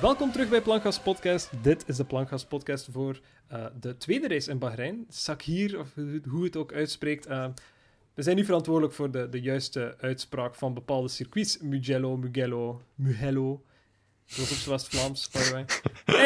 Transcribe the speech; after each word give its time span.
Welkom 0.00 0.32
terug 0.32 0.48
bij 0.48 0.62
Plankgas 0.62 1.00
Podcast. 1.00 1.50
Dit 1.62 1.88
is 1.88 1.96
de 1.96 2.04
Plankgas 2.04 2.44
Podcast 2.44 2.88
voor 2.90 3.20
uh, 3.52 3.66
de 3.80 3.96
tweede 3.96 4.28
race 4.28 4.50
in 4.50 4.58
Bahrein. 4.58 5.06
Sakir, 5.08 5.78
of 5.78 5.88
hoe 6.28 6.44
het 6.44 6.56
ook 6.56 6.72
uitspreekt. 6.72 7.28
Uh, 7.28 7.46
we 8.14 8.22
zijn 8.22 8.36
nu 8.36 8.44
verantwoordelijk 8.44 8.94
voor 8.94 9.10
de, 9.10 9.28
de 9.28 9.40
juiste 9.40 9.96
uitspraak 10.00 10.54
van 10.54 10.74
bepaalde 10.74 11.08
circuits. 11.08 11.58
Mugello, 11.58 12.16
Mugello, 12.16 12.82
Mugello. 12.94 13.64
Dat 14.26 14.48
was 14.48 14.66
op 14.66 14.72
West-Vlaams, 14.72 15.30
by 15.30 15.38
the 15.38 15.52
way. 15.52 15.66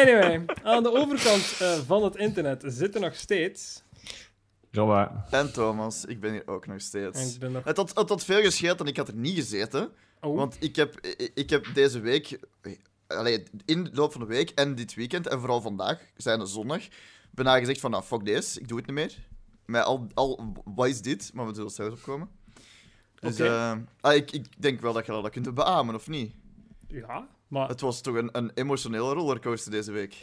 Anyway, 0.01 0.45
aan 0.63 0.83
de 0.83 0.91
overkant 0.91 1.57
uh, 1.61 1.73
van 1.73 2.03
het 2.03 2.15
internet 2.15 2.63
zitten 2.65 3.01
nog 3.01 3.15
steeds... 3.15 3.83
Robert. 4.71 5.11
En 5.29 5.53
Thomas, 5.53 6.05
ik 6.05 6.19
ben 6.19 6.31
hier 6.31 6.47
ook 6.47 6.67
nog 6.67 6.81
steeds. 6.81 7.33
Ik 7.33 7.39
ben 7.39 7.51
nog... 7.51 7.63
Het, 7.63 7.77
had, 7.77 7.95
het 7.95 8.09
had 8.09 8.23
veel 8.23 8.41
gescheeld 8.41 8.79
en 8.79 8.85
ik 8.85 8.97
had 8.97 9.07
er 9.07 9.15
niet 9.15 9.35
gezeten. 9.35 9.91
Oh. 10.21 10.35
Want 10.35 10.57
ik 10.59 10.75
heb, 10.75 10.99
ik 11.33 11.49
heb 11.49 11.67
deze 11.73 11.99
week, 11.99 12.39
allee, 13.15 13.43
in 13.65 13.83
de 13.83 13.89
loop 13.93 14.11
van 14.11 14.21
de 14.21 14.27
week 14.27 14.49
en 14.49 14.75
dit 14.75 14.93
weekend, 14.93 15.27
en 15.27 15.39
vooral 15.39 15.61
vandaag, 15.61 16.01
zijn 16.17 16.39
de 16.39 16.45
zondag, 16.45 16.81
bijna 17.31 17.57
gezegd 17.57 17.79
van, 17.79 17.91
nou, 17.91 18.03
fuck 18.03 18.23
this, 18.23 18.57
ik 18.57 18.67
doe 18.67 18.77
het 18.77 18.85
niet 18.85 18.95
meer. 18.95 19.27
Met 19.65 19.83
al, 19.83 20.07
al 20.13 20.53
wat 20.65 20.87
is 20.87 21.01
dit? 21.01 21.31
Maar 21.33 21.47
we 21.47 21.53
zullen 21.53 21.71
zelfs 21.71 21.95
opkomen. 21.95 22.29
Dus 23.19 23.39
eh, 23.39 23.77
ah, 24.01 24.15
ik, 24.15 24.31
ik 24.31 24.61
denk 24.61 24.81
wel 24.81 24.93
dat 24.93 25.05
je 25.05 25.11
dat 25.11 25.29
kunt 25.29 25.53
beamen, 25.53 25.95
of 25.95 26.07
niet? 26.07 26.33
Ja, 26.87 27.27
maar... 27.53 27.67
Het 27.67 27.81
was 27.81 28.01
toch 28.01 28.15
een, 28.15 28.29
een 28.31 28.51
emotionele 28.53 29.13
rollercoaster 29.13 29.71
deze 29.71 29.91
week. 29.91 30.15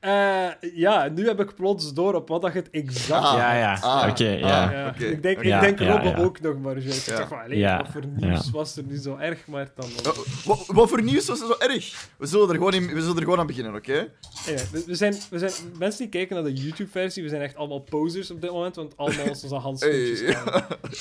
Eh, 0.00 0.46
ja, 0.74 1.08
nu 1.08 1.26
heb 1.26 1.40
ik 1.40 1.54
plots 1.54 1.92
door 1.94 2.14
op 2.14 2.28
wat 2.28 2.42
dat 2.42 2.52
je 2.52 2.58
het 2.58 2.70
exact... 2.70 3.24
Ah. 3.24 3.34
Ja, 3.36 3.54
ja. 3.56 3.78
Ah. 3.80 4.08
Oké, 4.10 4.24
Ah. 4.32 4.38
ja. 4.40 4.70
Ja, 4.72 4.88
oké, 4.88 5.04
ik 5.04 5.22
denk, 5.22 5.40
ik 5.40 5.60
denk 5.60 5.78
Ja, 5.78 5.90
Robbe 5.92 6.08
ja. 6.08 6.16
ook 6.24 6.40
nog 6.40 6.58
maar 6.58 6.80
zo. 6.80 6.88
Ik 6.88 6.92
zeg 6.94 7.28
van, 7.28 7.40
allee, 7.42 7.58
Ja, 7.58 7.76
wat 7.76 7.88
voor 7.92 8.02
nieuws 8.16 8.44
ja. 8.44 8.50
was 8.50 8.76
er 8.76 8.82
nu 8.84 8.96
zo 8.96 9.16
erg, 9.16 9.46
maar 9.46 9.68
dan... 9.76 9.88
Oh, 10.06 10.18
wat, 10.44 10.64
wat 10.66 10.88
voor 10.88 11.02
nieuws 11.02 11.26
was 11.26 11.40
er 11.40 11.46
zo 11.46 11.54
erg? 11.58 12.08
We 12.18 12.26
zullen 12.26 12.48
er 12.48 12.54
gewoon, 12.54 12.74
in, 12.74 12.86
we 12.94 13.00
zullen 13.00 13.16
er 13.16 13.22
gewoon 13.22 13.38
aan 13.38 13.46
beginnen, 13.46 13.74
oké? 13.74 14.08
Anyway, 14.46 14.64
we, 14.72 14.82
we 14.86 14.94
zijn, 14.94 15.14
we 15.30 15.38
zijn, 15.38 15.52
mensen 15.78 15.98
die 16.00 16.08
kijken 16.08 16.34
naar 16.34 16.44
de 16.44 16.52
YouTube-versie, 16.52 17.22
we 17.22 17.28
zijn 17.28 17.42
echt 17.42 17.56
allemaal 17.56 17.80
posers 17.80 18.30
op 18.30 18.40
dit 18.40 18.50
moment, 18.50 18.76
want 18.76 18.96
allemaal 18.96 19.28
onze 19.28 19.54
handschoentjes 19.54 20.20
Hey. 20.20 20.36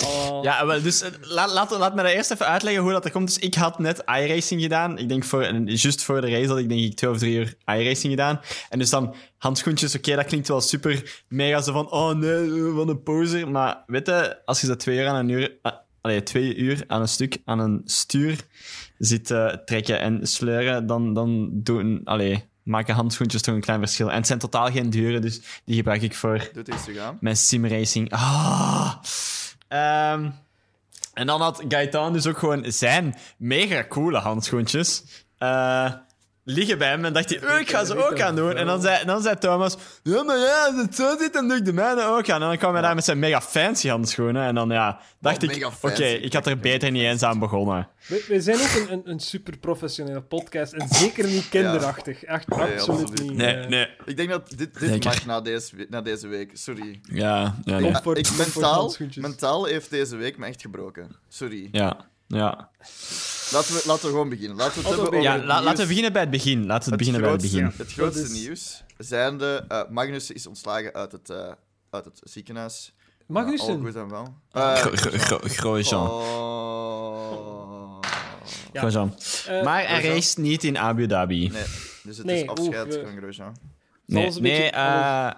Allemaal- 0.06 0.44
Ja, 0.52 0.66
wel, 0.66 0.82
dus 0.82 1.02
eh, 1.02 1.10
laat, 1.22 1.52
laat, 1.52 1.72
laat 1.78 1.96
me 1.96 2.02
dat 2.04 2.12
eerst 2.12 2.32
even 2.32 2.46
uitleggen 2.48 2.82
hoe 2.84 2.92
dat 2.92 3.06
er 3.06 3.12
komt. 3.12 3.28
Dus 3.28 3.38
ik 3.38 3.54
had 3.56 3.80
net 3.80 4.04
iRacing 4.06 4.62
gedaan. 4.62 4.98
Ik 4.98 5.10
denk 5.10 5.24
voor, 5.24 5.42
en 5.42 5.68
juist 5.76 6.04
voor 6.04 6.22
de 6.22 6.30
race 6.30 6.48
had 6.48 6.58
ik 6.58 6.70
denk 6.70 6.82
ik 6.82 6.96
twee 6.96 7.10
of 7.12 7.18
drie 7.18 7.36
uur 7.36 7.56
iRacing 7.66 8.12
gedaan. 8.12 8.40
En 8.70 8.80
dus 8.80 8.90
dan 8.90 9.16
handschoentjes, 9.38 9.96
oké, 9.96 10.16
dat 10.16 10.26
klinkt 10.26 10.48
wel 10.48 10.62
super 10.62 11.24
mega 11.28 11.62
zo 11.62 11.74
van, 11.74 11.92
oh 11.92 12.14
nee, 12.14 12.62
wat 12.62 12.88
een 12.88 13.04
poser. 13.04 13.50
Maar 13.50 13.84
weet 13.88 14.08
je, 14.08 14.46
als 14.46 14.62
je 14.62 14.68
dat 14.68 14.80
twee 14.80 14.98
uur 14.98 15.08
aan 15.08 15.16
een 15.16 15.30
uur, 15.30 15.58
ah, 15.62 15.74
allee, 16.02 16.24
twee 16.24 16.56
uur 16.56 16.84
aan 16.88 17.02
een 17.02 17.08
stuk 17.08 17.38
aan 17.46 17.60
een 17.60 17.82
stuur 17.86 18.40
zit 18.98 19.32
eh, 19.32 19.48
trekken 19.48 20.00
en 20.00 20.28
sleuren, 20.28 20.88
dan, 20.88 21.14
dan 21.14 21.50
doen, 21.54 22.02
allee, 22.04 22.50
maken 22.64 22.96
handschoentjes 22.96 23.42
toch 23.42 23.56
een 23.56 23.62
klein 23.62 23.80
verschil. 23.80 24.10
En 24.10 24.18
het 24.18 24.28
zijn 24.28 24.40
totaal 24.40 24.72
geen 24.72 24.90
dure, 24.90 25.20
dus 25.20 25.42
die 25.66 25.76
gebruik 25.76 26.02
ik 26.02 26.16
voor 26.16 26.52
mijn 27.20 27.38
simracing. 27.38 28.12
Ah. 28.12 28.96
Ehm, 29.68 30.30
en 31.14 31.28
dan 31.28 31.42
had 31.42 31.64
Gaetan 31.68 32.14
dus 32.14 32.28
ook 32.28 32.38
gewoon 32.38 32.64
zijn 32.68 33.16
mega 33.38 33.86
coole 33.88 34.18
handschoentjes. 34.18 35.04
Eh, 35.42 35.92
liggen 36.44 36.78
bij 36.78 36.90
hem 36.90 37.06
en 37.06 37.14
dacht 37.14 37.30
hij, 37.30 37.54
oh, 37.54 37.60
ik 37.60 37.70
ga 37.70 37.86
ze 37.86 38.06
ook 38.10 38.20
aan 38.20 38.36
doen. 38.36 38.56
En 38.56 38.66
dan 38.66 38.82
zei, 38.82 39.06
dan 39.06 39.22
zei 39.22 39.38
Thomas, 39.38 39.78
ja, 40.04 40.24
maar 40.24 40.38
ja, 40.38 40.66
als 40.66 40.76
het 40.82 40.96
zo 40.96 41.18
zit, 41.20 41.34
dan 41.34 41.48
doe 41.48 41.58
ik 41.58 41.66
de 41.66 41.74
mijne 41.74 42.04
ook 42.04 42.30
aan. 42.30 42.42
En 42.42 42.48
dan 42.48 42.58
kwam 42.58 42.74
hij 42.74 42.82
daar 42.82 42.96
met 42.96 43.04
zijn 43.04 43.20
mega 43.20 43.42
fancy 43.42 43.88
handschoenen. 43.88 44.44
En 44.44 44.56
dan 44.56 44.70
ja, 44.70 45.00
dacht 45.20 45.44
Oh, 45.44 45.52
ik, 45.52 45.68
oké, 45.82 46.04
ik 46.04 46.34
had 46.34 46.48
er 46.48 46.58
beter 46.60 46.92
niet 46.92 47.04
eens 47.04 47.24
aan 47.24 47.40
begonnen. 47.40 47.88
We, 48.08 48.26
we 48.28 48.42
zijn 48.42 48.60
ook 48.60 48.76
een, 48.76 48.94
een, 48.94 49.02
een 49.04 49.20
super 49.20 49.58
professionele 49.58 50.22
podcast 50.22 50.74
en 50.74 50.88
zeker 50.88 51.26
niet 51.26 51.50
kinderachtig. 51.50 52.24
Echt 52.24 52.48
Nee, 52.48 52.72
absoluut 52.72 53.22
niet. 53.22 53.34
Nee, 53.34 53.56
eh, 53.56 53.70
nee. 53.70 53.88
Ik 54.06 54.18
denk 54.18 54.30
dat 54.30 54.54
dit, 54.56 54.80
dit 54.80 55.04
mag 55.04 55.26
na 55.26 55.42
deze, 55.42 55.86
na 55.90 56.02
deze 56.02 56.28
week. 56.28 56.52
Sorry. 56.54 57.00
Ja, 57.04 57.56
ja, 57.64 57.80
nee. 57.80 57.88
Ik, 57.88 57.94
comfort 57.94 58.38
mentaal, 58.38 58.94
mentaal 59.16 59.66
heeft 59.66 59.90
deze 59.90 60.16
week 60.16 60.38
me 60.38 60.46
echt 60.46 60.62
gebroken. 60.62 61.16
Sorry. 61.28 61.70
Ja, 61.72 61.98
ja. 62.38 62.70
Laten, 63.52 63.74
we, 63.76 63.82
laten 63.86 64.04
we 64.06 64.10
gewoon 64.12 64.30
beginnen. 64.30 64.58
Laten 64.58 64.74
we 64.74 64.80
het 64.80 64.90
hebben 64.90 65.08
over 65.08 65.22
ja 65.22 65.34
het 65.36 65.44
la- 65.46 65.54
nieuws. 65.54 65.66
laten 65.66 65.82
we 65.82 65.88
beginnen 65.88 66.14
bij 66.14 66.22
het 66.22 66.32
begin. 66.32 66.66
Laten 66.66 66.84
we 66.84 66.90
het 66.90 66.98
beginnen 66.98 67.22
bij 67.22 67.32
het 67.32 67.40
grootste, 67.42 67.60
begin. 67.62 67.78
Het 67.86 67.94
grootste 67.94 68.22
Dat 68.22 68.32
is- 68.32 68.38
nieuws 68.40 68.84
zijnde... 68.98 69.66
eh 69.68 69.82
Magnus 69.90 70.32
is 70.32 70.48
ontslagen 70.48 70.94
uit 70.94 71.12
het, 71.12 71.30
eh, 71.30 71.52
uit 71.90 72.06
het 72.06 72.22
ziekenhuis. 72.24 72.94
Magnussen? 73.28 73.70
Uh, 73.80 73.86
all 73.86 73.92
good 73.92 73.96
en 74.04 74.10
wel. 74.10 74.34
Eh, 74.52 74.74
Gro- 74.76 74.92
gro- 74.96 75.18
gro- 75.18 75.40
Grosjean. 75.44 76.10
Oh. 76.10 78.00
Ja. 78.74 78.80
Grosjean. 78.80 79.16
Eh, 79.48 79.64
Maar 79.64 79.78
hij 79.78 79.86
Grosjean? 79.88 80.14
race 80.14 80.40
niet 80.40 80.64
in 80.64 80.78
Abu 80.78 81.08
Dhabi. 81.08 81.50
Nee, 81.50 81.64
dus 82.04 82.18
het 82.18 82.26
Nee, 82.26 82.44
is 82.44 82.50
afscheid 82.50 82.86
oeh, 82.94 82.96
we- 83.04 83.08
van 83.12 83.18
Grosjean. 83.22 83.56
Nee, 84.06 84.24
Alles 84.24 84.36
een 84.36 84.42
nee 84.42 84.52
beetje- 84.62 84.70
eh, 84.76 85.32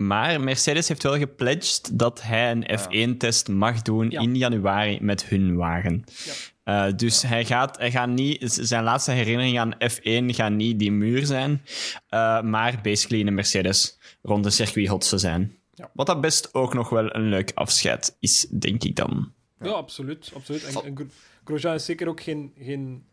maar 0.00 0.40
Mercedes 0.40 0.88
heeft 0.88 1.02
wel 1.02 1.18
gepledged 1.18 1.98
dat 1.98 2.22
hij 2.22 2.50
een 2.50 2.78
F1-test 2.80 3.48
mag 3.48 3.82
doen 3.82 4.10
Ja. 4.10 4.20
in 4.20 4.36
januari 4.36 4.98
met 5.00 5.24
hun 5.24 5.56
wagen. 5.56 6.04
Ja. 6.24 6.86
Eh, 6.88 6.92
dus 6.96 7.22
hij 7.22 7.44
gaat, 7.44 7.78
hij 7.78 7.90
gaat 7.90 8.08
niet, 8.08 8.52
zijn 8.60 8.84
laatste 8.84 9.10
herinnering 9.10 9.58
aan 9.58 9.74
F1 9.74 10.24
gaat 10.34 10.52
niet 10.52 10.78
die 10.78 10.92
muur 10.92 11.26
zijn, 11.26 11.62
eh, 12.08 12.42
maar 12.42 12.80
basically 12.82 13.20
in 13.20 13.26
een 13.26 13.34
Mercedes 13.34 13.98
rond 14.22 14.44
een 14.44 14.52
circuit 14.52 14.88
hotse 14.88 15.18
zijn. 15.18 15.56
Ja. 15.74 15.90
Wat 15.94 16.06
dat 16.06 16.20
best 16.20 16.54
ook 16.54 16.74
nog 16.74 16.88
wel 16.88 17.14
een 17.14 17.28
leuk 17.28 17.52
afscheid 17.54 18.16
is, 18.20 18.46
denk 18.50 18.84
ik 18.84 18.96
dan. 18.96 19.32
Ja, 19.60 19.68
absoluut. 19.70 20.30
absoluut. 20.34 20.64
En, 20.64 20.84
en 20.84 20.96
Gro- 20.96 21.06
Grosjean 21.44 21.74
is 21.74 21.84
zeker 21.84 22.08
ook 22.08 22.20
geen, 22.22 22.52
geen 22.58 23.04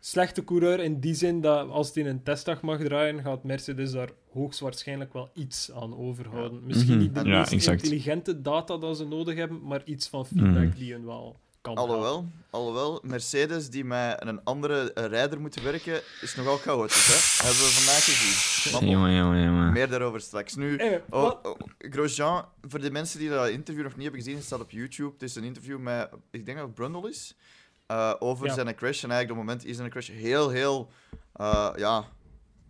slechte 0.00 0.44
coureur 0.44 0.80
in 0.80 1.00
die 1.00 1.14
zin 1.14 1.40
dat 1.40 1.68
als 1.70 1.94
hij 1.94 2.06
een 2.06 2.22
testdag 2.22 2.60
mag 2.62 2.78
draaien, 2.78 3.22
gaat 3.22 3.44
Mercedes 3.44 3.90
daar 3.92 4.10
hoogstwaarschijnlijk 4.32 5.12
wel 5.12 5.30
iets 5.34 5.72
aan 5.72 5.96
overhouden. 5.96 6.66
Misschien 6.66 6.90
Mhm. 6.94 7.02
niet 7.02 7.14
de 7.14 7.24
Ja, 7.24 7.38
meest 7.38 7.52
exact. 7.52 7.82
intelligente 7.82 8.42
data 8.42 8.76
dat 8.78 8.96
ze 8.96 9.04
nodig 9.06 9.36
hebben, 9.36 9.60
maar 9.62 9.82
iets 9.84 10.08
van 10.08 10.26
feedback 10.26 10.64
Mhm. 10.64 10.76
die 10.78 10.92
hun 10.92 11.04
wel 11.04 11.36
kan 11.60 11.74
helpen. 11.76 11.94
Alhoewel, 11.94 12.26
alhoewel, 12.50 13.00
Mercedes 13.04 13.70
die 13.70 13.84
met 13.84 14.16
een 14.26 14.44
andere 14.44 14.92
eh, 14.92 15.04
rijder 15.04 15.40
moet 15.40 15.62
werken, 15.62 16.00
is 16.20 16.34
nogal 16.36 16.56
chaotisch, 16.56 17.06
hè? 17.06 17.44
Hebben 17.46 17.62
we 17.64 17.70
vandaag 17.70 18.04
gezien. 18.04 18.88
Jongen, 18.90 19.14
jongen, 19.14 19.44
jongen. 19.44 19.72
meer 19.72 19.88
daarover 19.88 20.20
straks. 20.20 20.54
Nu, 20.54 20.76
Eh, 20.76 20.96
oh, 21.10 21.32
oh, 21.42 21.58
Grosjean, 21.78 22.44
voor 22.62 22.80
de 22.80 22.90
mensen 22.90 23.18
die 23.18 23.28
dat 23.28 23.48
interview 23.48 23.82
nog 23.84 23.92
niet 23.94 24.02
hebben 24.02 24.20
gezien, 24.20 24.36
het 24.36 24.44
staat 24.44 24.60
op 24.60 24.70
YouTube. 24.70 25.12
Het 25.12 25.22
is 25.22 25.34
een 25.34 25.44
interview 25.44 25.78
met, 25.78 26.08
ik 26.30 26.44
denk 26.46 26.56
dat 26.58 26.66
het 26.66 26.74
Brundle 26.74 27.08
is, 27.08 27.36
eh, 27.86 28.14
over 28.18 28.46
Ja. 28.46 28.54
zijn 28.54 28.74
crash. 28.74 29.02
En 29.04 29.10
eigenlijk 29.10 29.30
op 29.30 29.36
het 29.36 29.46
moment 29.46 29.64
is 29.64 29.76
zijn 29.76 29.90
crash 29.90 30.08
heel, 30.10 30.48
heel, 30.50 30.90
eh, 31.32 31.70
ja, 31.76 32.04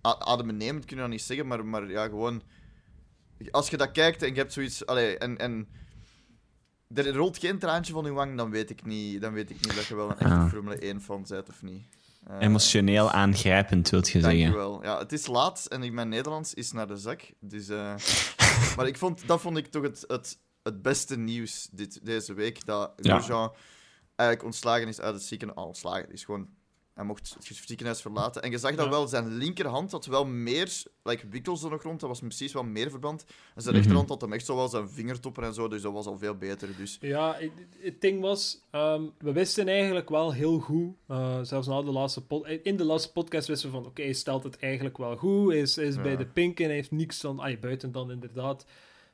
adembenemend 0.02 0.84
kunnen 0.84 1.04
we 1.04 1.10
dat 1.10 1.18
niet 1.20 1.26
zeggen, 1.28 1.46
maar, 1.46 1.64
maar 1.64 1.90
ja, 1.90 2.04
gewoon... 2.04 2.42
Als 3.50 3.70
je 3.70 3.76
dat 3.76 3.92
kijkt 3.92 4.22
en 4.22 4.28
je 4.28 4.34
hebt 4.34 4.52
zoiets... 4.52 4.86
Allee, 4.86 5.18
en, 5.18 5.38
en 5.38 5.68
er 6.94 7.14
rolt 7.14 7.38
geen 7.38 7.58
traantje 7.58 7.92
van 7.92 8.04
je 8.04 8.12
wang, 8.12 8.36
dan 8.36 8.50
weet 8.50 8.70
ik 8.70 8.84
niet, 8.84 9.20
dan 9.20 9.32
weet 9.32 9.50
ik 9.50 9.56
niet 9.60 9.74
dat 9.76 9.86
je 9.86 9.94
wel 9.96 10.10
een 10.10 10.18
echte 10.18 10.34
Ah. 10.34 10.48
Formule 10.48 10.94
1-fan 10.94 11.24
bent 11.28 11.48
of 11.48 11.62
niet. 11.62 11.82
Eh, 12.26 12.36
Emotioneel 12.40 13.10
aangrijpend, 13.10 13.90
wilt 13.90 14.08
je 14.10 14.20
zeggen. 14.20 14.38
Dankjewel. 14.40 14.82
Ja, 14.82 14.98
het 14.98 15.12
is 15.12 15.26
laat 15.26 15.66
en 15.66 15.82
ik, 15.82 15.92
mijn 15.92 16.08
Nederlands 16.08 16.54
is 16.54 16.72
naar 16.72 16.86
de 16.86 16.96
zak. 16.96 17.22
Dus, 17.40 17.68
eh, 17.68 17.94
maar 18.76 18.86
ik 18.86 18.96
vond, 18.96 19.26
dat 19.26 19.40
vond 19.40 19.56
ik 19.56 19.66
toch 19.66 19.82
het, 19.82 20.04
het, 20.06 20.38
het 20.62 20.82
beste 20.82 21.18
nieuws 21.18 21.68
dit, 21.72 22.00
deze 22.06 22.34
week. 22.34 22.66
Dat 22.66 22.92
Ja. 22.96 23.14
Grosjean 23.14 23.52
eigenlijk 24.16 24.48
ontslagen 24.48 24.88
is 24.88 25.00
uit 25.00 25.14
het 25.14 25.22
ziekenhuis. 25.22 25.66
Ontslagen 25.66 26.12
is 26.12 26.24
gewoon... 26.24 26.48
Hij 26.94 27.04
mocht 27.04 27.34
het 27.38 27.60
ziekenhuis 27.66 28.00
verlaten. 28.00 28.42
En 28.42 28.50
je 28.50 28.58
zag 28.58 28.74
dat 28.74 28.84
Ja. 28.84 28.90
wel, 28.90 29.06
zijn 29.08 29.28
linkerhand 29.34 29.92
had 29.92 30.06
wel 30.06 30.26
meer... 30.26 30.82
Like, 31.02 31.28
wikkels 31.28 31.62
er 31.62 31.70
nog 31.70 31.82
rond, 31.82 32.00
dat 32.00 32.08
was 32.08 32.20
precies 32.20 32.52
wel 32.52 32.62
meer 32.64 32.90
verband. 32.90 33.24
En 33.24 33.62
zijn 33.62 33.64
Mhm. 33.64 33.74
rechterhand 33.74 34.08
had 34.08 34.20
hem 34.20 34.32
echt 34.32 34.46
zo 34.46 34.56
wel 34.56 34.68
zijn 34.68 34.88
vingertopper 34.88 35.42
en 35.42 35.54
zo, 35.54 35.68
dus 35.68 35.82
dat 35.82 35.92
was 35.92 36.06
al 36.06 36.18
veel 36.18 36.34
beter. 36.36 36.76
Dus 36.76 36.98
Ja, 37.00 37.36
het, 37.78 38.00
ding 38.00 38.20
was, 38.20 38.60
ehm, 38.70 39.02
we 39.18 39.32
wisten 39.32 39.68
eigenlijk 39.68 40.08
wel 40.08 40.32
heel 40.32 40.58
goed, 40.58 40.94
eh, 41.06 41.38
zelfs 41.42 41.66
na 41.66 41.82
de 41.82 41.90
laatste 41.90 42.26
pod- 42.26 42.46
in 42.62 42.76
de 42.76 42.84
laatste 42.84 43.12
podcast 43.12 43.48
wisten 43.48 43.70
we 43.70 43.76
van, 43.76 43.86
oké, 43.86 44.02
hij 44.02 44.12
stelt 44.12 44.42
het 44.42 44.58
eigenlijk 44.58 44.96
wel 44.98 45.16
goed, 45.16 45.48
hij 45.50 45.60
is, 45.60 45.78
is 45.78 45.94
Ja. 45.94 46.02
bij 46.02 46.16
de 46.16 46.26
pinken, 46.26 46.64
hij 46.66 46.74
heeft 46.74 46.90
niks 46.90 47.20
dan, 47.20 47.40
ay, 47.40 47.58
buiten 47.58 47.92
dan 47.92 48.10
inderdaad 48.10 48.66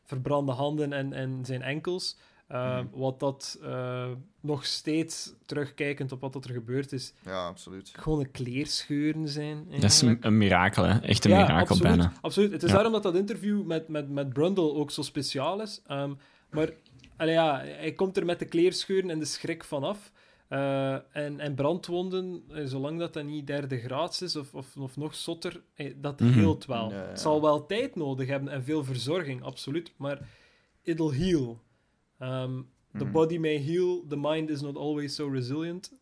verbrande 0.04 0.52
handen 0.52 0.92
en, 0.92 1.12
en 1.12 1.44
zijn 1.44 1.62
enkels. 1.62 2.16
Eh, 2.52 2.76
Mhm. 2.78 2.86
Wat 2.92 3.20
dat 3.20 3.58
eh, 3.62 4.08
nog 4.40 4.64
steeds, 4.64 5.32
terugkijkend 5.46 6.12
op 6.12 6.20
wat 6.20 6.32
dat 6.32 6.44
er 6.44 6.50
gebeurd 6.52 6.92
is, 6.92 7.12
ja, 7.24 7.46
absoluut. 7.46 7.92
gewoon 7.96 8.20
een 8.20 8.30
kleerscheuren 8.30 9.28
zijn. 9.28 9.66
Dat 9.70 9.82
is 9.82 10.00
een, 10.02 10.18
een 10.20 10.38
mirakel, 10.38 10.84
hè? 10.84 10.98
Echt 10.98 11.24
een 11.24 11.30
Ja, 11.30 11.36
mirakel 11.40 11.60
absoluut, 11.60 11.82
bijna. 11.96 12.12
Absoluut. 12.20 12.52
Het 12.52 12.62
is 12.62 12.68
Ja. 12.68 12.74
daarom 12.74 12.92
dat 12.92 13.02
dat 13.02 13.14
interview 13.16 13.64
met, 13.64 13.88
met, 13.88 14.10
met 14.10 14.32
Brundle 14.32 14.72
ook 14.72 14.90
zo 14.90 15.02
speciaal 15.02 15.60
is. 15.62 15.82
Ehm, 15.86 16.12
maar 16.50 16.70
allee, 17.16 17.32
ja, 17.34 17.58
hij 17.64 17.92
komt 17.92 18.16
er 18.16 18.24
met 18.24 18.38
de 18.38 18.44
kleerscheuren 18.44 19.10
en 19.10 19.18
de 19.18 19.24
schrik 19.24 19.64
vanaf. 19.64 20.12
Eh 20.48 20.92
en, 21.16 21.40
en 21.40 21.54
brandwonden, 21.54 22.42
eh, 22.50 22.62
zolang 22.64 22.98
dat 22.98 23.12
dat 23.12 23.24
niet 23.24 23.46
derde 23.46 23.78
graads 23.78 24.22
is 24.22 24.36
of, 24.36 24.54
of, 24.54 24.76
of 24.76 24.96
nog 24.96 25.14
zotter, 25.14 25.62
dat 25.96 26.20
Mhm. 26.20 26.32
heelt 26.32 26.64
wel. 26.66 26.90
Ja, 26.90 26.96
ja. 27.02 27.08
Het 27.08 27.20
zal 27.20 27.40
wel 27.42 27.66
tijd 27.66 27.94
nodig 27.96 28.28
hebben 28.28 28.52
en 28.52 28.64
veel 28.64 28.84
verzorging, 28.84 29.42
absoluut. 29.42 29.92
Maar 29.96 30.18
it'll 30.82 31.14
heal. 31.16 31.60
Ehm, 32.22 32.60
the 32.98 33.04
Mhm. 33.04 33.12
body 33.12 33.38
may 33.38 33.58
heal, 33.64 34.04
the 34.08 34.16
mind 34.16 34.50
is 34.50 34.60
not 34.60 34.76
always 34.76 35.14
so 35.14 35.28
resilient. 35.28 35.92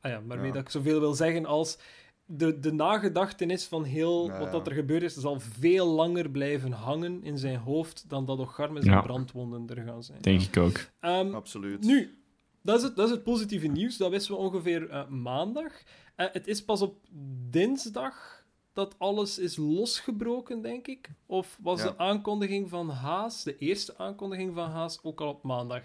Ah 0.00 0.10
ja, 0.10 0.22
waarmee 0.26 0.46
Ja. 0.46 0.52
dat 0.52 0.62
ik 0.62 0.68
zoveel 0.68 1.00
wil 1.00 1.14
zeggen 1.14 1.46
als 1.46 1.78
de, 2.24 2.58
de 2.60 2.72
nagedachtenis 2.72 3.64
van 3.66 3.84
heel 3.84 4.26
Ja, 4.26 4.38
wat 4.38 4.46
ja. 4.46 4.52
dat 4.52 4.66
er 4.66 4.72
gebeurd 4.72 5.02
is, 5.02 5.14
zal 5.14 5.40
veel 5.40 5.86
langer 5.86 6.30
blijven 6.30 6.72
hangen 6.72 7.22
in 7.24 7.38
zijn 7.38 7.56
hoofd 7.58 8.04
dan 8.08 8.24
dat 8.24 8.38
Ocharme 8.38 8.82
zijn 8.82 8.94
Ja. 8.94 9.00
brandwonden 9.02 9.76
er 9.76 9.82
gaan 9.84 10.02
zijn. 10.04 10.20
Denk 10.20 10.40
ik 10.42 10.56
ook. 10.56 10.78
Ehm, 11.00 11.34
Absoluut. 11.34 11.84
nu, 11.84 12.18
dat 12.62 12.76
is, 12.78 12.82
het, 12.82 12.96
dat 12.96 13.04
is 13.06 13.10
het 13.14 13.22
positieve 13.22 13.66
nieuws. 13.66 13.96
Dat 13.96 14.10
wisten 14.10 14.34
we 14.34 14.40
ongeveer 14.40 14.88
eh, 14.90 15.08
maandag. 15.08 15.72
Eh, 16.16 16.26
het 16.32 16.46
is 16.46 16.64
pas 16.64 16.82
op 16.82 16.96
dinsdag 17.50 18.39
dat 18.72 18.94
alles 18.98 19.38
is 19.38 19.56
losgebroken, 19.56 20.60
denk 20.62 20.86
ik. 20.86 21.10
Of 21.26 21.58
was 21.62 21.82
Ja. 21.82 21.86
de 21.88 21.98
aankondiging 21.98 22.68
van 22.68 22.88
Haas, 22.90 23.42
de 23.42 23.56
eerste 23.58 23.98
aankondiging 23.98 24.54
van 24.54 24.70
Haas, 24.70 24.98
ook 25.02 25.20
al 25.20 25.28
op 25.28 25.42
maandag? 25.42 25.82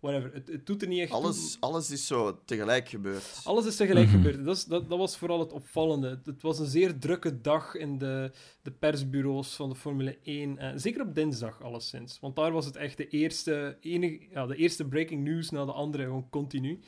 Whatever, 0.00 0.32
het, 0.34 0.48
het 0.48 0.66
doet 0.66 0.82
er 0.82 0.88
niet 0.88 1.00
echt 1.00 1.10
toe. 1.10 1.20
Alles, 1.20 1.56
alles 1.60 1.90
is 1.90 2.06
zo 2.06 2.40
tegelijk 2.44 2.88
gebeurd. 2.88 3.40
Alles 3.44 3.66
is 3.66 3.76
tegelijk 3.76 4.06
Mhm. 4.06 4.16
gebeurd. 4.16 4.44
Dat, 4.44 4.56
is, 4.56 4.64
dat, 4.64 4.88
dat 4.88 4.98
was 4.98 5.16
vooral 5.16 5.38
het 5.40 5.52
opvallende. 5.52 6.08
Het, 6.08 6.26
het 6.26 6.42
was 6.42 6.58
een 6.58 6.66
zeer 6.66 6.98
drukke 6.98 7.40
dag 7.40 7.74
in 7.74 7.98
de, 7.98 8.30
de 8.62 8.70
persbureaus 8.70 9.54
van 9.54 9.68
de 9.68 9.74
Formule 9.74 10.18
1. 10.22 10.58
eh, 10.58 10.72
zeker 10.76 11.00
op 11.00 11.14
dinsdag, 11.14 11.62
alleszins. 11.62 12.20
Want 12.20 12.36
daar 12.36 12.52
was 12.52 12.64
het 12.66 12.76
echt 12.76 12.96
de 12.96 13.08
eerste, 13.08 13.76
enige, 13.80 14.26
ja, 14.30 14.46
de 14.46 14.56
eerste 14.56 14.88
breaking 14.88 15.24
news 15.24 15.50
na 15.50 15.64
de 15.64 15.72
andere, 15.72 16.02
gewoon 16.02 16.30
continu. 16.30 16.80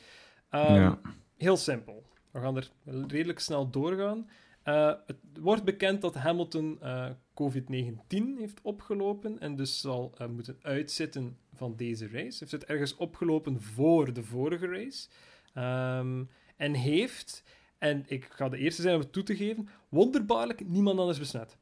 Ehm, 0.49 0.73
Ja. 0.73 0.99
Heel 1.37 1.57
simpel. 1.57 2.03
We 2.31 2.39
gaan 2.39 2.57
er 2.57 2.71
redelijk 3.07 3.39
snel 3.39 3.69
doorgaan. 3.69 4.29
Eh, 4.63 4.93
het 5.05 5.17
wordt 5.39 5.63
bekend 5.63 6.01
dat 6.01 6.15
Hamilton 6.15 6.81
eh, 6.81 7.09
COVID-19 7.33 8.37
heeft 8.37 8.59
opgelopen 8.61 9.39
en 9.39 9.55
dus 9.55 9.79
zal 9.79 10.13
eh, 10.17 10.27
moeten 10.27 10.57
uitzitten 10.61 11.37
van 11.53 11.75
deze 11.75 12.07
race. 12.07 12.37
Heeft 12.39 12.51
het 12.51 12.65
ergens 12.65 12.95
opgelopen 12.95 13.61
voor 13.61 14.13
de 14.13 14.23
vorige 14.23 14.67
race. 14.67 15.07
Ehm, 15.53 16.23
en 16.55 16.73
heeft, 16.73 17.43
en 17.77 18.03
ik 18.07 18.27
ga 18.31 18.49
de 18.49 18.57
eerste 18.57 18.81
zijn 18.81 18.95
om 18.95 19.01
het 19.01 19.11
toe 19.11 19.23
te 19.23 19.35
geven, 19.35 19.69
wonderbaarlijk 19.89 20.67
niemand 20.67 20.99
anders 20.99 21.19
besmet. 21.19 21.57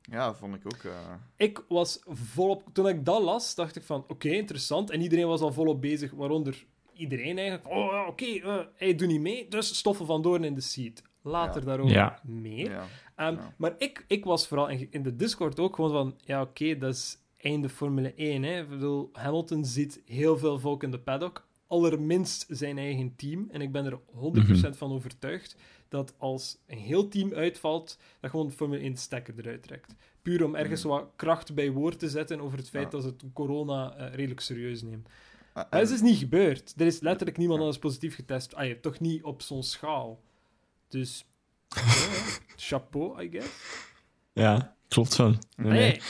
Ja, 0.00 0.34
vond 0.34 0.54
ik 0.54 0.62
ook. 0.64 0.92
Ik 1.36 1.64
was 1.68 2.00
volop... 2.04 2.68
Toen 2.72 2.88
ik 2.88 3.04
dat 3.04 3.22
las, 3.22 3.54
dacht 3.54 3.76
ik 3.76 3.82
van, 3.82 4.04
oké, 4.08 4.28
interessant. 4.28 4.90
En 4.90 5.00
iedereen 5.00 5.26
was 5.26 5.40
al 5.40 5.52
volop 5.52 5.80
bezig, 5.80 6.10
waaronder 6.10 6.66
iedereen 6.92 7.38
eigenlijk. 7.38 7.68
Oh, 7.68 8.06
oké, 8.08 8.66
hij 8.74 8.94
doet 8.94 9.08
niet 9.08 9.20
mee, 9.20 9.48
dus 9.48 9.76
stoffen 9.76 10.06
van 10.06 10.22
Doorn 10.22 10.44
in 10.44 10.54
de 10.54 10.60
seat. 10.60 11.02
Later 11.22 11.60
Ja. 11.60 11.66
daarover 11.66 11.94
Ja. 11.96 12.20
meer. 12.24 12.70
ja. 12.70 12.86
Ehm, 13.16 13.34
Ja. 13.34 13.54
Maar 13.56 13.74
ik, 13.78 14.04
ik 14.08 14.24
was 14.24 14.46
vooral 14.48 14.68
in, 14.68 14.86
in 14.90 15.02
de 15.02 15.16
Discord 15.16 15.60
ook 15.60 15.74
gewoon 15.74 15.90
van, 15.90 16.18
ja, 16.24 16.40
oké, 16.42 16.78
dat 16.78 16.94
is 16.94 17.18
einde 17.36 17.68
Formule 17.68 18.12
1. 18.14 18.42
Hè. 18.42 18.60
Ik 18.62 18.68
bedoel, 18.68 19.08
Hamilton 19.12 19.64
ziet 19.64 20.02
heel 20.06 20.38
veel 20.38 20.58
volk 20.58 20.82
in 20.82 20.90
de 20.90 20.98
paddock, 20.98 21.46
allerminst 21.66 22.46
zijn 22.48 22.78
eigen 22.78 23.16
team. 23.16 23.46
En 23.50 23.60
ik 23.60 23.72
ben 23.72 23.84
er 23.86 23.98
100% 24.06 24.76
van 24.76 24.92
overtuigd 24.92 25.56
dat 25.88 26.14
als 26.18 26.58
een 26.66 26.78
heel 26.78 27.08
team 27.08 27.32
uitvalt, 27.34 27.98
dat 28.20 28.30
gewoon 28.30 28.52
Formule 28.52 28.80
1 28.82 28.92
de 28.92 28.98
stekker 28.98 29.34
eruit 29.38 29.62
trekt. 29.62 29.94
Puur 30.22 30.44
om 30.44 30.54
ergens 30.54 30.82
wat 30.82 31.08
kracht 31.16 31.54
bij 31.54 31.70
woord 31.70 31.98
te 31.98 32.08
zetten 32.08 32.40
over 32.40 32.58
het 32.58 32.68
feit 32.68 32.84
Ja. 32.84 32.90
dat 32.90 33.02
ze 33.02 33.08
het 33.08 33.24
corona 33.32 33.94
eh, 33.96 34.14
redelijk 34.14 34.40
serieus 34.40 34.82
nemen. 34.82 35.04
Ah, 35.52 35.70
Dat 35.70 35.82
is 35.82 35.88
dus 35.88 36.00
niet 36.00 36.16
gebeurd. 36.18 36.74
Er 36.76 36.86
is 36.86 37.00
letterlijk 37.00 37.38
niemand 37.38 37.58
anders 37.60 37.78
positief 37.78 38.14
getest. 38.14 38.54
Ah, 38.54 38.66
je, 38.66 38.80
toch 38.80 39.00
niet 39.00 39.22
op 39.22 39.42
zo'n 39.42 39.62
schaal. 39.62 40.20
Dus, 40.90 41.24
chapeau, 42.56 43.22
I 43.22 43.28
guess. 43.30 43.48
Ja, 44.32 44.76
klopt 44.88 45.16
wel. 45.16 45.28
Nee, 45.56 45.70
nee. 45.70 45.78
Nee. 45.90 46.00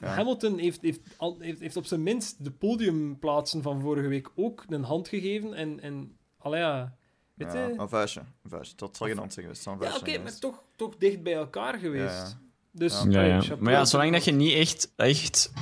Ja. 0.00 0.14
Hamilton 0.14 0.58
heeft, 0.58 0.82
heeft, 0.82 1.00
al- 1.16 1.38
heeft, 1.38 1.60
heeft 1.60 1.76
op 1.76 1.86
zijn 1.86 2.02
minst 2.02 2.44
de 2.44 2.50
podiumplaatsen 2.50 3.62
van 3.62 3.80
vorige 3.80 4.08
week 4.08 4.30
ook 4.34 4.64
een 4.68 4.82
hand 4.82 5.08
gegeven. 5.08 5.54
En, 5.54 5.80
en 5.80 6.16
allee, 6.38 6.60
ja, 6.60 6.96
weet 7.34 7.52
ja, 7.52 7.66
je... 7.66 7.74
een 7.78 7.88
vuistje. 7.88 8.20
Een 8.20 8.50
vuistje. 8.50 8.76
Dat 8.76 8.96
zal 8.96 9.06
geen 9.06 9.18
hand 9.18 9.32
zijn 9.32 9.46
geweest. 9.46 9.64
Ja, 9.64 9.72
oké, 9.72 9.88
vuistje 9.88 10.20
maar 10.22 10.38
toch, 10.38 10.62
toch 10.76 10.96
dicht 10.96 11.22
bij 11.22 11.34
elkaar 11.34 11.78
geweest. 11.78 12.14
Ja. 12.30 12.40
Dus, 12.76 13.02
Ja. 13.08 13.40
Maar 13.58 13.72
ja, 13.72 13.84
zolang 13.84 14.12
dat 14.12 14.24
je 14.24 14.32
niet 14.32 14.54
echt, 14.54 14.92
echt 14.96 15.52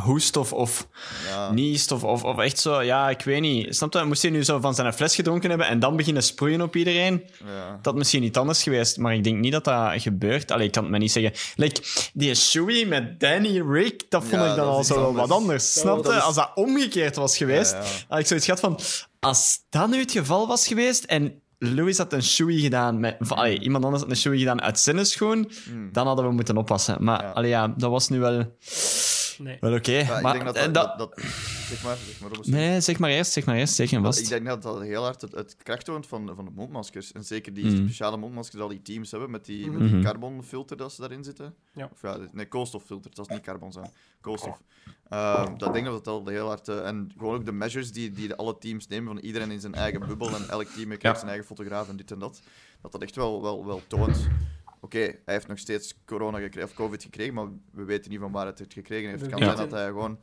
hoest 0.00 0.36
of, 0.36 0.52
of 0.52 0.88
niest 1.52 1.90
of, 1.92 2.04
of, 2.04 2.24
of 2.24 2.38
echt 2.38 2.58
zo... 2.58 2.80
Ja, 2.82 3.08
ik 3.10 3.22
weet 3.22 3.40
niet. 3.40 3.76
Snap 3.76 3.92
je? 3.92 4.04
Moest 4.04 4.22
hij 4.22 4.30
nu 4.30 4.44
zo 4.44 4.60
van 4.60 4.74
zijn 4.74 4.92
fles 4.92 5.14
gedronken 5.14 5.48
hebben 5.48 5.66
en 5.68 5.78
dan 5.78 5.96
beginnen 5.96 6.22
sproeien 6.22 6.60
op 6.62 6.76
iedereen? 6.76 7.24
Ja. 7.44 7.78
Dat 7.82 7.94
misschien 7.94 8.20
niet 8.22 8.36
anders 8.36 8.62
geweest, 8.62 8.96
maar 8.96 9.14
ik 9.14 9.24
denk 9.24 9.38
niet 9.38 9.52
dat 9.52 9.64
dat 9.64 10.02
gebeurt. 10.02 10.50
Allee, 10.50 10.66
ik 10.66 10.72
kan 10.72 10.82
het 10.82 10.92
me 10.92 10.98
niet 10.98 11.12
zeggen. 11.12 11.32
Like, 11.56 11.82
die 12.12 12.34
shoey 12.34 12.86
met 12.86 13.20
Danny 13.20 13.60
Rick, 13.70 14.10
dat 14.10 14.22
vond 14.22 14.42
Ja, 14.42 14.50
ik 14.50 14.56
dan 14.56 14.68
al 14.68 14.84
zo 14.84 15.12
wat 15.12 15.30
anders. 15.30 15.72
Snap 15.72 16.04
je? 16.04 16.12
is- 16.12 16.20
Als 16.22 16.34
dat 16.34 16.50
omgekeerd 16.54 17.16
was 17.16 17.36
geweest, 17.36 17.72
Ja, 17.72 17.78
ja. 17.78 17.84
had 18.08 18.18
ik 18.18 18.26
zoiets 18.26 18.46
gehad 18.46 18.60
van... 18.60 18.78
Als 19.20 19.58
dat 19.70 19.88
nu 19.88 19.98
het 19.98 20.12
geval 20.12 20.46
was 20.46 20.66
geweest 20.66 21.04
en 21.04 21.42
Louis 21.72 21.98
had 21.98 22.12
een 22.12 22.22
shoey 22.22 22.58
gedaan 22.58 23.00
met... 23.00 23.16
Allee, 23.28 23.58
iemand 23.60 23.84
anders 23.84 24.02
had 24.02 24.10
een 24.10 24.16
shoey 24.16 24.38
gedaan 24.38 24.62
uit 24.62 24.78
zinnenschoen, 24.78 25.50
Hmm. 25.64 25.88
dan 25.92 26.06
hadden 26.06 26.24
we 26.26 26.32
moeten 26.32 26.56
oppassen. 26.56 26.96
Maar 27.04 27.22
Ja. 27.22 27.30
allee, 27.30 27.48
ja, 27.50 27.68
dat 27.76 27.90
was 27.90 28.08
nu 28.08 28.18
wel, 28.20 28.56
Nee. 29.38 29.56
wel 29.60 29.74
oké. 29.74 29.92
Ja, 29.92 30.16
ik 30.16 30.22
Maar 30.22 30.32
denk 30.32 30.44
dat 30.44 30.56
en 30.56 30.72
dat, 30.72 30.98
dat, 30.98 31.14
dat- 31.16 31.22
Zeg 31.68 31.82
maar, 31.84 31.96
zeg 31.96 32.20
maar 32.20 32.28
Robert. 32.30 32.46
Nee, 32.48 32.80
zeg 32.80 32.98
maar 32.98 33.10
eerst, 33.10 33.32
zeg 33.32 33.44
maar 33.44 33.56
eerst. 33.56 33.74
Zeg 33.74 33.92
en 33.92 34.04
Ik 34.04 34.28
denk 34.28 34.46
dat 34.46 34.62
dat 34.62 34.80
heel 34.82 35.02
hard 35.02 35.20
het, 35.20 35.32
het 35.32 35.56
kracht 35.62 35.84
toont 35.84 36.06
van, 36.06 36.32
van 36.36 36.44
de 36.44 36.50
mondmaskers. 36.54 37.12
En 37.12 37.24
zeker 37.24 37.54
die 37.54 37.64
Mhm. 37.64 37.76
speciale 37.76 38.16
mondmaskers 38.16 38.52
die 38.54 38.62
al 38.62 38.68
die 38.68 38.82
teams 38.82 39.10
hebben 39.10 39.30
met 39.30 39.44
die, 39.44 39.70
met 39.70 39.80
Mhm. 39.82 39.94
die 39.94 40.04
carbonfilter 40.04 40.76
dat 40.76 40.92
ze 40.92 41.00
daarin 41.00 41.24
zitten. 41.24 41.54
Ja. 41.72 41.88
Of 41.92 42.02
ja, 42.02 42.18
nee, 42.32 42.46
koolstoffilter. 42.48 43.10
Dat 43.14 43.28
is 43.28 43.34
niet 43.36 43.44
carbon 43.44 43.72
zijn. 43.72 43.90
Koolstof. 44.20 44.60
Ehm, 45.08 45.56
dat 45.58 45.72
denk 45.72 45.86
ik 45.86 45.92
dat 45.92 46.04
dat 46.04 46.14
al 46.14 46.26
heel 46.26 46.46
hard... 46.46 46.68
eh, 46.68 46.86
en 46.86 47.12
gewoon 47.18 47.34
ook 47.34 47.44
de 47.44 47.52
measures 47.52 47.92
die, 47.92 48.10
die 48.10 48.28
de 48.28 48.36
alle 48.36 48.58
teams 48.58 48.86
nemen 48.88 49.14
van 49.14 49.22
iedereen 49.24 49.50
in 49.50 49.60
zijn 49.60 49.74
eigen 49.74 50.06
bubbel 50.06 50.34
en 50.34 50.48
elk 50.48 50.66
team 50.68 50.86
krijgt 50.86 51.02
Ja. 51.02 51.14
zijn 51.14 51.28
eigen 51.28 51.46
fotograaf 51.46 51.88
en 51.88 51.96
dit 51.96 52.10
en 52.10 52.18
dat. 52.18 52.40
Dat 52.82 52.92
dat 52.92 53.02
echt 53.02 53.16
wel, 53.16 53.42
wel, 53.42 53.66
wel 53.66 53.80
toont... 53.86 54.26
Oké, 54.84 54.98
hij 54.98 55.18
heeft 55.34 55.46
nog 55.48 55.58
steeds 55.58 55.94
corona 56.04 56.38
gekregen, 56.38 56.68
of 56.70 56.74
covid 56.74 57.02
gekregen, 57.02 57.34
maar 57.34 57.46
we 57.72 57.84
weten 57.84 58.10
niet 58.10 58.20
van 58.20 58.32
waar 58.32 58.46
het 58.46 58.58
heeft 58.58 58.72
gekregen 58.72 59.08
heeft. 59.08 59.20
Het 59.20 59.30
kan 59.30 59.38
zijn 59.38 59.50
weten- 59.50 59.68
dat 59.70 59.78
hij 59.78 59.88
gewoon 59.88 60.18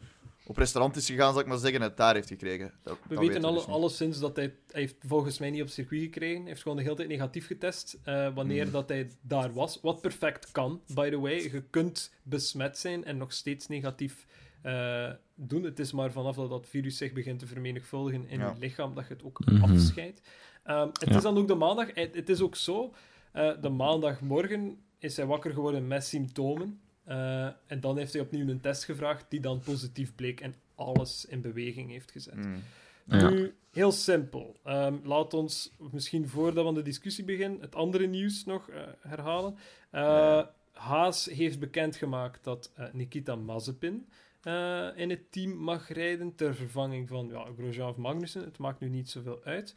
op 0.45 0.57
restaurant 0.57 0.95
is 0.95 1.05
gegaan, 1.05 1.31
zal 1.31 1.41
ik 1.41 1.47
maar 1.47 1.57
zeggen, 1.57 1.79
en 1.81 1.87
het 1.87 1.97
daar 1.97 2.13
heeft 2.13 2.27
gekregen. 2.27 2.71
Dat, 2.83 2.97
We 3.07 3.15
weten 3.19 3.41
we 3.41 3.47
alle, 3.47 3.55
dus 3.57 3.67
alleszins 3.67 4.19
dat 4.19 4.35
hij, 4.35 4.45
hij 4.71 4.81
heeft 4.81 4.95
volgens 5.05 5.39
mij 5.39 5.49
niet 5.49 5.59
op 5.59 5.65
het 5.65 5.75
circuit 5.75 6.01
gekregen. 6.01 6.37
Hij 6.39 6.47
heeft 6.47 6.61
gewoon 6.61 6.77
de 6.77 6.83
hele 6.83 6.95
tijd 6.95 7.07
negatief 7.07 7.47
getest 7.47 7.97
eh, 8.03 8.33
wanneer 8.35 8.63
Hmm. 8.63 8.71
dat 8.71 8.89
hij 8.89 9.09
daar 9.21 9.53
was. 9.53 9.79
Wat 9.81 10.01
perfect 10.01 10.51
kan, 10.51 10.81
by 10.93 11.09
the 11.09 11.19
way. 11.19 11.33
Je 11.41 11.63
kunt 11.69 12.13
besmet 12.23 12.77
zijn 12.77 13.05
en 13.05 13.17
nog 13.17 13.33
steeds 13.33 13.67
negatief 13.67 14.25
eh, 14.61 15.09
doen. 15.35 15.63
Het 15.63 15.79
is 15.79 15.91
maar 15.91 16.11
vanaf 16.11 16.35
dat 16.35 16.49
dat 16.49 16.67
virus 16.69 16.97
zich 16.97 17.13
begint 17.13 17.39
te 17.39 17.47
vermenigvuldigen 17.47 18.27
in 18.27 18.39
Ja. 18.39 18.49
je 18.53 18.59
lichaam 18.59 18.95
dat 18.95 19.07
je 19.07 19.13
het 19.13 19.23
ook 19.23 19.45
Mhm. 19.45 19.63
afscheidt. 19.73 20.21
Ehm, 20.63 20.87
het 20.87 21.09
Ja. 21.09 21.15
is 21.15 21.21
dan 21.21 21.37
ook 21.37 21.47
de 21.47 21.55
maandag. 21.55 21.87
Het, 21.93 22.15
het 22.15 22.29
is 22.29 22.41
ook 22.41 22.55
zo, 22.55 22.93
eh, 23.31 23.51
de 23.61 23.69
maandagmorgen 23.69 24.77
is 24.97 25.17
hij 25.17 25.25
wakker 25.25 25.51
geworden 25.53 25.87
met 25.87 26.05
symptomen. 26.05 26.79
Eh, 27.03 27.45
en 27.45 27.79
dan 27.79 27.97
heeft 27.97 28.13
hij 28.13 28.21
opnieuw 28.21 28.47
een 28.47 28.61
test 28.61 28.83
gevraagd 28.83 29.25
die 29.29 29.39
dan 29.39 29.59
positief 29.59 30.15
bleek 30.15 30.41
en 30.41 30.55
alles 30.75 31.25
in 31.25 31.41
beweging 31.41 31.89
heeft 31.89 32.11
gezet. 32.11 32.35
Mm. 32.35 32.63
Ja. 33.05 33.29
Nu, 33.29 33.55
heel 33.71 33.91
simpel. 33.91 34.55
Ehm, 34.63 34.95
laat 35.03 35.33
ons 35.33 35.71
misschien 35.91 36.27
voordat 36.27 36.63
we 36.63 36.69
aan 36.69 36.75
de 36.75 36.81
discussie 36.81 37.23
beginnen, 37.23 37.61
het 37.61 37.75
andere 37.75 38.05
nieuws 38.07 38.45
nog 38.45 38.69
eh, 38.69 38.81
herhalen. 38.99 39.55
Eh, 39.89 40.01
Ja. 40.01 40.53
Haas 40.71 41.25
heeft 41.25 41.59
bekendgemaakt 41.59 42.43
dat 42.43 42.71
Nikita 42.91 43.35
Mazepin 43.35 44.07
eh, 44.41 44.87
in 44.95 45.09
het 45.09 45.31
team 45.31 45.51
mag 45.51 45.89
rijden 45.89 46.35
ter 46.35 46.55
vervanging 46.55 47.07
van 47.07 47.27
ja, 47.27 47.45
Grosjean 47.57 47.89
of 47.89 47.97
Magnussen. 47.97 48.43
Het 48.43 48.57
maakt 48.57 48.79
nu 48.79 48.89
niet 48.89 49.09
zoveel 49.09 49.41
uit. 49.43 49.75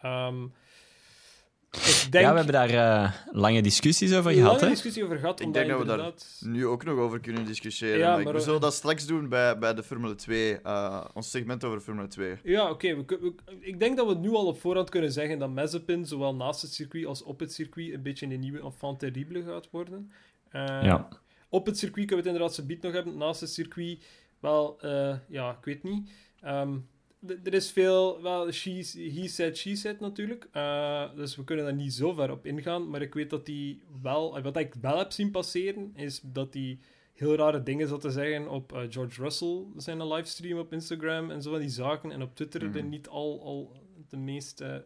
Ehm, 0.00 0.46
ik 1.76 2.06
denk... 2.10 2.24
Ja, 2.24 2.30
we 2.30 2.36
hebben 2.36 2.54
daar 2.54 2.70
eh, 3.04 3.12
lange 3.32 3.62
discussies 3.62 4.14
over 4.14 4.30
een 4.30 4.36
gehad, 4.36 4.60
lange 4.60 4.72
discussie 4.72 5.04
over 5.04 5.18
gehad, 5.18 5.40
Ik 5.40 5.46
omdat 5.46 5.62
denk 5.66 5.86
dat 5.86 5.86
we 5.86 5.96
daar 5.96 6.12
nu 6.40 6.66
ook 6.66 6.84
nog 6.84 6.98
over 6.98 7.20
kunnen 7.20 7.44
discussiëren. 7.44 7.98
Ja, 7.98 8.16
maar 8.16 8.32
we 8.32 8.40
zullen 8.40 8.60
dat 8.60 8.74
straks 8.74 9.06
doen 9.06 9.28
bij, 9.28 9.58
bij 9.58 9.74
de 9.74 9.82
Formule 9.82 10.14
2, 10.14 10.60
eh, 10.60 11.04
ons 11.14 11.30
segment 11.30 11.64
over 11.64 11.80
Formule 11.80 12.06
2. 12.06 12.36
Ja, 12.42 12.70
oké. 12.70 13.04
ik 13.60 13.80
denk 13.80 13.96
dat 13.96 14.06
we 14.06 14.14
nu 14.14 14.30
al 14.30 14.46
op 14.46 14.60
voorhand 14.60 14.90
kunnen 14.90 15.12
zeggen 15.12 15.38
dat 15.38 15.50
Mazepin 15.50 16.06
zowel 16.06 16.34
naast 16.34 16.62
het 16.62 16.72
circuit 16.72 17.06
als 17.06 17.22
op 17.22 17.40
het 17.40 17.52
circuit 17.52 17.92
een 17.92 18.02
beetje 18.02 18.26
een 18.26 18.40
nieuwe 18.40 18.60
enfant 18.60 18.98
terrible 18.98 19.42
gaat 19.42 19.68
worden. 19.70 20.10
Eh, 20.50 20.64
Ja. 20.82 21.08
Op 21.48 21.66
het 21.66 21.78
circuit 21.78 22.06
kunnen 22.06 22.24
we 22.24 22.30
het 22.30 22.40
inderdaad 22.40 22.80
zo 22.80 22.88
nog 22.88 22.92
hebben. 22.92 23.16
Naast 23.16 23.40
het 23.40 23.50
circuit, 23.50 24.04
wel, 24.40 24.76
eh, 24.80 25.16
ja, 25.28 25.50
ik 25.50 25.64
weet 25.64 25.82
niet. 25.82 26.10
Ehm, 26.40 26.76
er 27.44 27.54
is 27.54 27.70
veel, 27.70 28.22
wel, 28.22 28.50
she, 28.52 28.70
he 29.14 29.28
said, 29.28 29.56
she 29.56 29.76
said 29.76 30.00
natuurlijk. 30.00 30.48
Eh, 30.52 31.14
dus 31.14 31.36
we 31.36 31.44
kunnen 31.44 31.64
daar 31.64 31.74
niet 31.74 31.92
zo 31.94 32.12
ver 32.12 32.30
op 32.30 32.46
ingaan. 32.46 32.90
Maar 32.90 33.02
ik 33.02 33.14
weet 33.14 33.30
dat 33.30 33.46
hij 33.46 33.78
wel, 34.02 34.40
wat 34.42 34.56
ik 34.56 34.74
wel 34.80 34.98
heb 34.98 35.12
zien 35.12 35.30
passeren, 35.30 35.92
is 35.94 36.20
dat 36.22 36.54
hij 36.54 36.78
heel 37.14 37.34
rare 37.34 37.62
dingen 37.62 37.88
zat 37.88 38.00
te 38.00 38.10
zeggen 38.10 38.48
op 38.48 38.72
eh, 38.72 38.82
George 38.88 39.22
Russell, 39.22 39.64
zijn 39.76 40.06
livestream 40.06 40.58
op 40.58 40.72
Instagram 40.72 41.30
en 41.30 41.42
zo 41.42 41.50
van 41.50 41.60
die 41.60 41.68
zaken. 41.68 42.10
En 42.10 42.22
op 42.22 42.34
Twitter 42.34 42.62
Mhm. 42.64 42.72
de 42.72 42.82
niet 42.82 43.08
al, 43.08 43.40
al 43.42 43.72
de 44.08 44.16
meest 44.16 44.60
eh, 44.60 44.76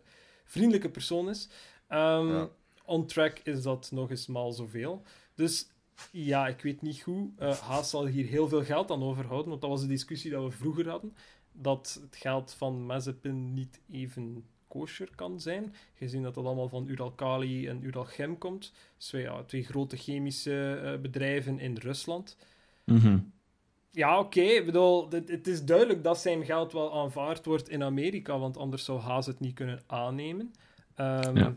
vriendelijke 0.44 0.90
persoon 0.90 1.28
is. 1.28 1.48
Ja. 1.88 2.48
On 2.84 3.06
track 3.06 3.38
is 3.38 3.62
dat 3.62 3.90
nog 3.92 4.10
eens 4.10 4.26
maal 4.26 4.52
zoveel. 4.52 5.02
Dus 5.34 5.68
ja, 6.12 6.48
ik 6.48 6.60
weet 6.60 6.82
niet 6.82 7.00
hoe. 7.02 7.30
Eh 7.38 7.58
Haas 7.58 7.90
zal 7.90 8.06
hier 8.06 8.26
heel 8.26 8.48
veel 8.48 8.64
geld 8.64 8.90
aan 8.90 9.02
overhouden, 9.02 9.48
want 9.48 9.60
dat 9.60 9.70
was 9.70 9.80
de 9.80 9.86
discussie 9.86 10.30
dat 10.30 10.44
we 10.44 10.50
vroeger 10.50 10.88
hadden. 10.88 11.14
Dat 11.52 11.98
het 12.02 12.16
geld 12.16 12.52
van 12.58 12.86
Mazepin 12.86 13.54
niet 13.54 13.80
even 13.90 14.44
kosher 14.68 15.08
kan 15.14 15.40
zijn, 15.40 15.74
gezien 15.94 16.22
dat 16.22 16.34
dat 16.34 16.44
allemaal 16.44 16.68
van 16.68 16.88
Uralkali 16.88 17.68
en 17.68 17.84
Uralchem 17.84 18.38
komt. 18.38 18.72
Dus 18.96 19.06
twee, 19.06 19.22
ja, 19.22 19.42
twee 19.42 19.62
grote 19.64 19.96
chemische 19.96 20.80
eh, 20.84 21.00
bedrijven 21.00 21.58
in 21.58 21.76
Rusland. 21.76 22.36
Mhm. 22.84 23.18
Ja, 23.90 24.18
oké. 24.18 24.40
ik 24.40 24.64
bedoel, 24.66 25.08
dit- 25.08 25.28
het 25.30 25.46
is 25.46 25.64
duidelijk 25.64 26.04
dat 26.04 26.18
zijn 26.20 26.44
geld 26.44 26.72
wel 26.72 26.94
aanvaard 26.98 27.44
wordt 27.44 27.68
in 27.68 27.82
Amerika, 27.82 28.38
want 28.38 28.56
anders 28.56 28.84
zou 28.84 29.00
Haas 29.00 29.26
het 29.26 29.40
niet 29.40 29.54
kunnen 29.54 29.80
aannemen. 29.86 30.52
Ehm, 30.94 31.36
Ja. 31.36 31.54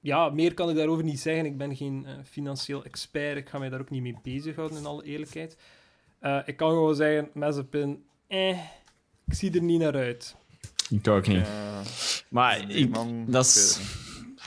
Ja. 0.00 0.28
meer 0.28 0.54
kan 0.54 0.70
ik 0.70 0.76
daarover 0.76 1.04
niet 1.04 1.20
zeggen. 1.20 1.44
Ik 1.44 1.56
ben 1.58 1.76
geen 1.76 2.04
eh, 2.06 2.12
financieel 2.24 2.84
expert. 2.84 3.36
Ik 3.36 3.48
ga 3.48 3.58
mij 3.58 3.68
daar 3.68 3.80
ook 3.80 3.90
niet 3.90 4.02
mee 4.02 4.16
bezighouden, 4.22 4.78
in 4.78 4.86
alle 4.86 5.04
eerlijkheid. 5.04 5.56
Eh, 6.18 6.38
ik 6.44 6.56
kan 6.56 6.70
gewoon 6.70 6.94
zeggen, 6.94 7.30
Mazepin, 7.34 8.04
eh, 8.26 8.48
ik 9.26 9.34
zie 9.34 9.50
er 9.54 9.62
niet 9.62 9.80
naar 9.80 9.94
uit. 9.94 10.36
Ik 10.90 11.08
ook 11.08 11.26
niet. 11.26 11.36
Eh, 11.46 11.80
Maar 12.28 12.70
ik, 12.70 12.94
dat 13.26 13.44
ik 13.44 13.50
is... 13.50 13.80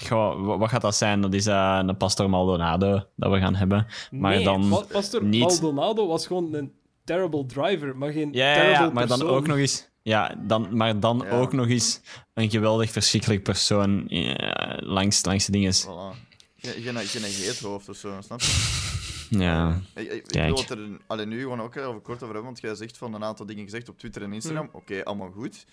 Goh, 0.08 0.46
wa- 0.46 0.58
wat 0.58 0.70
gaat 0.70 0.82
dat 0.82 0.96
zijn? 0.96 1.22
Dat 1.22 1.34
is 1.34 1.46
eh, 1.46 1.80
een 1.86 1.98
Pastor 1.98 2.30
Maldonado 2.30 3.04
dat 3.16 3.32
we 3.32 3.40
gaan 3.40 3.56
hebben. 3.56 3.88
Maar 4.12 4.36
nee, 4.36 4.44
dan 4.44 4.70
Pa- 4.70 4.84
Pastor 4.92 5.24
niet- 5.24 5.42
Maldonado 5.42 6.08
was 6.08 6.28
gewoon 6.28 6.54
een 6.54 6.74
terrible 7.04 7.46
driver, 7.46 7.98
maar 7.98 8.12
geen 8.12 8.30
Ja, 8.34 8.48
ja, 8.48 8.54
terrible 8.56 8.86
ja, 8.86 8.92
maar 8.92 9.08
dan 9.08 9.22
ook 9.22 9.48
nog 9.48 9.58
eens... 9.58 9.90
Ja, 10.10 10.36
dan, 10.38 10.78
maar 10.78 11.00
dan 11.00 11.24
Ja. 11.26 11.30
ook 11.30 11.54
nog 11.54 11.68
eens 11.68 12.00
een 12.34 12.50
geweldig 12.50 12.92
verschrikkelijk 12.92 13.44
persoon 13.44 14.08
eh, 14.08 14.78
langs, 14.80 15.26
langs 15.26 15.46
de 15.46 15.52
dingen. 15.52 15.74
Voilà. 15.74 16.28
Geen, 16.58 17.24
heethoofd 17.24 17.90
of 17.90 17.98
zo, 17.98 18.18
snap 18.22 18.42
je? 18.42 18.88
Ja. 19.30 19.80
Ik, 19.96 20.12
ik, 20.12 20.32
wil 20.32 20.56
het 20.58 20.70
er 20.70 20.98
alleen 21.08 21.30
nu 21.30 21.42
gewoon 21.42 21.62
ook 21.62 21.76
even 21.76 22.02
kort 22.02 22.16
over 22.16 22.26
hebben, 22.26 22.44
want 22.44 22.60
jij 22.60 22.76
zegt 22.76 22.98
van 22.98 23.14
een 23.14 23.24
aantal 23.24 23.46
dingen 23.46 23.64
gezegd 23.64 23.90
op 23.90 23.98
Twitter 24.00 24.22
en 24.22 24.34
Instagram. 24.34 24.66
Mm. 24.66 24.70
Oké, 24.72 25.04
allemaal 25.04 25.32
goed. 25.32 25.66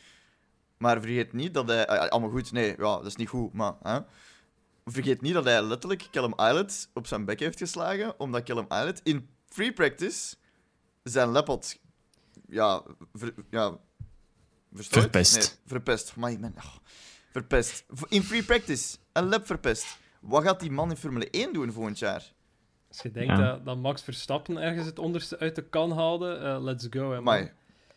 Maar 0.77 1.01
vergeet 1.01 1.33
niet 1.33 1.55
dat 1.55 1.69
hij... 1.69 1.87
eh, 1.87 2.09
allemaal 2.09 2.31
goed, 2.31 2.53
nee, 2.53 2.69
ja, 2.69 2.97
dat 2.97 3.07
is 3.07 3.17
niet 3.17 3.29
goed, 3.29 3.53
maar... 3.53 3.75
Hè? 3.83 3.99
Vergeet 4.85 5.21
niet 5.21 5.35
dat 5.35 5.45
hij 5.45 5.63
letterlijk 5.63 6.09
Callum 6.11 6.33
Islet 6.37 6.89
op 6.95 7.07
zijn 7.07 7.25
bek 7.25 7.41
heeft 7.41 7.59
geslagen, 7.59 8.21
omdat 8.21 8.43
Callum 8.43 8.67
Islet 8.69 9.01
in 9.03 9.29
free 9.49 9.73
practice 9.73 10.37
zijn 11.03 11.29
lap 11.29 11.47
had... 11.47 11.79
Ja, 12.49 12.83
ver, 13.13 13.35
ja 13.51 13.79
Verpest. 14.77 15.35
Nee, 15.35 15.49
verpest. 15.67 16.17
Maar 16.17 16.41
man, 16.41 16.53
oh, 16.57 16.75
verpest. 17.33 17.85
In 18.09 18.23
free 18.23 18.43
practice. 18.43 18.97
Een 19.13 19.29
lap 19.29 19.47
verpest. 19.47 19.99
Wat 20.21 20.43
gaat 20.43 20.61
die 20.61 20.71
man 20.71 20.91
in 20.91 20.97
Formule 20.97 21.31
1 21.31 21.53
doen 21.53 21.73
volgend 21.73 21.99
jaar? 21.99 22.33
Als 22.89 23.01
je 23.03 23.11
denkt 23.11 23.37
Ja. 23.39 23.51
dat, 23.51 23.65
dat 23.65 23.77
Max 23.77 24.03
Verstappen 24.03 24.57
ergens 24.57 24.87
het 24.87 24.99
onderste 24.99 25.39
uit 25.39 25.55
de 25.55 25.63
kan 25.69 25.93
haalde, 25.93 26.35
eh, 26.35 26.63
let's 26.63 26.87
go. 26.91 27.13
Hè, 27.13 27.21
man. 27.21 27.51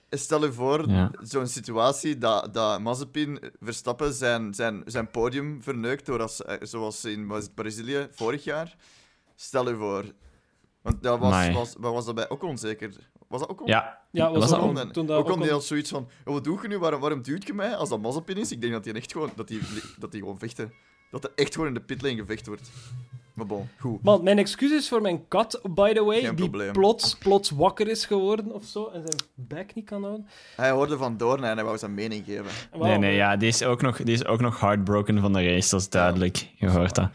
Stel 0.09 0.43
je 0.45 0.53
voor, 0.53 0.89
Ja. 0.89 1.11
zo'n 1.21 1.47
situatie 1.47 2.17
dat, 2.17 2.53
dat 2.53 2.79
Mazepin 2.81 3.39
Verstappen 3.59 4.13
zijn, 4.13 4.53
zijn, 4.53 4.81
zijn 4.85 5.09
podium 5.11 5.63
verneukt, 5.63 6.05
door 6.05 6.21
als, 6.21 6.43
eh, 6.43 6.55
zoals 6.61 7.05
in 7.05 7.27
was 7.27 7.43
het 7.43 7.55
Brazilië 7.55 8.07
vorig 8.11 8.43
jaar. 8.43 8.75
Stel 9.35 9.69
je 9.69 9.75
voor. 9.75 10.05
Want 10.81 11.03
dat 11.03 11.19
was, 11.19 11.49
was, 11.49 11.75
wat 11.79 11.93
was 11.93 12.05
dat 12.05 12.15
bij 12.15 12.29
ook 12.29 12.43
onzeker? 12.43 13.09
Was 13.29 13.39
dat 13.39 13.49
ook 13.49 13.61
on- 13.61 13.67
Ja, 13.67 13.97
Ja, 14.11 14.31
was 14.31 14.37
Was 14.39 14.53
ook 14.53 14.59
dat 14.59 14.69
on- 14.69 14.79
En 14.79 14.91
toen 14.91 15.05
dat 15.05 15.17
ook 15.17 15.29
ook 15.53 15.61
zoiets 15.61 15.89
van, 15.89 16.07
oh, 16.25 16.33
wat 16.33 16.43
doe 16.43 16.59
je 16.61 16.67
nu? 16.67 16.77
Waarom, 16.77 16.99
waarom 16.99 17.21
duwt 17.21 17.47
je 17.47 17.53
mij? 17.53 17.75
Als 17.75 17.89
dat 17.89 18.01
Mazepin 18.01 18.37
is, 18.37 18.51
ik 18.51 18.61
denk 18.61 18.73
dat 18.73 18.85
hij 18.85 18.93
echt 18.93 19.11
gewoon, 19.11 19.29
dat 19.35 19.47
die, 19.47 19.59
dat 19.99 20.11
die 20.11 20.21
gewoon 20.21 20.39
vechten. 20.39 20.73
Dat 21.11 21.23
er 21.23 21.31
echt 21.35 21.53
gewoon 21.53 21.67
in 21.67 21.73
de 21.73 21.81
pitlane 21.81 22.15
gevecht 22.15 22.47
wordt. 22.47 22.71
Maar 23.33 23.45
bon, 23.45 23.69
goed. 23.79 24.03
Man, 24.03 24.23
mijn 24.23 24.37
excuses 24.37 24.87
voor 24.89 25.01
mijn 25.01 25.27
kat, 25.27 25.61
by 25.69 25.93
the 25.93 26.03
way, 26.03 26.19
Geen 26.19 26.35
die 26.35 26.49
probleem. 26.49 26.71
plots, 26.71 27.15
plots 27.17 27.49
wakker 27.49 27.87
is 27.87 28.05
geworden 28.05 28.51
of 28.51 28.63
zo 28.63 28.85
en 28.87 29.01
zijn 29.05 29.29
bek 29.35 29.75
niet 29.75 29.85
kan 29.85 30.03
houden. 30.03 30.27
Hij 30.55 30.71
hoorde 30.71 30.97
van 30.97 31.17
Doorn 31.17 31.43
en 31.43 31.55
hij 31.55 31.63
wou 31.65 31.77
zijn 31.77 31.93
mening 31.93 32.25
geven. 32.25 32.45
Nee, 32.79 32.97
nee, 32.97 33.15
ja, 33.15 33.37
die 33.37 33.47
is 33.47 33.63
ook 33.63 33.81
nog, 33.81 33.97
die 33.97 34.13
is 34.13 34.25
ook 34.25 34.39
nog 34.39 34.59
heartbroken 34.59 35.19
van 35.19 35.33
de 35.33 35.43
race, 35.53 35.69
dat 35.69 35.79
is 35.79 35.89
duidelijk. 35.89 36.47
Je 36.55 36.69
hoort 36.69 36.95
dat. 36.95 37.09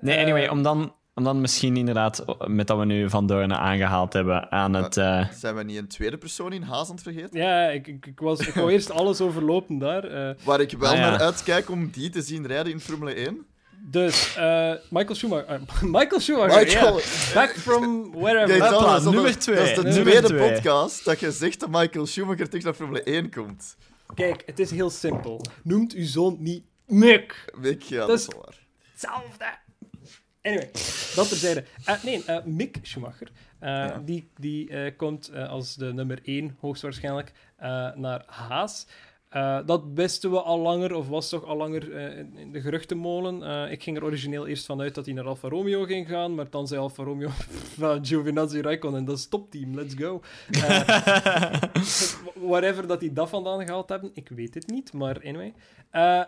Nee, 0.00 0.20
anyway, 0.20 0.48
om 0.48 0.62
dan, 0.62 0.94
om 1.14 1.24
dan 1.24 1.40
misschien 1.40 1.76
inderdaad, 1.76 2.24
met 2.46 2.66
dat 2.66 2.78
we 2.78 2.84
nu 2.84 3.10
Van 3.10 3.26
Doornen 3.26 3.58
aangehaald 3.58 4.12
hebben, 4.12 4.50
aan 4.52 4.74
het... 4.74 4.96
eh, 4.96 5.28
Zijn 5.32 5.54
we 5.54 5.62
niet 5.62 5.76
een 5.76 5.88
tweede 5.88 6.16
persoon 6.18 6.52
in 6.52 6.62
Haas 6.62 6.88
aan 6.88 6.94
het 6.94 7.02
vergeten? 7.02 7.40
Ja, 7.40 7.68
ik, 7.68 7.86
ik, 7.86 8.06
ik, 8.06 8.20
was, 8.20 8.40
ik 8.40 8.54
wou 8.54 8.72
eerst 8.72 8.90
alles 8.90 9.20
overlopen 9.20 9.78
daar. 9.78 10.04
eh. 10.04 10.34
Waar 10.44 10.60
ik 10.60 10.70
wel 10.78 10.90
Ah, 10.90 10.96
ja. 10.96 11.10
naar 11.10 11.20
uitkijk 11.20 11.70
om 11.70 11.90
die 11.90 12.10
te 12.10 12.22
zien 12.22 12.46
rijden 12.46 12.72
in 12.72 12.80
Formule 12.80 13.12
1. 13.14 13.46
dus, 13.90 14.36
eh, 14.36 14.72
Michael 14.90 15.14
Schumacher. 15.14 15.60
Michael 15.82 16.20
Schumacher, 16.20 16.64
Michael. 16.64 17.00
Back 17.34 17.50
from 17.50 18.12
wherever. 18.12 18.58
Dat 18.58 19.04
nummer 19.04 19.38
twee, 19.38 19.56
Dat 19.56 19.66
is 19.66 19.74
de 19.74 19.82
nummer 19.82 20.02
tweede 20.02 20.26
twee. 20.26 20.52
podcast 20.52 21.04
dat 21.04 21.20
je 21.20 21.30
zegt 21.32 21.60
dat 21.60 21.68
Michael 21.70 22.06
Schumacher 22.06 22.48
terug 22.48 22.64
naar 22.64 22.74
Formule 22.74 23.02
1 23.02 23.30
komt. 23.30 23.76
Kijk, 24.14 24.42
het 24.46 24.58
is 24.58 24.70
heel 24.70 24.90
simpel. 24.90 25.40
Noemt 25.62 25.92
uw 25.92 26.06
zoon 26.06 26.36
niet 26.40 26.64
Mick. 26.86 27.44
Mick, 27.56 27.82
ja, 27.82 27.98
dat, 27.98 28.08
Dat 28.08 28.18
is 28.18 28.26
waar. 28.26 28.58
Hetzelfde. 28.92 29.44
Anyway, 30.46 30.70
dat 31.14 31.28
terzijde. 31.28 31.64
Uh, 31.88 32.02
nee, 32.04 32.24
eh, 32.24 32.44
Mick 32.44 32.78
Schumacher. 32.82 33.30
eh, 33.58 33.70
Ja. 33.70 33.98
Die, 34.04 34.28
die 34.38 34.92
komt 34.92 35.34
als 35.34 35.74
de 35.74 35.92
nummer 35.92 36.18
1, 36.24 36.56
hoogstwaarschijnlijk, 36.60 37.32
naar 37.94 38.22
Haas. 38.26 38.86
Eh, 39.34 39.58
dat 39.66 39.82
wisten 39.94 40.30
we 40.30 40.40
al 40.42 40.58
langer, 40.58 40.94
of 40.94 41.08
was 41.08 41.28
toch 41.28 41.44
al 41.44 41.56
langer 41.56 41.92
eh, 41.96 42.18
in- 42.18 42.52
de 42.52 42.60
geruchtenmolen. 42.60 43.42
Eh, 43.42 43.72
ik 43.72 43.82
ging 43.82 43.96
er 43.96 44.04
origineel 44.04 44.46
eerst 44.46 44.66
vanuit 44.66 44.94
dat 44.94 45.04
hij 45.04 45.14
naar 45.14 45.26
Alfa 45.26 45.48
Romeo 45.48 45.84
ging 45.84 46.08
gaan, 46.08 46.34
maar 46.34 46.50
dan 46.50 46.66
zei 46.66 46.80
Alfa 46.80 47.02
Romeo 47.02 47.28
van 47.78 48.06
Giovinazzi 48.06 48.60
Raikkonen, 48.60 49.04
dat 49.04 49.18
is 49.18 49.26
topteam, 49.26 49.74
let's 49.74 49.94
go. 49.94 50.20
Whatever 52.50 52.86
dat 52.86 53.00
die 53.00 53.12
dat 53.12 53.28
vandaan 53.28 53.64
gehaald 53.66 53.88
hebben, 53.88 54.10
ik 54.14 54.28
weet 54.28 54.54
het 54.54 54.66
niet, 54.66 54.92
maar 54.92 55.16
anyway. 55.24 55.54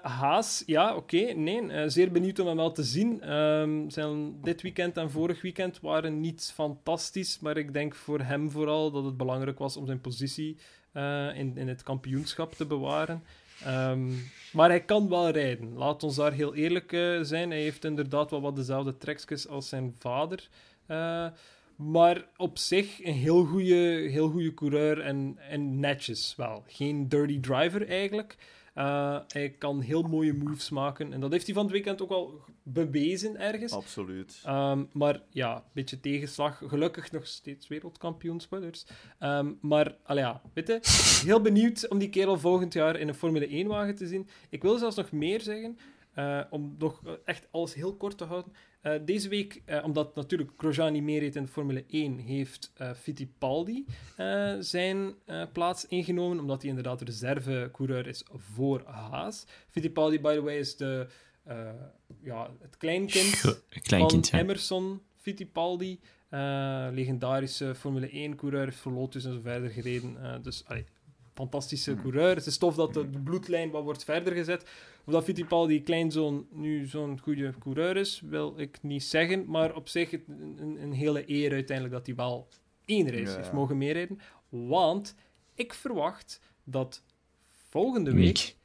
Haas, 0.02 0.62
ja, 0.66 0.94
oké, 0.96 1.32
nee, 1.32 1.88
zeer 1.90 2.10
benieuwd 2.12 2.38
om 2.38 2.46
hem 2.46 2.56
wel 2.56 2.72
te 2.72 2.82
zien. 2.82 3.22
Ehm, 3.22 3.88
zijn 3.88 4.40
dit 4.42 4.62
weekend 4.62 4.96
en 4.96 5.10
vorig 5.10 5.42
weekend 5.42 5.80
waren 5.80 6.20
niet 6.20 6.50
fantastisch, 6.54 7.38
maar 7.40 7.56
ik 7.56 7.72
denk 7.72 7.94
voor 7.94 8.20
hem 8.20 8.50
vooral 8.50 8.90
dat 8.90 9.04
het 9.04 9.16
belangrijk 9.16 9.58
was 9.58 9.76
om 9.76 9.86
zijn 9.86 10.00
positie 10.00 10.56
eh, 10.96 11.38
in, 11.38 11.56
in 11.56 11.68
het 11.68 11.82
kampioenschap 11.82 12.52
te 12.52 12.66
bewaren. 12.66 13.22
Ehm, 13.64 14.10
maar 14.52 14.68
hij 14.68 14.80
kan 14.80 15.08
wel 15.08 15.30
rijden. 15.30 15.72
Laat 15.74 16.02
ons 16.02 16.16
daar 16.16 16.32
heel 16.32 16.54
eerlijk 16.54 16.92
eh, 16.92 17.18
zijn. 17.22 17.50
Hij 17.50 17.60
heeft 17.60 17.84
inderdaad 17.84 18.30
wel 18.30 18.40
wat 18.40 18.56
dezelfde 18.56 18.96
trekjes 18.96 19.48
als 19.48 19.68
zijn 19.68 19.94
vader. 19.98 20.48
Eh, 20.86 21.26
maar 21.76 22.26
op 22.36 22.58
zich 22.58 23.04
een 23.04 23.14
heel 23.14 23.44
goede 23.44 24.08
heel 24.10 24.30
goeie 24.30 24.54
coureur 24.54 25.00
en, 25.00 25.38
en 25.50 25.80
netjes 25.80 26.34
wel. 26.36 26.64
Geen 26.66 27.08
dirty 27.08 27.40
driver 27.40 27.88
eigenlijk. 27.88 28.36
Eh, 28.76 29.18
hij 29.28 29.50
kan 29.50 29.80
heel 29.80 30.02
mooie 30.02 30.32
moves 30.32 30.70
maken. 30.70 31.12
En 31.12 31.20
dat 31.20 31.32
heeft 31.32 31.46
hij 31.46 31.54
van 31.54 31.64
het 31.64 31.72
weekend 31.72 32.02
ook 32.02 32.10
al 32.10 32.40
bewezen 32.62 33.40
ergens. 33.40 33.72
Absoluut. 33.72 34.40
Ehm, 34.44 34.84
maar 34.92 35.22
ja, 35.30 35.56
een 35.56 35.62
beetje 35.72 36.00
tegenslag. 36.00 36.62
Gelukkig 36.66 37.12
nog 37.12 37.26
steeds 37.26 37.68
wereldkampioen, 37.68 38.40
spoilers. 38.40 38.86
Ehm, 39.18 39.52
maar, 39.60 39.96
allee, 40.02 40.24
ja, 40.24 40.42
weet 40.52 40.66
je, 40.66 40.78
heel 41.26 41.40
benieuwd 41.40 41.88
om 41.88 41.98
die 41.98 42.08
kerel 42.08 42.38
volgend 42.38 42.72
jaar 42.72 42.96
in 42.96 43.08
een 43.08 43.14
Formule 43.14 43.64
1-wagen 43.64 43.94
te 43.94 44.06
zien. 44.06 44.28
Ik 44.50 44.62
wil 44.62 44.78
zelfs 44.78 44.96
nog 44.96 45.12
meer 45.12 45.40
zeggen, 45.40 45.78
eh, 46.14 46.40
om 46.50 46.74
nog 46.78 47.00
echt 47.24 47.48
alles 47.50 47.74
heel 47.74 47.96
kort 47.96 48.18
te 48.18 48.24
houden. 48.24 48.52
Eh, 48.86 48.92
deze 49.04 49.28
week, 49.28 49.62
eh, 49.64 49.84
omdat 49.84 50.14
natuurlijk 50.14 50.50
Grosjean 50.56 50.92
niet 50.92 51.02
meer 51.02 51.20
reed 51.20 51.36
in 51.36 51.42
de 51.42 51.48
Formule 51.48 51.84
1, 51.88 52.18
heeft 52.18 52.72
eh, 52.74 52.90
Fittipaldi 52.94 53.84
zijn 54.60 55.14
plaats 55.52 55.86
ingenomen, 55.86 56.40
omdat 56.40 56.60
hij 56.60 56.68
inderdaad 56.68 57.02
reservecoureur 57.02 58.06
is 58.06 58.24
voor 58.34 58.82
Haas. 58.84 59.46
Fittipaldi, 59.68 60.20
by 60.20 60.34
the 60.34 60.42
way, 60.42 60.58
is 60.58 60.76
de, 60.76 61.06
ja, 62.22 62.50
het 62.60 62.76
kleinkind 62.76 63.62
Kleinkind, 63.82 64.28
van 64.28 64.38
ja. 64.38 64.44
Emerson 64.44 65.00
Fittipaldi. 65.16 66.00
legendarische 66.92 67.74
Formule 67.74 68.30
1-coureur, 68.30 68.72
voor 68.72 68.92
Lotus 68.92 69.24
en 69.24 69.32
zo 69.32 69.40
verder 69.40 69.70
gereden. 69.70 70.42
Dus, 70.42 70.64
allee, 70.66 70.84
fantastische 71.36 71.90
Hmm. 71.92 72.00
coureur. 72.02 72.34
Het 72.36 72.46
is 72.46 72.58
tof 72.58 72.74
dat 72.74 72.94
de, 72.94 73.10
de 73.10 73.18
bloedlijn 73.20 73.70
wat 73.70 73.82
wordt 73.82 74.04
verder 74.04 74.32
gezet. 74.32 74.62
Of 75.04 75.12
dat 75.12 75.24
Fittipaldi 75.24 75.82
kleinzoon 75.82 76.46
nu 76.50 76.86
zo'n 76.86 77.20
goede 77.20 77.54
coureur 77.58 77.96
is, 77.96 78.20
wil 78.24 78.54
ik 78.56 78.78
niet 78.82 79.04
zeggen. 79.04 79.44
Maar 79.50 79.74
op 79.74 79.88
zich 79.88 80.10
het- 80.10 80.28
een, 80.28 80.76
een 80.82 80.92
hele 80.92 81.30
eer 81.30 81.52
uiteindelijk 81.52 81.96
dat 81.96 82.06
hij 82.06 82.14
wel 82.14 82.48
één 82.84 83.10
race 83.10 83.30
Ja. 83.30 83.36
heeft 83.36 83.52
mogen 83.52 83.78
meerijden. 83.78 84.18
Want 84.48 85.14
ik 85.54 85.74
verwacht 85.74 86.40
dat 86.64 87.02
volgende 87.68 88.12
week. 88.12 88.56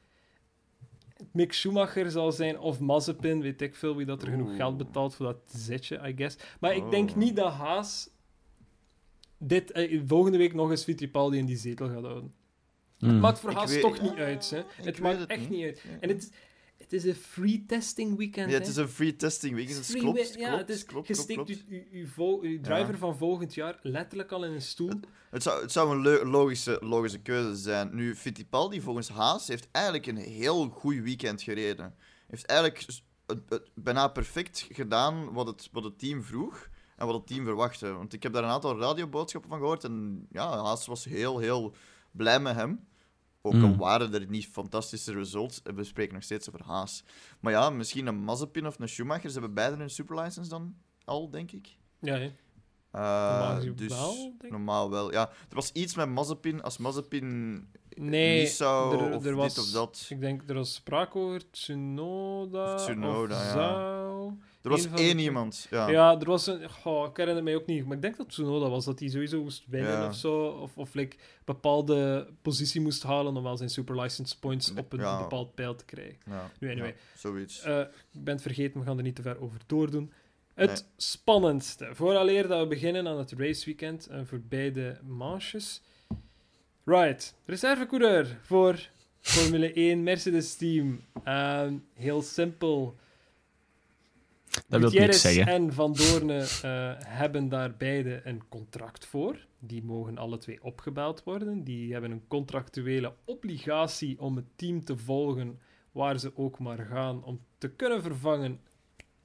Mick 1.32 1.52
Schumacher 1.52 2.10
zal 2.10 2.32
zijn 2.32 2.58
of 2.58 2.80
Mazepin, 2.80 3.40
weet 3.40 3.62
ik 3.62 3.74
veel 3.74 3.96
wie 3.96 4.06
dat 4.06 4.22
er 4.22 4.28
genoeg 4.28 4.56
geld 4.56 4.76
betaalt 4.76 5.14
voor 5.14 5.26
dat 5.26 5.38
zetje, 5.46 6.08
I 6.08 6.12
guess. 6.16 6.36
Maar 6.60 6.76
ik 6.76 6.90
denk 6.90 7.10
Oh. 7.10 7.16
niet 7.16 7.36
dat 7.36 7.52
Haas 7.52 8.10
dit 9.38 9.70
eh, 9.70 10.00
volgende 10.06 10.38
week 10.38 10.54
nog 10.54 10.70
eens 10.70 10.84
Fittipaldi 10.84 11.38
in 11.38 11.46
die 11.46 11.56
zetel 11.56 11.88
gaat 11.88 12.02
houden. 12.02 12.34
Mm. 13.10 13.18
Maakt 13.18 13.38
voor 13.38 13.52
Haas 13.52 13.80
toch 13.80 14.00
niet 14.00 14.16
uit, 14.16 14.50
hè. 14.50 14.62
Het 14.82 15.00
maakt 15.00 15.18
het 15.18 15.30
echt 15.30 15.40
niet. 15.40 15.50
niet 15.50 15.64
uit. 15.64 15.82
En 16.00 16.08
het, 16.08 16.22
het 16.22 16.32
het 16.92 16.92
is 16.92 17.04
een 17.04 17.14
free 17.14 17.64
testing 17.66 18.16
weekend. 18.16 18.50
Ja, 18.50 18.58
het 18.58 18.66
is 18.66 18.76
een 18.76 18.88
free 18.88 19.16
testing 19.16 19.54
weekend. 19.54 19.76
Dus 19.76 19.86
Free 19.86 20.00
klopt, 20.00 20.20
klopt, 20.20 20.34
ja, 20.38 20.56
het 20.56 20.68
is, 20.68 20.84
klopt, 20.84 21.06
je 21.06 21.14
steekt 21.14 21.48
je 21.90 22.58
driver 22.62 22.98
van 22.98 23.16
volgend 23.16 23.54
jaar 23.54 23.78
letterlijk 23.82 24.32
al 24.32 24.44
in 24.44 24.52
een 24.52 24.62
stoel. 24.62 25.00
Het 25.30 25.42
zou, 25.42 25.62
het 25.62 25.72
zou 25.72 26.08
een 26.08 26.28
logische, 26.28 26.78
logische 26.80 27.18
keuze 27.18 27.56
zijn. 27.56 27.94
Nu, 27.94 28.14
Fittipaldi 28.14 28.80
volgens 28.80 29.08
Haas 29.08 29.48
heeft 29.48 29.68
eigenlijk 29.70 30.06
een 30.06 30.16
heel 30.16 30.68
goed 30.68 30.96
weekend 30.96 31.42
gereden. 31.42 31.94
Heeft 32.26 32.46
eigenlijk 32.46 32.84
het, 33.26 33.38
het 33.48 33.70
bijna 33.74 34.08
perfect 34.08 34.66
gedaan 34.70 35.32
wat 35.32 35.46
het, 35.46 35.68
wat 35.72 35.84
het 35.84 35.98
team 35.98 36.22
vroeg 36.22 36.68
en 36.96 37.06
wat 37.06 37.14
het 37.14 37.26
team 37.26 37.44
verwachtte. 37.44 37.92
Want 37.92 38.12
ik 38.12 38.22
heb 38.22 38.32
daar 38.32 38.44
een 38.44 38.50
aantal 38.50 38.78
radioboodschappen 38.78 39.50
van 39.50 39.58
gehoord 39.58 39.84
en 39.84 40.26
ja, 40.30 40.62
Haas 40.64 40.86
was 40.86 41.04
heel, 41.04 41.38
heel 41.38 41.74
blij 42.10 42.40
met 42.40 42.54
hem. 42.54 42.86
Ook 43.44 43.52
al 43.52 43.58
Mm. 43.58 43.76
waren 43.76 44.14
er 44.14 44.26
niet 44.28 44.46
fantastische 44.46 45.12
results, 45.12 45.62
en 45.62 45.74
we 45.74 45.84
spreken 45.84 46.14
nog 46.14 46.22
steeds 46.22 46.48
over 46.48 46.64
Haas. 46.64 47.04
Maar 47.40 47.52
ja, 47.52 47.70
misschien 47.70 48.06
een 48.06 48.24
Mazepin 48.24 48.66
of 48.66 48.78
een 48.78 48.88
Schumacher, 48.88 49.30
ze 49.30 49.38
hebben 49.38 49.54
beide 49.54 49.82
een 49.82 49.90
superlicense 49.90 50.50
dan 50.50 50.74
al, 51.04 51.30
denk 51.30 51.52
ik. 51.52 51.76
Ja, 52.00 52.14
hè. 52.14 52.32
Eh, 52.90 53.00
Normaal 53.00 53.74
dus 53.76 53.88
wel, 53.88 54.34
normaal 54.50 54.90
wel. 54.90 55.12
Ja, 55.12 55.28
er 55.28 55.54
was 55.54 55.72
iets 55.72 55.94
met 55.94 56.08
Mazepin. 56.08 56.62
Als 56.62 56.78
Mazepin 56.78 57.52
Nee, 57.96 58.40
niet 58.40 58.48
zou, 58.50 58.98
er- 59.06 59.14
of 59.16 59.24
er 59.24 59.34
was- 59.34 59.54
dit 59.54 59.64
of 59.64 59.70
dat. 59.70 60.06
Ik 60.08 60.20
denk, 60.20 60.42
er 60.46 60.54
was 60.54 60.74
sprake 60.74 61.18
over 61.18 61.50
Tsunoda. 61.50 62.74
Of 62.74 62.80
Tsunoda, 62.80 63.34
of 63.36 63.42
ja. 63.42 63.52
zou... 63.52 64.32
Er 64.62 64.70
was 64.70 64.86
van 64.86 64.98
één 64.98 65.18
iemand. 65.18 65.66
Ja. 65.70 65.88
Ja. 65.88 66.18
er 66.20 66.26
was 66.26 66.46
een... 66.46 66.70
Goh, 66.70 67.08
ik 67.08 67.16
herinner 67.16 67.42
mij 67.42 67.54
ook 67.54 67.66
niet. 67.66 67.84
Maar 67.86 67.96
ik 67.96 68.02
denk 68.02 68.16
dat 68.16 68.28
Tsunoda 68.28 68.68
was. 68.68 68.84
Dat 68.84 68.98
hij 68.98 69.08
sowieso 69.08 69.42
moest 69.42 69.64
winnen 69.68 69.90
Ja. 69.92 70.06
of 70.08 70.14
zo. 70.14 70.44
Of, 70.46 70.76
of 70.78 70.94
like, 70.94 71.16
bepaalde 71.44 72.28
positie 72.42 72.80
moest 72.80 73.02
halen 73.02 73.36
om 73.36 73.42
wel 73.42 73.56
zijn 73.56 73.70
super 73.70 74.00
license 74.00 74.38
points 74.38 74.74
op 74.74 74.92
een 74.92 74.98
Ja. 75.00 75.18
bepaald 75.22 75.54
pijl 75.54 75.74
te 75.74 75.84
krijgen. 75.84 76.16
Ja, 76.26 76.50
Nu, 76.60 76.70
anyway. 76.70 76.94
zoiets. 77.16 77.60
Eh, 77.62 77.78
ik 78.12 78.24
ben 78.24 78.34
het 78.34 78.42
vergeten, 78.42 78.80
we 78.80 78.86
gaan 78.86 78.96
er 78.96 79.02
niet 79.02 79.14
te 79.16 79.22
ver 79.22 79.40
over 79.40 79.60
doordoen. 79.66 80.12
Het 80.54 80.86
spannendste, 80.96 81.88
vooraleer 81.92 82.48
dat 82.48 82.60
we 82.60 82.66
beginnen 82.66 83.08
aan 83.08 83.18
het 83.18 83.32
raceweekend 83.32 84.06
en 84.06 84.26
voor 84.26 84.40
beide 84.48 84.98
manches. 85.06 85.82
Right, 86.84 87.34
reservecoureur 87.46 88.38
voor 88.42 88.88
Formule 89.20 89.72
1 89.76 90.02
Mercedes 90.02 90.56
team. 90.56 91.00
Ehm, 91.24 91.74
heel 91.94 92.22
simpel. 92.22 92.96
Dat 94.68 94.80
wil 94.80 94.90
niks 94.90 95.20
zeggen. 95.20 95.46
en 95.46 95.72
Van 95.72 95.92
Doorne 95.92 96.38
eh, 96.62 96.92
hebben 97.06 97.48
daar 97.48 97.76
beide 97.76 98.20
een 98.24 98.42
contract 98.48 99.06
voor. 99.06 99.46
Die 99.58 99.82
mogen 99.82 100.18
alle 100.18 100.38
twee 100.38 100.62
opgebeld 100.62 101.22
worden. 101.24 101.64
Die 101.64 101.92
hebben 101.92 102.10
een 102.10 102.26
contractuele 102.28 103.14
obligatie 103.24 104.20
om 104.20 104.36
het 104.36 104.46
team 104.56 104.84
te 104.84 104.96
volgen 104.96 105.58
waar 105.92 106.18
ze 106.18 106.36
ook 106.36 106.58
maar 106.58 106.78
gaan 106.78 107.24
om 107.24 107.40
te 107.58 107.70
kunnen 107.70 108.02
vervangen 108.02 108.60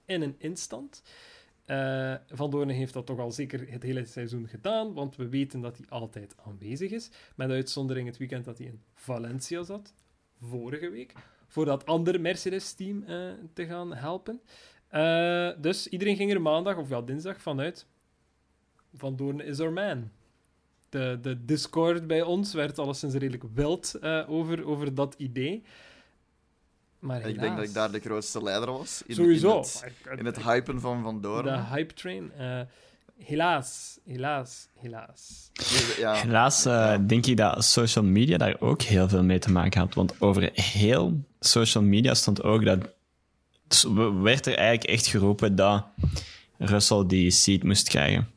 in 0.06 0.22
een 0.22 0.36
instant. 0.38 1.04
Eh, 1.66 2.16
Van 2.30 2.50
Doorne 2.50 2.74
heeft 2.74 2.94
dat 2.94 3.06
toch 3.06 3.20
al 3.20 3.32
zeker 3.32 3.72
het 3.72 3.84
hele 3.84 4.06
seizoen 4.06 4.48
gedaan, 4.48 4.94
want 4.94 5.16
we 5.16 5.30
weten 5.30 5.62
dat 5.62 5.78
hij 5.78 5.86
altijd 5.90 6.36
aanwezig 6.46 6.92
is. 6.92 7.10
Met 7.36 7.50
uitzondering 7.50 8.08
het 8.08 8.18
weekend 8.18 8.46
dat 8.46 8.58
hij 8.58 8.68
in 8.68 8.82
Valencia 8.94 9.64
zat, 9.64 9.94
vorige 10.42 10.90
week, 10.90 11.14
voor 11.48 11.66
dat 11.66 11.86
andere 11.86 12.20
Mercedes-team 12.20 13.04
eh, 13.04 13.30
te 13.54 13.66
gaan 13.66 13.94
helpen. 13.94 14.42
Eh, 14.90 15.50
dus 15.62 15.88
iedereen 15.88 16.16
ging 16.16 16.32
er 16.34 16.42
maandag, 16.42 16.78
of 16.78 16.88
wel 16.88 17.06
dinsdag, 17.06 17.42
vanuit. 17.42 17.86
Van 18.94 19.16
Doorn 19.16 19.42
is 19.42 19.60
our 19.60 19.74
man. 19.74 20.10
De, 20.90 21.18
de 21.22 21.46
Discord 21.46 22.08
bij 22.08 22.22
ons 22.22 22.54
werd 22.54 22.80
alleszins 22.80 23.14
redelijk 23.14 23.44
wild 23.54 23.96
eh, 24.02 24.30
over, 24.30 24.66
over 24.66 24.96
dat 24.96 25.16
idee. 25.18 25.64
Maar 27.00 27.28
ik 27.30 27.40
denk 27.40 27.56
dat 27.56 27.66
ik 27.66 27.74
daar 27.74 27.92
de 27.92 28.00
grootste 28.00 28.44
leider 28.44 28.72
was. 28.72 29.04
In, 29.06 29.16
Sowieso. 29.16 29.56
In 29.56 29.58
het, 30.10 30.20
in 30.20 30.26
het 30.26 30.44
hypen 30.44 30.82
van 30.82 31.02
Van 31.04 31.16
de 31.16 31.22
Doorn. 31.22 31.66
hype 31.66 31.94
train. 31.94 32.32
eh, 32.38 32.62
helaas, 33.18 34.00
helaas, 34.06 34.68
helaas. 34.74 35.52
Ja, 35.98 36.14
Helaas 36.14 36.64
denk 37.08 37.26
ik 37.26 37.38
dat 37.38 37.64
social 37.66 38.06
media 38.06 38.38
daar 38.38 38.56
ook 38.60 38.82
heel 38.82 39.08
veel 39.10 39.24
mee 39.24 39.40
te 39.40 39.52
maken 39.52 39.80
had. 39.80 39.94
Want 39.94 40.22
over 40.22 40.50
heel 40.54 41.24
social 41.40 41.84
media 41.84 42.14
stond 42.14 42.44
ook 42.44 42.66
dat. 42.66 42.96
Dus 43.68 43.86
werd 44.22 44.46
er 44.46 44.56
eigenlijk 44.56 44.90
echt 44.90 45.08
geroepen 45.08 45.56
dat 45.56 45.86
Russell 46.58 47.04
die 47.08 47.32
seat 47.32 47.64
moest 47.64 47.90
krijgen. 47.90 48.28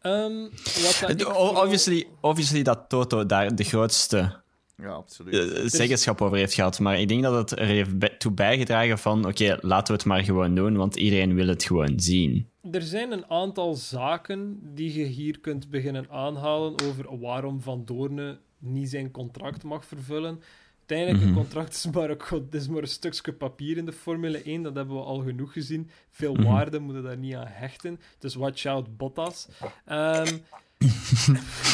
Ehm, 0.00 0.40
wat 0.42 1.14
vooral- 1.22 1.48
Obviously, 1.62 2.06
obviously 2.20 2.62
dat 2.62 2.88
Toto 2.88 3.26
daar 3.26 3.56
de 3.56 3.64
grootste 3.64 4.42
ja, 4.76 4.88
absoluut. 4.88 5.52
eh, 5.52 5.62
zeggenschap 5.66 6.20
over 6.20 6.36
heeft 6.38 6.54
gehad. 6.54 6.78
Maar 6.78 7.00
ik 7.00 7.08
denk 7.08 7.22
dat 7.22 7.50
het 7.50 7.58
er 7.60 7.66
heeft 7.66 7.90
toe 8.20 8.32
bijgedragen 8.32 8.98
van 8.98 9.26
oké, 9.26 9.58
laten 9.60 9.86
we 9.86 9.92
het 9.92 10.04
maar 10.08 10.24
gewoon 10.24 10.54
doen, 10.54 10.76
want 10.76 10.96
iedereen 10.96 11.34
wil 11.34 11.46
het 11.46 11.64
gewoon 11.64 11.92
zien. 12.00 12.48
Er 12.70 12.82
zijn 12.82 13.12
een 13.12 13.26
aantal 13.30 13.74
zaken 13.74 14.58
die 14.74 14.98
je 14.98 15.04
hier 15.04 15.40
kunt 15.40 15.70
beginnen 15.70 16.06
aanhalen 16.10 16.74
over 16.88 17.18
waarom 17.18 17.60
Van 17.60 17.84
Doorne 17.84 18.38
niet 18.58 18.90
zijn 18.90 19.10
contract 19.10 19.62
mag 19.62 19.84
vervullen. 19.84 20.40
Uiteindelijk, 20.86 21.18
Mhm. 21.18 21.28
een 21.28 21.34
contract 21.44 21.74
is 21.74 21.90
maar, 21.90 22.10
ook, 22.10 22.28
het 22.30 22.54
is 22.54 22.68
maar 22.68 22.82
een 22.82 22.88
stukje 22.88 23.32
papier 23.32 23.76
in 23.76 23.86
de 23.86 23.92
Formule 23.92 24.42
1. 24.44 24.62
Dat 24.62 24.74
hebben 24.74 24.94
we 24.94 25.02
al 25.02 25.18
genoeg 25.18 25.52
gezien. 25.52 25.90
Veel 26.10 26.34
Mhm. 26.34 26.42
waarde 26.42 26.78
moeten 26.78 27.02
daar 27.02 27.16
niet 27.16 27.34
aan 27.34 27.46
hechten. 27.46 28.00
Dus 28.18 28.34
watch 28.34 28.66
out, 28.66 28.96
Bottas. 28.96 29.48
Ehm 29.86 30.26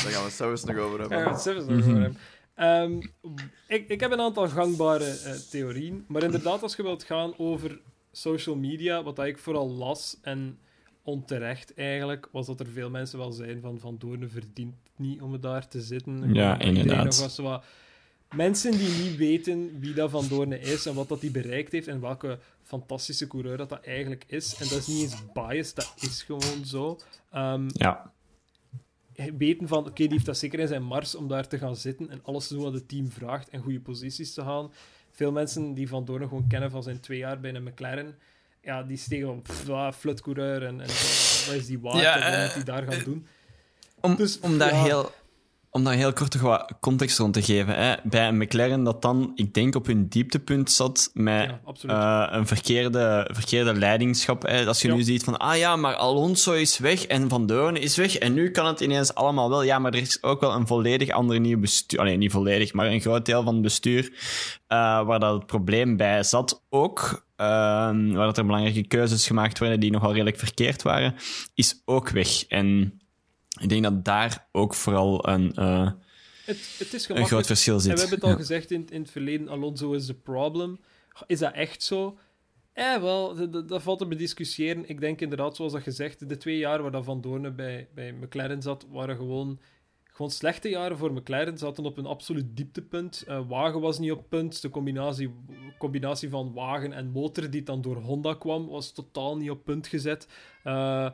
Daar 0.03 0.13
gaan 0.13 0.25
we 0.25 0.51
eens 0.51 0.65
nog 0.65 0.77
over 0.77 1.01
hebben. 1.01 1.39
zelfs 1.39 1.67
nog 1.67 1.85
voor 1.85 1.95
hem. 2.01 2.17
Ehm, 2.55 2.99
ik, 3.69 3.89
ik 3.89 4.01
heb 4.01 4.11
een 4.11 4.21
aantal 4.21 4.49
gangbare 4.49 5.05
eh, 5.05 5.33
theorieën. 5.33 6.05
Maar 6.09 6.23
inderdaad, 6.23 6.63
als 6.63 6.77
je 6.77 6.83
wilt 6.83 7.05
gaan 7.05 7.39
over 7.39 7.81
social 8.13 8.57
media, 8.57 9.03
wat 9.03 9.17
dat 9.17 9.27
ik 9.27 9.39
vooral 9.39 9.71
las 9.71 10.17
en 10.23 10.59
onterecht 11.03 11.75
eigenlijk, 11.75 12.29
was 12.33 12.47
dat 12.47 12.61
er 12.61 12.67
veel 12.67 12.91
mensen 12.91 13.19
wel 13.19 13.33
zeiden 13.33 13.61
van 13.63 13.79
Van 13.79 13.97
Doorne 13.99 14.29
verdient 14.29 14.75
het 14.83 14.93
niet 14.97 15.21
om 15.21 15.33
het 15.33 15.43
daar 15.43 15.69
te 15.69 15.81
zitten. 15.81 16.35
Ja, 16.35 16.59
inderdaad. 16.59 17.05
nog 17.05 17.19
was 17.21 17.39
wat- 17.39 17.65
Mensen 18.35 18.71
die 18.71 18.89
niet 18.89 19.17
weten 19.17 19.81
wie 19.81 19.95
dat 19.95 20.11
Van 20.11 20.29
Doorne 20.29 20.61
is 20.61 20.87
en 20.87 20.95
wat 20.95 21.09
dat 21.09 21.21
hij 21.21 21.31
bereikt 21.31 21.73
heeft 21.73 21.89
en 21.89 22.01
welke 22.01 22.39
fantastische 22.63 23.27
coureur 23.27 23.57
dat 23.57 23.69
dat 23.69 23.81
eigenlijk 23.85 24.25
is. 24.27 24.55
En 24.55 24.69
dat 24.69 24.79
is 24.79 24.87
niet 24.87 25.03
eens 25.03 25.33
biased, 25.33 25.75
dat 25.77 25.95
is 26.01 26.23
gewoon 26.23 26.65
zo. 26.65 26.99
Ehm, 27.31 27.69
Ja, 27.73 28.13
weten 29.37 29.69
van, 29.69 29.79
oké, 29.79 29.93
die 29.93 30.09
heeft 30.09 30.27
dat 30.27 30.39
zeker 30.39 30.59
in 30.59 30.69
zijn 30.69 30.83
mars 30.83 31.15
om 31.15 31.29
daar 31.29 31.49
te 31.49 31.59
gaan 31.59 31.77
zitten 31.77 32.11
en 32.11 32.21
alles 32.23 32.47
te 32.47 32.55
doen 32.55 32.63
wat 32.63 32.73
het 32.73 32.89
team 32.89 33.11
vraagt 33.11 33.49
en 33.49 33.61
goede 33.63 33.81
posities 33.81 34.35
te 34.35 34.43
halen. 34.43 34.71
Veel 35.11 35.33
mensen 35.33 35.75
die 35.75 35.89
Van 35.89 36.05
Doorn 36.05 36.29
gewoon 36.29 36.47
kennen 36.49 36.71
van 36.71 36.83
zijn 36.83 37.01
twee 37.01 37.19
jaar 37.19 37.41
bij 37.41 37.55
een 37.55 37.63
McLaren, 37.63 38.19
ja, 38.63 38.83
die 38.83 38.97
stegen 38.97 39.27
van, 39.27 39.43
pff, 39.43 39.69
ah, 39.69 39.93
flutcoureur 39.93 40.63
en, 40.63 40.81
en 40.81 40.87
wat 41.47 41.55
is 41.55 41.67
die 41.67 41.79
waard 41.79 42.01
Ja, 42.01 42.15
en 42.15 42.23
wat 42.23 42.33
eh, 42.33 42.45
moet 42.45 42.55
hij 42.55 42.65
daar 42.65 42.93
gaan 42.93 43.05
doen? 43.05 43.27
Om, 44.01 44.17
Dus, 44.17 44.41
om, 44.41 44.59
daar 44.59 44.75
ja. 44.75 44.83
heel, 44.83 45.11
om 45.73 45.85
daar 45.85 45.95
heel 45.95 46.13
kort 46.13 46.31
toch 46.31 46.41
wat 46.41 46.73
context 46.81 47.19
rond 47.19 47.35
te 47.35 47.43
geven. 47.43 47.75
Hè. 47.75 47.95
Bij 48.05 48.29
een 48.29 48.37
McLaren 48.39 48.85
dat 48.85 49.03
dan, 49.03 49.33
ik 49.35 49.55
denk, 49.55 49.75
op 49.75 49.87
hun 49.87 50.09
dieptepunt 50.09 50.71
zat 50.71 51.11
met 51.13 51.55
Ja, 51.87 52.29
eh, 52.31 52.37
een 52.39 52.47
verkeerde, 52.47 53.29
verkeerde 53.33 53.75
leidingschap. 53.75 54.43
Hè. 54.43 54.67
Als 54.67 54.83
je 54.83 54.89
Ja. 54.89 54.95
nu 54.95 55.03
ziet 55.03 55.25
van, 55.25 55.37
ah 55.39 55.57
ja, 55.57 55.77
maar 55.77 55.95
Alonso 55.95 56.53
is 56.53 56.79
weg 56.79 57.07
en 57.07 57.29
Van 57.29 57.47
Doorn 57.47 57.77
is 57.77 57.97
weg 57.97 58.17
en 58.17 58.33
nu 58.35 58.51
kan 58.51 58.67
het 58.67 58.81
ineens 58.81 59.15
allemaal 59.15 59.49
wel. 59.49 59.63
Ja, 59.63 59.79
maar 59.79 59.93
er 59.95 60.01
is 60.01 60.23
ook 60.23 60.41
wel 60.41 60.55
een 60.55 60.67
volledig 60.67 61.11
ander 61.11 61.41
nieuw 61.41 61.59
bestuur. 61.61 61.99
Alleen 62.01 62.19
niet 62.19 62.33
volledig, 62.33 62.73
maar 62.73 62.87
een 62.87 63.01
groot 63.01 63.27
deel 63.27 63.43
van 63.43 63.53
het 63.55 63.63
bestuur 63.63 64.13
eh, 64.67 64.79
waar 65.07 65.21
dat 65.21 65.35
het 65.35 65.47
probleem 65.47 65.97
bij 65.97 66.23
zat 66.23 66.65
ook. 66.69 67.29
ehm, 67.37 68.13
waar 68.13 68.27
dat 68.27 68.39
er 68.39 68.47
belangrijke 68.47 68.87
keuzes 68.87 69.27
gemaakt 69.27 69.59
werden 69.59 69.81
die 69.81 69.91
nogal 69.91 70.13
redelijk 70.13 70.39
verkeerd 70.39 70.83
waren, 70.83 71.15
is 71.55 71.83
ook 71.85 72.09
weg. 72.11 72.45
En 72.47 73.00
ik 73.61 73.69
denk 73.69 73.83
dat 73.83 74.05
daar 74.05 74.47
ook 74.53 74.75
vooral 74.75 75.29
een, 75.29 75.53
eh, 75.55 75.91
het, 76.45 76.77
het 76.79 76.93
is 76.95 77.09
een 77.09 77.27
groot 77.27 77.47
verschil 77.47 77.75
En 77.75 77.81
zit. 77.81 77.93
we 77.93 77.99
hebben 78.01 78.17
het 78.19 78.25
al 78.27 78.31
Ja. 78.31 78.37
gezegd 78.37 78.71
in, 78.71 78.87
in 78.91 79.01
het 79.01 79.11
verleden, 79.11 79.49
Alonso 79.49 79.93
is 79.93 80.07
de 80.07 80.15
problem. 80.15 80.79
Is 81.27 81.39
dat 81.39 81.53
echt 81.55 81.83
zo? 81.83 82.19
Eh, 82.73 82.97
wel, 82.97 83.51
dat- 83.67 83.83
valt 83.83 83.99
te 83.99 84.07
bediscussiëren. 84.07 84.89
Ik 84.89 85.01
denk 85.01 85.21
inderdaad, 85.21 85.57
zoals 85.57 85.73
dat 85.73 85.83
gezegd, 85.83 86.29
de 86.29 86.37
twee 86.37 86.59
jaar 86.59 86.83
waar 86.83 86.91
dat 86.91 87.05
Van 87.05 87.21
Doorne 87.21 87.51
bij, 87.51 87.89
bij 87.95 88.13
McLaren 88.13 88.63
zat, 88.63 88.87
waren 88.91 89.17
gewoon, 89.17 89.61
gewoon 90.05 90.31
slechte 90.31 90.69
jaren 90.69 90.99
voor 90.99 91.13
McLaren. 91.13 91.59
Ze 91.59 91.65
zaten 91.65 91.85
op 91.85 91.99
een 91.99 92.07
absoluut 92.07 92.57
dieptepunt. 92.57 93.25
Eh, 93.27 93.41
wagen 93.49 93.81
was 93.81 93.99
niet 93.99 94.13
op 94.13 94.25
punt. 94.29 94.63
De 94.63 94.69
combinatie, 94.71 95.35
combinatie 95.79 96.29
van 96.29 96.53
wagen 96.53 96.93
en 96.93 97.11
motor 97.11 97.51
die 97.51 97.63
dan 97.63 97.81
door 97.81 97.97
Honda 97.97 98.35
kwam, 98.35 98.67
was 98.69 98.93
totaal 98.93 99.37
niet 99.37 99.51
op 99.51 99.65
punt 99.65 99.87
gezet. 99.87 100.29
Eh, 100.65 101.11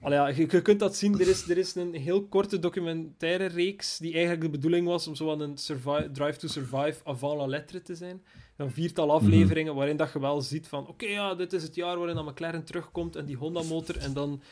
Allee, 0.00 0.18
ja, 0.18 0.26
je, 0.28 0.46
je 0.50 0.62
kunt 0.62 0.80
dat 0.80 0.96
zien. 0.96 1.20
Er 1.20 1.28
is, 1.28 1.48
er 1.48 1.58
is 1.58 1.74
een 1.74 1.94
heel 1.94 2.22
korte 2.26 2.58
documentaire 2.58 3.46
reeks 3.46 3.98
die 3.98 4.12
eigenlijk 4.12 4.42
de 4.42 4.48
bedoeling 4.50 4.86
was 4.86 5.06
om 5.06 5.14
zo 5.14 5.32
een 5.32 5.56
survive, 5.58 6.10
Drive 6.12 6.38
to 6.38 6.48
Survive 6.48 6.94
avant 7.04 7.38
la 7.38 7.46
lettre 7.46 7.82
te 7.82 7.94
zijn. 7.94 8.22
Een 8.56 8.70
viertal 8.70 9.10
afleveringen 9.12 9.74
waarin 9.74 9.96
dat 9.96 10.12
je 10.12 10.20
wel 10.20 10.40
ziet 10.40 10.68
van 10.68 10.86
oké, 10.88 11.06
ja, 11.06 11.34
dit 11.34 11.52
is 11.52 11.62
het 11.62 11.74
jaar 11.74 11.96
waarin 11.98 12.16
dat 12.16 12.24
McLaren 12.26 12.64
terugkomt 12.64 13.16
en 13.16 13.24
die 13.26 13.36
Honda-motor 13.36 13.96
en 13.96 14.12
dan 14.12 14.42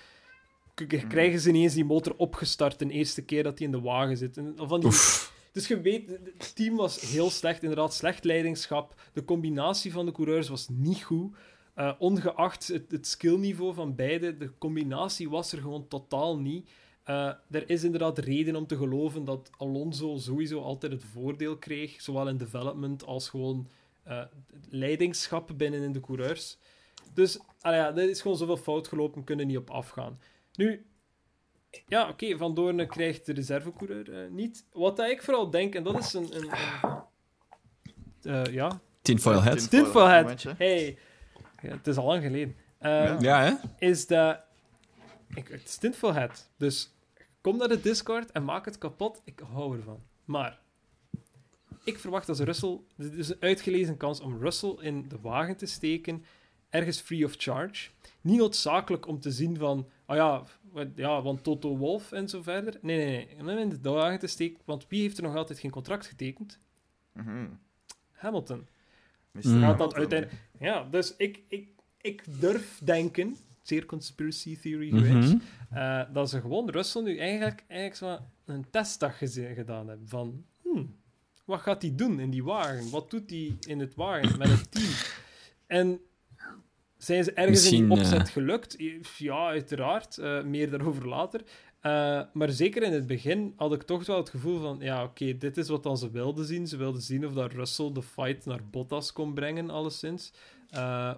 k- 0.74 1.04
krijgen 1.08 1.40
ze 1.40 1.48
ineens 1.48 1.74
die 1.74 1.84
motor 1.84 2.14
opgestart 2.16 2.78
de 2.78 2.88
eerste 2.88 3.22
keer 3.22 3.42
dat 3.42 3.56
die 3.56 3.66
in 3.66 3.72
de 3.72 3.80
wagen 3.80 4.16
zit. 4.16 4.36
En 4.36 4.54
van 4.56 4.80
die. 4.80 4.90
Dus 5.52 5.68
je 5.68 5.80
weet, 5.80 6.10
het 6.38 6.54
team 6.56 6.76
was 6.76 7.00
heel 7.00 7.30
slecht, 7.30 7.62
inderdaad, 7.62 7.94
slecht 7.94 8.24
leiderschap. 8.24 8.94
De 9.12 9.24
combinatie 9.24 9.92
van 9.92 10.06
de 10.06 10.12
coureurs 10.12 10.48
was 10.48 10.68
niet 10.68 11.02
goed. 11.02 11.34
Uh, 11.76 11.92
ongeacht 11.98 12.68
het, 12.68 12.90
het 12.90 13.06
skillniveau 13.06 13.74
van 13.74 13.94
beide, 13.94 14.36
de 14.36 14.50
combinatie 14.58 15.30
was 15.30 15.52
er 15.52 15.60
gewoon 15.60 15.88
totaal 15.88 16.38
niet. 16.38 16.68
Uh, 17.08 17.32
er 17.50 17.70
is 17.70 17.84
inderdaad 17.84 18.18
reden 18.18 18.56
om 18.56 18.66
te 18.66 18.76
geloven 18.76 19.24
dat 19.24 19.50
Alonso 19.56 20.16
sowieso 20.16 20.60
altijd 20.60 20.92
het 20.92 21.04
voordeel 21.04 21.56
kreeg, 21.56 22.00
zowel 22.00 22.28
in 22.28 22.36
development 22.36 23.04
als 23.06 23.28
gewoon 23.28 23.68
uh, 24.08 24.22
leidingschap 24.68 25.50
binnen 25.56 25.82
in 25.82 25.92
de 25.92 26.00
coureurs. 26.00 26.58
Dus 27.14 27.38
ja, 27.60 27.96
er 27.96 28.10
is 28.10 28.20
gewoon 28.20 28.36
zoveel 28.36 28.56
fout 28.56 28.88
gelopen, 28.88 29.24
kunnen 29.24 29.46
niet 29.46 29.56
op 29.56 29.70
afgaan. 29.70 30.18
Nu, 30.54 30.86
ja, 31.86 32.02
oké, 32.02 32.10
okay, 32.10 32.36
Van 32.36 32.54
Doorn 32.54 32.88
krijgt 32.88 33.26
de 33.26 33.32
reservecoureur 33.32 34.08
uh, 34.08 34.30
niet. 34.30 34.64
Wat 34.72 34.98
ik 34.98 35.22
vooral 35.22 35.50
denk, 35.50 35.74
en 35.74 35.82
dat 35.82 35.98
is 35.98 36.12
een... 36.12 36.36
een, 36.36 36.50
een 38.22 38.52
ja... 38.52 38.80
Tinfoil 39.02 39.42
head. 39.42 39.70
Tinfoil 39.70 40.06
head. 40.06 40.42
Hey, 40.56 40.98
ja, 41.64 41.76
het 41.76 41.86
is 41.86 41.96
al 41.96 42.06
lang 42.06 42.22
geleden. 42.22 42.56
Um, 42.80 43.20
ja, 43.20 43.42
hè? 43.42 43.52
Is 43.78 44.06
dat... 44.06 44.40
Ik, 45.34 45.48
het 45.48 45.64
is 45.64 45.76
Tinfoil 45.76 46.14
head. 46.14 46.50
Dus 46.56 46.94
kom 47.40 47.56
naar 47.56 47.68
de 47.68 47.80
Discord 47.80 48.32
en 48.32 48.44
maak 48.44 48.64
het 48.64 48.78
kapot. 48.78 49.20
Ik 49.24 49.42
hou 49.52 49.76
ervan. 49.76 50.02
Maar 50.24 50.60
ik 51.84 51.98
verwacht 51.98 52.28
als 52.28 52.38
Russell. 52.38 52.80
Dit 52.96 53.12
is 53.12 53.28
een 53.28 53.36
uitgelezen 53.40 53.96
kans 53.96 54.20
om 54.20 54.38
Russell 54.38 54.76
in 54.80 55.08
de 55.08 55.20
wagen 55.20 55.56
te 55.56 55.66
steken, 55.66 56.24
ergens 56.70 57.00
free 57.00 57.24
of 57.24 57.34
charge. 57.36 57.90
Niet 58.20 58.38
noodzakelijk 58.38 59.06
om 59.06 59.20
te 59.20 59.30
zien 59.30 59.56
van. 59.56 59.88
Ah 60.06 60.16
ja, 60.16 60.42
ja 60.94 61.22
want 61.22 61.42
Toto 61.42 61.76
Wolf 61.76 62.12
en 62.12 62.28
zo 62.28 62.42
verder. 62.42 62.78
Nee, 62.80 62.96
nee, 62.96 63.06
nee. 63.06 63.40
Om 63.40 63.48
hem 63.48 63.58
in 63.58 63.78
de 63.82 63.90
wagen 63.90 64.18
te 64.18 64.26
steken. 64.26 64.60
Want 64.64 64.86
wie 64.88 65.00
heeft 65.00 65.16
er 65.16 65.22
nog 65.22 65.36
altijd 65.36 65.58
geen 65.58 65.70
contract 65.70 66.06
getekend? 66.06 66.58
Mm 67.12 67.24
-hmm. 67.24 67.58
Hamilton. 68.10 68.66
Mm. 69.42 69.60
Gaat 69.60 69.78
dat 69.78 69.94
uiteindelijk. 69.94 70.40
Ja, 70.58 70.88
dus 70.90 71.14
ik, 71.16 71.42
ik, 71.48 71.68
ik 72.00 72.22
durf 72.40 72.80
denken 72.84 73.36
zeer 73.62 73.86
conspiracy 73.86 74.58
theory 74.60 74.88
geweest, 74.88 75.32
mm 75.32 75.40
-hmm. 75.68 75.78
uh, 75.78 76.02
dat 76.12 76.30
ze 76.30 76.40
gewoon 76.40 76.70
Russell 76.70 77.02
nu 77.02 77.18
eigenlijk, 77.18 77.64
eigenlijk 77.68 77.96
zo 77.96 78.52
een 78.52 78.70
testdag 78.70 79.18
gedaan 79.18 79.88
hebben 79.88 80.08
van 80.08 80.44
hmm, 80.62 80.96
wat 81.44 81.60
gaat 81.60 81.82
hij 81.82 81.94
doen 81.94 82.20
in 82.20 82.30
die 82.30 82.44
wagen? 82.44 82.90
Wat 82.90 83.10
doet 83.10 83.30
hij 83.30 83.56
in 83.66 83.80
het 83.80 83.94
wagen 83.94 84.38
met 84.38 84.48
het 84.48 84.70
team? 84.70 84.92
En 85.66 86.00
zijn 86.96 87.24
ze 87.24 87.32
ergens 87.32 87.60
Misschien, 87.60 87.82
in 87.82 87.88
die 87.88 87.98
opzet 87.98 88.26
uh... 88.26 88.32
gelukt? 88.32 88.76
Ja, 89.18 89.46
uiteraard. 89.46 90.16
Uh, 90.16 90.42
meer 90.42 90.70
daarover 90.70 91.08
later. 91.08 91.42
Uh, 91.86 92.20
maar 92.32 92.50
zeker 92.50 92.82
in 92.82 92.92
het 92.92 93.06
begin 93.06 93.52
had 93.56 93.72
ik 93.72 93.82
toch 93.82 94.06
wel 94.06 94.16
het 94.16 94.28
gevoel 94.28 94.60
van... 94.60 94.76
Ja, 94.80 95.02
oké, 95.02 95.22
okay, 95.22 95.38
dit 95.38 95.56
is 95.56 95.68
wat 95.68 95.82
dan 95.82 95.98
ze 95.98 96.10
wilden 96.10 96.46
zien. 96.46 96.66
Ze 96.66 96.76
wilden 96.76 97.02
zien 97.02 97.26
of 97.26 97.32
dat 97.32 97.52
Russell 97.52 97.92
de 97.92 98.02
fight 98.02 98.46
naar 98.46 98.64
Bottas 98.70 99.12
kon 99.12 99.34
brengen, 99.34 99.70
alleszins. 99.70 100.32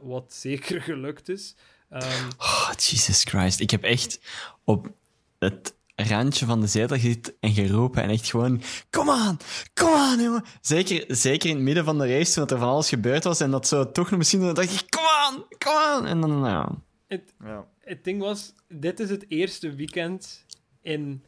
wat 0.02 0.32
zeker 0.44 0.80
gelukt 0.82 1.28
is. 1.28 1.54
Um... 1.90 2.00
Oh, 2.38 2.70
Jesus 2.76 3.22
Christ. 3.22 3.60
Ik 3.60 3.70
heb 3.70 3.82
echt 3.82 4.20
op 4.64 4.92
het 5.38 5.74
randje 5.96 6.46
van 6.46 6.60
de 6.60 6.66
zetel 6.66 6.96
gezeten 6.96 7.34
en 7.40 7.52
geroepen 7.52 8.02
en 8.02 8.10
echt 8.10 8.30
gewoon... 8.30 8.62
Kom 8.90 9.10
aan! 9.10 9.36
Kom 9.74 9.92
aan, 9.92 10.22
jongen! 10.22 10.44
Zeker, 10.60 11.04
zeker 11.08 11.48
in 11.48 11.54
het 11.54 11.64
midden 11.64 11.84
van 11.84 11.98
de 11.98 12.08
race, 12.08 12.32
toen 12.32 12.46
er 12.46 12.58
van 12.58 12.68
alles 12.68 12.88
gebeurd 12.88 13.24
was 13.24 13.40
en 13.40 13.50
dat 13.50 13.68
zo 13.68 13.90
toch 13.90 14.10
nog 14.10 14.18
misschien... 14.18 14.40
Dan 14.40 14.54
dacht 14.54 14.80
ik, 14.80 14.90
kom 14.90 15.04
aan! 15.04 15.44
Kom 15.58 15.72
aan! 15.72 16.06
En 16.06 16.20
dan, 16.20 16.30
nou 16.30 16.46
ja... 16.46 16.84
Het, 17.06 17.34
ja. 17.44 17.66
het 17.80 18.04
ding 18.04 18.20
was, 18.20 18.52
dit 18.68 19.00
is 19.00 19.10
het 19.10 19.24
eerste 19.28 19.74
weekend 19.74 20.44
in 20.86 21.22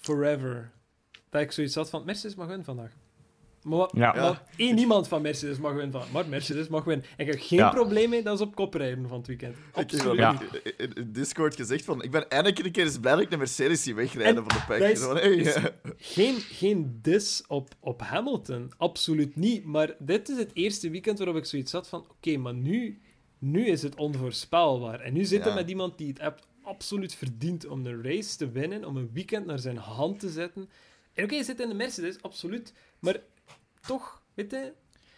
forever 0.00 0.70
dat 1.30 1.42
ik 1.42 1.52
zoiets 1.52 1.74
had 1.74 1.90
van, 1.90 2.04
Mercedes 2.04 2.34
mag 2.36 2.46
winnen 2.46 2.64
vandaag. 2.64 2.92
Maar, 3.62 3.88
ja. 3.92 4.12
maar 4.14 4.42
één 4.56 4.74
niemand 4.74 5.08
van 5.08 5.22
Mercedes 5.22 5.58
mag 5.58 5.72
winnen. 5.72 5.92
Van, 5.92 6.02
maar 6.12 6.28
Mercedes 6.28 6.68
mag 6.68 6.84
winnen. 6.84 7.06
Ik 7.16 7.26
heb 7.26 7.36
geen 7.38 7.58
Ja. 7.58 7.70
probleem 7.70 8.10
mee 8.10 8.22
dat 8.22 8.38
ze 8.38 8.44
op 8.44 8.54
kop 8.54 8.74
rijden 8.74 9.08
van 9.08 9.18
het 9.18 9.26
weekend. 9.26 9.56
Ik 9.56 9.62
heb 9.74 9.84
Absoluut 9.84 10.16
Ja. 10.18 10.40
in, 10.76 10.92
in 10.94 11.12
Discord 11.12 11.56
gezegd 11.56 11.84
van... 11.84 12.02
Ik 12.02 12.10
ben 12.10 12.28
eindelijk 12.28 12.64
een 12.64 12.72
keer 12.72 12.84
eens 12.84 12.98
blij 12.98 13.12
dat 13.12 13.22
ik 13.22 13.30
de 13.30 13.36
Mercedes 13.36 13.82
zie 13.82 13.94
wegrijden 13.94 14.36
En 14.44 14.50
van 14.50 14.58
de 14.58 14.64
pack. 14.66 14.78
is- 14.90 15.00
hey, 15.00 15.34
is- 15.34 15.54
ja. 15.54 15.70
Geen, 15.96 16.34
geen 16.40 16.98
dis 17.02 17.44
op, 17.48 17.68
op 17.80 18.00
Hamilton. 18.00 18.72
Absoluut 18.76 19.36
niet. 19.36 19.64
Maar 19.64 19.94
dit 19.98 20.28
is 20.28 20.36
het 20.38 20.50
eerste 20.54 20.90
weekend 20.90 21.18
waarop 21.18 21.36
ik 21.36 21.44
zoiets 21.44 21.72
had 21.72 21.88
van... 21.88 22.06
Oké, 22.10 22.36
maar 22.36 22.54
nu, 22.54 23.00
nu 23.38 23.66
is 23.66 23.82
het 23.82 23.94
onvoorspelbaar. 23.94 25.00
En 25.00 25.12
nu 25.12 25.24
zitten 25.24 25.50
Ja. 25.50 25.56
met 25.56 25.68
iemand 25.70 25.98
die 25.98 26.08
het 26.08 26.20
hebt 26.20 26.46
absoluut 26.64 27.14
verdient 27.14 27.66
om 27.66 27.86
een 27.86 28.02
race 28.02 28.36
te 28.36 28.50
winnen, 28.50 28.84
om 28.84 28.96
een 28.96 29.10
weekend 29.12 29.46
naar 29.46 29.58
zijn 29.58 29.76
hand 29.76 30.20
te 30.20 30.30
zetten. 30.30 30.68
En 31.12 31.24
oké, 31.24 31.34
je 31.34 31.44
zit 31.44 31.60
in 31.60 31.68
de 31.68 31.74
Mercedes, 31.74 32.22
absoluut. 32.22 32.72
Maar 32.98 33.20
toch, 33.80 34.22
weet 34.34 34.50
je... 34.50 34.72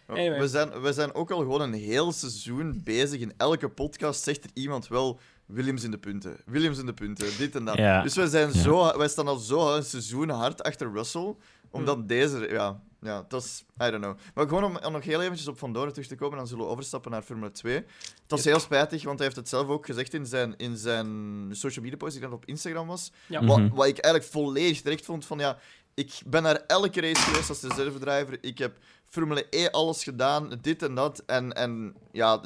Anyway. 0.06 0.38
We, 0.38 0.48
zijn, 0.48 0.80
we 0.80 0.92
zijn 0.92 1.14
ook 1.14 1.30
al 1.30 1.38
gewoon 1.38 1.60
een 1.60 1.72
heel 1.72 2.12
seizoen 2.12 2.80
bezig. 2.84 3.20
In 3.20 3.32
elke 3.36 3.68
podcast 3.68 4.22
zegt 4.22 4.44
er 4.44 4.50
iemand 4.54 4.88
wel... 4.88 5.20
Williams 5.46 5.84
in 5.84 5.90
de 5.90 5.98
punten. 5.98 6.36
Williams 6.44 6.78
in 6.78 6.86
de 6.86 6.94
punten. 6.94 7.26
Dit 7.38 7.54
en 7.54 7.64
dat. 7.64 7.76
Ja. 7.76 8.02
Dus 8.02 8.14
wij, 8.16 8.26
zijn 8.26 8.52
Ja. 8.52 8.60
zo, 8.60 8.98
wij 8.98 9.08
staan 9.08 9.28
al 9.28 9.36
zo 9.36 9.76
een 9.76 9.84
seizoen 9.84 10.28
hard 10.30 10.62
achter 10.62 10.92
Russell. 10.92 11.34
Omdat 11.70 11.96
Hmm. 11.96 12.06
deze... 12.06 12.48
Ja, 12.50 12.80
ja, 13.00 13.24
dat 13.28 13.42
is... 13.42 13.64
I 13.82 13.90
don't 13.90 14.02
know. 14.02 14.16
Maar 14.34 14.48
gewoon 14.48 14.64
om, 14.64 14.76
om 14.76 14.92
nog 14.92 15.04
heel 15.04 15.22
eventjes 15.22 15.48
op 15.48 15.58
Van 15.58 15.72
terug 15.72 16.06
te 16.06 16.14
komen, 16.14 16.36
dan 16.38 16.46
zullen 16.46 16.64
we 16.64 16.70
overstappen 16.70 17.10
naar 17.10 17.22
Formule 17.22 17.50
2. 17.50 17.74
Het 17.74 17.84
was 18.26 18.44
heel 18.44 18.60
spijtig, 18.60 19.04
want 19.04 19.16
hij 19.18 19.24
heeft 19.24 19.38
het 19.38 19.48
zelf 19.48 19.68
ook 19.68 19.86
gezegd 19.86 20.14
in 20.14 20.26
zijn, 20.26 20.54
in 20.56 20.76
zijn 20.76 21.06
social 21.50 21.84
media 21.84 21.98
post 21.98 22.12
die 22.12 22.20
dan 22.22 22.32
op 22.32 22.44
Instagram 22.44 22.86
was. 22.86 23.12
Ja. 23.26 23.40
Mhm. 23.40 23.48
Wat, 23.48 23.60
wat 23.74 23.86
ik 23.86 23.98
eigenlijk 23.98 24.32
volledig 24.32 24.82
terecht 24.82 25.04
vond 25.04 25.24
van 25.26 25.38
ja, 25.38 25.58
ik 25.94 26.12
ben 26.26 26.42
naar 26.42 26.62
elke 26.66 27.00
race 27.00 27.20
geweest 27.20 27.48
als 27.48 27.62
reservedriver. 27.62 28.38
Ik 28.40 28.58
heb 28.58 28.76
Formule 29.06 29.46
E 29.50 29.68
alles 29.70 30.02
gedaan, 30.04 30.58
dit 30.60 30.82
en 30.82 30.94
dat. 30.94 31.22
En, 31.26 31.52
en 31.52 31.94
ja, 32.12 32.40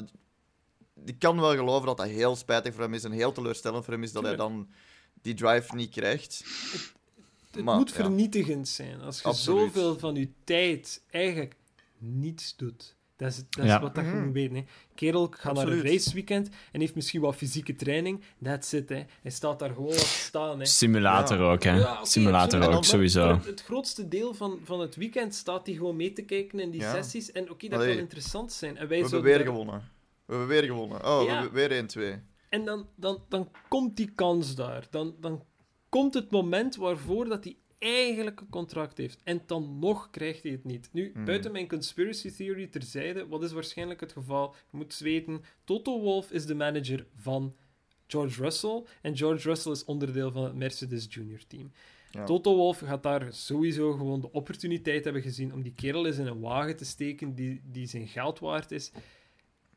ik 1.04 1.18
kan 1.18 1.40
wel 1.40 1.54
geloven 1.56 1.86
dat 1.86 1.96
dat 1.96 2.06
heel 2.06 2.36
spijtig 2.36 2.74
voor 2.74 2.82
hem 2.82 2.94
is 2.94 3.04
en 3.04 3.12
heel 3.12 3.32
teleurstellend 3.32 3.84
voor 3.84 3.92
hem 3.94 4.02
is 4.02 4.12
dat 4.12 4.22
hij 4.22 4.36
dan 4.36 4.68
die 5.22 5.34
drive 5.34 5.74
niet 5.74 5.90
krijgt. 5.90 6.44
Het 7.50 7.64
Maar, 7.64 7.76
moet 7.76 7.88
ja. 7.88 7.94
vernietigend 7.94 8.68
zijn 8.68 9.00
als 9.00 9.18
je 9.20 9.24
Absoluut. 9.24 9.60
zoveel 9.72 9.98
van 9.98 10.14
je 10.14 10.28
tijd 10.44 11.02
eigenlijk 11.10 11.56
niets 11.98 12.56
doet. 12.56 12.94
Dat 13.16 13.28
is, 13.30 13.36
dat 13.50 13.64
is 13.64 13.70
Ja. 13.70 13.80
wat 13.80 13.94
dat 13.94 14.04
je 14.04 14.10
Mhm. 14.10 14.24
moet 14.24 14.32
weten. 14.34 14.56
Hè. 14.56 14.64
Kerel 14.94 15.28
gaat 15.30 15.54
naar 15.54 15.68
een 15.68 15.82
raceweekend 15.82 16.48
en 16.72 16.80
heeft 16.80 16.94
misschien 16.94 17.20
wat 17.20 17.34
fysieke 17.36 17.76
training. 17.76 18.20
That's 18.42 18.72
it. 18.72 18.88
Hè. 18.88 19.02
Hij 19.22 19.30
staat 19.30 19.58
daar 19.58 19.70
gewoon 19.74 19.90
te 19.90 19.98
staan. 19.98 20.58
Hè. 20.58 20.64
Simulator 20.66 21.38
Ja. 21.38 21.42
ook, 21.52 21.62
hè. 21.62 21.76
Ja, 21.76 22.04
Simulator 22.04 22.68
ook, 22.74 22.84
sowieso. 22.84 23.28
Het, 23.34 23.44
het 23.46 23.62
grootste 23.62 24.08
deel 24.08 24.34
van, 24.34 24.58
van 24.64 24.80
het 24.80 24.96
weekend 24.96 25.34
staat 25.34 25.66
hij 25.66 25.74
gewoon 25.76 25.96
mee 25.96 26.12
te 26.12 26.22
kijken 26.22 26.60
in 26.60 26.70
die 26.70 26.80
Ja. 26.80 26.92
sessies. 26.94 27.32
En 27.32 27.50
oké, 27.50 27.68
dat 27.68 27.78
Allee. 27.78 27.90
kan 27.92 28.02
interessant 28.02 28.52
zijn. 28.52 28.76
En 28.76 28.88
wij 28.88 28.96
We 28.96 29.02
hebben 29.02 29.22
weer 29.22 29.36
daar- 29.38 29.46
gewonnen. 29.46 29.88
We 30.30 30.36
hebben 30.36 30.56
weer 30.56 30.64
gewonnen. 30.64 31.04
Oh, 31.04 31.24
we 31.24 31.30
hebben 31.30 31.52
weer 31.52 32.18
1-2. 32.18 32.22
En 32.48 32.64
dan, 32.64 32.88
dan, 32.96 33.24
dan 33.28 33.50
komt 33.68 33.96
die 33.96 34.12
kans 34.14 34.54
daar. 34.54 34.86
Dan, 34.90 35.16
dan 35.20 35.44
komt 35.88 36.14
het 36.14 36.30
moment 36.30 36.76
waarvoor 36.76 37.28
dat 37.28 37.44
hij 37.44 37.56
eigenlijk 37.78 38.40
een 38.40 38.48
contract 38.48 38.98
heeft. 38.98 39.20
En 39.24 39.42
dan 39.46 39.78
nog 39.78 40.10
krijgt 40.10 40.42
hij 40.42 40.52
het 40.52 40.64
niet. 40.64 40.88
Nu, 40.92 41.10
Hmm. 41.12 41.24
buiten 41.24 41.52
mijn 41.52 41.68
conspiracy 41.68 42.30
theory 42.30 42.66
terzijde, 42.66 43.26
wat 43.26 43.42
is 43.42 43.52
waarschijnlijk 43.52 44.00
het 44.00 44.12
geval? 44.12 44.54
Je 44.70 44.76
moet 44.76 44.98
weten, 44.98 45.42
Toto 45.64 46.00
Wolff 46.00 46.30
is 46.30 46.46
de 46.46 46.54
manager 46.54 47.06
van 47.16 47.54
George 48.06 48.42
Russell. 48.42 48.82
En 49.02 49.16
George 49.16 49.48
Russell 49.48 49.72
is 49.72 49.84
onderdeel 49.84 50.32
van 50.32 50.44
het 50.44 50.54
Mercedes 50.54 51.06
Junior 51.08 51.46
team. 51.46 51.72
Ja. 52.10 52.24
Toto 52.24 52.56
Wolff 52.56 52.80
gaat 52.80 53.02
daar 53.02 53.26
sowieso 53.32 53.92
gewoon 53.92 54.20
de 54.20 54.32
opportuniteit 54.32 55.04
hebben 55.04 55.22
gezien 55.22 55.52
om 55.52 55.62
die 55.62 55.74
kerel 55.74 56.06
eens 56.06 56.18
in 56.18 56.26
een 56.26 56.40
wagen 56.40 56.76
te 56.76 56.84
steken 56.84 57.34
die, 57.34 57.60
die 57.64 57.86
zijn 57.86 58.08
geld 58.08 58.38
waard 58.38 58.70
is. 58.70 58.92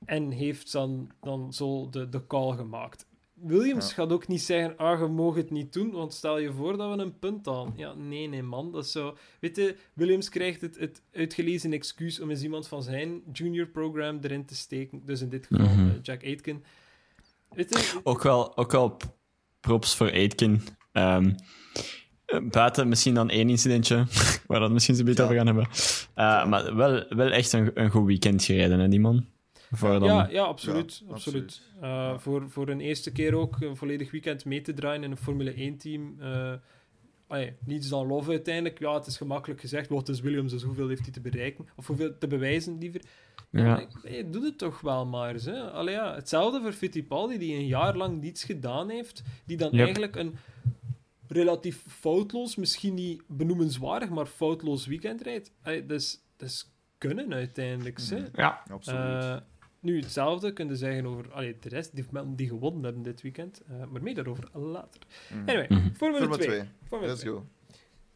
En 0.05 0.31
heeft 0.31 0.71
dan, 0.71 1.09
dan 1.21 1.53
zo 1.53 1.89
de, 1.89 2.09
de 2.09 2.27
call 2.27 2.55
gemaakt. 2.55 3.05
Williams 3.33 3.87
Ja. 3.87 3.93
gaat 3.93 4.11
ook 4.11 4.27
niet 4.27 4.41
zeggen, 4.41 4.77
ah, 4.77 4.99
je 4.99 5.05
mag 5.07 5.35
het 5.35 5.49
niet 5.51 5.73
doen, 5.73 5.91
want 5.91 6.13
stel 6.13 6.37
je 6.39 6.51
voor 6.53 6.77
dat 6.77 6.95
we 6.95 7.01
een 7.01 7.19
punt 7.19 7.45
halen. 7.45 7.73
Ja, 7.75 7.93
nee, 7.93 8.27
nee, 8.27 8.43
man. 8.43 8.71
Dat 8.71 8.83
is 8.85 8.91
zo... 8.91 9.17
Weet 9.39 9.55
je, 9.55 9.75
Williams 9.93 10.29
krijgt 10.29 10.61
het, 10.61 10.79
het 10.79 11.01
uitgelezen 11.13 11.73
excuus 11.73 12.19
om 12.19 12.29
eens 12.29 12.43
iemand 12.43 12.67
van 12.67 12.83
zijn 12.83 13.21
junior 13.33 13.67
program 13.67 14.19
erin 14.21 14.45
te 14.45 14.55
steken. 14.55 15.01
Dus 15.05 15.21
in 15.21 15.29
dit 15.29 15.45
geval 15.47 15.65
Mhm. 15.75 15.87
eh, 15.89 15.93
Jack 16.01 16.23
Aitken. 16.23 16.63
Weet 17.49 17.69
je, 17.69 17.99
Ook 18.03 18.23
wel, 18.23 18.57
ook 18.57 18.71
wel 18.71 18.97
props 19.59 19.95
voor 19.95 20.11
Aitken. 20.11 20.61
Ehm, 20.91 21.33
eh, 22.25 22.39
buiten 22.51 22.87
misschien 22.87 23.13
dan 23.13 23.29
één 23.29 23.49
incidentje, 23.49 23.95
waar 24.47 24.57
we 24.57 24.63
het 24.63 24.73
misschien 24.73 24.95
zo'n 24.95 25.05
beetje 25.05 25.21
Ja. 25.23 25.29
over 25.29 25.37
gaan 25.43 25.55
hebben. 25.55 25.67
Eh, 26.13 26.49
Maar 26.49 26.75
wel, 26.75 27.05
wel 27.09 27.29
echt 27.31 27.53
een, 27.53 27.71
een 27.73 27.89
goed 27.89 28.05
weekend 28.05 28.43
gereden, 28.43 28.79
hè, 28.79 28.87
die 28.87 28.99
man. 28.99 29.25
Voor 29.75 29.89
dan... 29.99 30.03
Ja, 30.03 30.27
ja, 30.29 30.43
absoluut. 30.43 31.01
Ja, 31.05 31.13
absoluut. 31.13 31.43
absoluut. 31.43 31.61
Eh, 31.81 31.89
Ja. 31.89 32.19
voor, 32.19 32.49
voor 32.49 32.69
een 32.69 32.81
eerste 32.81 33.11
keer 33.11 33.35
ook 33.35 33.61
een 33.61 33.75
volledig 33.77 34.11
weekend 34.11 34.45
mee 34.45 34.61
te 34.61 34.73
draaien 34.73 35.03
in 35.03 35.11
een 35.11 35.17
Formule 35.17 35.53
1-team. 35.73 36.17
niets 37.65 37.89
dan 37.89 38.07
lof 38.07 38.29
uiteindelijk. 38.29 38.79
Ja, 38.79 38.93
het 38.93 39.05
is 39.05 39.17
gemakkelijk 39.17 39.59
gezegd. 39.61 39.89
Wat 39.89 40.09
is 40.09 40.19
Williams, 40.21 40.51
dus 40.51 40.63
hoeveel 40.63 40.87
heeft 40.87 41.01
hij 41.01 41.11
te 41.11 41.21
bereiken? 41.21 41.67
Of 41.75 41.87
hoeveel 41.87 42.17
te 42.17 42.27
bewijzen, 42.27 42.77
liever. 42.77 43.01
Ja. 43.49 43.87
Doe 44.31 44.43
het 44.43 44.57
toch 44.57 44.81
wel 44.81 45.05
maar 45.05 45.33
eens. 45.33 45.45
Hè? 45.45 45.71
Allee, 45.71 45.93
ja, 45.93 46.15
hetzelfde 46.15 46.61
voor 46.61 46.71
Fittipaldi, 46.71 47.37
die 47.37 47.55
een 47.55 47.67
jaar 47.67 47.97
lang 47.97 48.21
niets 48.21 48.43
gedaan 48.43 48.89
heeft. 48.89 49.23
Die 49.45 49.57
dan 49.57 49.69
Yep. 49.71 49.79
eigenlijk 49.79 50.15
een 50.15 50.35
relatief 51.27 51.83
foutloos, 51.87 52.55
misschien 52.55 52.93
niet 52.93 53.21
benoemenswaardig, 53.27 54.09
maar 54.09 54.25
foutloos 54.25 54.85
weekend 54.85 55.21
rijdt. 55.21 55.51
Allee, 55.61 55.85
dat, 55.85 55.99
is, 55.99 56.19
dat 56.37 56.49
is 56.49 56.71
kunnen 56.97 57.33
uiteindelijk. 57.33 57.99
hè. 58.09 58.17
Mhm. 58.19 58.27
Ja. 58.35 58.63
Absoluut. 58.71 59.23
Eh, 59.23 59.37
nu, 59.83 59.99
hetzelfde 60.01 60.53
kun 60.53 60.67
je 60.67 60.75
zeggen 60.75 61.05
over 61.05 61.31
allee, 61.31 61.57
de 61.59 61.69
rest, 61.69 61.95
die 61.95 62.05
mensen 62.11 62.35
die 62.35 62.47
gewonnen 62.47 62.83
hebben 62.83 63.01
dit 63.03 63.21
weekend. 63.21 63.61
eh, 63.67 63.85
maar 63.91 64.03
meer 64.03 64.15
daarover 64.15 64.49
later. 64.53 65.01
Mhm. 65.29 65.39
Anyway, 65.49 65.65
Mhm. 65.69 65.93
Formule 65.93 66.19
Formule 66.19 66.37
2. 66.43 66.47
2. 66.57 66.67
Formule 66.87 67.09
Let's 67.09 67.21
2. 67.21 67.33
go. 67.33 67.45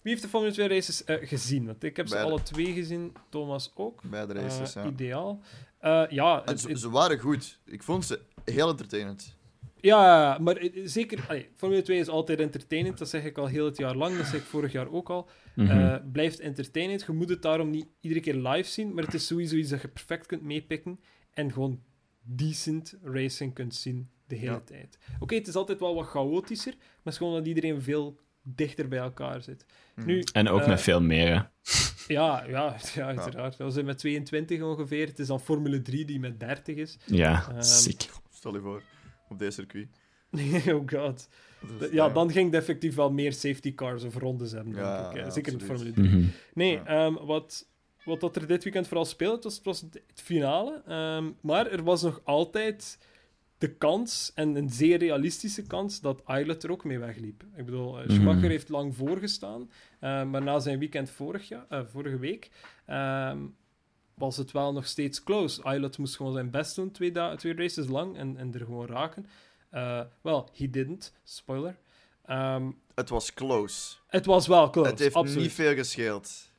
Wie 0.02 0.12
heeft 0.16 0.22
de 0.22 0.28
Formule 0.30 0.52
2 0.54 0.68
races 0.68 1.04
eh, 1.04 1.28
gezien? 1.28 1.66
Want 1.66 1.84
ik 1.84 1.98
heb 1.98 2.08
ze 2.08 2.14
Beide. 2.14 2.32
alle 2.32 2.42
twee 2.44 2.74
gezien, 2.74 3.14
Thomas 3.30 3.72
ook. 3.76 4.02
Beide 4.10 4.34
races, 4.34 4.76
Eh, 4.76 4.84
ja. 4.84 4.90
Ideaal. 4.90 5.42
Eh, 5.80 6.04
ja, 6.10 6.42
het- 6.46 6.60
ze, 6.60 6.68
het- 6.70 6.80
ze 6.80 6.90
waren 6.90 7.20
goed. 7.20 7.60
Ik 7.66 7.84
vond 7.84 8.06
ze 8.06 8.20
heel 8.46 8.70
entertainend. 8.70 9.36
ja, 9.82 10.38
maar 10.42 10.68
zeker... 10.84 11.26
allee, 11.28 11.50
Formule 11.56 11.82
2 11.82 12.00
is 12.00 12.08
altijd 12.08 12.40
entertainend, 12.40 12.98
dat 12.98 13.10
zeg 13.10 13.24
ik 13.24 13.38
al 13.38 13.46
heel 13.48 13.66
het 13.66 13.78
jaar 13.78 13.96
lang, 13.96 14.18
dat 14.18 14.26
zeg 14.26 14.40
ik 14.42 14.46
vorig 14.48 14.72
jaar 14.72 14.92
ook 14.92 15.10
al. 15.10 15.30
Mhm. 15.56 15.70
Eh, 15.72 15.96
blijft 16.12 16.40
entertainend. 16.40 17.04
Je 17.08 17.12
moet 17.14 17.30
het 17.30 17.42
daarom 17.42 17.70
niet 17.70 17.86
iedere 18.02 18.22
keer 18.22 18.36
live 18.36 18.70
zien, 18.70 18.94
maar 18.94 19.04
het 19.04 19.14
is 19.14 19.28
sowieso 19.28 19.56
iets 19.56 19.70
dat 19.70 19.82
je 19.82 19.88
perfect 19.88 20.26
kunt 20.26 20.42
meepikken 20.42 21.00
en 21.38 21.52
gewoon 21.54 21.82
decent 22.22 22.98
racing 23.04 23.54
kunt 23.54 23.76
zien 23.76 24.10
de 24.28 24.36
hele 24.36 24.52
Ja. 24.52 24.60
tijd. 24.60 24.98
Oké, 25.20 25.36
het 25.36 25.48
is 25.48 25.56
altijd 25.56 25.80
wel 25.80 25.96
wat 25.96 26.06
chaotischer, 26.06 26.74
maar 26.78 26.96
het 27.04 27.14
is 27.14 27.18
gewoon 27.18 27.34
dat 27.34 27.48
iedereen 27.48 27.82
veel 27.82 28.20
dichter 28.44 28.88
bij 28.88 29.00
elkaar 29.00 29.42
zit. 29.42 29.66
Mhm. 29.96 30.08
Nu, 30.08 30.24
en 30.34 30.48
ook 30.50 30.62
eh, 30.62 30.68
met 30.68 30.82
veel 30.82 31.02
meer. 31.02 31.28
hè. 31.28 31.42
Ja, 32.14 32.44
ja, 32.46 32.76
ja 32.96 33.06
uiteraard. 33.06 33.58
Dat 33.58 33.74
was 33.74 33.84
met 33.84 33.98
22 33.98 34.62
ongeveer. 34.62 35.08
Het 35.08 35.20
is 35.20 35.28
dan 35.28 35.40
Formule 35.40 35.82
3 35.82 36.06
die 36.06 36.20
met 36.20 36.40
30 36.40 36.76
is. 36.76 36.98
Ja, 37.06 37.62
sick. 37.62 38.10
Stel 38.30 38.54
je 38.54 38.60
voor, 38.62 38.82
op 39.30 39.40
deze 39.40 39.52
circuit. 39.52 39.88
oh 40.76 40.84
god. 40.86 41.30
Dus, 41.80 41.92
Ja, 41.92 42.10
dan 42.10 42.32
ging 42.32 42.46
het 42.46 42.56
effectief 42.62 42.96
wel 42.96 43.12
meer 43.12 43.34
safety 43.34 43.74
cars 43.76 44.04
of 44.04 44.16
rondes 44.16 44.52
hebben, 44.52 44.74
denk 44.74 44.86
Ja, 44.86 45.10
ik. 45.10 45.16
ja, 45.18 45.30
Zeker 45.30 45.54
in. 45.54 45.62
Formule 45.62 45.92
3. 45.92 46.08
Mhm. 46.10 46.24
Nee, 46.54 46.72
Ja. 46.72 46.86
ehm, 46.86 47.14
wat, 47.26 47.68
wat 48.08 48.20
dat 48.20 48.36
er 48.36 48.48
dit 48.48 48.64
weekend 48.64 48.88
vooral 48.88 49.06
speelde, 49.06 49.36
het 49.36 49.44
was, 49.44 49.56
het 49.56 49.64
was 49.66 49.80
het 49.82 50.02
finale. 50.22 50.82
ehm, 50.88 51.32
maar 51.42 51.68
er 51.68 51.84
was 51.84 52.02
nog 52.02 52.22
altijd 52.24 52.98
de 53.58 53.74
kans, 53.76 54.32
en 54.36 54.56
een 54.56 54.70
zeer 54.70 54.98
realistische 54.98 55.62
kans, 55.68 56.02
dat 56.02 56.22
Eilert 56.26 56.64
er 56.64 56.72
ook 56.72 56.84
mee 56.84 57.00
wegliep. 57.00 57.44
Ik 57.56 57.66
bedoel, 57.66 58.00
eh, 58.00 58.10
Schumacher 58.10 58.40
Mhm. 58.42 58.50
heeft 58.50 58.70
lang 58.70 58.96
voorgestaan, 58.96 59.70
eh, 60.00 60.24
maar 60.24 60.44
na 60.44 60.60
zijn 60.60 60.80
weekend 60.80 61.10
vorig 61.10 61.48
jaar, 61.48 61.66
eh, 61.70 61.82
vorige 61.92 62.20
week 62.20 62.50
ehm, 62.86 63.40
was 64.14 64.38
het 64.38 64.52
wel 64.52 64.74
nog 64.74 64.86
steeds 64.88 65.24
close. 65.24 65.64
Eilert 65.64 65.98
moest 65.98 66.16
gewoon 66.16 66.34
zijn 66.34 66.50
best 66.52 66.76
doen, 66.76 66.92
twee, 66.92 67.12
da- 67.12 67.36
twee 67.36 67.54
races 67.56 67.88
lang, 67.88 68.18
en, 68.18 68.38
en 68.38 68.54
er 68.54 68.60
gewoon 68.66 68.88
raken. 68.88 69.26
Wel, 70.22 70.50
he 70.54 70.70
didn't. 70.70 71.14
Spoiler. 71.24 71.78
Ehm, 72.26 72.72
Het 72.96 73.10
was 73.10 73.34
close. 73.34 73.96
het 74.08 74.26
was 74.26 74.48
wel 74.48 74.70
close, 74.70 74.90
het 74.90 75.00
heeft 75.00 75.16
absoluut. 75.16 75.44
niet 75.44 75.54
veel 75.54 75.74
gescheeld. 75.74 76.50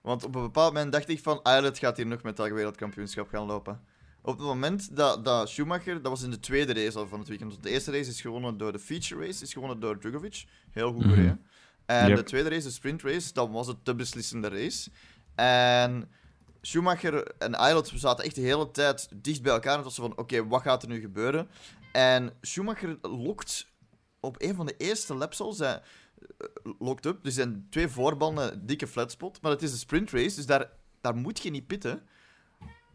Want 0.00 0.24
op 0.24 0.34
een 0.34 0.42
bepaald 0.42 0.72
moment 0.72 0.92
dacht 0.92 1.08
ik 1.08 1.20
van, 1.20 1.42
Eilert 1.42 1.78
gaat 1.78 1.96
hier 1.96 2.06
nog 2.06 2.22
met 2.22 2.36
dat 2.36 2.48
wereldkampioenschap 2.50 3.28
gaan 3.28 3.46
lopen. 3.46 3.80
Op 4.22 4.36
het 4.38 4.46
moment 4.46 4.96
dat, 4.96 5.24
dat 5.24 5.48
Schumacher, 5.48 5.94
dat 5.94 6.10
was 6.12 6.22
in 6.22 6.30
de 6.30 6.40
tweede 6.40 6.72
race 6.74 6.98
al 6.98 7.08
van 7.08 7.18
het 7.18 7.28
weekend. 7.28 7.50
Want 7.50 7.62
de 7.62 7.70
eerste 7.70 7.90
race 7.90 8.10
is 8.10 8.20
gewonnen 8.20 8.56
door 8.58 8.72
de 8.72 8.78
feature 8.78 9.26
race, 9.26 9.42
is 9.42 9.52
gewonnen 9.52 9.80
door 9.80 9.98
Drugovic. 9.98 10.44
Heel 10.70 10.92
goed 10.92 11.00
Mhm. 11.04 11.08
gereden. 11.14 11.44
En 11.86 12.08
Yep. 12.08 12.16
de 12.16 12.22
tweede 12.22 12.48
race, 12.48 12.66
de 12.66 12.70
sprint 12.72 13.02
race, 13.02 13.32
dan 13.32 13.52
was 13.52 13.66
het 13.66 13.76
de 13.82 13.94
beslissende 13.94 14.48
race. 14.48 14.90
En 15.34 16.10
Schumacher 16.60 17.26
en 17.38 17.54
Eilert 17.54 17.92
zaten 17.94 18.24
echt 18.24 18.34
de 18.34 18.40
hele 18.40 18.70
tijd 18.70 19.08
dicht 19.14 19.42
bij 19.42 19.52
elkaar. 19.52 19.70
En 19.70 19.76
het 19.76 19.84
was 19.84 19.94
van, 19.94 20.16
oké, 20.18 20.46
wat 20.46 20.62
gaat 20.62 20.82
er 20.82 20.88
nu 20.88 21.00
gebeuren? 21.00 21.48
En 21.92 22.32
Schumacher 22.40 22.98
lokt 23.02 23.66
op 24.20 24.42
een 24.42 24.54
van 24.54 24.66
de 24.66 24.74
eerste 24.76 25.14
laps 25.14 25.40
al 25.40 25.52
zijn 25.52 25.80
locked 26.78 27.06
up. 27.06 27.24
Er 27.24 27.32
zijn 27.32 27.66
twee 27.70 27.88
voorbanden, 27.88 28.66
dikke 28.66 28.86
flatspot. 28.86 29.42
Maar 29.42 29.50
het 29.50 29.62
is 29.62 29.72
een 29.72 29.78
sprint 29.78 30.10
race, 30.10 30.36
dus 30.36 30.46
daar, 30.46 30.70
daar 31.00 31.16
moet 31.16 31.42
je 31.42 31.50
niet 31.50 31.66
pitten. 31.66 32.02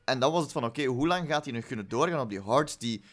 En 0.03 0.19
dan 0.19 0.31
was 0.31 0.43
het 0.43 0.51
van, 0.51 0.65
oké, 0.65 0.83
hoe 0.83 1.07
lang 1.07 1.27
gaat 1.27 1.45
hij 1.45 1.53
nog 1.53 1.65
kunnen 1.65 1.87
doorgaan 1.87 2.19
op 2.19 2.29
die 2.29 2.41
hards 2.41 2.77
die 2.77 3.03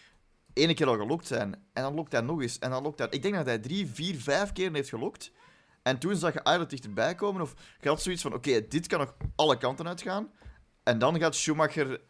ene 0.53 0.75
keer 0.75 0.87
al 0.87 0.97
gelokt 0.97 1.27
zijn? 1.27 1.55
En 1.73 1.83
dan 1.83 1.95
lokt 1.95 2.13
hij 2.13 2.21
nog 2.21 2.43
eens. 2.43 2.59
En 2.59 2.71
dan 2.71 2.83
lokt 2.83 2.99
hij... 2.99 3.09
Ik 3.11 3.23
denk 3.23 3.35
dat 3.35 3.47
hij 3.47 3.59
drie, 3.59 3.87
vier, 3.87 4.21
vijf 4.21 4.53
keer 4.53 4.73
heeft 4.73 4.89
gelokt. 4.89 5.33
En 5.83 5.99
toen 5.99 6.17
zag 6.17 6.33
je 6.33 6.41
Eilert 6.41 6.71
dichterbij 6.71 7.15
komen. 7.15 7.43
Of 7.43 7.55
je 7.81 7.89
had 7.89 8.03
zoiets 8.03 8.23
van, 8.23 8.35
oké, 8.35 8.67
dit 8.69 8.87
kan 8.87 8.99
nog 8.99 9.15
alle 9.37 9.59
kanten 9.59 9.89
uitgaan. 9.89 10.31
En 10.83 10.99
dan 10.99 11.19
gaat 11.19 11.35
Schumacher 11.35 12.01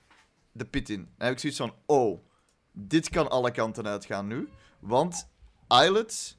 de 0.53 0.65
pit 0.65 0.89
in. 0.91 1.01
Dan 1.01 1.27
heb 1.27 1.33
ik 1.33 1.39
zoiets 1.39 1.59
van, 1.59 1.75
oh, 1.87 2.27
dit 2.73 3.09
kan 3.09 3.31
alle 3.31 3.51
kanten 3.51 3.87
uitgaan 3.87 4.27
nu. 4.27 4.49
Want 4.81 5.29
Eilert 5.69 6.37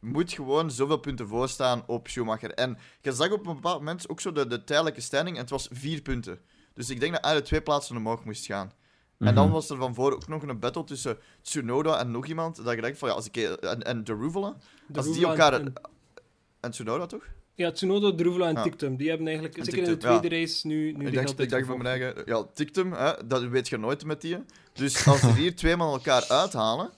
moet 0.00 0.32
gewoon 0.32 0.70
zoveel 0.70 0.96
punten 0.98 1.28
voorstaan 1.28 1.82
op 1.86 2.08
Schumacher. 2.08 2.50
En 2.54 2.78
je 3.00 3.12
zag 3.12 3.30
op 3.30 3.46
een 3.46 3.54
bepaald 3.54 3.78
moment 3.78 4.08
ook 4.08 4.20
zo 4.20 4.32
de, 4.32 4.46
de 4.46 4.64
tijdelijke 4.64 5.00
standing 5.00 5.36
en 5.36 5.42
het 5.42 5.50
was 5.50 5.68
vier 5.72 6.00
punten. 6.02 6.38
Dus 6.74 6.90
ik 6.90 7.00
denk 7.00 7.12
dat 7.12 7.24
Eilert 7.24 7.44
twee 7.44 7.60
plaatsen 7.62 7.96
omhoog 7.96 8.24
moest 8.24 8.46
gaan. 8.46 8.72
En 9.18 9.34
dan 9.34 9.44
Mhm. 9.44 9.52
was 9.54 9.70
er 9.70 9.76
van 9.76 9.94
voor 9.94 10.12
ook 10.14 10.28
nog 10.28 10.42
een 10.42 10.58
battle 10.58 10.84
tussen 10.84 11.18
Tsunoda 11.42 11.98
en 11.98 12.10
nog 12.10 12.26
iemand. 12.26 12.64
Dat 12.64 12.74
je 12.74 12.80
denkt 12.80 12.98
van, 12.98 13.08
ja, 13.08 13.14
als 13.14 13.26
ik... 13.26 13.36
En, 13.36 13.82
en 13.82 14.04
de 14.04 14.14
Ruvela. 14.14 14.56
De 14.86 14.98
Als 14.98 15.12
die 15.12 15.26
elkaar... 15.26 15.52
en- 15.52 15.72
En 16.60 16.70
Tsunoda, 16.70 17.06
toch? 17.06 17.24
Ja, 17.54 17.70
Tsunoda, 17.72 18.14
Druvela 18.14 18.48
en 18.48 18.54
Ja. 18.54 18.62
Tictum. 18.62 18.96
Die 18.96 19.08
hebben 19.08 19.26
eigenlijk, 19.26 19.56
En 19.58 19.64
zeker 19.64 19.78
in 19.78 19.84
de 19.84 19.90
ja. 20.08 20.18
tweede 20.18 20.36
race, 20.40 20.66
nu, 20.66 20.92
nu 20.92 21.06
ik 21.06 21.10
de 21.12 21.16
dacht, 21.16 21.30
ik 21.30 21.36
tijd 21.36 21.50
dacht 21.50 21.66
van 21.66 21.78
mijn 21.82 22.00
eigen... 22.00 22.22
Ja, 22.26 22.44
Tictum, 22.54 22.92
hè, 22.92 23.26
dat 23.26 23.42
weet 23.42 23.68
je 23.68 23.76
nooit 23.78 24.04
met 24.04 24.20
die. 24.20 24.36
Dus 24.72 25.06
als 25.08 25.20
ze 25.20 25.32
hier 25.32 25.56
twee 25.56 25.76
man 25.76 25.92
elkaar 25.92 26.24
uithalen, 26.40 26.90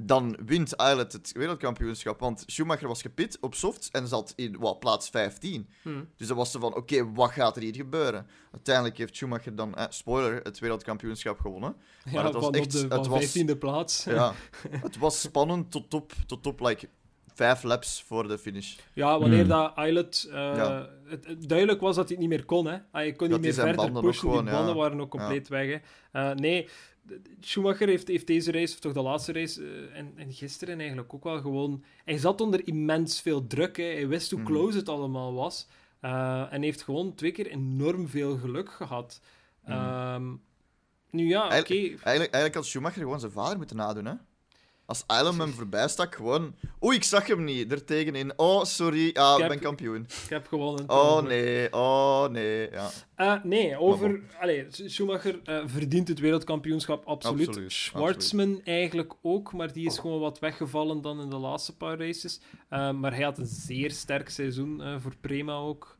dan 0.00 0.38
wint 0.46 0.74
Eilert 0.76 1.12
het 1.12 1.32
wereldkampioenschap. 1.32 2.20
Want 2.20 2.42
Schumacher 2.46 2.88
was 2.88 3.02
gepit 3.02 3.38
op 3.40 3.54
softs 3.54 3.90
en 3.90 4.08
zat 4.08 4.32
in 4.36 4.56
wat, 4.58 4.78
plaats 4.78 5.08
15. 5.08 5.68
Hm. 5.82 5.90
Dus 6.16 6.26
dan 6.28 6.36
was 6.36 6.50
ze 6.50 6.58
van, 6.58 6.74
oké, 6.74 7.12
wat 7.12 7.30
gaat 7.30 7.56
er 7.56 7.62
hier 7.62 7.74
gebeuren? 7.74 8.26
Uiteindelijk 8.52 8.98
heeft 8.98 9.16
Schumacher 9.16 9.54
dan, 9.56 9.74
eh, 9.74 9.84
spoiler, 9.88 10.40
het 10.42 10.58
wereldkampioenschap 10.58 11.38
gewonnen. 11.40 11.76
Ja, 12.10 12.24
het 12.24 12.34
was 12.34 12.44
van 12.44 12.54
echt- 12.54 12.64
op 12.64 12.70
de 12.70 12.78
het 12.78 13.06
van 13.06 13.08
was- 13.08 13.20
15e 13.24 13.56
plaats. 13.56 14.04
Ja, 14.04 14.32
het 14.86 14.98
was 14.98 15.20
spannend 15.20 15.70
tot 15.70 15.94
op, 15.94 16.12
tot 16.26 16.46
op 16.46 16.60
like, 16.60 16.88
vijf 17.34 17.62
laps 17.62 18.02
voor 18.06 18.28
de 18.28 18.38
finish. 18.38 18.76
Ja, 18.92 19.18
wanneer 19.18 19.38
Hmm. 19.40 19.48
dat 19.48 19.76
Eilert... 19.76 20.24
eh, 20.30 20.34
Ja. 20.36 20.88
het, 21.04 21.26
het 21.26 21.48
duidelijk 21.48 21.80
was 21.80 21.96
dat 21.96 22.08
hij 22.08 22.16
het 22.18 22.26
niet 22.28 22.36
meer 22.38 22.44
kon, 22.46 22.66
hè. 22.66 22.78
Hij 22.92 23.12
kon 23.12 23.28
Dat 23.28 23.40
niet 23.40 23.46
meer 23.46 23.54
verder 23.54 23.76
banden 23.76 23.96
ook 23.96 24.02
pushen. 24.08 24.20
gewoon, 24.28 24.44
die 24.44 24.54
banden 24.54 24.74
ja. 24.74 24.80
waren 24.80 25.00
ook 25.00 25.10
compleet 25.10 25.48
weg, 25.48 25.66
hè. 25.66 25.78
Eh, 26.30 26.34
nee, 26.36 26.68
Schumacher 27.40 27.88
heeft, 27.88 28.08
heeft 28.08 28.26
deze 28.26 28.52
race, 28.52 28.72
of 28.74 28.80
toch 28.80 28.92
de 28.92 29.02
laatste 29.02 29.32
race, 29.32 29.62
eh, 29.64 29.98
en, 29.98 30.12
en 30.16 30.32
gisteren 30.32 30.78
eigenlijk 30.78 31.14
ook 31.14 31.24
wel 31.24 31.40
gewoon... 31.40 31.84
Hij 32.04 32.18
zat 32.18 32.40
onder 32.40 32.66
immens 32.66 33.20
veel 33.20 33.46
druk, 33.46 33.76
hè. 33.76 33.84
Hij 33.84 34.08
wist 34.08 34.30
hoe 34.30 34.40
Mhm. 34.40 34.48
close 34.52 34.76
het 34.78 34.88
allemaal 34.88 35.34
was. 35.34 35.66
Eh, 36.00 36.52
en 36.52 36.62
heeft 36.62 36.82
gewoon 36.82 37.14
twee 37.14 37.32
keer 37.32 37.46
enorm 37.46 38.08
veel 38.08 38.36
geluk 38.36 38.70
gehad. 38.70 39.20
Mhm. 39.64 39.72
Ehm, 39.72 40.30
nu 41.10 41.28
ja, 41.28 41.44
oké... 41.44 41.52
Eigenlijk- 41.52 41.80
Eigenlijk, 41.80 42.32
eigenlijk 42.32 42.54
had 42.54 42.66
Schumacher 42.66 43.02
gewoon 43.02 43.20
zijn 43.20 43.32
vader 43.32 43.56
moeten 43.56 43.76
nadoen, 43.76 44.04
hè? 44.04 44.14
Als 44.88 45.04
Eilem 45.06 45.40
hem 45.40 45.52
voorbij 45.52 45.88
stak, 45.88 46.14
gewoon... 46.14 46.54
Oei, 46.84 46.96
ik 46.96 47.02
zag 47.04 47.26
hem 47.26 47.44
niet. 47.44 47.72
Er 47.72 47.84
tegenin. 47.84 48.32
Oh, 48.38 48.64
sorry. 48.64 49.10
Ja, 49.12 49.32
Ik 49.34 49.38
heb- 49.38 49.48
ben 49.48 49.58
kampioen. 49.58 50.00
Ik 50.24 50.28
heb 50.28 50.46
gewonnen. 50.46 50.90
Oh, 50.90 51.22
nee. 51.22 51.72
Oh, 51.72 52.28
nee. 52.28 52.70
Ja. 52.70 52.90
Eh, 53.14 53.34
nee, 53.44 53.78
over... 53.78 54.20
Allee, 54.40 54.66
Schumacher 54.70 55.40
eh, 55.44 55.62
verdient 55.66 56.08
het 56.08 56.18
wereldkampioenschap 56.18 57.04
absoluut. 57.06 57.48
Absoluut, 57.48 57.72
Schwartzman 57.72 58.60
eigenlijk 58.64 59.14
ook, 59.22 59.52
maar 59.52 59.72
die 59.72 59.86
is 59.86 59.98
gewoon 59.98 60.20
wat 60.20 60.38
weggevallen 60.38 61.00
dan 61.02 61.20
in 61.20 61.30
de 61.30 61.36
laatste 61.36 61.76
paar 61.76 61.98
races. 61.98 62.40
Eh, 62.68 62.90
maar 62.92 63.14
hij 63.14 63.24
had 63.24 63.38
een 63.38 63.46
zeer 63.46 63.90
sterk 63.90 64.28
seizoen 64.28 65.00
voor 65.00 65.16
Prema 65.20 65.54
ook. 65.56 65.96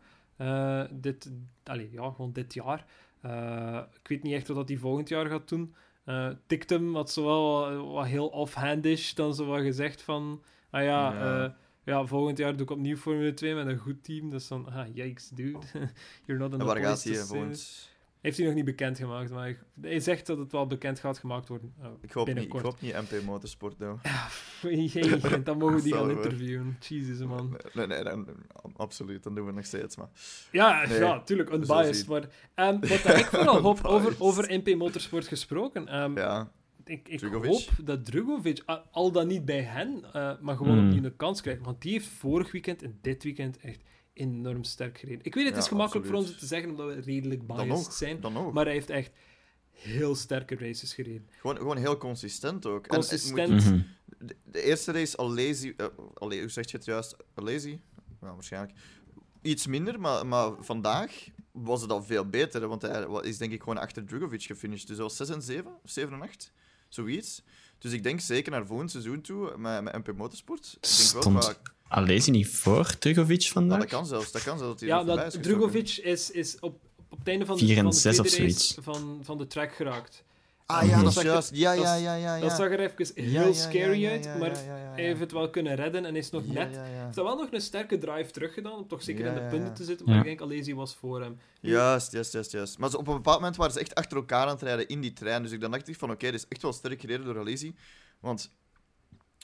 dit, 0.90 1.31
allee, 1.64 1.88
ja, 1.92 2.11
gewoon 2.11 2.33
dit 2.33 2.55
jaar. 2.55 2.85
Ik 4.03 4.09
weet 4.09 4.22
niet 4.22 4.35
echt 4.35 4.48
wat 4.48 4.68
hij 4.68 4.79
volgend 4.79 5.09
jaar 5.09 5.27
gaat 5.27 5.48
doen. 5.48 5.74
Eh 6.09 6.29
Tictum 6.47 6.94
had 6.94 7.11
zo 7.11 7.25
wel 7.25 7.42
wat, 7.77 7.92
wat 7.92 8.07
heel 8.07 8.27
offhandish 8.27 9.12
dan 9.12 9.35
zo 9.35 9.47
wat 9.47 9.61
gezegd 9.61 10.03
van... 10.03 10.42
Ah 10.71 10.83
ja, 10.83 11.12
Ja. 11.12 11.44
eh, 11.44 11.51
ja, 11.85 12.07
volgend 12.07 12.38
jaar 12.38 12.53
doe 12.53 12.62
ik 12.62 12.71
opnieuw 12.71 12.97
Formule 12.97 13.35
2 13.35 13.55
met 13.55 13.66
een 13.66 13.79
goed 13.79 14.05
team. 14.05 14.31
Dus 14.31 14.49
dan, 14.49 14.66
ah, 14.73 14.87
yikes, 14.94 15.29
dude. 15.29 15.59
You're 16.27 16.40
not 16.42 16.53
in 16.53 16.53
En 16.53 16.59
the 16.59 16.64
waar 16.64 16.77
gaat 16.77 17.03
hij 17.03 17.12
eh. 17.12 17.97
Heeft 18.20 18.37
hij 18.37 18.46
nog 18.46 18.54
niet 18.54 18.64
bekendgemaakt, 18.64 19.31
maar 19.31 19.48
ik- 19.48 19.62
hij 19.81 20.00
zegt 20.00 20.26
dat 20.26 20.38
het 20.38 20.52
wel 20.52 20.66
bekend 20.66 20.98
gaat 21.00 21.18
gemaakt 21.18 21.48
worden. 21.48 21.74
eh, 21.83 21.87
Ik 22.00 22.12
hoop, 22.12 22.26
niet, 22.26 22.37
ik 22.38 22.52
hoop 22.52 22.81
niet 22.81 22.92
MP 22.94 23.22
Motorsport, 23.24 23.78
nou. 23.78 23.98
Jee, 24.92 25.42
dan 25.42 25.59
mogen 25.59 25.76
we 25.76 25.83
die 25.83 25.94
gaan 25.98 26.11
interviewen. 26.11 26.76
Jesus, 26.88 27.26
man. 27.26 27.57
Nee, 27.72 27.87
nee, 27.87 28.02
dan, 28.04 28.26
absoluut. 28.76 29.22
Dan 29.22 29.35
doen 29.35 29.42
we 29.44 29.48
het 29.50 29.57
nog 29.59 29.66
steeds, 29.66 29.96
maar... 29.96 30.09
Ja, 30.52 30.87
Nee, 30.87 30.98
ja 30.98 31.20
tuurlijk, 31.22 31.50
unbiased. 31.52 32.07
Maar 32.09 32.28
ehm, 32.54 32.81
wat 32.81 32.90
ik 33.18 33.24
vooral 33.26 33.61
hoop, 33.68 33.85
over, 33.85 34.14
over 34.18 34.59
MP 34.64 34.74
Motorsport 34.76 35.26
gesproken, 35.28 35.88
ehm, 35.88 36.16
Ja. 36.18 36.52
ik, 36.85 37.09
ik 37.09 37.20
hoop 37.20 37.68
dat 37.85 38.04
Drugovic, 38.04 38.62
a- 38.70 38.85
al 38.90 39.12
dan 39.12 39.26
niet 39.26 39.44
bij 39.44 39.62
hen, 39.62 40.04
eh, 40.12 40.33
maar 40.40 40.57
gewoon 40.57 40.78
Hmm. 40.78 40.87
opnieuw 40.88 41.04
een 41.04 41.16
kans 41.16 41.40
krijgt. 41.40 41.64
Want 41.64 41.83
die 41.83 41.92
heeft 41.92 42.07
vorig 42.07 42.52
weekend 42.52 42.83
en 42.83 42.98
dit 43.02 43.22
weekend 43.24 43.59
echt 43.59 43.83
enorm 44.18 44.64
sterk 44.64 44.98
gereden. 44.98 45.20
Ik 45.24 45.35
weet, 45.35 45.48
het 45.48 45.57
is 45.57 45.68
gemakkelijk 45.68 46.07
voor 46.07 46.16
ons 46.16 46.38
te 46.38 46.46
zeggen, 46.46 46.70
omdat 46.70 46.87
we 46.94 47.00
redelijk 47.00 47.48
Dan 47.48 47.57
biased 47.57 47.85
nog. 47.85 47.92
zijn. 47.92 48.52
Maar 48.52 48.64
hij 48.64 48.74
heeft 48.74 48.90
echt 48.90 49.11
heel 49.70 50.14
sterke 50.14 50.54
races 50.57 50.94
gereden. 50.94 51.28
Gewoon, 51.40 51.57
gewoon 51.57 51.76
heel 51.76 51.96
consistent 51.96 52.66
ook. 52.66 52.87
En 52.87 52.94
Consistent. 52.94 53.50
moet- 53.50 53.64
Mhm. 53.64 53.81
de, 54.18 54.37
de 54.44 54.62
eerste 54.62 54.92
race, 54.92 55.16
Alesi... 55.16 55.74
Allee, 56.14 56.40
hoe 56.40 56.48
zeg 56.48 56.70
je 56.70 56.76
het 56.76 56.87
juist? 56.87 57.16
Alesi? 57.35 57.81
Ja, 58.20 58.35
waarschijnlijk. 58.35 58.72
Iets 59.42 59.66
minder, 59.66 60.00
maar, 60.00 60.26
maar 60.26 60.52
vandaag 60.61 61.28
was 61.52 61.81
het 61.83 61.90
al 61.90 62.02
veel 62.02 62.28
beter. 62.28 62.68
Want 62.68 62.83
hij 62.83 63.07
is 63.22 63.38
denk 63.38 63.52
ik 63.52 63.59
gewoon 63.62 63.78
achter 63.78 64.04
Drugovic 64.04 64.42
gefinished. 64.42 64.87
Dus 64.88 64.98
was 64.98 65.16
6 65.16 65.28
en 65.28 65.42
7, 65.42 65.66
of 65.85 65.90
7 65.90 66.12
en 66.14 66.22
8. 66.22 66.52
Zoiets. 66.88 67.42
Dus 67.78 67.92
ik 67.92 68.02
denk 68.02 68.20
zeker 68.20 68.50
naar 68.52 68.66
volgend 68.66 68.90
seizoen 68.90 69.20
toe, 69.20 69.56
met, 69.56 69.82
met 69.82 69.92
MP 69.92 70.12
Motorsport. 70.16 70.66
Ik 70.80 70.88
denk 70.96 71.12
wel 71.12 71.22
Stond 71.22 71.38
qua- 71.38 71.56
Alesi 71.88 72.30
niet 72.30 72.48
voor 72.48 72.98
Drugovic 72.98 73.40
Ja, 73.40 73.50
vandaag? 73.52 73.78
dat 73.78 73.88
kan 73.88 74.06
zelfs. 74.06 74.32
Dat 74.32 74.42
kan 74.42 74.58
zelfs 74.58 74.72
dat 74.72 74.80
hij 74.80 74.88
Ja, 74.88 75.04
dat 75.04 75.34
is. 75.34 75.40
Drugovic 75.42 75.96
is, 75.96 76.30
is 76.30 76.56
op, 76.60 76.78
op 77.08 77.18
het 77.18 77.28
einde 77.28 77.46
van 77.46 77.56
de, 77.56 77.64
Vier 77.64 77.76
en 77.76 77.82
van 77.82 77.90
de 77.92 77.96
zes 77.96 78.16
tweede 78.16 78.28
of 78.32 78.38
race 78.38 78.58
zoiets. 78.60 78.76
van, 78.80 79.20
van 79.22 79.38
de 79.38 79.46
track 79.46 79.72
geraakt. 79.74 80.24
Ah 80.70 80.83
ja, 80.88 80.94
Mhm. 80.94 80.98
dat 81.04 81.09
is 81.09 81.14
Dat- 81.14 81.24
juist. 81.24 81.50
Ja, 81.54 81.72
ja, 81.72 81.94
ja, 81.94 82.14
ja. 82.14 82.35
ja. 82.35 82.40
Dat 82.40 82.50
zag 82.57 82.70
er 82.70 82.81
even 82.81 83.07
Ja, 83.14 83.22
heel 83.22 83.33
ja, 83.40 83.46
ja, 83.46 83.52
scary 83.52 84.00
ja, 84.00 84.11
uit, 84.11 84.24
ja, 84.24 84.37
maar 84.37 84.50
ja, 84.54 84.61
ja, 84.62 84.76
ja. 84.76 84.90
hij 84.92 85.04
heeft 85.04 85.20
het 85.20 85.33
wel 85.33 85.50
kunnen 85.50 85.74
redden 85.74 86.04
en 86.04 86.16
is 86.16 86.31
nog 86.31 86.42
Ja, 86.46 86.52
net... 86.52 86.74
ja, 86.74 86.85
ja. 86.85 86.90
Hij 86.90 87.04
heeft 87.04 87.16
wel 87.16 87.37
nog 87.37 87.52
een 87.52 87.61
sterke 87.61 87.98
drive 87.98 88.31
teruggedaan 88.31 88.72
om 88.72 88.88
toch 88.88 89.02
zeker 89.02 89.24
Ja, 89.24 89.28
in 89.31 89.35
de 89.37 89.40
ja, 89.42 89.48
punten 89.48 89.68
ja. 89.68 89.74
te 89.74 89.85
zitten, 89.85 90.07
maar 90.07 90.14
Ja. 90.14 90.20
ik 90.20 90.26
denk 90.26 90.40
Alesi 90.40 90.74
was 90.74 90.94
voor 90.96 91.20
hem. 91.22 91.38
Juist, 91.61 92.12
juist, 92.12 92.33
juist, 92.33 92.52
juist. 92.52 92.78
Maar 92.78 92.90
zo 92.90 92.96
op 92.96 93.07
een 93.09 93.14
bepaald 93.14 93.38
moment 93.38 93.57
waren 93.57 93.72
ze 93.72 93.81
echt 93.81 93.94
achter 93.94 94.16
elkaar 94.16 94.42
aan 94.42 94.48
het 94.48 94.62
rijden 94.62 94.88
in 94.88 95.00
die 95.00 95.12
trein. 95.12 95.42
Dus 95.42 95.52
ik 95.52 95.61
dan 95.61 95.70
dacht 95.70 95.88
ik 95.88 95.96
van, 95.96 96.11
oké, 96.11 96.24
dit 96.31 96.35
is 96.35 96.46
echt 96.48 96.62
wel 96.62 96.72
sterk 96.72 97.00
gereden 97.00 97.24
door 97.24 97.38
Alesi. 97.38 97.74
Want 98.20 98.50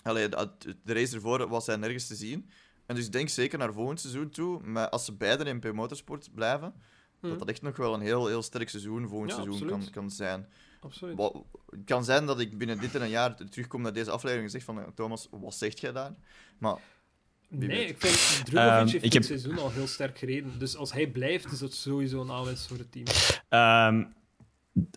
allee, 0.03 0.29
de, 0.29 0.49
de 0.85 0.93
race 0.93 1.15
ervoor 1.15 1.49
was 1.49 1.67
hij 1.67 1.77
nergens 1.77 2.07
te 2.07 2.15
zien. 2.15 2.51
En 2.87 2.95
dus 2.95 3.07
ik 3.07 3.13
denk 3.13 3.29
zeker 3.29 3.59
naar 3.59 3.73
volgend 3.73 4.01
seizoen 4.01 4.29
toe, 4.31 4.61
maar 4.63 4.89
als 4.89 5.05
ze 5.05 5.13
beiden 5.13 5.47
in 5.47 5.57
MP 5.57 5.73
Motorsport 5.73 6.29
blijven, 6.35 6.75
dat 7.21 7.39
dat 7.39 7.49
echt 7.49 7.63
nog 7.63 7.77
wel 7.77 7.95
een 7.95 8.01
heel, 8.01 8.27
heel 8.27 8.43
sterk 8.43 8.69
seizoen 8.69 9.09
volgend 9.09 9.31
Ja, 9.31 9.43
seizoen 9.43 9.69
kan, 9.69 9.91
kan 9.91 10.11
zijn. 10.11 10.49
Absoluut. 10.85 11.17
Wat, 11.17 11.35
het 11.69 11.81
kan 11.85 12.05
zijn 12.05 12.27
dat 12.27 12.41
ik 12.41 12.59
binnen 12.59 12.79
dit 12.81 12.95
en 12.95 13.03
een 13.03 13.09
jaar 13.09 13.35
terugkom 13.51 13.83
naar 13.83 13.93
deze 13.93 14.11
aflevering 14.11 14.45
en 14.47 14.51
zeg 14.61 14.63
van, 14.65 14.95
Thomas, 14.95 15.29
wat 15.31 15.55
zegt 15.55 15.81
jij 15.81 15.93
daar? 15.93 16.15
Maar 16.59 16.77
Nee, 17.49 17.69
weet. 17.69 17.91
ik 17.91 18.01
vind 18.01 18.47
Drugovic 18.47 18.71
Ehm, 18.73 18.81
heeft 18.87 18.95
ik 18.95 19.01
dit 19.03 19.13
heb- 19.13 19.23
seizoen 19.23 19.59
al 19.59 19.71
heel 19.71 19.87
sterk 19.87 20.19
gereden. 20.19 20.59
Dus 20.59 20.77
als 20.77 20.93
hij 20.93 21.07
blijft, 21.11 21.53
is 21.53 21.59
dat 21.59 21.73
sowieso 21.73 22.21
een 22.21 22.31
aanwinst 22.31 22.67
voor 22.67 22.79
het 22.79 22.93
team. 22.93 23.05
Ehm, 23.49 24.05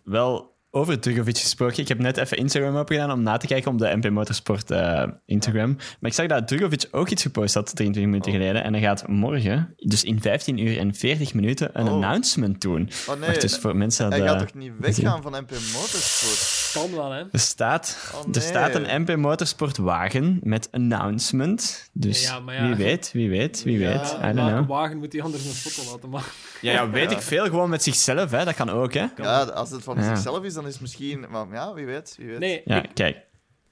wel, 0.04 0.56
over 0.70 1.00
Drugovic 1.00 1.38
gesproken. 1.38 1.78
Ik 1.82 1.88
heb 1.88 1.98
net 1.98 2.16
even 2.16 2.36
Instagram 2.36 2.76
opgedaan 2.76 3.10
om 3.12 3.22
na 3.22 3.36
te 3.36 3.46
kijken 3.46 3.72
op 3.72 3.78
de 3.78 3.96
MP 3.96 4.10
Motorsport 4.10 4.70
eh, 4.70 5.02
Instagram. 5.26 5.74
Maar 5.76 6.10
ik 6.10 6.12
zag 6.12 6.26
dat 6.26 6.48
Drugovic 6.48 6.84
ook 6.90 7.08
iets 7.08 7.22
gepost 7.22 7.54
had 7.54 7.76
23 7.76 8.02
minuten 8.12 8.32
Oh. 8.32 8.38
geleden. 8.38 8.64
En 8.64 8.72
hij 8.72 8.82
gaat 8.82 9.08
morgen, 9.08 9.74
dus 9.76 10.04
in 10.04 10.20
15 10.20 10.58
uur 10.58 10.78
en 10.78 10.94
40 10.94 11.34
minuten, 11.34 11.70
een 11.72 11.86
Oh. 11.86 11.92
announcement 11.92 12.60
doen. 12.60 12.90
oh 13.08 13.18
nee, 13.18 13.28
Wacht, 13.28 13.40
dus 13.40 13.56
voor 13.58 13.76
mensen 13.76 14.08
hij 14.08 14.18
dat... 14.18 14.28
gaat 14.28 14.38
toch 14.38 14.54
niet 14.54 14.72
weggaan 14.78 15.22
van 15.32 15.32
MP 15.32 15.50
Motorsport? 15.50 16.70
Kan 16.72 16.96
wel, 16.96 17.10
hè? 17.12 17.22
Er 17.32 17.38
staat, 17.38 18.12
Oh, 18.14 18.34
er 18.34 18.40
staat 18.42 18.74
een 18.74 19.00
MP 19.02 19.16
Motorsport 19.16 19.76
wagen 19.76 20.38
met 20.42 20.68
announcement. 20.70 21.88
Dus 21.92 22.22
Ja, 22.22 22.40
maar 22.40 22.54
ja. 22.54 22.66
wie 22.66 22.74
weet, 22.74 23.10
wie 23.12 23.28
weet, 23.28 23.62
wie 23.62 23.78
Ja, 23.78 23.88
weet. 23.88 24.06
I 24.10 24.20
don't 24.22 24.34
welke 24.34 24.52
know. 24.52 24.68
wagen 24.68 24.96
moet 24.98 25.12
hij 25.12 25.22
anders 25.22 25.44
een 25.44 25.50
foto 25.52 25.90
laten 25.90 26.08
maken? 26.08 26.28
Ja, 26.60 26.72
ja, 26.72 26.90
weet 26.90 27.10
ik 27.10 27.20
veel. 27.20 27.44
Gewoon 27.44 27.70
met 27.70 27.82
zichzelf, 27.82 28.30
hè. 28.30 28.44
dat 28.44 28.54
kan 28.54 28.68
ook. 28.70 28.92
Hè. 28.92 29.06
Ja, 29.16 29.42
als 29.42 29.70
het 29.70 29.82
van 29.82 29.96
Ja. 29.96 30.02
zichzelf 30.14 30.44
is, 30.44 30.54
dan 30.54 30.66
is 30.66 30.72
het 30.72 30.80
misschien... 30.80 31.26
Maar 31.30 31.46
ja, 31.52 31.74
wie 31.74 31.86
weet, 31.86 32.14
wie 32.18 32.26
weet. 32.28 32.38
Nee, 32.38 32.62
Ja, 32.64 32.82
ik, 32.82 32.90
kijk. 32.94 33.16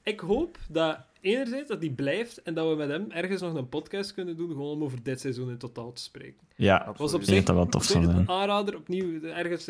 ik 0.02 0.20
hoop 0.20 0.58
dat 0.68 0.98
enerzijds 1.20 1.68
dat 1.68 1.80
hij 1.80 1.90
blijft 1.90 2.42
en 2.42 2.54
dat 2.54 2.68
we 2.68 2.74
met 2.74 2.88
hem 2.88 3.06
ergens 3.10 3.40
nog 3.40 3.54
een 3.54 3.68
podcast 3.68 4.14
kunnen 4.14 4.36
doen, 4.36 4.48
gewoon 4.48 4.70
om 4.70 4.82
over 4.84 5.02
dit 5.02 5.20
seizoen 5.20 5.50
in 5.50 5.58
totaal 5.58 5.92
te 5.92 6.02
spreken. 6.02 6.46
Ja, 6.56 6.76
Absoluut. 6.76 6.98
Was 6.98 7.14
op 7.14 7.20
ik 7.20 7.26
zich 7.26 7.44
dat 7.44 7.54
wel 7.56 7.66
tof 7.66 7.84
zou 7.84 8.04
een 8.04 8.10
zijn. 8.10 8.28
aanrader, 8.30 8.76
opnieuw 8.76 9.22
ergens 9.22 9.68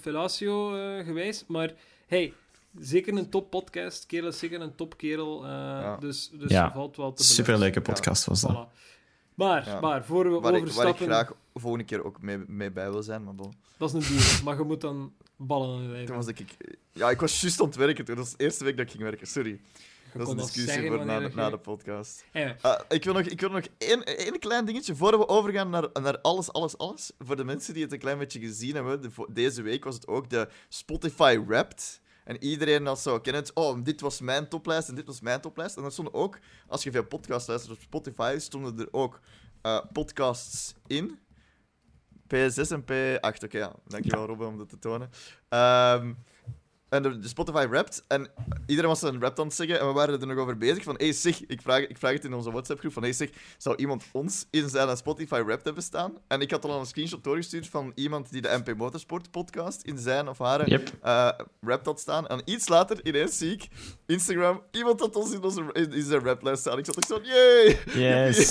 Felatio 0.00 0.74
eh, 0.76 1.04
gewijs, 1.04 1.44
maar 1.48 1.70
hey, 2.06 2.32
zeker 2.78 3.16
een 3.16 3.28
top 3.28 3.50
podcast, 3.50 4.06
kerel 4.06 4.28
is 4.28 4.38
zeker 4.38 4.60
een 4.60 4.74
top 4.74 4.96
kerel, 4.96 5.44
eh, 5.46 5.98
dus, 5.98 6.30
dus 6.32 6.50
Ja. 6.50 6.72
valt 6.72 6.96
wel 6.96 7.12
te 7.12 7.24
Superleuke 7.24 7.80
podcast 7.80 8.24
was 8.24 8.40
dat. 8.40 8.50
Voilà. 8.68 8.80
Maar, 9.34 9.66
Ja. 9.68 9.80
maar, 9.80 10.04
voor 10.04 10.24
we 10.24 10.30
Waar 10.30 10.36
ik, 10.38 10.42
waar 10.42 10.54
ik 10.54 10.60
overstappen, 10.62 11.06
graag 11.06 11.32
volgende 11.54 11.84
keer 11.84 12.04
ook 12.04 12.22
mee, 12.22 12.38
mee 12.46 12.70
bij 12.70 12.90
wil 12.90 13.02
zijn, 13.02 13.24
maar 13.24 13.34
bon. 13.34 13.52
dat 13.76 13.94
is 13.94 14.08
een 14.08 14.16
deal, 14.16 14.42
maar 14.44 14.58
je 14.58 14.64
moet 14.64 14.80
dan 14.80 15.12
ballen 15.36 15.76
aan 15.76 15.82
je 15.82 15.88
lijf 15.88 16.06
Toen 16.06 16.16
was 16.16 16.26
ik... 16.26 16.56
Ja, 16.92 17.10
ik 17.10 17.20
was 17.20 17.40
juist 17.40 17.60
aan 17.60 17.66
het 17.66 17.76
werken 17.76 18.04
toen. 18.04 18.14
Dat 18.14 18.24
was 18.24 18.36
de 18.36 18.44
eerste 18.44 18.64
week 18.64 18.76
dat 18.76 18.84
ik 18.86 18.90
ging 18.92 19.02
werken, 19.02 19.26
sorry. 19.26 19.60
Je 20.12 20.18
Dat 20.18 20.26
is 20.26 20.32
een 20.32 20.38
dat 20.38 20.52
discussie 20.52 20.86
voor 20.88 21.04
na, 21.06 21.20
de- 21.20 21.34
na 21.34 21.50
de 21.50 21.58
podcast. 21.58 22.24
Ah, 22.60 22.80
ik 22.88 23.04
wil 23.04 23.12
nog, 23.12 23.22
ik 23.22 23.40
wil 23.40 23.50
nog 23.50 23.64
één, 23.78 24.04
één 24.04 24.38
klein 24.38 24.64
dingetje 24.64 24.94
voor 24.96 25.18
we 25.18 25.28
overgaan 25.28 25.70
naar, 25.70 25.88
naar 26.02 26.20
alles, 26.20 26.52
alles, 26.52 26.78
alles. 26.78 27.12
Voor 27.18 27.36
de 27.36 27.44
mensen 27.44 27.74
die 27.74 27.82
het 27.82 27.92
een 27.92 27.98
klein 27.98 28.18
beetje 28.18 28.40
gezien 28.40 28.74
hebben, 28.74 29.02
de, 29.02 29.10
deze 29.30 29.62
week 29.62 29.84
was 29.84 29.94
het 29.94 30.06
ook 30.06 30.30
de 30.30 30.48
Spotify 30.68 31.38
Wrapped. 31.46 32.00
En 32.24 32.44
iedereen 32.44 32.86
had 32.86 33.00
zo, 33.00 33.20
ken 33.20 33.34
het, 33.34 33.52
oh, 33.54 33.84
dit 33.84 34.00
was 34.00 34.20
mijn 34.20 34.48
toplijst 34.48 34.88
en 34.88 34.94
dit 34.94 35.06
was 35.06 35.20
mijn 35.20 35.40
toplijst. 35.40 35.76
En 35.76 35.84
er 35.84 35.92
stonden 35.92 36.14
ook, 36.14 36.38
als 36.66 36.82
je 36.82 36.90
veel 36.90 37.04
podcasts 37.04 37.48
luistert 37.48 37.72
op 37.76 37.82
Spotify, 37.82 38.36
stonden 38.38 38.78
er 38.78 38.88
ook 38.90 39.20
eh, 39.62 39.78
podcasts 39.92 40.74
in. 40.86 41.18
P6 42.34 42.70
en 42.70 42.82
P8, 42.82 43.44
oké, 43.44 43.58
ja. 43.58 43.72
Dankjewel 43.86 44.26
Robin 44.26 44.46
om 44.46 44.58
dat 44.58 44.68
te 44.68 44.78
tonen. 44.78 45.10
Ehm, 45.48 46.12
en 46.92 47.02
de, 47.02 47.18
de 47.18 47.28
Spotify 47.28 47.66
Wrapped. 47.68 48.04
En 48.08 48.28
iedereen 48.66 48.90
was 48.90 49.02
een 49.02 49.20
rap 49.20 49.38
aan 49.38 49.46
het 49.46 49.54
zeggen. 49.54 49.80
En 49.80 49.86
we 49.86 49.92
waren 49.92 50.20
er 50.20 50.26
nog 50.26 50.36
over 50.36 50.58
bezig. 50.58 50.82
Van, 50.82 50.94
hey 50.98 51.12
zeg, 51.12 51.46
ik 51.46 51.60
vraag, 51.60 51.86
ik 51.86 51.98
vraag 51.98 52.12
het 52.12 52.24
in 52.24 52.34
onze 52.34 52.50
WhatsApp-groep. 52.50 52.92
Van, 52.92 53.02
hey 53.02 53.12
zeg, 53.12 53.28
zou 53.58 53.76
iemand 53.76 54.04
ons 54.12 54.46
in 54.50 54.68
zijn 54.68 54.96
Spotify 54.96 55.42
Wrapped 55.42 55.64
hebben 55.64 55.82
staan? 55.82 56.12
En 56.28 56.40
ik 56.40 56.50
had 56.50 56.64
al 56.64 56.80
een 56.80 56.86
screenshot 56.86 57.24
doorgestuurd 57.24 57.68
van 57.68 57.92
iemand 57.94 58.32
die 58.32 58.42
de 58.42 58.62
MP 58.64 58.76
Motorsport 58.76 59.30
podcast 59.30 59.82
in 59.82 59.98
zijn 59.98 60.28
of 60.28 60.38
haar 60.38 60.68
Yep. 60.68 60.90
eh 61.02 61.30
had 61.82 62.00
staan. 62.00 62.26
En 62.26 62.42
iets 62.44 62.68
later, 62.68 63.06
ineens 63.06 63.38
zie 63.38 63.52
ik 63.52 63.68
Instagram, 64.06 64.62
iemand 64.70 65.00
had 65.00 65.16
ons 65.16 65.32
in, 65.32 65.42
onze, 65.42 65.64
in, 65.72 65.92
in 65.92 66.02
zijn 66.02 66.24
raplijst 66.24 66.60
staan. 66.60 66.78
Ik 66.78 66.84
zat 66.84 66.96
ook 66.96 67.04
zo, 67.04 67.20
yay! 67.22 67.78
Yes. 67.94 68.50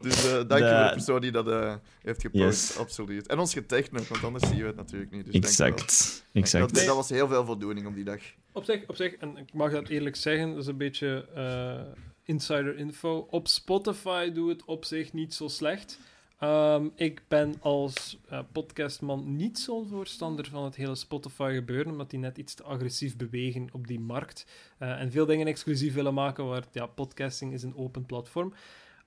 Dus 0.00 0.24
eh 0.24 0.32
dank 0.32 0.62
je 0.62 0.74
voor 0.74 0.84
de 0.84 0.90
persoon 0.92 1.20
die 1.20 1.30
dat 1.30 1.48
eh, 1.48 1.74
heeft 2.02 2.20
gepost. 2.20 2.68
Yes. 2.68 2.76
Absoluut. 2.76 3.26
En 3.26 3.38
ons 3.38 3.52
getagd 3.52 3.92
nog, 3.92 4.08
want 4.08 4.24
anders 4.24 4.48
zien 4.48 4.60
we 4.60 4.66
het 4.66 4.76
natuurlijk 4.76 5.10
niet. 5.10 5.24
Dus 5.24 5.32
wel. 5.32 5.42
Exact. 5.42 5.78
Dat, 5.78 6.24
exact. 6.32 6.74
dat 6.74 6.96
was 6.96 7.08
heel 7.08 7.28
veel 7.28 7.44
voldoening 7.44 7.65
op 7.70 7.94
die 7.94 8.04
dag. 8.04 8.20
Op 8.52 8.64
zich, 8.64 8.88
op 8.88 8.96
zich, 8.96 9.14
en 9.14 9.36
ik 9.36 9.52
mag 9.52 9.72
dat 9.72 9.88
eerlijk 9.88 10.16
zeggen, 10.16 10.48
dat 10.50 10.58
is 10.58 10.66
een 10.66 10.76
beetje 10.76 11.28
eh, 11.34 11.80
insider 12.22 12.76
info. 12.76 13.26
Op 13.30 13.48
Spotify 13.48 14.30
doe 14.32 14.48
het 14.48 14.64
op 14.64 14.84
zich 14.84 15.12
niet 15.12 15.34
zo 15.34 15.48
slecht. 15.48 15.98
Ehm, 16.38 16.88
ik 16.94 17.22
ben 17.28 17.54
als 17.60 18.18
eh, 18.28 18.40
podcastman 18.52 19.36
niet 19.36 19.58
zo'n 19.58 19.88
voorstander 19.88 20.48
van 20.48 20.64
het 20.64 20.76
hele 20.76 20.94
Spotify 20.94 21.52
gebeuren, 21.54 21.92
omdat 21.92 22.10
die 22.10 22.18
net 22.18 22.38
iets 22.38 22.54
te 22.54 22.62
agressief 22.62 23.16
bewegen 23.16 23.68
op 23.72 23.86
die 23.86 24.00
markt. 24.00 24.46
eh, 24.78 25.00
en 25.00 25.10
veel 25.10 25.26
dingen 25.26 25.46
exclusief 25.46 25.94
willen 25.94 26.14
maken, 26.14 26.46
waar 26.46 26.64
ja, 26.72 26.86
podcasting 26.86 27.52
is 27.52 27.62
een 27.62 27.76
open 27.76 28.06
platform. 28.06 28.52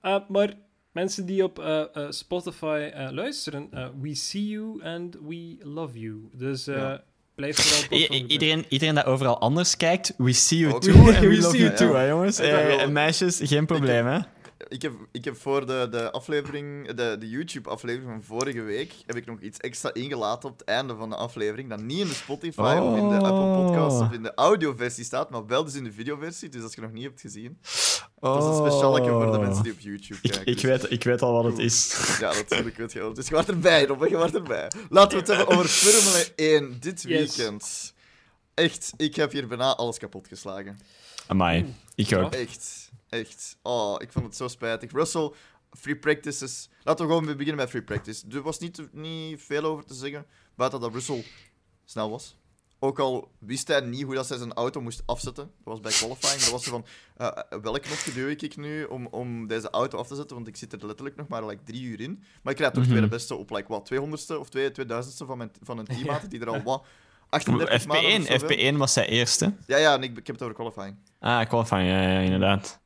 Eh, 0.00 0.28
maar 0.28 0.54
mensen 0.92 1.26
die 1.26 1.44
op 1.44 1.84
Spotify 2.08 2.90
luisteren, 3.10 3.68
we 4.00 4.14
see 4.14 4.46
you 4.48 4.82
and 4.84 5.16
we 5.26 5.56
love 5.60 5.98
you. 5.98 6.28
Dus 6.32 6.64
Ja. 6.64 7.04
Blijf 7.34 7.56
vooral 7.56 7.82
I- 7.82 7.86
platform 7.88 8.18
i- 8.28 8.32
iedereen, 8.32 8.64
iedereen 8.68 8.94
dat 8.94 9.04
overal 9.04 9.38
anders 9.40 9.76
kijkt, 9.76 10.14
we 10.16 10.32
see 10.32 10.58
you 10.58 10.72
Ook. 10.74 10.82
too 10.82 10.92
We 10.92 10.98
and 11.16 11.18
we 11.18 11.34
see 11.34 11.40
love 11.42 11.56
you 11.58 11.74
too, 11.74 11.94
hè, 11.94 12.08
jongens. 12.08 12.38
Heb 12.38 12.46
Eh, 12.46 12.80
en 12.82 12.92
meisjes, 12.92 13.40
geen 13.42 13.66
probleem, 13.66 14.06
hè. 14.06 14.18
Ik 14.68 14.82
heb, 14.82 14.92
ik 15.12 15.24
heb 15.24 15.36
voor 15.36 15.66
de, 15.66 15.86
de 15.90 16.10
aflevering, 16.10 16.92
de, 16.92 17.16
de 17.18 17.28
YouTube-aflevering 17.28 18.10
van 18.10 18.22
vorige 18.24 18.60
week, 18.62 18.92
heb 19.06 19.16
ik 19.16 19.26
nog 19.26 19.40
iets 19.40 19.58
extra 19.58 19.92
ingelaten 19.94 20.48
op 20.48 20.58
het 20.58 20.68
einde 20.68 20.96
van 20.96 21.10
de 21.10 21.16
aflevering, 21.16 21.68
dat 21.68 21.80
niet 21.80 21.98
in 21.98 22.06
de 22.06 22.14
Spotify 22.14 22.78
of 22.82 22.96
in 22.96 23.08
de 23.08 23.14
Oh. 23.14 23.22
Apple 23.22 23.62
Podcasts 23.64 24.00
of 24.00 24.12
in 24.12 24.22
de 24.22 24.34
audioversie 24.34 25.04
staat, 25.04 25.30
maar 25.30 25.46
wel 25.46 25.64
dus 25.64 25.74
in 25.74 25.84
de 25.84 25.92
videoversie. 25.92 26.48
Dus 26.48 26.62
als 26.62 26.74
je 26.74 26.80
nog 26.80 26.92
niet 26.92 27.02
hebt 27.04 27.20
gezien, 27.20 27.58
dat 28.20 28.42
is 28.42 28.48
een 28.48 28.54
specialeke 28.56 29.08
voor 29.10 29.32
de 29.32 29.38
mensen 29.38 29.62
die 29.62 29.72
op 29.72 29.78
YouTube 29.80 30.14
Oh. 30.14 30.20
Ik, 30.22 30.30
kijken. 30.30 30.52
ik, 30.52 30.60
Dus- 30.60 30.62
weet, 30.62 30.90
ik 30.90 31.04
weet 31.04 31.22
al 31.22 31.32
wat 31.32 31.44
het 31.44 31.58
is. 31.58 31.94
Ja, 32.20 32.32
natuurlijk 32.32 32.76
weet 32.76 32.92
je 32.92 32.98
wel. 32.98 33.14
Dus 33.14 33.26
je 33.28 33.34
wordt 33.34 33.48
erbij, 33.48 33.86
Rob, 33.86 34.06
je 34.08 34.16
wordt 34.16 34.34
erbij. 34.34 34.70
Laten 34.88 35.10
we 35.10 35.18
het 35.18 35.36
hebben 35.36 35.48
over 35.56 35.68
Formule 35.68 36.32
1 36.36 36.76
dit 36.80 37.02
Yes. 37.02 37.36
weekend. 37.36 37.94
Echt, 38.54 38.92
ik 38.96 39.16
heb 39.16 39.32
hier 39.32 39.46
bijna 39.46 39.76
alles 39.76 39.98
kapot 39.98 40.28
geslagen. 40.28 40.80
Amai, 41.26 41.74
ik 41.94 42.12
ook. 42.16 42.32
Echt, 42.34 42.89
echt. 43.10 43.56
Oh, 43.62 43.94
ik 43.98 44.12
vond 44.12 44.24
het 44.26 44.36
zo 44.36 44.48
spijtig. 44.48 44.92
Russell, 44.92 45.32
free 45.70 45.96
practices. 45.96 46.68
Laten 46.82 47.06
we 47.06 47.12
gewoon 47.12 47.26
beginnen 47.26 47.56
met 47.56 47.68
free 47.70 47.82
practice. 47.82 48.24
Er 48.32 48.42
was 48.42 48.58
niet, 48.58 48.88
niet 48.92 49.42
veel 49.42 49.64
over 49.64 49.84
te 49.84 49.94
zeggen, 49.94 50.26
buiten 50.56 50.80
dat 50.80 50.92
Russell 50.92 51.24
snel 51.84 52.10
was. 52.10 52.38
Ook 52.82 52.98
al 52.98 53.30
wist 53.38 53.68
hij 53.68 53.80
niet 53.80 54.02
hoe 54.02 54.14
dat 54.14 54.28
hij 54.28 54.38
zijn 54.38 54.52
auto 54.52 54.80
moest 54.80 55.02
afzetten. 55.06 55.44
Dat 55.44 55.52
was 55.64 55.80
bij 55.80 55.92
qualifying. 55.92 56.40
Dat 56.42 56.50
was 56.50 56.64
zo 56.64 56.70
van, 56.70 56.84
eh, 57.16 57.58
welk 57.62 57.82
knopje 57.82 58.12
duw 58.12 58.28
ik 58.28 58.56
nu 58.56 58.84
om, 58.84 59.06
om 59.06 59.46
deze 59.46 59.70
auto 59.70 59.98
af 59.98 60.06
te 60.06 60.14
zetten? 60.14 60.36
Want 60.36 60.48
ik 60.48 60.56
zit 60.56 60.72
er 60.72 60.86
letterlijk 60.86 61.16
nog 61.16 61.28
maar 61.28 61.46
like, 61.46 61.62
drie 61.64 61.82
uur 61.82 62.00
in. 62.00 62.22
Maar 62.42 62.52
ik 62.52 62.58
krijg 62.58 62.72
toch 62.72 62.82
Mhm. 62.82 62.90
tweede 62.92 63.08
beste 63.08 63.34
op 63.34 63.50
like, 63.50 63.68
wat, 63.68 63.84
200ste 63.86 64.38
of 64.38 64.48
2, 64.48 64.70
2000ste 64.70 65.26
van, 65.26 65.38
mijn, 65.38 65.50
van 65.62 65.78
een 65.78 65.84
teammaat 65.96 66.30
die 66.30 66.40
er 66.40 66.48
al 66.48 66.62
wat... 66.62 66.84
38 67.28 67.86
maanden 67.86 68.12
of 68.20 68.22
FP1, 68.22 68.26
zoveel- 68.40 68.72
FP1 68.74 68.76
was 68.76 68.92
zij 68.92 69.06
eerste. 69.08 69.54
Ja, 69.66 69.76
ja, 69.76 69.94
en 69.94 70.02
ik, 70.02 70.10
ik 70.18 70.26
heb 70.26 70.36
het 70.38 70.42
over 70.42 70.54
qualifying. 70.54 70.96
Ah, 71.18 71.48
qualifying, 71.48 71.88
ja, 71.88 72.02
ja, 72.02 72.18
inderdaad. 72.20 72.79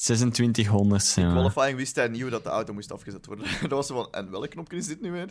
2600, 0.00 1.14
ja. 1.14 1.30
Qualifying 1.30 1.76
wist 1.76 1.96
hij 1.96 2.08
niet 2.08 2.20
hoe 2.20 2.30
dat 2.30 2.44
de 2.44 2.50
auto 2.50 2.72
moest 2.72 2.92
afgezet 2.92 3.26
worden. 3.26 3.46
dat 3.60 3.70
was 3.70 3.86
zo 3.86 3.94
van, 3.94 4.12
en 4.12 4.30
welk 4.30 4.50
knopje 4.50 4.76
is 4.76 4.86
dit 4.86 5.00
nu 5.00 5.10
weer? 5.12 5.28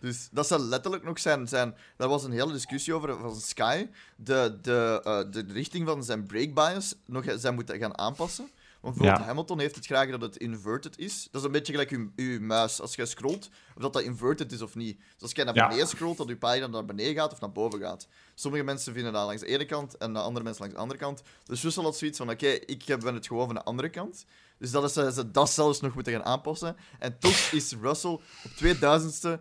Dus 0.00 0.28
dat 0.30 0.46
zou 0.46 0.60
letterlijk 0.60 1.04
nog 1.04 1.18
zijn, 1.18 1.48
zijn... 1.48 1.74
Daar 1.96 2.08
was 2.08 2.24
een 2.24 2.32
hele 2.32 2.52
discussie 2.52 2.94
over 2.94 3.18
van 3.18 3.36
Sky. 3.36 3.86
De, 4.16 4.58
de, 4.62 5.00
eh, 5.04 5.20
de 5.30 5.44
richting 5.52 5.86
van 5.86 6.04
zijn 6.04 6.26
brake 6.26 6.52
bias 6.52 6.94
nog 7.06 7.24
zijn 7.36 7.54
moeten 7.54 7.78
gaan 7.78 7.98
aanpassen. 7.98 8.48
Want 8.86 8.98
bijvoorbeeld 8.98 9.18
Ja. 9.18 9.34
Hamilton 9.34 9.58
heeft 9.58 9.74
het 9.74 9.86
graag 9.86 10.10
dat 10.10 10.20
het 10.20 10.36
inverted 10.36 10.98
is. 10.98 11.28
Dat 11.30 11.40
is 11.40 11.46
een 11.46 11.52
beetje 11.52 11.72
gelijk 11.72 11.90
uw, 11.90 12.10
uw 12.16 12.40
muis. 12.40 12.80
Als 12.80 12.94
je 12.94 13.06
scrolt, 13.06 13.48
of 13.76 13.82
dat 13.82 13.92
dat 13.92 14.02
inverted 14.02 14.52
is 14.52 14.62
of 14.62 14.74
niet. 14.74 14.98
Dus 14.98 15.22
als 15.22 15.32
je 15.32 15.44
naar 15.44 15.54
Ja. 15.54 15.66
beneden 15.68 15.88
scrolt, 15.88 16.16
dat 16.16 16.28
je 16.28 16.36
pagina 16.36 16.66
naar 16.66 16.84
beneden 16.84 17.14
gaat 17.14 17.32
of 17.32 17.40
naar 17.40 17.52
boven 17.52 17.80
gaat. 17.80 18.08
Sommige 18.34 18.64
mensen 18.64 18.92
vinden 18.92 19.12
dat 19.12 19.26
langs 19.26 19.40
de 19.42 19.46
ene 19.48 19.64
kant 19.64 19.96
en 19.96 20.12
de 20.12 20.18
andere 20.18 20.44
mensen 20.44 20.60
langs 20.62 20.74
de 20.76 20.82
andere 20.82 21.00
kant. 21.00 21.22
Dus 21.44 21.62
Russell 21.62 21.82
had 21.82 21.96
zoiets 21.96 22.18
van, 22.18 22.30
oké, 22.30 22.46
ik 22.46 22.82
heb- 22.82 23.00
ben 23.00 23.14
het 23.14 23.26
gewoon 23.26 23.46
van 23.46 23.54
de 23.54 23.62
andere 23.64 23.88
kant. 23.90 24.24
Dus 24.58 24.70
dat 24.70 24.84
is 24.84 24.92
ze 24.92 25.12
ze 25.12 25.30
dat 25.30 25.50
zelfs 25.50 25.80
nog 25.80 25.94
moeten 25.94 26.12
gaan 26.12 26.24
aanpassen. 26.24 26.76
En 26.98 27.18
toch 27.18 27.50
is 27.52 27.72
Russell 27.80 28.10
op 28.44 28.50
2000ste 28.56 29.40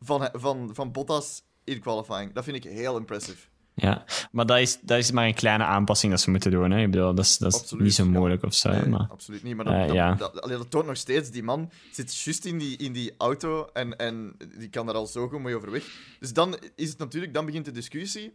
van, 0.00 0.28
van, 0.32 0.70
van 0.72 0.92
Bottas 0.92 1.42
in 1.64 1.80
qualifying. 1.80 2.32
Dat 2.32 2.44
vind 2.44 2.56
ik 2.56 2.64
heel 2.64 2.96
impressive. 2.96 3.46
Ja, 3.74 4.04
maar 4.32 4.46
dat 4.46 4.58
is, 4.58 4.78
dat 4.80 4.98
is 4.98 5.10
maar 5.10 5.26
een 5.26 5.34
kleine 5.34 5.64
aanpassing 5.64 6.12
dat 6.12 6.20
ze 6.20 6.30
moeten 6.30 6.50
doen. 6.50 6.70
Hè? 6.70 6.82
Ik 6.82 6.90
bedoel, 6.90 7.14
dat 7.14 7.24
is, 7.24 7.38
dat 7.38 7.54
is 7.54 7.60
Absoluut, 7.60 7.84
niet 7.84 7.94
zo 7.94 8.04
ja. 8.04 8.10
moeilijk 8.10 8.42
of 8.42 8.54
zo. 8.54 8.70
Nee, 8.70 8.86
maar... 8.86 9.06
absoluut 9.10 9.42
niet. 9.42 9.56
Maar 9.56 9.64
dat, 9.64 9.74
Eh, 9.74 9.86
dat, 9.86 9.92
ja. 9.94 10.14
dat, 10.14 10.40
allee, 10.40 10.56
dat 10.56 10.70
toont 10.70 10.86
nog 10.86 10.96
steeds, 10.96 11.30
die 11.30 11.42
man 11.42 11.70
zit 11.92 12.20
juist 12.22 12.44
in 12.44 12.58
die, 12.58 12.76
in 12.76 12.92
die 12.92 13.14
auto 13.18 13.66
en, 13.72 13.96
en 13.96 14.36
die 14.58 14.68
kan 14.68 14.86
daar 14.86 14.94
al 14.94 15.06
zo 15.06 15.28
goed 15.28 15.40
mee 15.40 15.56
overweg. 15.56 15.84
Dus 16.20 16.32
dan 16.32 16.56
is 16.74 16.88
het 16.88 16.98
natuurlijk, 16.98 17.34
dan 17.34 17.46
begint 17.46 17.64
de 17.64 17.70
discussie. 17.70 18.34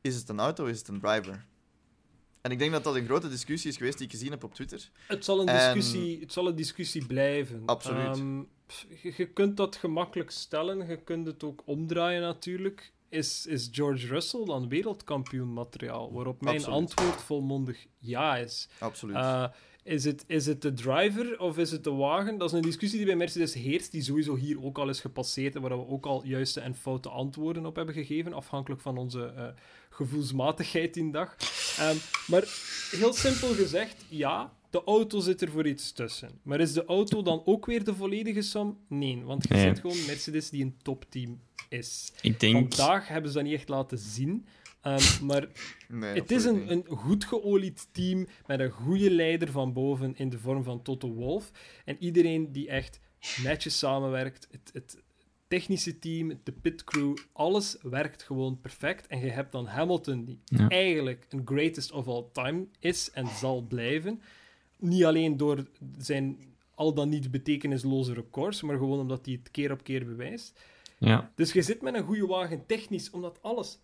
Is 0.00 0.14
het 0.16 0.28
een 0.28 0.40
auto, 0.40 0.64
is 0.66 0.78
het 0.78 0.88
een 0.88 1.00
driver? 1.00 1.44
En 2.40 2.50
ik 2.50 2.58
denk 2.58 2.72
dat 2.72 2.84
dat 2.84 2.94
een 2.96 3.04
grote 3.04 3.28
discussie 3.28 3.70
is 3.70 3.76
geweest 3.76 3.96
die 3.98 4.06
ik 4.06 4.12
gezien 4.12 4.30
heb 4.30 4.44
op 4.44 4.54
Twitter. 4.54 4.90
Het 5.06 5.24
zal 5.24 5.40
een 5.40 5.48
En- 5.48 5.74
discussie, 5.74 6.20
het 6.20 6.32
zal 6.32 6.46
een 6.48 6.54
discussie 6.56 7.06
blijven. 7.06 7.62
Absoluut. 7.66 8.06
Ehm, 8.16 8.42
je 9.16 9.26
kunt 9.34 9.56
dat 9.56 9.76
gemakkelijk 9.76 10.30
stellen, 10.30 10.86
je 10.88 10.96
kunt 10.96 11.26
het 11.26 11.44
ook 11.44 11.62
omdraaien 11.64 12.20
natuurlijk. 12.22 12.92
Is, 13.12 13.46
is 13.46 13.68
George 13.72 14.06
Russell 14.06 14.44
dan 14.44 14.68
wereldkampioen 14.68 15.52
materiaal? 15.52 16.12
Waarop 16.12 16.40
mijn 16.40 16.56
Absoluut. 16.56 16.78
antwoord 16.78 17.22
volmondig 17.22 17.86
ja 17.98 18.36
is. 18.36 18.68
Absoluut. 18.78 19.16
Eh, 19.16 19.44
is, 19.84 20.04
het, 20.04 20.24
is 20.26 20.46
het 20.46 20.62
de 20.62 20.72
driver 20.72 21.40
of 21.40 21.58
is 21.58 21.70
het 21.70 21.84
de 21.84 21.90
wagen? 21.90 22.38
Dat 22.38 22.48
is 22.50 22.56
een 22.56 22.62
discussie 22.62 22.98
die 22.98 23.06
bij 23.06 23.16
Mercedes 23.16 23.54
heerst, 23.54 23.92
die 23.92 24.02
sowieso 24.02 24.36
hier 24.36 24.64
ook 24.64 24.78
al 24.78 24.88
is 24.88 25.00
gepasseerd 25.00 25.54
en 25.54 25.60
waar 25.60 25.78
we 25.78 25.86
ook 25.86 26.06
al 26.06 26.24
juiste 26.26 26.60
en 26.60 26.74
foute 26.74 27.08
antwoorden 27.08 27.66
op 27.66 27.76
hebben 27.76 27.94
gegeven, 27.94 28.32
afhankelijk 28.32 28.80
van 28.80 28.98
onze 28.98 29.24
eh, 29.24 29.46
gevoelsmatigheid 29.90 30.94
die 30.94 31.10
dag. 31.10 31.36
Ehm, 31.78 31.96
maar 32.26 32.42
heel 32.90 33.12
simpel 33.12 33.48
gezegd, 33.54 34.04
ja, 34.08 34.52
de 34.70 34.84
auto 34.84 35.20
zit 35.20 35.42
er 35.42 35.50
voor 35.50 35.66
iets 35.66 35.92
tussen. 35.92 36.30
Maar 36.42 36.60
is 36.60 36.72
de 36.72 36.84
auto 36.84 37.22
dan 37.22 37.42
ook 37.44 37.66
weer 37.66 37.84
de 37.84 37.94
volledige 37.94 38.42
som? 38.42 38.78
Nee, 38.88 39.22
want 39.24 39.48
je 39.48 39.54
Nee. 39.54 39.68
ziet 39.68 39.80
gewoon 39.80 40.06
Mercedes 40.06 40.50
die 40.50 40.62
een 40.64 40.76
topteam 40.82 41.40
is. 41.72 42.12
Ik 42.20 42.40
denk... 42.40 42.74
Vandaag 42.74 43.08
hebben 43.08 43.30
ze 43.30 43.36
dat 43.36 43.46
niet 43.46 43.54
echt 43.56 43.68
laten 43.68 43.98
zien. 43.98 44.46
Ehm, 44.80 45.24
maar 45.26 45.48
nee, 45.88 46.14
het 46.14 46.30
is 46.30 46.44
een, 46.44 46.70
een 46.70 46.84
goed 46.88 47.24
geolied 47.24 47.88
team 47.92 48.26
met 48.46 48.60
een 48.60 48.70
goede 48.70 49.10
leider 49.10 49.50
van 49.50 49.72
boven 49.72 50.16
in 50.16 50.28
de 50.28 50.38
vorm 50.38 50.62
van 50.62 50.82
Toto 50.82 51.12
Wolff. 51.12 51.50
En 51.84 51.96
iedereen 51.98 52.52
die 52.52 52.68
echt 52.68 53.00
netjes 53.42 53.78
samenwerkt. 53.78 54.48
Het, 54.50 54.70
het 54.72 55.02
technische 55.48 55.98
team, 55.98 56.40
de 56.42 56.52
pitcrew, 56.52 57.16
alles 57.32 57.76
werkt 57.82 58.22
gewoon 58.22 58.60
perfect. 58.60 59.06
En 59.06 59.20
je 59.20 59.30
hebt 59.30 59.52
dan 59.52 59.66
Hamilton, 59.66 60.24
die 60.24 60.40
Ja. 60.44 60.68
eigenlijk 60.68 61.26
een 61.28 61.42
greatest 61.44 61.92
of 61.92 62.06
all 62.06 62.24
time 62.32 62.66
is 62.78 63.10
en 63.10 63.26
zal 63.26 63.62
blijven. 63.62 64.22
Niet 64.78 65.04
alleen 65.04 65.36
door 65.36 65.66
zijn 65.98 66.38
al 66.74 66.94
dan 66.94 67.08
niet 67.08 67.30
betekenisloze 67.30 68.12
records, 68.14 68.62
maar 68.62 68.76
gewoon 68.76 68.98
omdat 69.00 69.24
hij 69.24 69.34
het 69.34 69.50
keer 69.50 69.72
op 69.72 69.84
keer 69.84 70.04
bewijst. 70.04 70.60
Ja. 71.06 71.30
Dus 71.34 71.52
je 71.52 71.62
zit 71.62 71.82
met 71.82 71.94
een 71.94 72.04
goede 72.04 72.26
wagen 72.26 72.66
technisch, 72.66 73.10
omdat 73.10 73.38
alles 73.42 73.78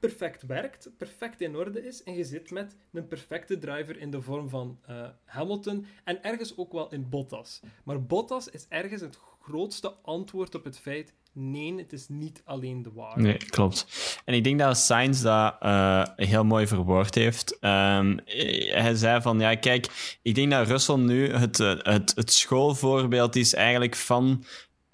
perfect 0.00 0.42
werkt, 0.42 0.90
perfect 0.96 1.40
in 1.40 1.56
orde 1.56 1.86
is. 1.86 2.02
En 2.02 2.14
je 2.14 2.24
zit 2.24 2.50
met 2.50 2.76
een 2.92 3.08
perfecte 3.08 3.58
driver 3.58 3.98
in 3.98 4.10
de 4.10 4.22
vorm 4.22 4.48
van 4.48 4.78
eh, 4.86 5.08
Hamilton 5.24 5.86
en 6.04 6.22
ergens 6.22 6.56
ook 6.56 6.72
wel 6.72 6.90
in 6.92 7.08
Bottas. 7.08 7.60
Maar 7.84 8.02
Bottas 8.02 8.48
is 8.48 8.66
ergens 8.68 9.00
het 9.00 9.18
grootste 9.40 9.94
antwoord 10.02 10.54
op 10.54 10.64
het 10.64 10.78
feit: 10.78 11.14
nee, 11.34 11.76
het 11.76 11.92
is 11.92 12.08
niet 12.08 12.42
alleen 12.44 12.82
de 12.82 12.92
wagen. 12.94 13.22
Nee, 13.22 13.36
klopt. 13.36 13.86
En 14.24 14.34
ik 14.34 14.44
denk 14.44 14.58
dat 14.58 14.78
Sainz 14.78 15.22
dat 15.22 15.56
eh, 15.60 16.02
heel 16.16 16.44
mooi 16.44 16.66
verwoord 16.66 17.14
heeft. 17.14 17.58
Ehm, 17.58 18.18
eh, 18.18 18.74
hij 18.74 18.94
zei 18.94 19.20
van, 19.20 19.38
ja, 19.38 19.54
kijk, 19.54 20.16
ik 20.22 20.34
denk 20.34 20.50
dat 20.50 20.66
Russell 20.66 20.96
nu 20.96 21.32
het, 21.32 21.60
eh, 21.60 21.74
het, 21.78 22.12
het 22.14 22.32
schoolvoorbeeld 22.32 23.36
is 23.36 23.54
eigenlijk 23.54 23.96
van 23.96 24.44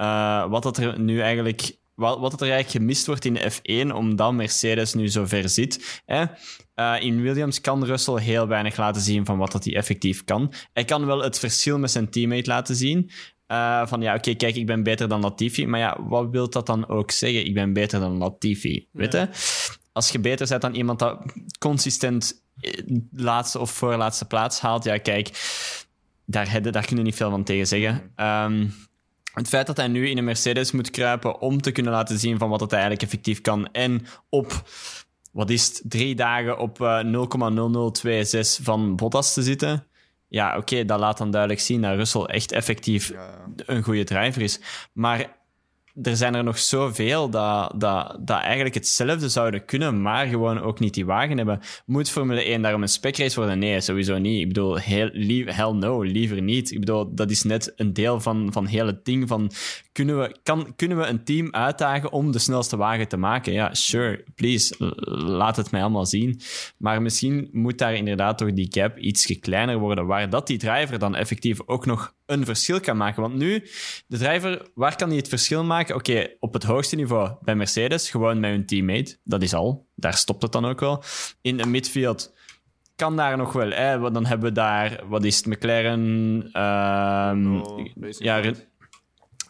eh, 0.01 0.51
wat 0.51 0.63
dat 0.63 0.79
er 0.79 1.01
nu 1.01 1.21
eigenlijk... 1.21 1.79
Wat, 1.95 2.19
wat 2.19 2.33
er 2.33 2.41
eigenlijk 2.41 2.71
gemist 2.71 3.07
wordt 3.07 3.25
in 3.25 3.35
de 3.35 3.53
F1, 3.53 3.95
omdat 3.95 4.33
Mercedes 4.33 4.95
nu 4.95 5.09
zo 5.09 5.27
ver 5.27 5.49
zit. 5.49 6.03
Hè? 6.05 6.25
Eh, 6.75 6.97
in 7.01 7.23
Williams 7.23 7.61
kan 7.61 7.85
Russell 7.85 8.23
heel 8.23 8.47
weinig 8.47 8.77
laten 8.77 9.03
zien 9.03 9.25
van 9.25 9.39
wat 9.39 9.53
dat 9.53 9.65
hij 9.65 9.77
effectief 9.77 10.25
kan. 10.25 10.53
Hij 10.73 10.85
kan 10.85 11.07
wel 11.07 11.23
het 11.23 11.39
verschil 11.39 11.79
met 11.79 11.91
zijn 11.91 12.11
teammate 12.11 12.49
laten 12.49 12.77
zien. 12.77 13.11
Eh, 13.47 13.87
van 13.87 14.01
ja, 14.01 14.15
oké, 14.15 14.35
kijk, 14.35 14.57
ik 14.57 14.67
ben 14.67 14.83
beter 14.83 15.09
dan 15.09 15.21
Latifi. 15.21 15.67
Maar 15.67 15.81
ja, 15.81 15.97
wat 16.03 16.31
wil 16.31 16.51
dat 16.51 16.67
dan 16.67 16.89
ook 16.89 17.11
zeggen? 17.11 17.47
Ik 17.47 17.55
ben 17.55 17.73
beter 17.73 18.01
dan 18.01 18.19
Latifi. 18.19 18.89
Weet 18.93 19.13
je? 19.13 19.29
Als 19.93 20.11
je 20.11 20.19
beter 20.19 20.49
bent 20.49 20.63
dan 20.63 20.75
iemand 20.75 20.99
dat 20.99 21.23
consistent 21.59 22.45
laatste 23.13 23.59
of 23.59 23.71
voorlaatste 23.71 24.27
plaats 24.27 24.61
haalt, 24.61 24.85
ja, 24.85 24.99
kijk, 24.99 25.31
daar, 26.25 26.63
daar 26.73 26.87
kun 26.87 26.97
je 26.97 27.03
niet 27.03 27.15
veel 27.15 27.31
van 27.31 27.45
tegen 27.45 27.67
zeggen. 27.67 28.13
Ehm, 28.15 28.67
het 29.33 29.49
feit 29.49 29.67
dat 29.67 29.77
hij 29.77 29.89
nu 29.89 30.09
in 30.09 30.19
een 30.19 30.25
Mercedes 30.25 30.73
moet 30.73 30.91
kruipen 30.91 31.41
om 31.41 31.61
te 31.61 31.73
kunnen 31.73 31.93
laten 31.93 32.19
zien 32.19 32.39
van 32.39 32.49
wat 32.49 32.61
het 32.61 32.73
eigenlijk 32.73 33.03
effectief 33.03 33.41
kan 33.41 33.69
en 33.73 34.07
op, 34.29 34.63
wat 35.33 35.51
is 35.51 35.67
het, 35.67 35.83
drie 35.85 36.15
dagen 36.15 36.59
op 36.59 36.81
eh, 36.81 37.01
0,0026 38.59 38.63
van 38.63 38.97
Bottas 38.97 39.33
te 39.33 39.43
zitten, 39.43 39.87
ja, 40.29 40.57
oké, 40.57 40.85
dat 40.85 40.99
laat 40.99 41.19
dan 41.19 41.31
duidelijk 41.31 41.61
zien 41.61 41.83
dat 41.83 41.95
Russell 41.95 42.23
echt 42.23 42.53
effectief 42.53 43.09
ja. 43.09 43.47
een 43.67 43.83
goede 43.83 44.05
driver 44.05 44.43
is. 44.43 44.61
Maar 44.93 45.39
er 46.03 46.17
zijn 46.17 46.35
er 46.35 46.45
nog 46.45 46.59
zoveel 46.59 47.31
dat, 47.31 47.73
dat, 47.77 48.17
dat 48.21 48.41
eigenlijk 48.41 48.75
hetzelfde 48.75 49.29
zouden 49.29 49.65
kunnen, 49.65 50.03
maar 50.03 50.27
gewoon 50.27 50.61
ook 50.61 50.81
niet 50.81 50.95
die 50.95 51.07
wagen 51.07 51.37
hebben. 51.37 51.61
Moet 51.87 52.11
Formule 52.11 52.43
1 52.45 52.63
daarom 52.63 52.83
een 52.83 52.89
spekrace 52.89 53.37
worden? 53.37 53.59
Nee, 53.59 53.81
sowieso 53.81 54.19
niet. 54.19 54.41
Ik 54.41 54.49
bedoel, 54.49 54.77
heel, 54.77 55.11
hell 55.45 55.73
no, 55.73 56.03
liever 56.03 56.43
niet. 56.43 56.71
Ik 56.71 56.81
bedoel, 56.81 57.15
dat 57.15 57.31
is 57.31 57.43
net 57.43 57.73
een 57.77 57.93
deel 57.93 58.21
van, 58.21 58.53
van 58.53 58.67
heel 58.67 58.87
het 58.87 59.05
ding 59.05 59.29
van... 59.29 59.51
Kunnen 59.93 60.19
we, 60.19 60.37
kan, 60.43 60.73
kunnen 60.77 60.99
we 60.99 61.07
een 61.07 61.25
team 61.25 61.49
uitdagen 61.55 62.13
om 62.13 62.33
de 62.33 62.39
snelste 62.39 62.77
wagen 62.77 63.09
te 63.09 63.17
maken? 63.17 63.53
Ja, 63.53 63.75
sure, 63.75 64.25
please, 64.35 64.75
laat 65.11 65.57
het 65.57 65.71
mij 65.71 65.81
allemaal 65.81 66.07
zien. 66.07 66.41
Maar 66.77 67.03
misschien 67.03 67.49
moet 67.53 67.79
daar 67.79 67.95
inderdaad 67.95 68.39
toch 68.39 68.53
die 68.53 68.69
gap 68.71 68.99
iets 68.99 69.39
kleiner 69.41 69.79
worden, 69.79 70.07
waar 70.07 70.31
dat 70.31 70.47
die 70.47 70.59
driver 70.59 70.99
dan 70.99 71.15
effectief 71.15 71.59
ook 71.67 71.87
nog 71.87 72.15
een 72.31 72.45
verschil 72.45 72.81
kan 72.81 72.97
maken. 72.97 73.23
Want 73.23 73.35
nu, 73.35 73.65
de 74.07 74.19
driver, 74.19 74.67
waar 74.75 74.97
kan 74.97 75.09
hij 75.09 75.17
het 75.17 75.29
verschil 75.29 75.65
maken? 75.65 75.90
Oké, 75.95 76.29
op 76.41 76.53
het 76.53 76.63
hoogste 76.63 76.97
niveau 76.97 77.31
bij 77.43 77.55
Mercedes, 77.55 78.11
gewoon 78.11 78.41
met 78.41 78.51
hun 78.51 78.67
teammate. 78.67 79.17
Dat 79.25 79.43
is 79.43 79.55
al. 79.55 79.87
Daar 79.95 80.15
stopt 80.15 80.43
het 80.43 80.53
dan 80.53 80.65
ook 80.65 80.81
wel. 80.81 81.03
In 81.41 81.61
een 81.61 81.71
midfield 81.71 82.35
kan 82.97 83.17
daar 83.17 83.37
nog 83.37 83.53
wel. 83.53 83.71
Hè? 83.71 83.99
Want 83.99 84.15
dan 84.15 84.27
hebben 84.27 84.49
we 84.49 84.55
daar, 84.55 85.01
wat 85.09 85.25
is 85.25 85.37
het, 85.37 85.47
McLaren... 85.47 86.43
Oh, 86.53 87.85
Racing 88.01 88.25
ja, 88.25 88.43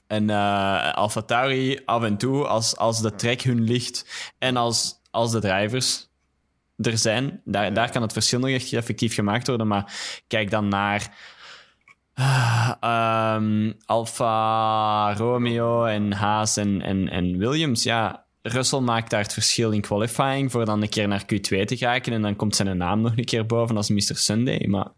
en 0.06 0.30
eh 0.30 0.94
Alfa 0.94 1.22
Tauri 1.22 1.80
af 1.84 2.02
en 2.02 2.16
toe, 2.16 2.46
als, 2.46 2.76
als 2.76 3.02
de 3.02 3.14
trek 3.14 3.42
hun 3.42 3.62
ligt 3.62 4.32
en 4.38 4.56
als, 4.56 5.00
als 5.10 5.30
de 5.30 5.40
drivers 5.40 6.08
er 6.76 6.98
zijn, 6.98 7.40
daar, 7.44 7.74
daar 7.74 7.90
kan 7.90 8.02
het 8.02 8.12
verschil 8.12 8.38
nog 8.38 8.50
echt 8.50 8.72
effectief 8.72 9.14
gemaakt 9.14 9.46
worden. 9.46 9.66
Maar 9.66 9.92
kijk 10.26 10.50
dan 10.50 10.68
naar 10.68 11.16
ah, 12.20 12.72
ehm, 12.80 13.72
Alfa 13.84 15.14
Romeo 15.14 15.84
en 15.84 16.12
Haas 16.12 16.56
en, 16.56 16.82
en, 16.82 17.08
en 17.08 17.38
Williams. 17.38 17.82
Ja, 17.82 18.24
Russell 18.42 18.80
maakt 18.80 19.10
daar 19.10 19.22
het 19.22 19.32
verschil 19.32 19.70
in 19.70 19.80
qualifying 19.80 20.50
voor 20.50 20.64
dan 20.64 20.82
een 20.82 20.88
keer 20.88 21.08
naar 21.08 21.22
Q2 21.22 21.64
te 21.64 21.76
geraken 21.76 22.12
en 22.12 22.22
dan 22.22 22.36
komt 22.36 22.56
zijn 22.56 22.76
naam 22.76 23.00
nog 23.00 23.16
een 23.16 23.24
keer 23.24 23.46
boven 23.46 23.76
als 23.76 23.88
Mr. 23.88 24.16
Sunday. 24.16 24.66
Maar 24.66 24.88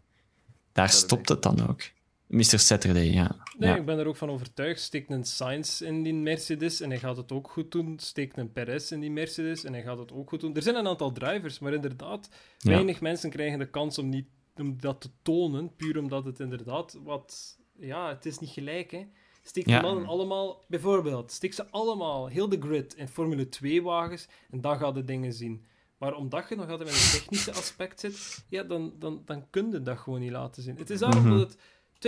daar 0.71 0.89
stopt 0.89 1.29
het 1.29 1.41
dan 1.41 1.69
ook. 1.69 1.81
Mr. 2.27 2.59
Saturday, 2.59 3.11
ja. 3.11 3.35
Nee, 3.57 3.69
ja. 3.69 3.75
ik 3.75 3.85
ben 3.85 3.99
er 3.99 4.07
ook 4.07 4.15
van 4.15 4.29
overtuigd. 4.29 4.81
Steekt 4.81 5.11
een 5.11 5.23
Sainz 5.23 5.81
in 5.81 6.03
die 6.03 6.13
Mercedes 6.13 6.81
en 6.81 6.89
hij 6.89 6.99
gaat 6.99 7.17
het 7.17 7.31
ook 7.31 7.49
goed 7.49 7.71
doen. 7.71 7.99
Steekt 7.99 8.37
een 8.37 8.51
Perez 8.51 8.91
in 8.91 8.99
die 8.99 9.11
Mercedes 9.11 9.63
en 9.63 9.73
hij 9.73 9.81
gaat 9.81 9.97
het 9.97 10.11
ook 10.11 10.29
goed 10.29 10.39
doen. 10.39 10.55
Er 10.55 10.61
zijn 10.61 10.75
een 10.75 10.87
aantal 10.87 11.11
drivers, 11.11 11.59
maar 11.59 11.73
inderdaad, 11.73 12.29
Ja. 12.57 12.71
weinig 12.71 13.01
mensen 13.01 13.29
krijgen 13.29 13.59
de 13.59 13.69
kans 13.69 13.97
om, 13.97 14.09
niet, 14.09 14.25
om 14.59 14.81
dat 14.81 15.01
te 15.01 15.09
tonen. 15.21 15.75
Puur 15.75 15.97
omdat 15.97 16.25
het 16.25 16.39
inderdaad 16.39 16.97
wat... 17.03 17.57
Ja, 17.79 18.07
het 18.09 18.25
is 18.25 18.39
niet 18.39 18.49
gelijk, 18.49 18.91
hè. 18.91 19.05
Steek 19.43 19.65
die 19.65 19.73
Ja. 19.73 19.81
mannen 19.81 20.05
allemaal... 20.05 20.63
Bijvoorbeeld, 20.67 21.31
steek 21.31 21.53
ze 21.53 21.69
allemaal, 21.71 22.27
heel 22.27 22.49
de 22.49 22.59
grid, 22.61 22.95
in 22.95 23.07
Formule 23.07 23.47
2-wagens 23.63 24.27
en 24.49 24.61
dan 24.61 24.77
gaat 24.77 24.95
de 24.95 25.03
dingen 25.03 25.33
zien. 25.33 25.65
Maar 25.97 26.15
omdat 26.15 26.49
je 26.49 26.55
nog 26.55 26.69
altijd 26.69 26.89
met 26.89 26.97
een 27.13 27.19
technische 27.19 27.51
aspect 27.53 27.99
zit, 27.99 28.45
ja, 28.49 28.63
dan, 28.63 28.93
dan, 28.99 29.21
dan 29.25 29.49
kun 29.49 29.71
je 29.71 29.81
dat 29.81 29.97
gewoon 29.97 30.19
niet 30.19 30.31
laten 30.31 30.63
zien. 30.63 30.75
Het 30.77 30.89
is 30.89 30.99
daarom 30.99 31.21
Mhm. 31.23 31.29
dat 31.37 31.39
het 31.39 31.57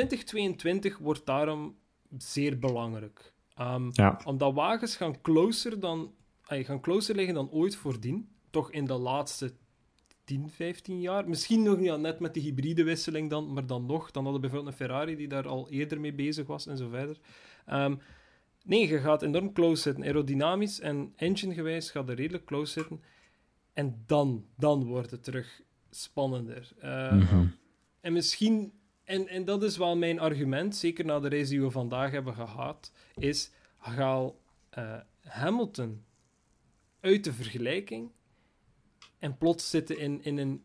2022 0.10 0.98
wordt 0.98 1.26
daarom 1.26 1.76
zeer 2.18 2.60
belangrijk. 2.60 3.34
Ehm, 3.56 3.90
Ja. 3.92 4.20
Omdat 4.26 4.54
wagens 4.54 4.96
gaan 4.96 5.22
closer, 5.22 5.80
dan, 5.80 6.14
ay, 6.46 6.64
gaan 6.64 6.82
closer 6.82 7.16
liggen 7.16 7.34
dan 7.36 7.50
ooit 7.52 7.76
voordien. 7.76 8.30
Toch 8.50 8.72
in 8.72 8.86
de 8.86 8.94
laatste 8.94 9.54
10, 10.26 10.50
15 10.50 11.02
jaar. 11.02 11.30
Misschien 11.30 11.64
nog 11.64 11.78
niet 11.78 11.98
net 11.98 12.20
met 12.20 12.34
de 12.34 12.40
hybride 12.40 12.84
wisseling 12.84 13.30
dan, 13.30 13.54
maar 13.54 13.66
dan 13.68 13.86
nog. 13.86 14.12
Dan 14.12 14.24
hadden 14.24 14.42
we 14.42 14.48
bijvoorbeeld 14.48 14.80
een 14.80 14.86
Ferrari 14.86 15.16
die 15.16 15.28
daar 15.28 15.48
al 15.48 15.70
eerder 15.70 16.00
mee 16.00 16.14
bezig 16.14 16.48
was 16.48 16.68
en 16.68 16.78
zo 16.78 16.90
verder. 16.90 17.18
Ehm, 17.66 17.96
nee, 18.64 18.88
je 18.88 19.00
gaat 19.00 19.22
enorm 19.22 19.54
close 19.54 19.82
zitten. 19.82 20.04
Aerodynamisch 20.04 20.80
en 20.80 21.14
engine-gewijs 21.16 21.92
gaat 21.92 22.10
er 22.10 22.16
redelijk 22.16 22.46
close 22.46 22.72
zitten. 22.72 23.02
En 23.74 24.04
dan, 24.06 24.46
dan 24.58 24.84
wordt 24.86 25.12
het 25.12 25.24
terug 25.24 25.62
spannender. 25.90 26.72
Eh, 26.80 27.12
Mhm. 27.14 27.46
En 28.02 28.14
misschien, 28.14 28.74
en, 29.04 29.28
en 29.28 29.46
dat 29.46 29.64
is 29.64 29.78
wel 29.78 29.98
mijn 29.98 30.20
argument, 30.20 30.76
zeker 30.76 31.06
na 31.06 31.20
de 31.20 31.30
race 31.30 31.50
die 31.50 31.62
we 31.62 31.72
vandaag 31.72 32.12
hebben 32.12 32.34
gehad, 32.34 32.92
is 33.16 33.52
haal 33.78 34.40
eh, 34.70 34.98
Hamilton 35.22 36.04
uit 37.00 37.24
de 37.24 37.34
vergelijking 37.34 38.12
en 39.26 39.38
plots 39.38 39.70
zitten 39.70 40.00
in, 40.00 40.20
in 40.24 40.38
een 40.38 40.64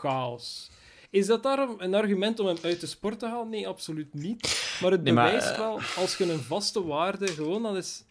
chaos. 0.00 0.70
Is 1.10 1.26
dat 1.26 1.42
daarom 1.42 1.74
een 1.78 1.94
argument 1.94 2.40
om 2.40 2.46
hem 2.46 2.56
uit 2.62 2.80
de 2.80 2.86
sport 2.86 3.18
te 3.18 3.26
halen? 3.26 3.48
Nee, 3.48 3.68
absoluut 3.68 4.14
niet. 4.14 4.76
Maar 4.80 4.90
het 4.90 5.02
Nee, 5.02 5.12
maar, 5.12 5.24
bewijst 5.24 5.50
eh, 5.50 5.58
wel, 5.58 5.80
als 5.96 6.16
je 6.16 6.32
een 6.32 6.38
vaste 6.38 6.84
waarde 6.84 7.26
gewoon 7.26 7.64
al 7.64 7.76
eens 7.76 8.04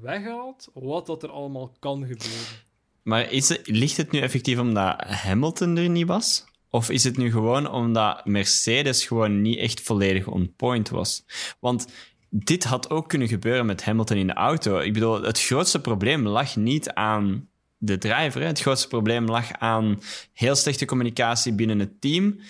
weghaalt, 0.00 0.68
wat 0.74 1.06
dat 1.06 1.22
er 1.22 1.30
allemaal 1.30 1.72
kan 1.78 2.00
gebeuren. 2.06 2.66
Maar 3.02 3.32
is 3.32 3.48
het, 3.48 3.60
ligt 3.64 3.96
het 3.96 4.10
nu 4.10 4.20
effectief 4.20 4.58
omdat 4.58 5.00
Hamilton 5.00 5.76
er 5.76 5.88
niet 5.88 6.06
was? 6.06 6.44
Of 6.70 6.90
is 6.90 7.04
het 7.04 7.16
nu 7.16 7.30
gewoon 7.30 7.70
omdat 7.70 8.24
Mercedes 8.24 9.06
gewoon 9.06 9.42
niet 9.42 9.58
echt 9.58 9.80
volledig 9.80 10.26
on 10.26 10.54
point 10.56 10.88
was? 10.88 11.24
Want 11.60 11.86
dit 12.30 12.64
had 12.64 12.90
ook 12.90 13.08
kunnen 13.08 13.28
gebeuren 13.28 13.66
met 13.66 13.84
Hamilton 13.84 14.16
in 14.16 14.26
de 14.26 14.32
auto. 14.32 14.78
Ik 14.78 14.92
bedoel, 14.92 15.22
het 15.22 15.40
grootste 15.40 15.80
probleem 15.80 16.26
lag 16.26 16.56
niet 16.56 16.90
aan 16.90 17.48
de 17.78 17.98
driver. 17.98 18.40
hè. 18.40 18.46
Het 18.46 18.60
grootste 18.60 18.88
probleem 18.88 19.24
lag 19.26 19.52
aan 19.52 20.00
heel 20.32 20.54
slechte 20.54 20.84
communicatie 20.84 21.52
binnen 21.52 21.78
het 21.78 22.00
team, 22.00 22.40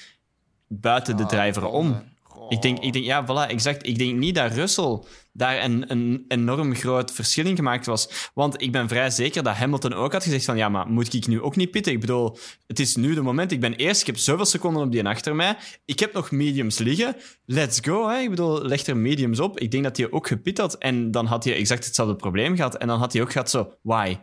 buiten 0.68 1.16
de 1.16 1.22
Ah, 1.22 1.28
driver 1.28 1.64
om. 1.64 2.16
Ik 2.48 2.62
denk, 2.62 2.78
ik 2.78 2.92
denk, 2.92 3.04
ja, 3.04 3.24
voilà, 3.24 3.50
exact. 3.50 3.86
Ik 3.86 3.98
denk 3.98 4.18
niet 4.18 4.34
dat 4.34 4.52
Russell 4.52 4.98
daar 5.32 5.64
een, 5.64 5.90
een 5.90 6.24
enorm 6.28 6.74
groot 6.74 7.12
verschil 7.12 7.46
in 7.46 7.56
gemaakt 7.56 7.86
was. 7.86 8.30
Want 8.34 8.62
ik 8.62 8.72
ben 8.72 8.88
vrij 8.88 9.10
zeker 9.10 9.42
dat 9.42 9.54
Hamilton 9.54 9.92
ook 9.92 10.12
had 10.12 10.22
gezegd 10.22 10.44
van, 10.44 10.56
ja, 10.56 10.68
maar 10.68 10.86
moet 10.86 11.14
ik 11.14 11.26
nu 11.26 11.40
ook 11.40 11.56
niet 11.56 11.70
pitten? 11.70 11.92
Ik 11.92 12.00
bedoel, 12.00 12.38
het 12.66 12.80
is 12.80 12.96
nu 12.96 13.14
de 13.14 13.22
moment. 13.22 13.52
Ik 13.52 13.60
ben 13.60 13.74
eerst, 13.74 14.00
ik 14.00 14.06
heb 14.06 14.16
zoveel 14.16 14.44
seconden 14.44 14.82
op 14.82 14.92
die 14.92 15.06
achter 15.06 15.34
mij. 15.34 15.56
Ik 15.84 15.98
heb 15.98 16.12
nog 16.12 16.30
mediums 16.30 16.78
liggen. 16.78 17.16
Let's 17.44 17.78
go, 17.82 18.08
hè. 18.08 18.18
Ik 18.18 18.30
bedoel, 18.30 18.62
leg 18.62 18.86
er 18.86 18.96
mediums 18.96 19.40
op. 19.40 19.58
Ik 19.58 19.70
denk 19.70 19.84
dat 19.84 19.96
hij 19.96 20.10
ook 20.10 20.26
gepit 20.26 20.58
had. 20.58 20.74
En 20.74 21.10
dan 21.10 21.26
had 21.26 21.44
hij 21.44 21.54
exact 21.54 21.84
hetzelfde 21.84 22.16
probleem 22.16 22.56
gehad. 22.56 22.76
En 22.76 22.86
dan 22.86 22.98
had 22.98 23.12
hij 23.12 23.22
ook 23.22 23.32
gehad 23.32 23.50
zo, 23.50 23.72
why? 23.82 24.16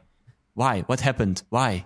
Why? 0.56 0.84
What 0.88 1.02
happened? 1.02 1.46
Why? 1.50 1.84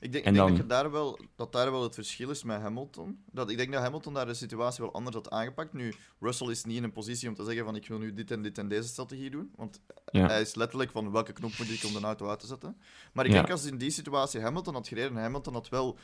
Ik 0.00 0.12
denk, 0.12 0.24
En 0.24 0.30
ik 0.34 0.36
denk 0.36 0.48
dan- 0.48 0.56
dat, 0.56 0.68
daar 0.68 0.90
wel, 0.90 1.18
dat 1.36 1.52
daar 1.52 1.70
wel 1.70 1.82
het 1.82 1.94
verschil 1.94 2.30
is 2.30 2.42
met 2.42 2.60
Hamilton. 2.60 3.18
Dat, 3.32 3.50
ik 3.50 3.56
denk 3.56 3.72
dat 3.72 3.82
Hamilton 3.82 4.14
daar 4.14 4.26
de 4.26 4.34
situatie 4.34 4.84
wel 4.84 4.92
anders 4.94 5.16
had 5.16 5.30
aangepakt. 5.30 5.72
Nu, 5.72 5.94
Russell 6.20 6.48
is 6.48 6.64
niet 6.64 6.76
in 6.76 6.82
een 6.84 6.92
positie 6.92 7.28
om 7.28 7.34
te 7.34 7.44
zeggen 7.44 7.64
van 7.64 7.76
ik 7.76 7.88
wil 7.88 7.98
nu 7.98 8.12
dit 8.12 8.30
en 8.30 8.42
dit 8.42 8.58
en 8.58 8.68
deze 8.68 8.88
strategie 8.88 9.30
doen. 9.30 9.50
Want 9.56 9.80
Ja. 10.10 10.26
hij 10.26 10.40
is 10.40 10.54
letterlijk 10.54 10.90
van 10.90 11.10
welke 11.12 11.32
knop 11.32 11.58
moet 11.58 11.70
ik 11.70 11.84
om 11.84 11.92
de 11.92 12.00
auto 12.00 12.28
uit 12.28 12.40
te 12.40 12.46
zetten. 12.46 12.76
Maar 13.12 13.24
ik 13.24 13.30
Ja. 13.30 13.36
denk 13.36 13.50
als 13.50 13.64
in 13.64 13.78
die 13.78 13.90
situatie 13.90 14.40
Hamilton 14.40 14.74
had 14.74 14.88
gereden 14.88 15.16
en 15.16 15.22
Hamilton 15.22 15.52
had 15.54 15.68
wel 15.68 15.98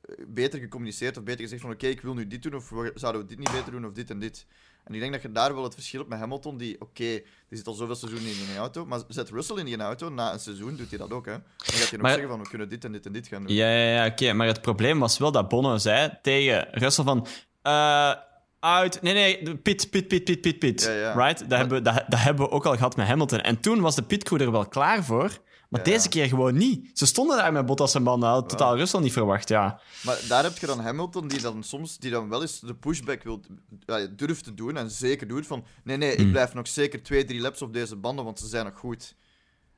eh, 0.00 0.24
beter 0.28 0.60
gecommuniceerd 0.60 1.16
of 1.16 1.22
beter 1.24 1.40
gezegd 1.42 1.60
van 1.62 1.70
oké, 1.70 1.86
ik 1.86 2.00
wil 2.00 2.14
nu 2.14 2.26
dit 2.26 2.42
doen 2.42 2.54
of 2.54 2.72
zouden 2.94 3.22
we 3.22 3.28
dit 3.28 3.38
niet 3.38 3.50
beter 3.52 3.70
doen 3.72 3.86
of 3.86 3.92
dit 3.92 4.10
en 4.10 4.18
dit. 4.18 4.46
En 4.86 4.94
ik 4.94 5.00
denk 5.00 5.12
dat 5.12 5.22
je 5.22 5.32
daar 5.32 5.54
wel 5.54 5.64
het 5.64 5.74
verschil 5.74 5.98
hebt 5.98 6.10
met 6.10 6.18
Hamilton, 6.20 6.56
die 6.56 6.80
oké, 6.80 7.04
die 7.48 7.58
zit 7.58 7.66
al 7.66 7.74
zoveel 7.74 7.94
seizoenen 7.94 8.30
in 8.30 8.36
een 8.50 8.56
auto, 8.56 8.86
maar 8.86 9.00
zet 9.08 9.30
Russell 9.30 9.56
in 9.56 9.64
die 9.64 9.76
auto, 9.76 10.08
na 10.08 10.32
een 10.32 10.38
seizoen 10.40 10.76
doet 10.76 10.88
hij 10.88 10.98
dat 10.98 11.10
ook, 11.12 11.26
hè. 11.26 11.32
Dan 11.32 11.42
gaat 11.56 11.90
hij 11.90 11.98
nog 11.98 12.08
zeggen 12.10 12.28
van 12.28 12.42
we 12.42 12.48
kunnen 12.48 12.68
dit 12.68 12.84
en 12.84 12.92
dit 12.92 13.06
en 13.06 13.12
dit 13.12 13.26
gaan 13.28 13.46
doen. 13.46 13.56
Ja, 13.56 13.70
ja, 13.70 13.94
ja 14.02 14.06
oké. 14.06 14.32
Maar 14.32 14.46
het 14.46 14.60
probleem 14.60 14.98
was 14.98 15.18
wel 15.18 15.32
dat 15.32 15.48
Bono 15.48 15.76
zei 15.78 16.10
tegen 16.22 16.68
Russell 16.70 17.04
van... 17.04 17.26
eh 17.62 18.12
uit... 18.60 19.02
Nee, 19.02 19.14
nee, 19.14 19.56
pit, 19.56 19.90
pit, 19.90 20.08
pit, 20.08 20.24
pit, 20.24 20.40
pit, 20.40 20.58
pit. 20.58 20.82
Ja, 20.82 20.92
ja. 20.92 21.12
Right? 21.12 21.38
Dat, 21.50 21.58
hebben, 21.58 21.76
we- 21.78 21.82
dat, 21.90 22.04
dat 22.08 22.20
hebben 22.20 22.44
we 22.46 22.50
ook 22.52 22.66
al 22.66 22.76
gehad 22.76 22.96
met 22.96 23.06
Hamilton. 23.06 23.40
En 23.40 23.60
toen 23.60 23.80
was 23.80 23.94
de 23.94 24.02
pitcrew 24.02 24.40
er 24.40 24.50
wel 24.52 24.66
klaar 24.68 25.04
voor. 25.04 25.30
Maar 25.76 25.86
Ja, 25.86 25.92
deze 25.92 26.08
keer 26.08 26.26
gewoon 26.28 26.56
niet. 26.56 26.90
Ze 26.98 27.06
stonden 27.06 27.36
daar 27.36 27.52
met 27.52 27.66
Bottas 27.66 27.94
en 27.94 28.04
banden. 28.04 28.28
Had 28.28 28.48
totaal 28.48 28.76
Russell 28.76 29.00
niet 29.00 29.12
verwacht, 29.12 29.48
ja. 29.48 29.80
Maar 30.02 30.18
daar 30.28 30.42
heb 30.42 30.58
je 30.58 30.66
dan 30.66 30.80
Hamilton, 30.80 31.28
die 31.28 31.40
dan 31.40 31.62
soms 31.62 31.98
die 31.98 32.10
dan 32.10 32.28
wel 32.28 32.40
eens 32.42 32.60
de 32.60 32.74
pushback 32.74 33.22
wil, 33.22 33.40
ja, 33.86 34.06
durft 34.06 34.44
te 34.44 34.54
doen 34.54 34.76
en 34.76 34.90
zeker 34.90 35.28
doet 35.28 35.46
van 35.46 35.64
nee, 35.84 35.96
nee, 35.96 36.14
Hmm. 36.14 36.24
ik 36.24 36.30
blijf 36.30 36.54
nog 36.54 36.68
zeker 36.68 37.02
twee, 37.02 37.24
drie 37.24 37.40
laps 37.40 37.62
op 37.62 37.72
deze 37.72 37.96
banden, 37.96 38.24
want 38.24 38.38
ze 38.38 38.46
zijn 38.46 38.64
nog 38.64 38.78
goed. 38.78 39.14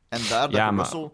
En 0.09 0.21
daar 0.29 0.47
dat, 0.49 0.57
Ja, 0.57 0.71
maar- 0.71 0.85
Russell, 0.85 1.11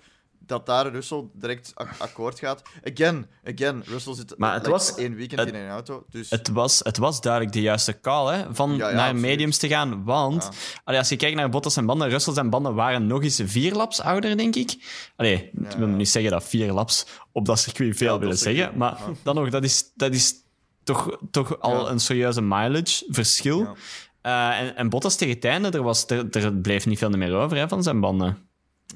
dat 0.46 0.66
daar 0.66 0.86
Russell 0.86 1.24
direct 1.32 1.72
ak- 1.74 1.94
akkoord 1.98 2.38
gaat. 2.38 2.62
Again, 2.92 3.26
again, 3.44 3.82
Russell 3.86 4.14
zit 4.14 4.34
Maar 4.38 4.52
het 4.52 4.62
like, 4.62 4.72
was- 4.76 4.94
één 4.94 5.14
weekend 5.14 5.40
het- 5.40 5.48
in 5.48 5.54
een 5.54 5.68
auto, 5.68 6.04
dus... 6.10 6.30
Het 6.30 6.48
was, 6.48 6.80
het 6.82 6.96
was 6.96 7.20
duidelijk 7.20 7.52
de 7.52 7.60
juiste 7.60 8.00
call 8.00 8.34
hè, 8.36 8.54
van 8.54 8.70
Ja, 8.70 8.76
ja, 8.88 8.94
naar 8.94 9.00
absoluut. 9.04 9.22
mediums 9.22 9.56
te 9.58 9.68
gaan. 9.68 10.04
Want 10.04 10.48
allee, 10.84 10.98
als 10.98 11.08
je 11.08 11.16
kijkt 11.16 11.36
naar 11.36 11.48
Bottas 11.48 11.76
en 11.76 11.86
banden, 11.86 12.08
Russell 12.08 12.34
zijn 12.34 12.50
banden 12.50 12.74
waren 12.74 13.06
nog 13.06 13.22
eens 13.22 13.40
vier 13.44 13.72
laps 13.74 14.00
ouder, 14.00 14.36
denk 14.36 14.56
ik. 14.56 14.76
Allee, 15.16 15.50
ik 15.68 15.76
wil 15.78 15.86
niet 15.86 16.08
zeggen 16.08 16.30
dat 16.30 16.44
vier 16.44 16.72
laps 16.72 17.06
op 17.32 17.46
dat 17.46 17.58
circuit 17.58 17.96
veel 17.96 18.18
willen 18.18 18.36
circuit, 18.38 18.56
zeggen. 18.56 18.78
Maar 18.78 18.98
dan 19.22 19.34
nog, 19.34 19.48
dat 19.50 19.64
is, 19.64 19.90
dat 19.94 20.12
is 20.14 20.34
toch, 20.84 21.18
toch 21.30 21.60
al 21.60 21.90
een 21.90 22.00
serieuze 22.00 22.42
mileage 22.42 23.04
verschil. 23.08 23.58
Ja. 23.60 23.74
Eh, 24.20 24.60
en, 24.60 24.76
en 24.76 24.88
Bottas 24.88 25.16
tegen 25.16 25.34
het 25.34 25.44
einde, 25.44 25.70
er, 25.70 25.82
was, 25.82 26.06
er, 26.06 26.30
er 26.30 26.54
bleef 26.54 26.86
niet 26.86 26.98
veel 26.98 27.10
meer 27.10 27.34
over 27.34 27.56
hè, 27.56 27.68
van 27.68 27.82
zijn 27.82 28.00
banden. 28.00 28.48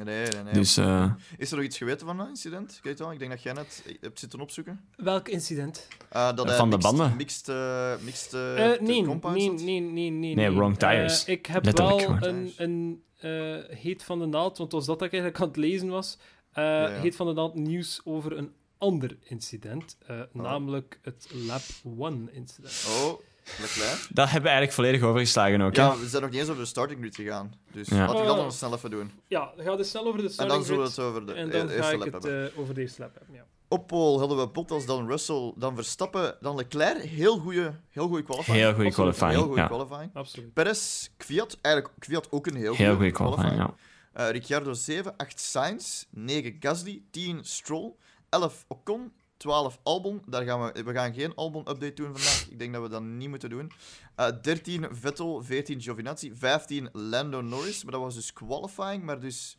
Nee, 0.05 0.26
nee, 0.28 0.43
nee. 0.43 0.53
Dus 0.53 0.76
eh, 0.76 1.12
Is 1.36 1.51
er 1.51 1.57
nog 1.57 1.64
iets 1.66 1.76
geweten 1.78 2.07
van 2.07 2.16
dat 2.16 2.28
incident? 2.28 2.80
Wel, 2.97 3.12
ik 3.12 3.18
denk 3.18 3.30
dat 3.30 3.43
jij 3.43 3.53
net 3.53 3.84
hebt 4.01 4.18
zitten 4.18 4.41
opzoeken. 4.41 4.80
Welk 4.97 5.28
incident? 5.28 5.89
Ah, 6.09 6.36
dat 6.36 6.47
hij 6.47 6.57
Van 6.57 6.70
de 6.70 6.78
banden? 6.78 7.16
Mixed, 7.16 7.49
eh, 7.49 7.93
mixed 8.01 8.32
Eh, 8.34 8.72
eh, 8.74 8.80
nee, 8.80 9.03
nee, 9.03 9.51
nee, 9.51 9.80
nee, 9.80 10.11
nee. 10.11 10.34
Nee, 10.34 10.51
wrong 10.51 10.76
tires. 10.78 11.24
Eh, 11.24 11.34
ik 11.34 11.47
heb 11.47 11.64
Letterlijk 11.64 12.09
wel 12.20 12.28
een, 12.28 12.53
een 12.57 13.03
eh, 13.18 13.76
heet 13.76 14.03
van 14.03 14.18
de 14.18 14.26
naald, 14.26 14.59
want 14.59 14.72
het 14.72 14.72
was 14.72 14.86
dat 14.86 14.99
dat 14.99 15.07
ik 15.07 15.12
eigenlijk 15.12 15.43
aan 15.43 15.49
het 15.49 15.57
lezen 15.57 15.89
was. 15.89 16.18
Eh, 16.53 16.64
ja. 16.64 16.89
Heet 16.89 17.16
van 17.16 17.26
de 17.26 17.32
naald 17.32 17.55
nieuws 17.55 18.01
over 18.05 18.36
een 18.36 18.53
ander 18.78 19.16
incident, 19.24 19.97
eh, 20.07 20.16
Oh. 20.18 20.43
namelijk 20.43 20.99
het 21.03 21.28
Lab 21.32 21.61
1 21.99 22.28
incident. 22.32 22.86
Oh, 22.89 23.20
Leclerc. 23.61 23.99
dat 24.11 24.24
hebben 24.24 24.42
we 24.42 24.49
eigenlijk 24.57 24.72
volledig 24.72 25.03
overgeslagen 25.03 25.61
ook. 25.61 25.76
hè. 25.76 25.82
Ja, 25.82 25.99
we 25.99 26.09
zijn 26.09 26.22
nog 26.22 26.30
niet 26.30 26.40
eens 26.40 26.49
over 26.49 26.62
de 26.62 26.68
starting 26.68 27.01
grid 27.01 27.14
gegaan. 27.16 27.55
Dus 27.72 27.88
Ja. 27.88 27.96
laten 27.96 28.20
we 28.20 28.26
dat 28.26 28.36
nog 28.36 28.53
snel 28.53 28.74
even 28.74 28.90
doen. 28.90 29.12
Ja, 29.26 29.53
ga 29.57 29.76
dus 29.76 29.88
snel 29.90 30.07
over 30.07 30.18
de 30.18 30.24
En 30.26 30.32
starting 30.32 30.57
dan 30.59 30.66
zullen 30.66 30.82
we 30.84 30.90
grid, 30.90 30.96
het 30.96 31.07
over 31.07 31.26
de 31.26 31.32
en 31.32 31.51
dan 31.51 31.68
ga 31.68 31.74
eerste 31.74 31.92
ik 31.92 31.99
lap 31.99 32.12
het 32.12 32.22
hebben. 32.22 32.53
eh, 32.53 32.59
over 32.59 32.74
de 32.74 32.80
eerste 32.80 33.01
lap 33.03 33.14
hebben. 33.18 33.34
Ja. 33.34 33.44
Op 33.68 33.86
pole 33.86 34.18
hadden 34.18 34.38
we 34.38 34.46
Bottas, 34.46 34.86
dan 34.86 35.07
Russell, 35.09 35.53
dan 35.57 35.74
Verstappen, 35.74 36.36
dan 36.40 36.57
Leclerc. 36.57 37.03
Heel 37.03 37.38
goede 37.38 37.74
heel 37.90 38.09
goeie 38.09 38.22
qualifying. 38.24 38.59
Heel 38.61 38.74
goede 38.74 38.90
qualifying. 38.92 39.32
Heel 39.32 39.42
goede 39.46 39.61
ja. 39.61 39.66
qualifying. 39.66 40.11
Absoluut. 40.14 40.53
Perez, 40.55 41.09
Kvyat, 41.16 41.59
eigenlijk 41.62 41.94
Kvyat 41.99 42.32
ook 42.32 42.46
een 42.46 42.55
heel, 42.57 42.74
Heel 42.74 42.94
goede 42.94 42.94
goede 42.94 43.11
qualifying, 43.11 43.57
ja. 43.57 43.74
Eh, 44.12 44.30
Ricciardo 44.30 44.72
7, 44.72 45.14
8 45.16 45.40
Sainz, 45.40 46.05
9 46.11 46.57
Gasly, 46.61 47.03
10 47.11 47.38
Stroll, 47.42 47.92
11 48.28 48.64
Ocon, 48.68 49.12
12 49.39 49.78
Albon. 49.82 50.22
Daar 50.26 50.45
gaan 50.45 50.72
we, 50.72 50.82
we 50.82 50.93
gaan 50.93 51.14
geen 51.14 51.34
Albon-update 51.34 51.95
doen 51.95 52.07
vandaag. 52.07 52.49
Ik 52.51 52.59
denk 52.59 52.72
dat 52.72 52.82
we 52.82 52.89
dat 52.89 53.03
niet 53.03 53.28
moeten 53.28 53.51
doen. 53.51 53.72
Eh 54.14 54.28
13 54.43 54.86
Vettel, 54.91 55.43
14 55.43 55.80
Giovinazzi, 55.80 56.32
15 56.34 56.89
Lando 56.93 57.41
Norris. 57.41 57.82
Maar 57.82 57.93
dat 57.93 58.01
was 58.01 58.14
dus 58.14 58.32
qualifying, 58.32 59.03
maar 59.03 59.20
dus 59.20 59.57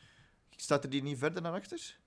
staat 0.55 0.83
er 0.83 0.89
die 0.89 1.03
niet 1.03 1.17
verder 1.17 1.41
naar 1.41 1.53
achter? 1.53 1.97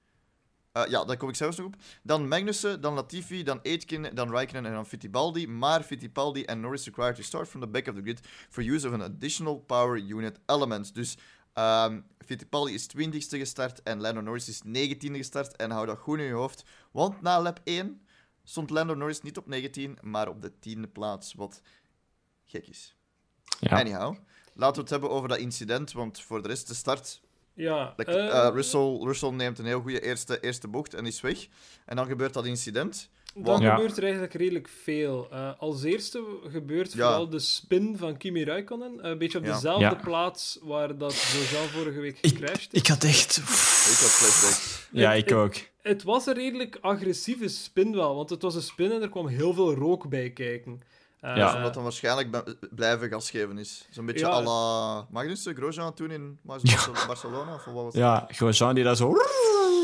Eh, 0.73 0.83
ja, 0.89 1.05
daar 1.05 1.17
kom 1.17 1.29
ik 1.29 1.35
zelfs 1.35 1.57
nog 1.57 1.67
op. 1.67 1.77
Dan 2.03 2.29
Magnussen, 2.29 2.81
dan 2.81 2.95
Latifi, 2.95 3.43
dan 3.43 3.61
Aitken, 3.63 4.15
dan 4.15 4.31
Raikkonen 4.31 4.67
en 4.67 4.73
dan 4.73 4.87
Fittipaldi. 4.87 5.47
Maar 5.47 5.83
Fittipaldi 5.83 6.45
en 6.45 6.61
Norris 6.61 6.85
required 6.85 7.17
to 7.17 7.23
start 7.23 7.49
from 7.49 7.61
the 7.61 7.67
back 7.67 7.89
of 7.89 7.95
the 7.95 8.03
grid 8.03 8.21
for 8.49 8.63
use 8.63 8.89
of 8.89 8.93
an 8.93 9.01
additional 9.03 9.59
power 9.59 9.99
unit 9.99 10.39
element. 10.47 10.95
Dus 10.95 11.17
ehm, 11.53 12.01
Fittipaldi 12.19 12.75
is 12.75 12.89
20ste 12.97 13.39
gestart 13.39 13.83
en 13.83 14.01
Lando 14.01 14.21
Norris 14.21 14.49
is 14.49 14.63
19e 14.67 15.17
gestart. 15.17 15.57
En 15.57 15.71
hou 15.71 15.87
dat 15.87 15.99
goed 15.99 16.19
in 16.19 16.25
je 16.25 16.33
hoofd, 16.33 16.65
want 16.93 17.21
na 17.23 17.41
lap 17.43 17.61
1 17.65 18.07
stond 18.45 18.71
Lando 18.71 18.95
Norris 18.95 19.23
niet 19.23 19.37
op 19.37 19.47
19, 19.47 19.99
maar 20.01 20.29
op 20.29 20.43
de 20.43 20.53
10e 20.53 20.93
plaats, 20.93 21.35
wat 21.35 21.63
gek 22.45 22.67
is. 22.67 22.95
Ja. 23.61 23.79
Anyhow, 23.79 24.17
laten 24.55 24.75
we 24.75 24.81
het 24.81 24.91
hebben 24.91 25.11
over 25.11 25.29
dat 25.29 25.39
incident, 25.39 25.93
want 25.93 26.21
voor 26.21 26.43
de 26.43 26.49
rest 26.49 26.69
de 26.69 26.75
start 26.75 27.21
Ja, 27.55 27.93
Like, 27.97 28.11
eh, 28.11 28.47
eh, 28.47 28.55
Russell, 28.55 28.99
Russell 29.03 29.31
neemt 29.31 29.59
een 29.59 29.65
heel 29.67 29.81
goede 29.81 30.01
eerste, 30.01 30.41
eerste 30.41 30.69
bocht 30.69 30.95
en 30.95 31.07
is 31.07 31.21
weg. 31.21 31.47
En 31.87 31.97
dan 31.97 32.07
gebeurt 32.07 32.33
dat 32.35 32.47
incident. 32.47 33.09
Dan 33.35 33.61
Ja. 33.61 33.75
gebeurt 33.75 33.97
er 33.97 34.03
eigenlijk 34.03 34.33
redelijk 34.35 34.69
veel. 34.69 35.31
Eh, 35.31 35.59
als 35.59 35.83
eerste 35.83 36.39
gebeurt 36.49 36.93
Ja. 36.93 36.99
vooral 37.07 37.29
de 37.29 37.39
spin 37.39 37.97
van 37.97 38.17
Kimi 38.17 38.45
Räikkönen. 38.45 39.01
eh, 39.01 39.11
een 39.11 39.19
beetje 39.19 39.39
op 39.39 39.45
Ja. 39.45 39.53
dezelfde 39.55 39.85
Ja. 39.85 39.95
plaats 39.95 40.59
waar 40.63 40.99
dat 40.99 41.15
Grosjean 41.15 41.69
vorige 41.69 42.01
week 42.01 42.19
Ik- 42.21 42.31
gecrashed 42.37 42.73
is. 42.73 42.81
Ik 42.81 42.87
had 42.87 43.05
echt... 43.05 43.41
Ik 43.91 43.99
had 43.99 44.11
flashbacks. 44.11 44.89
Ja, 44.93 45.13
ik 45.13 45.29
het- 45.29 45.39
ook. 45.39 45.55
Het 45.83 46.03
was 46.03 46.27
een 46.27 46.35
redelijk 46.35 46.79
agressieve 46.81 47.49
spin 47.49 47.95
wel, 47.95 48.15
want 48.17 48.31
het 48.31 48.43
was 48.43 48.55
een 48.55 48.63
spin 48.63 48.93
en 48.93 49.03
er 49.03 49.09
kwam 49.09 49.27
heel 49.27 49.55
veel 49.55 49.75
rook 49.75 50.09
bij 50.09 50.31
kijken. 50.31 50.81
Eh, 51.21 51.37
Ja. 51.37 51.57
Omdat 51.57 51.75
hij 51.75 51.83
waarschijnlijk 51.83 52.45
blijven 52.75 53.09
gas 53.09 53.31
geven 53.31 53.59
is. 53.59 53.87
Zo'n 53.91 54.07
beetje 54.07 54.27
Ja. 54.27 54.33
à 54.33 54.43
la 54.43 55.07
Magnussen, 55.11 55.55
Grosjean 55.55 55.95
toen 55.95 56.11
in 56.11 56.39
Barcelona. 57.07 57.55
Of 57.55 57.65
wat 57.65 57.75
was 57.75 57.85
het? 57.85 57.95
Ja, 58.03 58.27
Grosjean 58.29 58.75
die 58.75 58.85
daar 58.85 58.97
zo... 58.97 59.13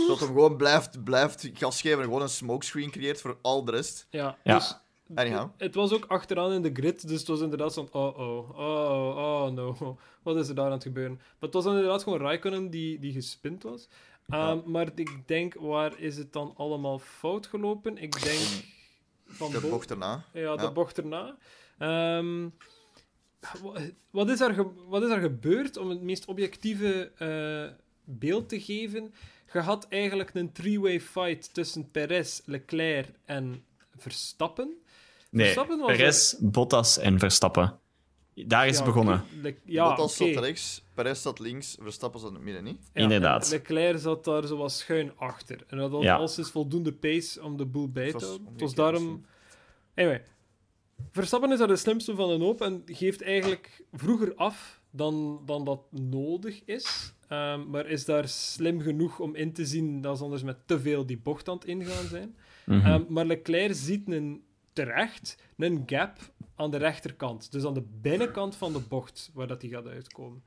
Dat 0.08 0.18
hem 0.18 0.28
gewoon 0.28 0.56
blijft, 0.56 1.04
blijft 1.04 1.50
gas 1.54 1.80
geven 1.80 1.98
en 1.98 2.04
gewoon 2.04 2.22
een 2.22 2.28
smokescreen 2.28 2.90
creëert 2.90 3.20
voor 3.20 3.36
al 3.42 3.64
de 3.64 3.70
rest. 3.72 4.06
ja, 4.10 4.36
Ja. 4.44 4.54
dus 4.58 4.76
Anyhow. 5.14 5.50
het 5.56 5.74
was 5.74 5.92
ook 5.92 6.04
achteraan 6.04 6.52
in 6.52 6.62
de 6.62 6.70
grid, 6.72 7.08
dus 7.08 7.18
het 7.18 7.28
was 7.28 7.40
inderdaad 7.40 7.72
zo'n 7.72 7.88
oh 7.92 8.18
oh, 8.18 8.58
oh 8.58 9.16
oh 9.16 9.50
no, 9.50 9.96
wat 10.22 10.36
is 10.36 10.48
er 10.48 10.54
daar 10.54 10.66
aan 10.66 10.72
het 10.72 10.82
gebeuren? 10.82 11.14
Maar 11.14 11.24
het 11.38 11.52
was 11.54 11.66
inderdaad 11.66 12.02
gewoon 12.02 12.18
Raikkonen 12.20 12.70
die, 12.70 12.98
die 12.98 13.12
gespind 13.12 13.62
was. 13.62 13.88
Ehm, 14.28 14.40
Ja. 14.40 14.62
Maar 14.66 14.88
ik 14.94 15.10
denk, 15.28 15.54
waar 15.54 16.00
is 16.00 16.16
het 16.16 16.32
dan 16.32 16.54
allemaal 16.56 16.98
fout 16.98 17.46
gelopen? 17.46 17.96
Ik 17.98 18.22
denk 18.22 18.40
van 19.38 19.50
De 19.50 19.60
bo- 19.60 19.68
bocht 19.68 19.90
erna. 19.90 20.24
Ja, 20.32 20.56
de 20.56 20.62
Ja. 20.62 20.72
bocht 20.72 20.98
erna. 20.98 21.36
Ehm, 21.78 22.48
wa- 23.62 23.80
wat, 24.10 24.28
is 24.28 24.40
er 24.40 24.66
wat 24.88 25.02
is 25.02 25.10
er 25.10 25.20
gebeurd 25.20 25.76
om 25.76 25.88
het 25.88 26.02
meest 26.02 26.24
objectieve 26.24 27.12
eh, 27.18 27.76
beeld 28.04 28.48
te 28.48 28.60
geven? 28.60 29.14
Je 29.52 29.58
had 29.58 29.86
eigenlijk 29.88 30.34
een 30.34 30.52
three-way 30.52 31.00
fight 31.00 31.54
tussen 31.54 31.90
Perez, 31.90 32.40
Leclerc 32.44 33.08
en 33.24 33.64
Verstappen. 33.96 34.82
Nee, 35.30 35.54
Perez, 35.86 36.34
Bottas 36.40 36.98
en 36.98 37.18
Verstappen. 37.18 37.78
Daar 38.34 38.66
is 38.66 38.72
Ja, 38.72 38.76
het 38.76 38.84
begonnen. 38.92 39.24
Le- 39.42 39.54
ja, 39.64 39.88
Bottas 39.88 40.20
oké. 40.20 40.32
zat 40.32 40.42
rechts, 40.44 40.84
Perez 40.94 41.22
zat 41.22 41.38
links, 41.38 41.76
Verstappen 41.80 42.20
zat 42.20 42.28
in 42.28 42.34
het 42.34 42.44
midden, 42.44 42.64
niet? 42.64 42.78
Ja, 42.92 43.02
Inderdaad. 43.02 43.50
Leclerc 43.50 43.98
zat 43.98 44.24
daar 44.24 44.46
zo 44.46 44.56
wat 44.56 44.72
schuin 44.72 45.12
achter. 45.16 45.64
En 45.66 45.78
dat 45.78 45.90
had 45.90 46.02
Ja. 46.02 46.16
alles 46.16 46.38
voldoende 46.50 46.92
pace 46.92 47.42
om 47.42 47.56
de 47.56 47.66
boel 47.66 47.88
bij 47.88 48.12
te 48.12 48.16
houden. 48.24 48.30
Het 48.30 48.60
was 48.60 48.70
omgekeerd 48.70 48.76
daarom... 48.76 49.24
Anyway. 49.94 50.22
Verstappen 51.12 51.52
is 51.52 51.58
daar 51.58 51.68
de 51.68 51.76
slimste 51.76 52.14
van 52.14 52.30
een 52.30 52.40
hoop 52.40 52.60
en 52.60 52.82
geeft 52.86 53.22
eigenlijk 53.22 53.84
vroeger 53.92 54.34
af 54.34 54.80
dan, 54.90 55.42
dan 55.44 55.64
dat 55.64 55.80
nodig 55.90 56.64
is. 56.64 57.14
Ehm, 57.28 57.70
maar 57.70 57.86
is 57.86 58.04
daar 58.04 58.28
slim 58.28 58.80
genoeg 58.80 59.20
om 59.20 59.34
in 59.34 59.52
te 59.52 59.66
zien 59.66 60.00
dat 60.00 60.18
ze 60.18 60.24
anders 60.24 60.42
met 60.42 60.56
te 60.66 60.80
veel 60.80 61.06
die 61.06 61.18
bocht 61.18 61.48
aan 61.48 61.54
het 61.54 61.64
ingaan 61.64 62.06
zijn. 62.06 62.36
Mhm. 62.66 62.86
Ehm, 62.86 63.02
maar 63.08 63.24
Leclerc 63.24 63.74
ziet 63.74 64.08
een, 64.10 64.42
terecht 64.84 65.36
een 65.56 65.82
gap 65.86 66.18
aan 66.54 66.70
de 66.70 66.76
rechterkant. 66.76 67.52
Dus 67.52 67.64
aan 67.64 67.74
de 67.74 67.86
binnenkant 68.00 68.56
van 68.56 68.72
de 68.72 68.80
bocht, 68.80 69.30
waar 69.34 69.46
dat 69.46 69.60
die 69.60 69.70
gaat 69.70 69.86
uitkomen. 69.86 70.44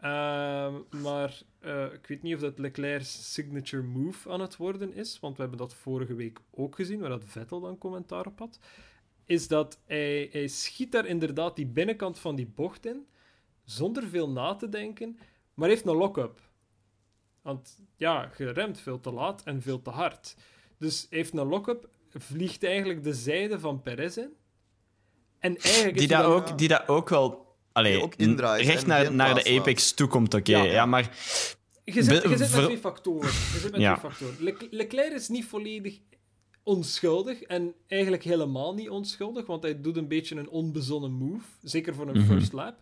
Ehm, 0.00 0.74
maar 1.02 1.42
eh, 1.58 1.92
ik 1.92 2.06
weet 2.06 2.22
niet 2.22 2.34
of 2.34 2.40
dat 2.40 2.58
Leclerc's 2.58 3.32
signature 3.32 3.82
move 3.82 4.30
aan 4.30 4.40
het 4.40 4.56
worden 4.56 4.94
is, 4.94 5.20
want 5.20 5.34
we 5.34 5.40
hebben 5.40 5.58
dat 5.58 5.74
vorige 5.74 6.14
week 6.14 6.38
ook 6.50 6.74
gezien, 6.74 7.00
waar 7.00 7.08
dat 7.08 7.24
Vettel 7.24 7.60
dan 7.60 7.78
commentaar 7.78 8.26
op 8.26 8.38
had. 8.38 8.58
Is 9.24 9.48
dat 9.48 9.80
hij, 9.86 10.48
schiet 10.48 10.92
daar 10.92 11.06
inderdaad 11.06 11.56
die 11.56 11.66
binnenkant 11.66 12.18
van 12.18 12.36
die 12.36 12.52
bocht 12.54 12.86
in, 12.86 13.06
zonder 13.64 14.08
veel 14.08 14.30
na 14.30 14.54
te 14.54 14.68
denken, 14.68 15.18
maar 15.54 15.68
heeft 15.68 15.86
een 15.86 15.96
lock-up. 15.96 16.40
Want 17.42 17.80
ja, 17.96 18.30
je 18.36 18.50
remt 18.50 18.80
veel 18.80 19.00
te 19.00 19.12
laat 19.12 19.42
en 19.42 19.62
veel 19.62 19.82
te 19.82 19.90
hard. 19.90 20.36
Dus 20.78 21.06
heeft 21.10 21.32
een 21.32 21.46
lock-up, 21.46 21.88
vliegt 22.18 22.64
eigenlijk 22.64 23.02
de 23.04 23.14
zijde 23.14 23.60
van 23.60 23.82
Perez 23.82 24.16
in. 24.16 24.30
En 25.38 25.56
eigenlijk 25.56 25.98
die, 25.98 26.08
dat 26.08 26.24
ook, 26.24 26.58
die 26.58 26.68
dat 26.68 26.88
ook 26.88 27.08
wel... 27.08 27.48
Allee, 27.72 28.02
ook 28.02 28.14
indraait 28.14 28.66
recht 28.66 28.86
naar, 28.86 29.12
naar 29.12 29.34
de. 29.34 29.58
Apex 29.60 29.92
toe 29.92 30.08
komt, 30.08 30.34
oké. 30.34 30.56
Ja. 30.56 30.62
Ja, 30.62 30.86
maar 30.86 31.16
Je 31.84 32.02
zit, 32.02 32.22
je 32.22 32.36
zit 32.36 32.38
met 32.54 32.64
twee 32.64 32.78
factoren. 32.78 33.28
Je 33.28 33.58
zit 33.60 33.70
met 33.70 33.80
Ja. 33.80 33.96
twee 33.96 34.10
factoren. 34.10 34.36
Le- 34.44 34.66
Leclerc 34.70 35.12
is 35.12 35.28
niet 35.28 35.44
volledig 35.44 35.98
onschuldig 36.62 37.42
en 37.42 37.74
eigenlijk 37.86 38.22
helemaal 38.24 38.74
niet 38.74 38.88
onschuldig, 38.90 39.46
want 39.46 39.62
hij 39.62 39.80
doet 39.80 39.96
een 39.96 40.08
beetje 40.08 40.36
een 40.36 40.48
onbezonnen 40.48 41.12
move, 41.12 41.44
zeker 41.62 41.94
voor 41.94 42.08
een 42.08 42.18
Mhm. 42.18 42.26
first 42.32 42.52
lap. 42.52 42.76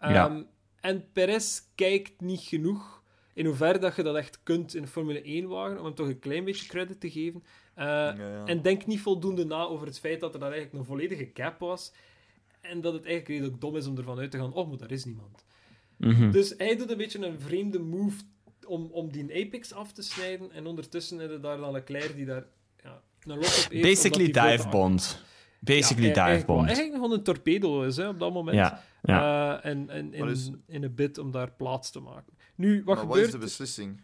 Ja. 0.00 0.26
Ehm, 0.28 0.42
En 0.80 1.12
Perez 1.12 1.60
kijkt 1.74 2.20
niet 2.20 2.40
genoeg 2.40 3.02
in 3.34 3.46
hoeverre 3.46 3.78
dat 3.78 3.96
je 3.96 4.02
dat 4.02 4.16
echt 4.16 4.38
kunt 4.42 4.74
in 4.74 4.82
een 4.82 4.88
Formule 4.88 5.22
1-wagen, 5.24 5.78
om 5.78 5.84
hem 5.84 5.94
toch 5.94 6.06
een 6.06 6.18
klein 6.18 6.44
beetje 6.44 6.66
credit 6.66 7.00
te 7.00 7.10
geven. 7.10 7.44
Eh, 7.74 7.84
Ja, 7.86 8.14
ja. 8.16 8.44
En 8.44 8.62
denk 8.62 8.86
niet 8.86 9.00
voldoende 9.00 9.44
na 9.44 9.62
over 9.64 9.86
het 9.86 9.98
feit 9.98 10.20
dat 10.20 10.34
er 10.34 10.40
daar 10.40 10.50
eigenlijk 10.52 10.78
een 10.80 10.88
volledige 10.88 11.30
gap 11.34 11.58
was. 11.58 11.92
En 12.60 12.80
dat 12.80 12.92
het 12.92 13.04
eigenlijk 13.04 13.34
redelijk 13.34 13.60
dom 13.60 13.76
is 13.76 13.86
om 13.86 13.96
ervan 13.98 14.18
uit 14.18 14.30
te 14.30 14.38
gaan, 14.38 14.52
oh, 14.52 14.68
maar 14.68 14.78
daar 14.78 14.90
is 14.90 15.04
niemand. 15.04 15.44
mhm. 15.96 16.30
Dus 16.30 16.54
hij 16.56 16.76
doet 16.76 16.90
een 16.90 16.96
beetje 16.96 17.26
een 17.26 17.40
vreemde 17.40 17.78
move 17.78 18.22
om, 18.66 18.88
om 18.92 19.12
die 19.12 19.44
Apex 19.46 19.72
af 19.72 19.92
te 19.92 20.02
snijden. 20.02 20.52
En 20.52 20.66
ondertussen 20.66 21.20
is 21.20 21.30
er 21.30 21.40
daar 21.40 21.56
dan 21.56 21.72
Leclerc 21.72 22.14
die 22.16 22.24
daar 22.26 22.44
ja, 22.82 23.02
een 23.20 23.34
lock 23.34 23.44
op 23.64 23.66
heeft. 23.70 23.82
basically 23.82 24.26
omdat 24.26 24.42
die 24.42 24.50
dive 24.50 24.62
voor- 24.62 24.70
bond. 24.70 25.22
Basically 25.60 26.02
Ja, 26.08 26.08
dive 26.08 26.20
eigenlijk 26.20 26.46
wel. 26.46 26.56
bond. 26.56 26.68
Eigenlijk 26.68 26.96
gewoon 27.02 27.12
een 27.18 27.24
torpedo 27.24 27.82
is 27.82 27.96
hè, 27.96 28.08
op 28.08 28.18
dat 28.18 28.32
moment. 28.32 28.56
Ja, 28.56 28.82
ja. 29.02 29.60
Eh, 29.62 29.70
en 29.70 29.90
en 29.90 30.18
Wat 30.18 30.28
is- 30.30 30.46
in, 30.46 30.62
in 30.66 30.82
een 30.82 30.94
bid 30.94 31.18
om 31.18 31.30
daar 31.30 31.50
plaats 31.52 31.90
te 31.90 32.00
maken. 32.00 32.32
Nu, 32.54 32.76
wat 32.76 32.84
maar 32.84 32.94
wat 32.96 33.04
gebeurt 33.06 33.26
is 33.26 33.32
de 33.32 33.38
beslissing? 33.38 34.00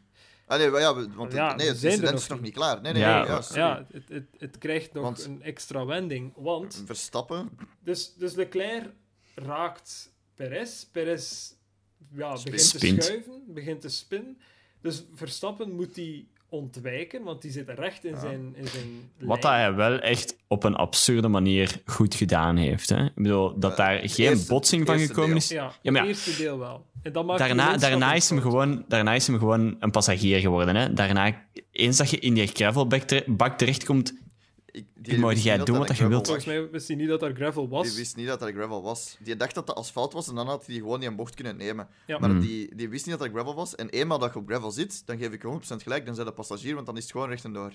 Ah, 0.49 0.59
nee, 0.59 0.71
ja, 0.71 1.07
want 1.09 1.33
Ja, 1.33 1.55
nee, 1.55 1.67
het 1.69 1.83
incident 1.83 2.11
nog 2.13 2.21
is 2.21 2.27
nog 2.29 2.41
niet. 2.41 2.53
klaar. 2.55 2.81
Nee, 2.81 2.93
nee, 2.93 3.03
Ja, 3.03 3.29
nee. 3.33 3.43
Sorry. 3.43 3.61
Ja, 3.61 3.87
het, 3.93 4.09
het, 4.09 4.25
het 4.39 4.59
krijgt 4.59 4.93
nog 4.93 5.03
Want- 5.03 5.25
een 5.25 5.43
extra 5.43 5.85
wending. 5.87 6.33
Want 6.37 6.83
Verstappen, 6.87 7.51
Dus, 7.81 8.15
dus 8.15 8.35
Leclerc 8.35 8.91
raakt 9.35 10.13
Perez. 10.35 10.85
Perez 10.85 11.53
ja, 12.13 12.33
begint 12.45 12.71
te 12.71 12.79
schuiven, 13.03 13.43
begint 13.47 13.81
te 13.81 13.89
spinnen. 13.89 14.39
Dus 14.81 15.05
Verstappen 15.15 15.73
moet 15.73 15.95
die 15.95 16.29
ontwijken, 16.49 17.23
want 17.23 17.43
die 17.43 17.51
zit 17.51 17.69
recht 17.69 18.05
in 18.05 18.17
zijn, 18.21 18.53
in 18.57 18.67
zijn 18.67 18.87
Wat 19.19 19.43
dat 19.43 19.51
hij 19.51 19.75
wel 19.75 19.99
echt 19.99 20.37
op 20.47 20.65
een 20.65 20.75
absurde 20.75 21.29
manier 21.29 21.81
goed 21.85 22.15
gedaan 22.15 22.57
heeft. 22.57 22.89
Hè? 22.89 23.05
Ik 23.05 23.15
bedoel, 23.15 23.59
dat 23.59 23.71
Eh, 23.71 23.77
daar 23.77 23.99
geen 24.09 24.27
eerste- 24.29 24.53
botsing 24.53 24.87
van 24.87 24.99
gekomen 24.99 25.29
deel. 25.29 25.37
is. 25.37 25.49
Ja, 25.49 25.73
Ja, 25.83 25.93
maar 25.93 26.03
ja. 26.03 26.09
het 26.09 26.17
eerste 26.27 26.43
deel 26.43 26.59
wel. 26.59 26.87
En 27.03 27.13
dan 27.13 27.27
maakt 27.27 27.39
Daarna, 27.39 27.77
daarna, 27.77 28.13
is 28.15 28.29
hem 28.31 28.41
gewoon, 28.41 28.85
daarna 28.89 29.15
is 29.15 29.27
hem 29.27 29.39
gewoon 29.39 29.77
een 29.81 29.91
passagier 29.91 30.41
geworden. 30.41 30.77
Hè? 30.77 30.93
Daarna, 30.93 31.45
eens 31.73 31.97
dat 31.97 32.11
je 32.11 32.19
in 32.19 32.35
die 32.35 32.47
gravelbak 32.47 33.01
tere- 33.03 33.25
bak 33.27 33.59
terechtkomt, 33.59 34.15
ik, 34.79 34.87
Die 34.95 35.43
jij 35.43 35.59
doen 35.65 35.79
wat 35.79 35.89
dat 35.89 35.97
je 35.97 36.09
wilt. 36.09 36.25
Volgens 36.27 36.47
mij 36.47 36.71
wist 36.71 36.89
hij 36.89 36.97
niet 36.97 37.09
dat 37.09 37.23
er 37.23 37.35
gravel 37.35 37.69
was. 37.69 37.87
Die 37.89 37.97
wist 37.97 38.17
niet 38.17 38.27
dat 38.27 38.41
dat 38.41 38.51
gravel 38.53 38.83
was. 38.83 39.17
Die 39.21 39.37
dacht 39.37 39.55
dat 39.55 39.67
dat 39.67 39.77
asfalt 39.77 40.13
was 40.13 40.29
en 40.29 40.35
dan 40.35 40.47
had 40.47 40.65
hij 40.67 40.75
die 40.75 40.83
gewoon 40.83 41.01
die 41.01 41.09
een 41.09 41.17
bocht 41.17 41.35
kunnen 41.35 41.57
nemen. 41.57 41.89
Ja. 42.07 42.19
Maar 42.19 42.31
Hmm. 42.31 42.41
die, 42.41 42.75
die 42.75 42.89
wist 42.89 43.07
niet 43.07 43.19
dat 43.19 43.27
dat 43.27 43.37
gravel 43.37 43.55
was. 43.55 43.75
En 43.75 43.89
eenmaal 43.89 44.19
dat 44.19 44.33
je 44.33 44.39
op 44.39 44.49
gravel 44.49 44.71
zit, 44.71 45.07
dan 45.07 45.19
geef 45.19 45.33
ik 45.33 45.43
je 45.43 45.49
100% 45.49 45.83
gelijk. 45.83 46.07
Dan 46.07 46.15
zijn 46.15 46.27
de 46.27 46.33
passagier, 46.33 46.75
want 46.75 46.87
dan 46.87 46.97
is 46.97 47.03
het 47.03 47.13
gewoon 47.13 47.29
recht 47.29 47.45
en 47.45 47.53
door. 47.53 47.73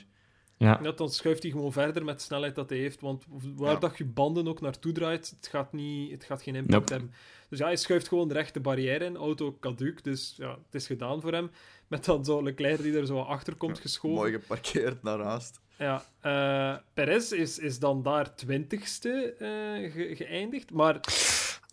ja. 0.58 0.80
Ja, 0.84 0.92
dan 0.92 1.10
schuift 1.10 1.44
hij 1.44 1.52
gewoon 1.52 1.72
verder 1.72 2.04
met 2.06 2.18
de 2.18 2.24
snelheid 2.24 2.56
dat 2.56 2.70
hij 2.70 2.78
heeft. 2.80 3.02
Want 3.02 3.24
waar 3.56 3.72
Ja. 3.74 3.80
dat 3.80 3.98
je 3.98 4.06
banden 4.06 4.48
ook 4.48 4.62
naartoe 4.62 4.92
draait, 4.92 5.34
het 5.36 5.48
gaat, 5.48 5.74
niet, 5.74 6.12
het 6.12 6.24
gaat 6.24 6.42
geen 6.42 6.56
impact 6.56 6.74
Nope. 6.90 6.92
hebben. 6.94 7.14
Dus 7.50 7.60
ja, 7.60 7.66
hij 7.66 7.76
schuift 7.76 8.08
gewoon 8.08 8.28
de 8.28 8.34
rechte 8.34 8.60
barrière 8.60 9.06
in. 9.06 9.16
Auto 9.16 9.58
caduc, 9.60 10.04
dus 10.04 10.34
ja, 10.38 10.50
het 10.50 10.76
is 10.76 10.86
gedaan 10.88 11.22
voor 11.22 11.32
hem. 11.32 11.52
Met 11.88 12.06
dan 12.06 12.26
zo 12.26 12.44
Leclerc 12.44 12.82
die 12.82 12.98
er 12.98 13.06
zo 13.06 13.20
achter 13.20 13.56
komt 13.56 13.80
geschoven. 13.80 14.18
Mooi 14.18 14.32
geparkeerd 14.32 15.04
naast. 15.04 15.62
Ja, 15.84 16.04
eh 16.22 16.78
Perez 16.94 17.32
is, 17.32 17.60
is 17.60 17.80
dan 17.80 18.04
daar 18.04 18.36
twintigste 18.36 19.34
eh 19.40 19.92
ge- 19.92 20.16
geëindigd, 20.16 20.72
maar 20.72 21.00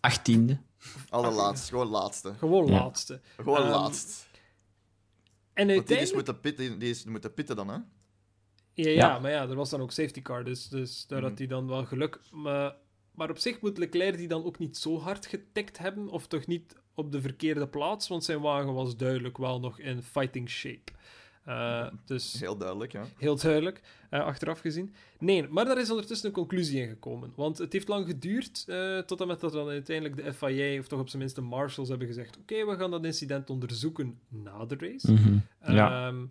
achttiende. 0.01 0.59
Allerlaatst, 1.09 1.69
gewoon 1.69 1.87
laatste. 1.89 2.35
gewoon 2.35 2.67
Ja. 2.67 2.73
laatste. 2.73 3.21
Gewoon 3.37 3.59
Ehm, 3.63 3.71
laatst. 3.71 4.29
En 5.53 5.67
Want 5.67 5.87
die 5.87 5.97
is 5.97 6.13
uiteindelijk... 6.13 6.15
moeten 6.15 6.41
pitten, 6.41 6.69
die, 6.69 6.77
die 6.77 6.91
is 6.91 7.05
moeten 7.05 7.35
pitten 7.35 7.57
dan, 7.57 7.69
hè? 7.69 7.75
Ja, 7.75 7.83
ja, 8.75 8.91
Ja. 8.91 9.19
maar 9.19 9.31
ja, 9.31 9.49
er 9.49 9.55
was 9.55 9.71
dan 9.71 9.81
ook 9.81 9.93
safety 9.93 10.23
car, 10.23 10.45
dus, 10.45 10.69
dus 10.69 11.07
daar 11.07 11.21
Mhm. 11.21 11.29
had 11.29 11.39
hij 11.39 11.47
dan 11.47 11.67
wel 11.67 11.85
geluk. 11.85 12.21
Maar, 12.31 12.77
maar 13.15 13.31
op 13.31 13.39
zich 13.39 13.61
moet 13.61 13.79
Leclerc 13.79 14.17
die 14.17 14.29
dan 14.29 14.45
ook 14.45 14.59
niet 14.59 14.77
zo 14.77 14.99
hard 14.99 15.27
getikt 15.27 15.79
hebben, 15.79 16.09
of 16.09 16.27
toch 16.27 16.47
niet 16.47 16.75
op 16.95 17.13
de 17.13 17.21
verkeerde 17.21 17.69
plaats, 17.69 18.09
want 18.09 18.25
zijn 18.25 18.41
wagen 18.41 18.73
was 18.75 18.97
duidelijk 18.97 19.39
wel 19.39 19.61
nog 19.61 19.79
in 19.79 20.03
fighting 20.03 20.49
shape. 20.51 20.93
Eh, 21.45 21.87
dus 22.05 22.41
Heel 22.41 22.57
duidelijk, 22.57 22.93
ja. 22.93 23.05
heel 23.19 23.37
duidelijk, 23.37 23.81
eh, 24.11 24.21
achteraf 24.25 24.61
gezien. 24.61 24.95
Nee, 25.19 25.49
maar 25.49 25.65
daar 25.65 25.79
is 25.81 25.91
ondertussen 25.91 26.29
een 26.29 26.35
conclusie 26.35 26.81
in 26.83 26.89
gekomen. 26.89 27.33
Want 27.37 27.59
het 27.59 27.73
heeft 27.73 27.89
lang 27.89 28.07
geduurd, 28.07 28.65
eh, 28.67 28.99
tot 28.99 29.21
en 29.21 29.27
met 29.27 29.41
dat 29.41 29.53
dan 29.53 29.69
uiteindelijk 29.69 30.25
de 30.25 30.33
FIA, 30.35 30.79
of 30.79 30.87
toch 30.89 31.01
op 31.01 31.09
zijn 31.09 31.23
minst 31.23 31.37
de 31.37 31.41
marshals, 31.43 31.89
hebben 31.89 32.07
gezegd: 32.07 32.39
Oké, 32.39 32.67
we 32.67 32.77
gaan 32.77 32.91
dat 32.91 33.05
incident 33.05 33.51
onderzoeken 33.51 34.19
na 34.29 34.65
de 34.65 34.77
race. 34.79 35.13
Mhm. 35.13 35.37
Ja. 35.75 36.07
Ehm, 36.09 36.25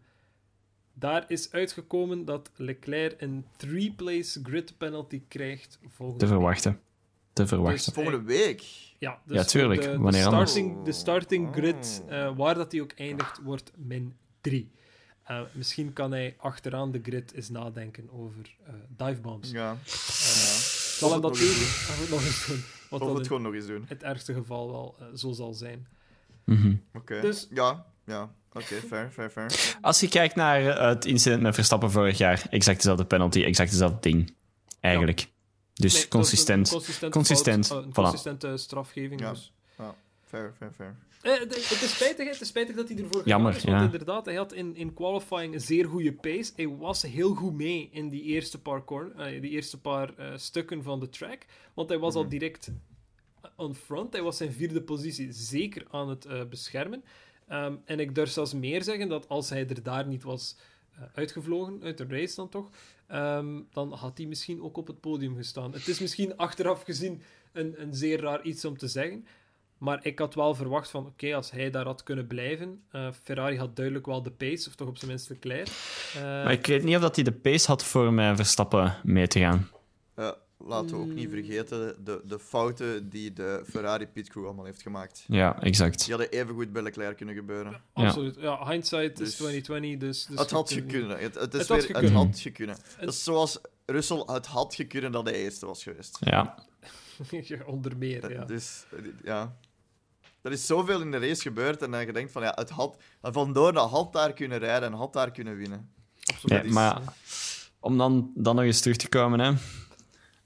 daar 0.93 1.25
is 1.27 1.51
uitgekomen 1.51 2.25
dat 2.25 2.51
Leclerc 2.55 3.21
een 3.21 3.45
three-place 3.57 4.39
grid 4.43 4.77
penalty 4.77 5.21
krijgt 5.27 5.79
volgende 5.87 6.19
Te 6.25 6.25
week. 6.31 6.39
verwachten. 6.39 6.79
Te 7.33 7.47
verwachten. 7.47 7.93
Volgende 7.93 8.21
week. 8.21 8.61
Ja, 8.99 9.21
dus 9.25 9.35
Ja, 9.37 9.43
tuurlijk. 9.43 9.81
De, 9.81 9.89
de 9.91 9.97
Wanneer 9.97 10.25
anders? 10.25 10.51
starting, 10.51 10.83
de 10.85 10.91
starting 10.91 11.53
grid, 11.53 12.03
Oh. 12.09 12.37
waar 12.37 12.55
dat 12.55 12.71
hij 12.71 12.81
ook 12.81 12.91
eindigt, 12.91 13.41
wordt 13.43 13.71
min 13.77 14.13
3. 14.41 14.69
Misschien 15.51 15.93
kan 15.93 16.11
hij 16.11 16.35
achteraan 16.37 16.91
de 16.91 16.99
grid 17.03 17.33
eens 17.33 17.49
nadenken 17.49 18.09
over 18.11 18.55
eh 18.65 18.73
divebombs. 18.87 19.51
Ja. 19.51 19.71
Eh, 19.71 19.91
zal 20.99 21.11
hem 21.11 21.21
dat 21.21 21.31
nog 21.31 21.39
nog 22.09 22.25
eens 22.25 22.45
doen. 22.47 22.63
Wat 22.89 22.99
Of 23.01 23.07
dan 23.07 23.09
het 23.09 23.19
in 23.19 23.25
gewoon 23.25 23.41
nog 23.41 23.53
eens 23.53 23.65
doen. 23.65 23.85
het 23.87 24.03
ergste 24.03 24.33
geval 24.33 24.71
wel 24.71 24.95
eh, 24.99 25.05
zo 25.15 25.31
zal 25.31 25.53
zijn. 25.53 25.87
Mhm. 26.43 26.75
Oké. 26.93 27.21
Dus- 27.21 27.47
Ja, 27.49 27.85
ja. 28.05 28.33
Oké, 28.53 28.75
fair, 28.75 29.09
fair, 29.11 29.29
fair. 29.29 29.77
Als 29.81 29.99
je 29.99 30.07
kijkt 30.07 30.35
naar 30.35 30.65
eh, 30.67 30.87
het 30.87 31.05
incident 31.05 31.41
met 31.41 31.55
Verstappen 31.55 31.91
vorig 31.91 32.17
jaar, 32.17 32.45
exact 32.49 32.77
dezelfde 32.77 33.05
penalty, 33.05 33.43
exact 33.43 33.71
dezelfde 33.71 33.97
ding. 33.99 34.33
Eigenlijk. 34.79 35.27
Dus 35.73 35.93
Nee, 35.93 36.07
consistent. 36.07 36.67
Een 36.67 36.73
consistent, 36.73 37.13
Consistent, 37.13 37.67
fout, 37.67 37.79
eh, 37.79 37.85
een 37.85 37.91
voilà. 37.91 37.95
consistente 37.95 38.57
strafgeving. 38.57 39.19
Ja. 39.21 39.29
Dus. 39.31 39.53
Fair, 40.25 40.53
fair, 40.57 40.71
fair. 40.75 40.95
Eh, 41.21 41.31
het, 41.39 41.69
het 41.69 41.81
is 41.81 41.95
spijtig, 41.95 42.27
het 42.27 42.41
is 42.41 42.47
spijtig 42.47 42.75
dat 42.75 42.89
hij 42.89 42.97
ervoor 42.97 43.21
Jammer, 43.25 43.55
is. 43.55 43.63
Want 43.63 43.77
ja. 43.77 43.83
inderdaad, 43.83 44.25
hij 44.25 44.35
had 44.35 44.53
in, 44.53 44.75
in 44.75 44.93
qualifying 44.93 45.53
een 45.53 45.61
zeer 45.61 45.85
goede 45.85 46.13
pace. 46.13 46.51
Hij 46.55 46.67
was 46.67 47.01
heel 47.01 47.33
goed 47.35 47.53
mee 47.53 47.89
in 47.91 48.09
die 48.09 48.23
eerste 48.23 48.61
paar, 48.61 48.83
corner, 48.83 49.15
eh, 49.15 49.41
die 49.41 49.51
eerste 49.51 49.81
paar 49.81 50.13
eh, 50.17 50.31
stukken 50.37 50.83
van 50.83 50.99
de 50.99 51.09
track. 51.09 51.45
Want 51.73 51.89
hij 51.89 51.99
was 51.99 52.15
al 52.15 52.21
Mhm. 52.21 52.29
direct 52.29 52.71
on 53.55 53.75
front. 53.75 54.13
Hij 54.13 54.21
was 54.21 54.37
zijn 54.37 54.51
vierde 54.51 54.81
positie 54.81 55.31
zeker 55.31 55.85
aan 55.89 56.09
het 56.09 56.49
beschermen. 56.49 57.03
Ehm, 57.47 57.75
en 57.85 57.99
ik 57.99 58.15
durf 58.15 58.29
zelfs 58.29 58.53
meer 58.53 58.83
zeggen 58.83 59.09
dat 59.09 59.27
als 59.29 59.49
hij 59.49 59.67
er 59.67 59.83
daar 59.83 60.07
niet 60.07 60.23
was 60.23 60.55
uitgevlogen, 61.13 61.79
uit 61.83 61.97
de 61.97 62.05
race 62.09 62.35
dan 62.35 62.49
toch, 62.49 62.69
ehm, 63.07 63.59
dan 63.71 63.93
had 63.93 64.17
hij 64.17 64.27
misschien 64.27 64.61
ook 64.61 64.77
op 64.77 64.87
het 64.87 64.99
podium 64.99 65.35
gestaan. 65.35 65.73
Het 65.73 65.87
is 65.87 65.99
misschien 65.99 66.37
achteraf 66.37 66.83
gezien 66.83 67.21
een, 67.51 67.81
een 67.81 67.95
zeer 67.95 68.21
raar 68.21 68.41
iets 68.43 68.65
om 68.65 68.77
te 68.77 68.87
zeggen. 68.87 69.25
Maar 69.79 69.99
ik 70.05 70.19
had 70.19 70.35
wel 70.35 70.55
verwacht 70.55 70.89
van, 70.89 71.05
oké, 71.05 71.35
als 71.35 71.51
hij 71.51 71.69
daar 71.69 71.85
had 71.85 72.03
kunnen 72.03 72.27
blijven... 72.27 72.81
eh, 72.91 73.07
Ferrari 73.23 73.57
had 73.57 73.75
duidelijk 73.75 74.05
wel 74.05 74.23
de 74.23 74.31
pace, 74.31 74.67
of 74.67 74.75
toch 74.75 74.87
op 74.87 74.97
zijn 74.97 75.09
minst 75.11 75.29
Leclerc. 75.29 75.67
Eh, 76.15 76.21
Maar 76.21 76.51
ik 76.51 76.65
weet 76.65 76.83
niet 76.83 76.95
of 76.95 77.01
dat 77.01 77.15
hij 77.15 77.23
de 77.23 77.31
pace 77.31 77.67
had 77.67 77.83
voor 77.83 78.13
met 78.13 78.35
Verstappen 78.35 78.95
mee 79.03 79.27
te 79.27 79.39
gaan. 79.39 79.69
Eh, 80.13 80.31
laten 80.57 80.89
we 80.89 80.95
ook 80.95 81.13
niet 81.13 81.29
vergeten 81.29 81.95
de, 82.03 82.21
de 82.25 82.39
fouten 82.39 83.09
die 83.09 83.33
de 83.33 83.63
Ferrari 83.69 84.07
pitcrew 84.07 84.45
allemaal 84.45 84.65
heeft 84.65 84.81
gemaakt. 84.81 85.23
Ja, 85.27 85.61
exact. 85.61 85.99
Die 86.05 86.13
hadden 86.15 86.31
evengoed 86.31 86.71
bij 86.71 86.81
Leclerc 86.81 87.17
kunnen 87.17 87.35
gebeuren. 87.35 87.81
Absoluut. 87.93 88.35
Ja, 88.39 88.67
hindsight 88.69 89.17
Dus- 89.17 89.27
is 89.27 89.35
2020, 89.35 89.99
dus... 89.99 90.25
dus 90.25 90.39
het 90.39 90.51
had 90.51 90.69
je 90.69 90.75
kunt- 90.75 90.91
gekunnen. 90.91 91.19
Het, 91.19 91.35
het 91.35 91.53
is 91.53 91.59
Het 91.59 91.67
had 91.69 91.77
weer, 91.77 91.87
het 91.87 92.05
gekund. 92.05 92.13
had 92.13 92.39
gekunnen. 92.39 92.77
Dat 92.99 93.13
is 93.13 93.23
zoals 93.23 93.59
Russell, 93.85 94.23
het 94.25 94.45
had 94.45 94.75
gekunnen 94.75 95.11
dat 95.11 95.25
hij 95.25 95.33
eerste 95.35 95.65
was 95.65 95.83
geweest. 95.83 96.17
Ja. 96.19 96.55
Onder 97.65 97.97
meer, 97.97 98.31
ja. 98.33 98.45
Dus, 98.45 98.85
eh, 98.91 98.99
ja. 99.23 99.55
Er 100.41 100.51
is 100.51 100.65
zoveel 100.65 101.01
in 101.01 101.11
de 101.11 101.17
race 101.17 101.41
gebeurd 101.41 101.81
en 101.81 101.91
dan 101.91 102.05
je 102.05 102.13
denkt 102.13 102.31
van, 102.31 102.41
ja, 102.41 102.51
het 102.55 102.69
had... 102.69 102.97
Van 103.21 103.53
Doorn 103.53 103.75
had 103.75 104.13
daar 104.13 104.33
kunnen 104.33 104.57
rijden 104.57 104.91
en 104.91 104.97
had 104.97 105.13
daar 105.13 105.31
kunnen 105.31 105.55
winnen. 105.55 105.89
Ja, 106.41 106.63
maar 106.67 107.01
om 107.79 107.97
dan, 107.97 108.31
dan 108.35 108.55
nog 108.55 108.65
eens 108.65 108.81
terug 108.81 108.97
te 108.97 109.09
komen, 109.09 109.39
hè. 109.39 109.53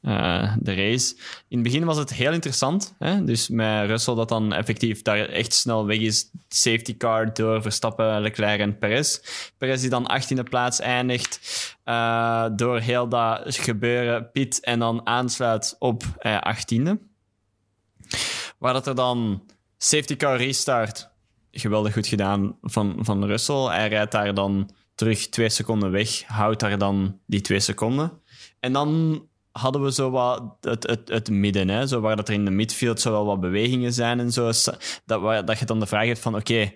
Eh, 0.03 0.55
de 0.59 0.73
race. 0.73 1.15
In 1.47 1.57
het 1.57 1.63
begin 1.63 1.85
was 1.85 1.97
het 1.97 2.13
heel 2.13 2.31
interessant. 2.31 2.95
Hè? 2.99 3.23
Dus 3.23 3.49
met 3.49 3.87
Russell 3.87 4.15
dat 4.15 4.29
dan 4.29 4.53
effectief 4.53 5.01
daar 5.01 5.17
echt 5.17 5.53
snel 5.53 5.85
weg 5.85 5.97
is. 5.97 6.29
Safety 6.47 6.97
car 6.97 7.33
door 7.33 7.61
Verstappen, 7.61 8.21
Leclerc 8.21 8.59
en 8.59 8.77
Perez. 8.77 9.19
Perez 9.57 9.81
die 9.81 9.89
dan 9.89 10.21
18e 10.21 10.43
plaats 10.49 10.79
eindigt. 10.79 11.39
eh, 11.83 12.45
door 12.55 12.79
heel 12.79 13.07
dat 13.07 13.55
gebeuren 13.55 14.31
pit 14.31 14.59
en 14.59 14.79
dan 14.79 15.07
aansluit 15.07 15.75
op 15.79 16.03
eh, 16.17 16.55
18e. 16.55 16.91
Waar 18.57 18.73
dat 18.73 18.87
er 18.87 18.95
dan 18.95 19.43
safety 19.83 20.15
car 20.15 20.37
restart. 20.37 21.11
Geweldig 21.51 21.93
goed 21.93 22.07
gedaan 22.07 22.57
van, 22.61 22.97
van 22.99 23.25
Russell. 23.25 23.65
Hij 23.65 23.87
rijdt 23.87 24.11
daar 24.11 24.33
dan 24.33 24.69
terug 24.95 25.29
twee 25.29 25.49
seconden 25.49 25.91
weg. 25.91 26.23
Houdt 26.23 26.59
daar 26.59 26.77
dan 26.77 27.19
die 27.25 27.41
twee 27.41 27.59
seconden. 27.59 28.21
En 28.59 28.73
dan 28.73 29.21
hadden 29.51 29.83
we 29.83 29.91
zo 29.91 30.09
wat 30.09 30.43
het, 30.61 30.87
het, 30.87 31.09
het 31.09 31.29
midden, 31.29 31.69
hè? 31.69 31.87
Zo 31.87 31.99
waar 31.99 32.15
dat 32.15 32.27
er 32.27 32.33
in 32.33 32.45
de 32.45 32.51
midfield 32.51 33.01
zo 33.01 33.11
wel 33.11 33.25
wat 33.25 33.39
bewegingen 33.39 33.93
zijn 33.93 34.19
en 34.19 34.31
zo. 34.31 34.51
Dat, 35.05 35.21
waar, 35.21 35.45
dat 35.45 35.59
je 35.59 35.65
dan 35.65 35.79
de 35.79 35.85
vraag 35.85 36.05
hebt 36.05 36.19
van, 36.19 36.35
oké, 36.35 36.73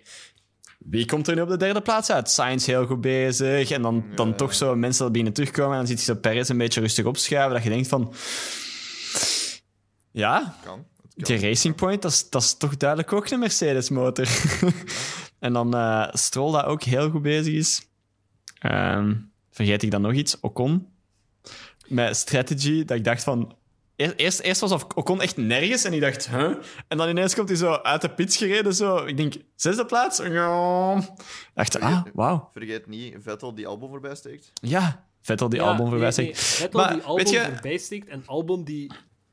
wie 0.78 1.06
komt 1.06 1.28
er 1.28 1.36
nu 1.36 1.42
op 1.42 1.50
de 1.50 1.58
derde 1.58 1.82
plaats 1.82 2.12
uit? 2.12 2.30
Sainz 2.30 2.66
heel 2.66 2.86
goed 2.86 3.02
bezig. 3.02 3.72
En 3.72 3.82
dan, 3.82 4.06
dan 4.16 4.36
toch 4.36 4.54
zo 4.54 4.76
mensen 4.76 5.04
dat 5.04 5.14
binnen 5.14 5.34
terugkomen. 5.34 5.72
En 5.72 5.78
dan 5.78 5.88
ziet 5.88 6.00
je 6.00 6.14
zo 6.14 6.20
Perez 6.20 6.50
een 6.50 6.58
beetje 6.58 6.82
rustig 6.82 7.06
opschuiven. 7.06 7.54
Dat 7.54 7.64
je 7.64 7.70
denkt 7.70 7.88
van... 7.88 8.14
Ja, 10.12 10.56
Kan. 10.64 10.86
Die 11.18 11.40
Racing 11.40 11.76
Point, 11.76 12.02
dat 12.02 12.12
is, 12.12 12.30
dat 12.30 12.42
is 12.42 12.58
toch 12.58 12.78
duidelijk 12.78 13.14
ook 13.14 13.30
een 13.30 13.40
Mercedes-motor. 13.40 14.28
en 15.40 15.54
dan 15.54 15.74
eh 15.76 16.08
Stroll 16.12 16.52
dat 16.52 16.66
ook 16.66 16.84
heel 16.84 17.10
goed 17.10 17.22
bezig 17.22 17.54
is. 17.54 17.88
Ehm, 18.60 19.16
vergeet 19.52 19.84
ik 19.84 19.92
dan 19.92 20.02
nog 20.02 20.14
iets? 20.14 20.40
Ocon. 20.40 20.88
Met 21.88 22.18
strategy, 22.18 22.86
dat 22.86 22.98
ik 22.98 23.04
dacht 23.04 23.24
van... 23.24 23.56
Eerst, 23.96 24.40
eerst, 24.40 24.62
was 24.62 24.72
Ocon 24.96 25.22
echt 25.22 25.38
nergens 25.38 25.84
en 25.84 25.94
ik 25.94 26.02
dacht, 26.02 26.30
huh? 26.30 26.52
En 26.88 26.98
dan 26.98 27.10
ineens 27.10 27.36
komt 27.36 27.50
hij 27.50 27.58
zo 27.58 27.72
uit 27.74 28.02
de 28.02 28.10
pits 28.10 28.38
gereden, 28.38 28.74
zo. 28.76 29.06
Ik 29.06 29.18
denk, 29.18 29.34
zesde 29.56 29.86
plaats? 29.86 30.18
Ja. 30.18 30.98
Ik 30.98 31.04
dacht, 31.54 31.80
ah, 31.80 32.02
wauw. 32.14 32.50
Vergeet 32.54 32.88
niet, 32.88 33.16
Vettel 33.20 33.56
die 33.56 33.68
Albon 33.68 33.90
voorbij 33.90 34.16
steekt. 34.16 34.52
Ja, 34.54 35.06
Vettel 35.22 35.50
die 35.50 35.60
Ja, 35.60 35.66
album 35.66 35.88
voorbij 35.90 36.00
nee, 36.00 36.12
steekt. 36.12 36.28
nee, 36.36 36.42
Vettel 36.46 36.80
Maar, 36.80 36.94
die 36.94 37.02
Albon 37.02 37.16
weet 37.18 37.30
je- 37.30 37.46
voorbij 37.52 37.78
steekt 37.78 38.08
en 38.08 38.24
Albon 38.26 38.64
die 38.64 38.92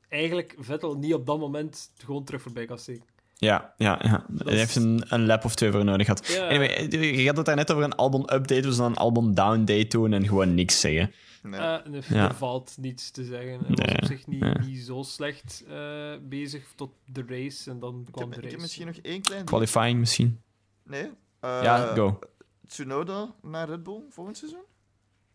eigenlijk 0.08 0.54
Vettel 0.58 0.94
niet 0.96 1.14
op 1.14 1.26
dat 1.26 1.38
moment 1.38 1.90
gewoon 1.98 2.24
terug 2.24 2.42
voorbij 2.42 2.64
kan 2.66 2.78
steken. 2.78 3.04
Ja, 3.36 3.74
ja, 3.76 3.98
ja. 4.02 4.26
Hij 4.36 4.52
is- 4.52 4.58
heeft 4.58 4.76
een, 4.76 5.04
een 5.08 5.26
lap 5.26 5.44
of 5.44 5.54
twee 5.54 5.70
voor 5.70 5.84
nodig 5.84 6.06
gehad. 6.06 6.26
Ja. 6.26 6.48
Anyway, 6.48 6.88
je 7.20 7.26
had 7.26 7.36
het 7.36 7.46
daar 7.46 7.56
net 7.56 7.70
over 7.72 7.84
een 7.84 7.94
album-update, 7.94 8.60
dus 8.60 8.76
dan 8.76 8.86
een 8.86 8.96
album-down-day 8.96 9.86
doen 9.86 10.12
en 10.12 10.26
gewoon 10.26 10.54
niks 10.54 10.80
zeggen. 10.80 11.12
Nee. 11.42 11.60
Eh, 11.60 11.78
Ja. 12.08 12.28
Er 12.28 12.34
valt 12.34 12.74
niets 12.80 13.10
te 13.10 13.24
zeggen. 13.24 13.60
Hij 13.66 13.74
was 13.76 13.94
op 13.94 14.04
zich 14.04 14.26
niet, 14.26 14.40
nee. 14.40 14.54
niet 14.58 14.78
zo 14.78 15.02
slecht 15.02 15.64
eh, 15.68 16.12
bezig 16.22 16.72
tot 16.76 16.90
de 17.06 17.24
race 17.26 17.70
en 17.70 17.78
dan 17.78 18.04
ik, 18.06 18.12
kwam 18.12 18.30
heb, 18.30 18.32
de 18.32 18.36
ik 18.36 18.42
race. 18.42 18.52
heb 18.54 18.60
misschien 18.60 18.86
nog 18.86 18.96
één 18.96 19.22
klein... 19.22 19.44
Qualifying 19.44 19.98
misschien. 19.98 20.40
Nee? 20.84 21.02
Eh, 21.40 21.60
ja, 21.62 21.94
go. 21.94 22.18
Tsunoda 22.66 23.34
naar 23.42 23.68
Red 23.68 23.82
Bull 23.82 24.00
volgend 24.10 24.36
seizoen? 24.36 24.62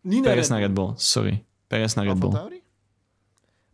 Niet 0.02 0.14
naar 0.14 0.22
Perez 0.34 0.50
Red 0.50 0.60
naar 0.60 0.72
Bull. 0.74 0.86
Red 0.86 0.94
Bull, 0.94 1.04
sorry. 1.04 1.44
Perez 1.68 1.94
naar 1.94 2.06
Red 2.06 2.20
Bull. 2.20 2.32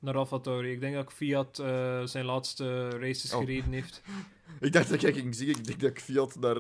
Naar 0.06 0.16
AlphaTauri. 0.18 0.72
Ik 0.72 0.80
denk 0.80 0.96
dat 0.96 1.14
Fiat 1.14 1.60
eh, 1.60 2.02
zijn 2.04 2.26
laatste 2.26 2.90
races 2.90 3.34
Oh. 3.34 3.40
gereden 3.40 3.72
heeft. 3.72 4.02
Ik 4.60 4.74
dacht 4.74 4.90
dat 4.90 5.02
jij 5.02 5.14
ging 5.14 5.36
zeggen, 5.36 5.56
ik 5.58 5.66
denk 5.66 5.80
dat 5.80 5.90
ik 5.90 6.00
Fiat 6.00 6.36
naar, 6.40 6.56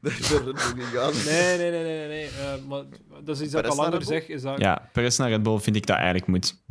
naar 0.00 0.16
de 0.18 0.26
Red 0.30 0.44
Bull 0.44 0.54
ging 0.56 0.82
gaan. 0.86 1.12
Nee, 1.24 1.58
nee, 1.58 1.70
nee, 1.70 1.82
nee, 1.82 2.08
nee. 2.08 2.26
Eh, 2.26 2.64
maar 2.68 2.84
dat 3.24 3.36
is 3.36 3.42
iets 3.42 3.52
dat 3.52 3.64
ik 3.64 3.70
al 3.70 3.76
langer 3.76 4.02
zeg. 4.04 4.28
Is 4.28 4.42
dat... 4.42 4.58
Ja, 4.58 4.88
Perez 4.92 5.18
naar 5.18 5.28
Red 5.28 5.42
Bull 5.42 5.58
vind 5.58 5.76
ik 5.76 5.86
dat 5.86 5.96
eigenlijk 5.96 6.26
moet. 6.26 6.62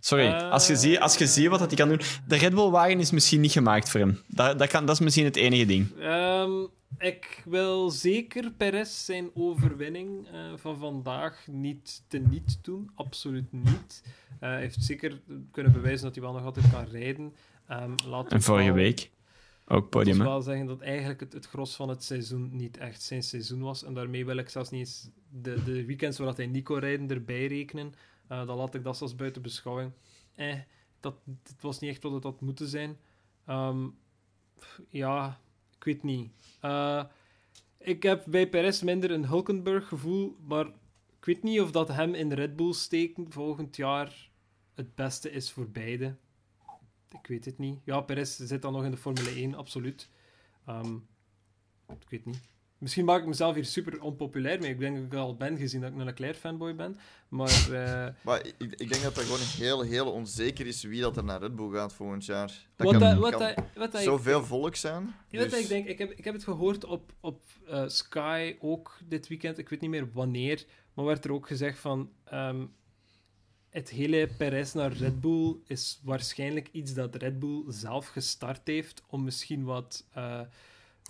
Sorry, 0.00 0.26
Eh. 0.26 0.50
als, 0.50 0.66
je 0.66 0.76
ziet, 0.76 0.98
als 1.00 1.16
je 1.16 1.26
ziet 1.26 1.48
wat 1.48 1.58
dat 1.58 1.68
hij 1.68 1.76
kan 1.78 1.88
doen... 1.88 2.00
De 2.26 2.36
Red 2.36 2.54
Bull-wagen 2.54 3.00
is 3.00 3.10
misschien 3.10 3.40
niet 3.40 3.52
gemaakt 3.52 3.88
voor 3.90 4.00
hem. 4.00 4.18
Dat, 4.26 4.58
dat, 4.58 4.68
kan, 4.68 4.86
dat 4.86 4.94
is 4.94 5.00
misschien 5.00 5.24
het 5.24 5.36
enige 5.36 5.64
ding. 5.66 5.98
Ehm, 6.00 6.50
ik 6.98 7.42
wil 7.44 7.90
zeker 7.90 8.50
Perez 8.56 9.04
zijn 9.04 9.30
overwinning 9.34 10.26
eh, 10.32 10.40
van 10.56 10.78
vandaag 10.78 11.46
niet 11.46 12.02
teniet 12.08 12.58
doen. 12.62 12.90
Absoluut 12.94 13.52
niet. 13.52 14.02
Eh, 14.40 14.48
Hij 14.50 14.60
heeft 14.60 14.82
zeker 14.84 15.20
kunnen 15.50 15.72
bewijzen 15.72 16.04
dat 16.04 16.14
hij 16.14 16.24
wel 16.24 16.32
nog 16.32 16.44
altijd 16.44 16.70
kan 16.72 16.84
rijden. 16.90 17.34
Ehm 17.68 17.90
laten 18.08 18.30
En 18.36 18.42
vorige 18.42 18.64
wel- 18.66 18.74
week 18.74 19.10
ook 19.70 19.84
Ik 19.84 19.90
podium, 19.90 20.16
moet 20.16 20.26
hè? 20.26 20.30
wel 20.32 20.42
zeggen 20.42 20.66
dat 20.66 20.80
eigenlijk 20.80 21.20
het, 21.20 21.32
het 21.32 21.46
gros 21.46 21.76
van 21.76 21.88
het 21.88 22.04
seizoen 22.04 22.56
niet 22.56 22.76
echt 22.76 23.02
zijn 23.02 23.22
seizoen 23.22 23.60
was. 23.60 23.84
En 23.84 23.94
daarmee 23.94 24.24
wil 24.26 24.36
ik 24.36 24.48
zelfs 24.48 24.70
niet 24.70 24.80
eens 24.80 25.10
de, 25.28 25.62
de 25.62 25.84
weekends 25.84 26.18
waar 26.18 26.34
hij 26.34 26.62
kon 26.62 26.78
rijden 26.78 27.10
erbij 27.10 27.46
rekenen. 27.46 27.94
Eh, 28.26 28.46
dan 28.46 28.56
laat 28.56 28.74
ik 28.74 28.84
dat 28.84 28.96
zelfs 28.96 29.16
buiten 29.16 29.42
beschouwing. 29.42 29.92
Eh, 30.34 30.58
dat, 31.00 31.14
het 31.42 31.62
was 31.62 31.78
niet 31.78 31.90
echt 31.90 32.02
wat 32.02 32.12
het 32.12 32.24
had 32.24 32.40
moeten 32.40 32.68
zijn. 32.68 32.96
Ehm, 33.46 33.88
ja, 34.88 35.40
ik 35.76 35.84
weet 35.84 36.02
niet. 36.02 36.30
Eh, 36.60 37.04
ik 37.78 38.02
heb 38.02 38.24
bij 38.26 38.48
Perez 38.48 38.82
minder 38.82 39.10
een 39.10 39.26
Hulkenberg 39.26 39.88
gevoel, 39.88 40.36
maar 40.46 40.66
ik 41.18 41.24
weet 41.24 41.42
niet 41.42 41.60
of 41.60 41.70
dat 41.70 41.88
hem 41.88 42.14
in 42.14 42.32
Red 42.32 42.56
Bull 42.56 42.72
steken 42.72 43.32
volgend 43.32 43.76
jaar 43.76 44.30
het 44.74 44.94
beste 44.94 45.30
is 45.30 45.50
voor 45.50 45.70
beide. 45.70 46.16
Ik 47.10 47.26
weet 47.26 47.44
het 47.44 47.58
niet. 47.58 47.78
Ja, 47.84 48.00
Perez 48.00 48.36
zit 48.38 48.62
dan 48.62 48.72
nog 48.72 48.84
in 48.84 48.90
de 48.90 48.96
Formule 48.96 49.30
1, 49.30 49.54
absoluut. 49.54 50.08
Ehm, 50.66 50.94
ik 51.88 52.08
weet 52.10 52.24
niet. 52.24 52.40
Misschien 52.78 53.04
maak 53.04 53.20
ik 53.20 53.26
mezelf 53.26 53.54
hier 53.54 53.64
super 53.64 54.00
onpopulair 54.02 54.60
mee. 54.60 54.70
Ik 54.70 54.78
denk 54.78 54.96
dat 54.96 55.04
ik 55.04 55.14
al 55.14 55.36
ben, 55.36 55.56
gezien 55.58 55.80
dat 55.80 55.90
ik 55.92 55.96
een 55.98 56.04
Leclerc-fanboy 56.04 56.74
ben. 56.74 56.98
Maar 57.28 57.72
eh, 57.72 58.14
Maar 58.24 58.46
ik, 58.46 58.54
ik 58.58 58.88
denk 58.88 59.02
dat 59.02 59.16
het 59.16 59.24
gewoon 59.24 59.40
heel, 59.40 59.80
heel 59.80 60.12
onzeker 60.12 60.66
is 60.66 60.82
wie 60.82 61.00
dat 61.00 61.16
er 61.16 61.24
naar 61.24 61.40
Red 61.40 61.56
Bull 61.56 61.70
gaat 61.72 61.92
volgend 61.92 62.24
jaar. 62.24 62.46
Dat 62.76 62.86
wat, 62.86 62.90
kan, 62.96 63.00
dat- 63.10 63.18
wat, 63.18 63.30
kan 63.30 63.40
dat- 63.40 63.54
wat 63.74 63.92
dat 63.92 64.00
ik- 64.00 64.06
zoveel 64.06 64.44
volk 64.44 64.74
zijn. 64.76 65.14
Dus- 65.28 65.50
wat 65.50 65.58
ik 65.60 65.68
denk? 65.68 65.86
Ik 65.86 65.98
heb, 65.98 66.10
ik 66.12 66.24
heb 66.24 66.34
het 66.34 66.44
gehoord 66.44 66.84
op, 66.84 67.12
op 67.20 67.42
eh, 67.66 67.88
Sky 67.88 68.56
ook 68.60 68.98
dit 69.08 69.28
weekend. 69.28 69.58
Ik 69.58 69.68
weet 69.68 69.80
niet 69.80 69.90
meer 69.90 70.12
wanneer. 70.12 70.64
Maar 70.94 71.04
werd 71.04 71.24
er 71.24 71.32
ook 71.32 71.46
gezegd 71.46 71.78
van... 71.78 72.10
ehm, 72.24 72.66
het 73.70 73.90
hele 73.90 74.28
Perez 74.38 74.72
naar 74.72 74.92
Red 74.92 75.20
Bull 75.20 75.56
is 75.66 76.00
waarschijnlijk 76.04 76.68
iets 76.72 76.94
dat 76.94 77.14
Red 77.14 77.38
Bull 77.38 77.62
zelf 77.68 78.06
gestart 78.06 78.60
heeft 78.64 79.02
om 79.06 79.24
misschien 79.24 79.64
wat 79.64 80.06
eh 80.12 80.40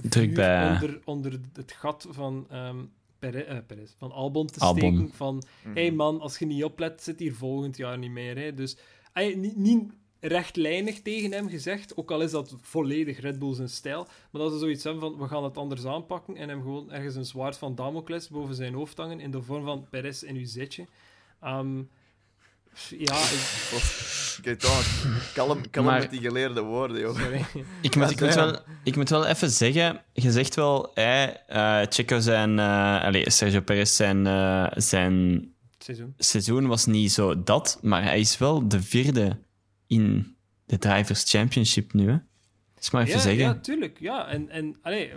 Druk 0.09 0.35
bij- 0.35 0.73
onder, 0.73 1.01
onder 1.05 1.41
het 1.53 1.73
gat 1.73 2.07
van, 2.11 2.47
ehm 2.51 2.79
eh, 3.19 3.57
Perez, 3.67 3.91
van 3.97 4.13
Albon 4.13 4.47
te 4.47 4.61
Albon. 4.61 4.95
steken. 4.97 5.15
Van, 5.15 5.43
Mhm. 5.65 5.75
hey 5.75 5.91
man, 5.93 6.21
als 6.21 6.39
je 6.39 6.47
niet 6.47 6.65
oplet, 6.65 7.03
zit 7.03 7.19
hier 7.19 7.35
volgend 7.35 7.77
jaar 7.77 7.99
niet 7.99 8.11
meer. 8.11 8.39
Hè. 8.39 8.55
Dus 8.55 8.77
ey, 9.13 9.35
niet, 9.35 9.57
niet 9.57 9.93
rechtlijnig 10.21 11.03
tegen 11.03 11.33
hem 11.33 11.49
gezegd, 11.49 11.97
ook 11.97 12.11
al 12.11 12.21
is 12.23 12.31
dat 12.31 12.55
volledig 12.61 13.21
Red 13.21 13.39
Bull 13.39 13.55
zijn 13.55 13.69
stijl, 13.69 14.07
maar 14.31 14.43
dat 14.43 14.53
ze 14.53 14.59
zoiets 14.59 14.85
hebben 14.85 15.03
van, 15.03 15.17
we 15.19 15.29
gaan 15.29 15.45
het 15.45 15.57
anders 15.59 15.85
aanpakken 15.87 16.37
en 16.37 16.49
hem 16.49 16.63
gewoon 16.63 16.91
ergens 16.93 17.15
een 17.15 17.25
zwaard 17.27 17.57
van 17.59 17.75
Damocles 17.75 18.29
boven 18.29 18.55
zijn 18.55 18.75
hoofd 18.75 18.97
hangen 18.97 19.21
in 19.21 19.31
de 19.31 19.43
vorm 19.43 19.65
van 19.65 19.87
Perez 19.91 20.23
in 20.23 20.37
uw 20.37 20.47
zetje. 20.47 20.87
Ehm, 21.41 21.83
Ja, 22.99 23.15
ik- 24.43 24.59
Thomas, 24.59 24.87
kalm, 25.35 25.71
kalm 25.71 25.87
Maar- 25.87 25.99
met 26.01 26.11
die 26.11 26.21
geleerde 26.21 26.61
woorden, 26.61 27.01
joh. 27.01 27.21
sorry. 27.21 27.45
Ik 27.81 27.97
moet, 27.97 28.11
ik, 28.11 28.21
moet 28.21 28.35
wel, 28.35 28.59
ik 28.85 28.97
moet 28.97 29.09
wel 29.09 29.27
even 29.27 29.51
zeggen, 29.51 30.03
je 30.13 30.31
zegt 30.33 30.55
wel, 30.55 30.91
hey, 30.95 31.43
eh 31.47 31.81
Checo 31.89 32.21
zijn, 32.21 32.59
eh 32.59 33.03
allez, 33.05 33.37
Sergio 33.37 33.61
Perez 33.61 33.97
zijn, 33.97 34.27
eh, 34.27 34.67
zijn 34.75 35.49
Seizoen. 35.79 36.15
seizoen 36.19 36.67
was 36.67 36.87
niet 36.87 37.13
zo 37.13 37.43
dat, 37.43 37.79
maar 37.83 38.03
hij 38.03 38.21
is 38.21 38.39
wel 38.39 38.69
de 38.69 38.83
vierde 38.83 39.39
in 39.87 40.37
de 40.67 40.79
Drivers 40.79 41.31
Championship 41.31 41.93
nu. 41.93 42.09
Hè? 42.11 42.17
Dat 42.81 42.89
is 42.89 42.91
maar 42.95 43.03
even 43.03 43.15
Ja, 43.17 43.21
zeggen. 43.23 43.43
ja, 43.45 43.55
tuurlijk. 43.61 43.99
Ja, 44.01 44.29
en, 44.29 44.49
en 44.49 44.77
allee, 44.83 45.11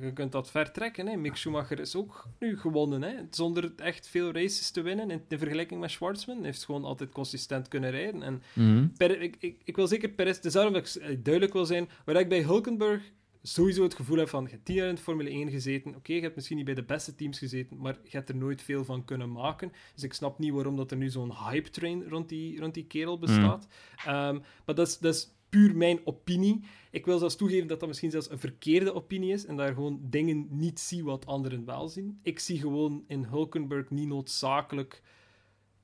je 0.00 0.12
kunt 0.12 0.32
dat 0.32 0.50
ver 0.50 0.72
trekken. 0.72 1.06
Hè. 1.06 1.16
Mick 1.16 1.36
Schumacher 1.36 1.80
is 1.80 1.96
ook 1.96 2.26
nu 2.38 2.58
gewonnen, 2.58 3.02
hè. 3.02 3.14
zonder 3.30 3.72
echt 3.76 4.08
veel 4.08 4.32
races 4.32 4.70
te 4.70 4.80
winnen. 4.82 5.10
In 5.10 5.22
de 5.28 5.38
vergelijking 5.38 5.80
met 5.80 5.90
Schwartzman 5.90 6.36
Hij 6.36 6.44
heeft 6.46 6.64
gewoon 6.64 6.84
altijd 6.84 7.10
consistent 7.10 7.68
kunnen 7.68 7.90
rijden. 7.90 8.22
En 8.22 8.42
Mhm. 8.54 8.86
Per- 8.96 9.20
ik, 9.20 9.36
ik, 9.38 9.60
ik 9.64 9.76
wil 9.76 9.86
zeker 9.86 10.08
Perez, 10.08 10.38
dus 10.38 10.52
daarom 10.52 10.72
dat 10.72 10.98
ik 11.02 11.24
duidelijk 11.24 11.52
wil 11.52 11.66
zijn, 11.66 11.88
waar 12.04 12.16
ik 12.16 12.28
bij 12.28 12.42
Hulkenberg 12.42 13.02
sowieso 13.42 13.82
het 13.82 13.94
gevoel 13.94 14.18
heb 14.18 14.28
van, 14.28 14.44
je 14.44 14.50
hebt 14.50 14.64
tien 14.64 14.74
jaar 14.74 14.88
in 14.88 14.94
de 14.94 15.00
Formule 15.00 15.30
1 15.30 15.50
gezeten, 15.50 15.94
oké, 15.96 16.12
je 16.12 16.20
hebt 16.20 16.34
misschien 16.34 16.56
niet 16.56 16.66
bij 16.66 16.74
de 16.74 16.82
beste 16.84 17.14
teams 17.14 17.38
gezeten, 17.38 17.76
maar 17.80 17.96
je 18.02 18.10
hebt 18.16 18.28
er 18.28 18.36
nooit 18.36 18.62
veel 18.62 18.84
van 18.84 19.04
kunnen 19.04 19.32
maken. 19.32 19.72
Dus 19.94 20.02
ik 20.04 20.12
snap 20.12 20.38
niet 20.38 20.52
waarom 20.52 20.76
dat 20.76 20.90
er 20.90 20.96
nu 20.96 21.08
zo'n 21.10 21.32
hype-train 21.48 22.04
rond 22.08 22.28
die, 22.28 22.58
rond 22.60 22.74
die 22.74 22.84
kerel 22.86 23.18
bestaat. 23.18 23.66
Ehm, 24.06 24.38
maar 24.66 24.74
dat 24.74 24.86
is, 24.86 24.98
dat 24.98 25.14
is 25.14 25.28
puur 25.50 25.76
mijn 25.76 26.00
opinie. 26.04 26.60
Ik 26.90 27.04
wil 27.04 27.18
zelfs 27.18 27.36
toegeven 27.36 27.68
dat 27.68 27.80
dat 27.80 27.88
misschien 27.88 28.10
zelfs 28.10 28.30
een 28.30 28.38
verkeerde 28.38 28.94
opinie 28.94 29.32
is 29.32 29.46
en 29.46 29.56
daar 29.56 29.74
gewoon 29.74 30.00
dingen 30.02 30.46
niet 30.50 30.80
zie 30.80 31.04
wat 31.04 31.26
anderen 31.26 31.64
wel 31.64 31.88
zien. 31.88 32.18
Ik 32.22 32.38
zie 32.38 32.58
gewoon 32.58 33.04
in 33.06 33.24
Hulkenberg 33.24 33.90
niet 33.90 34.08
noodzakelijk 34.08 35.02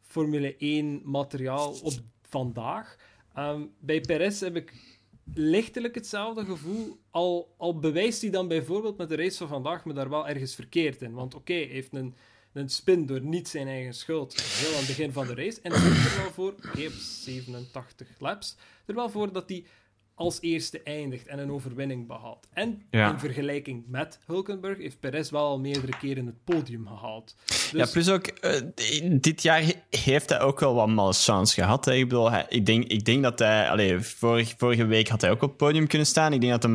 Formule 0.03 0.57
1 0.57 1.01
materiaal 1.05 1.75
op 1.83 1.93
vandaag. 2.23 2.97
Ehm, 3.35 3.67
bij 3.79 4.01
Perez 4.01 4.41
heb 4.41 4.57
ik 4.57 4.99
lichtelijk 5.35 5.95
hetzelfde 5.95 6.45
gevoel. 6.45 7.01
Al, 7.11 7.55
al 7.57 7.79
bewijst 7.79 8.23
hij 8.23 8.31
dan 8.31 8.49
bijvoorbeeld 8.49 8.97
met 8.97 9.09
de 9.09 9.17
race 9.17 9.37
van 9.37 9.49
vandaag 9.49 9.85
me 9.85 9.93
daar 9.93 10.09
wel 10.09 10.29
ergens 10.29 10.55
verkeerd 10.55 11.03
in. 11.03 11.13
Want 11.13 11.35
oké, 11.35 11.53
hij 11.53 11.63
heeft 11.63 11.95
een, 11.95 12.15
een 12.57 12.69
spin 12.69 13.07
door 13.07 13.21
niet 13.21 13.49
zijn 13.49 13.69
eigen 13.69 13.95
schuld. 13.95 14.41
Heel 14.41 14.73
aan 14.73 14.79
het 14.79 14.87
begin 14.87 15.13
van 15.13 15.27
de 15.27 15.35
race. 15.35 15.61
En 15.63 15.71
dat 15.71 15.81
zorgt 15.81 16.15
er 16.15 16.23
wel 16.23 16.33
voor, 16.33 16.53
oké, 16.53 16.87
op 16.87 16.93
87 16.93 18.09
laps, 18.19 18.57
er 18.87 18.95
wel 18.95 19.11
voor 19.11 19.33
dat 19.33 19.49
hij 19.49 19.65
als 20.19 20.39
eerste 20.41 20.83
eindigt 20.83 21.27
en 21.27 21.39
een 21.39 21.51
overwinning 21.53 22.07
behaalt. 22.07 22.47
En 22.53 22.83
Ja. 22.91 23.11
in 23.13 23.19
vergelijking 23.19 23.85
met 23.89 24.19
Hulkenberg 24.27 24.79
heeft 24.79 25.01
Perez 25.01 25.31
wel 25.31 25.47
al 25.47 25.59
meerdere 25.61 25.97
keren 25.99 26.27
het 26.27 26.45
podium 26.45 26.87
gehaald. 26.87 27.35
Dus, 27.47 27.71
Ja, 27.71 27.87
plus 27.87 28.09
ook, 28.11 28.27
eh, 28.27 28.61
dit 29.21 29.43
jaar 29.43 29.63
he- 29.63 29.99
heeft 29.99 30.29
hij 30.29 30.41
ook 30.41 30.61
wel 30.61 30.75
wat 30.75 30.89
malchance 30.89 31.55
gehad. 31.55 31.85
Hè. 31.85 31.93
Ik 31.95 32.09
bedoel, 32.09 32.31
hij- 32.31 32.47
ik, 32.49 32.67
denk, 32.67 32.85
ik 32.85 33.05
denk 33.05 33.23
dat 33.23 33.39
hij... 33.39 33.71
Allee, 33.71 33.99
vorig, 34.01 34.55
vorige 34.59 34.87
week 34.87 35.09
had 35.09 35.21
hij 35.21 35.31
ook 35.31 35.43
op 35.43 35.49
het 35.49 35.57
podium 35.57 35.87
kunnen 35.87 36.07
staan. 36.07 36.33
Ik 36.33 36.41
denk 36.41 36.53
dat 36.53 36.63
hem 36.63 36.73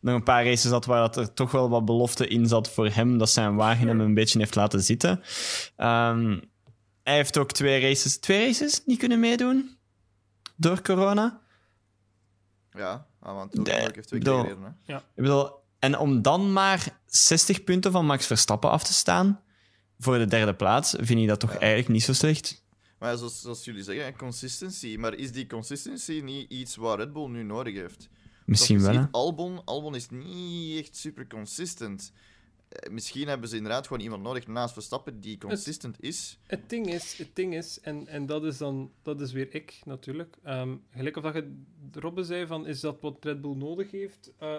nog 0.00 0.14
een 0.14 0.22
paar 0.22 0.44
races 0.44 0.70
had 0.70 0.84
waar 0.84 1.00
dat 1.00 1.16
er 1.16 1.32
toch 1.34 1.50
wel 1.50 1.68
wat 1.68 1.84
belofte 1.84 2.26
in 2.28 2.46
zat 2.46 2.70
voor 2.70 2.88
hem, 2.88 3.18
dat 3.18 3.30
zijn 3.30 3.56
wagen 3.56 3.88
hem 3.88 4.00
een 4.00 4.14
beetje 4.14 4.38
heeft 4.38 4.54
laten 4.54 4.80
zitten. 4.82 5.22
Ehm, 5.76 6.38
hij 7.02 7.14
heeft 7.14 7.38
ook 7.38 7.52
twee 7.52 7.80
races, 7.80 8.18
twee 8.18 8.46
races 8.46 8.82
niet 8.86 8.98
kunnen 8.98 9.20
meedoen 9.20 9.76
door 10.56 10.82
corona. 10.82 11.40
Ja, 12.72 13.06
ah, 13.20 13.34
want 13.34 13.52
Hulkenberg 13.52 13.94
heeft 13.94 14.06
twee 14.08 14.20
bedoel- 14.20 14.42
keer 14.44 14.54
gereden, 14.54 14.76
hè. 14.86 14.96
Ik 14.96 15.02
bedoel, 15.14 15.50
en 15.78 15.98
om 15.98 16.22
dan 16.22 16.52
maar 16.52 17.00
60 17.06 17.64
punten 17.64 17.92
van 17.92 18.06
Max 18.06 18.26
Verstappen 18.26 18.70
af 18.70 18.84
te 18.84 18.92
staan 18.92 19.40
voor 19.98 20.18
de 20.18 20.26
derde 20.26 20.54
plaats, 20.54 20.94
vind 20.98 21.20
ik 21.20 21.28
dat 21.28 21.40
toch 21.40 21.54
eigenlijk 21.56 21.88
niet 21.88 22.02
zo 22.02 22.12
slecht. 22.12 22.64
Maar 22.98 23.10
ja, 23.10 23.16
zoals, 23.16 23.40
zoals 23.40 23.64
jullie 23.64 23.82
zeggen, 23.82 24.16
consistency. 24.16 24.96
Maar 24.98 25.14
is 25.14 25.32
die 25.32 25.46
consistency 25.46 26.20
niet 26.24 26.50
iets 26.50 26.76
wat 26.76 26.98
Red 26.98 27.12
Bull 27.12 27.28
nu 27.28 27.42
nodig 27.42 27.74
heeft? 27.74 28.08
Misschien 28.46 28.80
wel, 28.80 28.92
je 28.92 28.98
ziet, 28.98 29.08
Albon, 29.10 29.64
Albon 29.64 29.94
is 29.94 30.08
niet 30.10 30.78
echt 30.80 30.96
super 30.96 31.26
consistent. 31.26 32.12
Eh, 32.70 32.90
Misschien 32.90 33.28
hebben 33.28 33.48
ze 33.48 33.56
inderdaad 33.56 33.86
gewoon 33.86 34.02
iemand 34.02 34.22
nodig 34.22 34.46
naast 34.46 34.72
Verstappen 34.72 35.20
die 35.20 35.38
consistent 35.38 36.02
is. 36.02 36.38
Het 36.46 36.68
ding 36.68 36.86
is, 36.86 37.18
het 37.18 37.36
ding 37.36 37.54
is 37.54 37.80
en, 37.80 38.06
en 38.06 38.26
dat 38.26 38.44
is 38.44 38.58
dan 38.58 38.92
dat 39.02 39.20
is 39.20 39.32
weer 39.32 39.54
ik 39.54 39.80
natuurlijk. 39.84 40.36
Ehm, 40.42 40.76
gelijk 40.90 41.16
of 41.16 41.22
dat 41.22 41.34
je 41.34 41.62
Robbe 41.92 42.24
zei 42.24 42.46
van 42.46 42.66
is 42.66 42.80
dat 42.80 43.00
wat 43.00 43.24
Red 43.24 43.40
Bull 43.40 43.54
nodig 43.56 43.90
heeft? 43.90 44.32
Eh, 44.38 44.56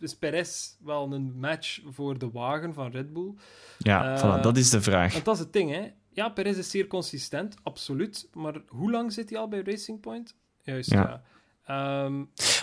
is 0.00 0.16
Perez 0.16 0.74
wel 0.80 1.12
een 1.12 1.38
match 1.38 1.80
voor 1.86 2.18
de 2.18 2.30
wagen 2.30 2.74
van 2.74 2.90
Red 2.90 3.12
Bull? 3.12 3.34
Ja, 3.78 4.14
Eh, 4.14 4.38
voilà, 4.38 4.42
dat 4.42 4.56
is 4.56 4.70
de 4.70 4.82
vraag. 4.82 5.12
Want 5.12 5.24
dat 5.24 5.34
is 5.34 5.40
het 5.40 5.52
ding, 5.52 5.70
hè? 5.70 5.90
Ja, 6.12 6.28
Perez 6.28 6.56
is 6.58 6.70
zeer 6.70 6.86
consistent, 6.86 7.54
absoluut. 7.62 8.28
Maar 8.32 8.62
hoe 8.68 8.90
lang 8.90 9.12
zit 9.12 9.30
hij 9.30 9.38
al 9.38 9.48
bij 9.48 9.62
Racing 9.64 10.00
Point? 10.00 10.36
Juist, 10.62 10.90
ja. 10.90 11.00
Ja. 11.02 11.22
Ehm, 11.66 12.18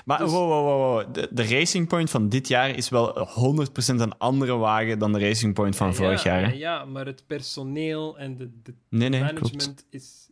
Maar 0.06 0.18
dus- 0.18 0.32
wow, 0.32 0.48
wow, 0.50 0.66
wow, 0.66 1.04
wow. 1.04 1.14
De, 1.14 1.28
de 1.32 1.44
Racing 1.48 1.88
Point 1.88 2.10
van 2.10 2.30
dit 2.30 2.48
jaar 2.48 2.70
is 2.70 2.90
wel 2.90 3.28
100% 3.28 4.00
een 4.00 4.18
andere 4.18 4.56
wagen 4.56 5.00
dan 5.00 5.14
de 5.14 5.20
Racing 5.20 5.54
Point 5.54 5.76
van 5.76 5.96
vorig 5.96 6.24
ja, 6.24 6.40
jaar. 6.40 6.50
hè? 6.50 6.56
Ja, 6.58 6.86
maar 6.86 7.06
het 7.06 7.24
personeel 7.28 8.18
en 8.18 8.38
de, 8.38 8.50
de 8.64 8.74
Nee, 8.90 9.10
nee, 9.10 9.20
klopt. 9.20 9.34
management 9.34 9.86
is 9.90 10.28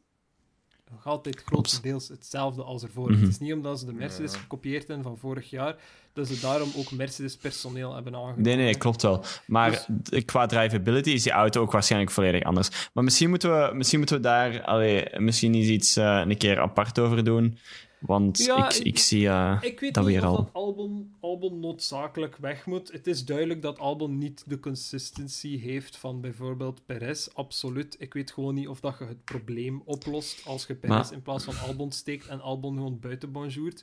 nog 0.92 1.06
altijd 1.08 1.42
grotendeels 1.46 2.08
hetzelfde 2.08 2.64
als 2.64 2.84
ervoor. 2.84 3.12
Mhm. 3.12 3.20
Het 3.22 3.30
is 3.30 3.40
niet 3.40 3.54
omdat 3.54 3.80
ze 3.80 3.86
de 3.86 3.94
Mercedes 3.94 4.34
Ja. 4.34 4.40
gekopieerd 4.40 4.88
hebben 4.88 5.06
van 5.06 5.18
vorig 5.18 5.50
jaar, 5.50 5.76
dat 6.14 6.28
ze 6.28 6.40
daarom 6.40 6.70
ook 6.78 6.92
Mercedes-personeel 6.92 7.94
hebben 7.94 8.14
aangenomen. 8.16 8.42
Nee, 8.44 8.56
nee, 8.56 8.76
klopt 8.78 9.02
wel. 9.02 9.24
Maar 9.46 9.86
Dus- 10.04 10.26
qua 10.26 10.46
drivability 10.46 11.10
is 11.10 11.24
die 11.24 11.32
auto 11.32 11.62
ook 11.62 11.72
waarschijnlijk 11.72 12.12
volledig 12.12 12.44
anders. 12.44 12.90
Maar 12.94 13.04
misschien 13.04 13.30
moeten 13.30 13.50
we, 13.70 13.76
misschien 13.76 13.98
moeten 14.00 14.18
we 14.18 14.22
daar 14.24 14.64
allee, 14.64 15.06
misschien 15.18 15.54
eens 15.54 15.68
iets 15.68 15.96
eh, 15.96 16.22
een 16.28 16.38
keer 16.38 16.60
apart 16.60 17.00
over 17.00 17.24
doen. 17.24 17.58
Want 18.00 18.38
Ja, 18.46 18.70
ik, 18.70 18.76
ik- 18.76 18.98
zie... 18.98 19.28
eh, 19.28 19.58
Ik 19.62 19.80
weet 19.80 19.94
Dat 19.94 20.06
niet 20.06 20.14
weer 20.14 20.24
of 20.30 20.36
al. 20.38 20.44
dat 20.44 20.54
Albon, 20.54 21.14
Albon 21.20 21.60
noodzakelijk 21.60 22.36
weg 22.38 22.66
moet. 22.66 22.92
Het 22.92 23.08
is 23.08 23.26
duidelijk 23.26 23.62
dat 23.62 23.80
Albon 23.80 24.18
niet 24.18 24.44
de 24.48 24.60
consistency 24.60 25.60
heeft 25.60 25.98
van 25.98 26.22
bijvoorbeeld 26.22 26.86
Perez. 26.86 27.28
Absoluut. 27.34 27.96
Ik 28.00 28.14
weet 28.14 28.32
gewoon 28.32 28.54
niet 28.56 28.68
of 28.68 28.80
dat 28.80 28.96
je 29.00 29.06
het 29.06 29.24
probleem 29.24 29.82
oplost 29.86 30.42
als 30.46 30.66
je 30.68 30.76
Perez 30.76 30.96
Maar- 30.96 31.14
in 31.14 31.22
plaats 31.22 31.44
van 31.44 31.58
Albon 31.68 31.92
steekt 31.92 32.28
en 32.28 32.42
Albon 32.42 32.74
gewoon 32.76 33.00
buiten 33.00 33.32
bonjourt. 33.32 33.82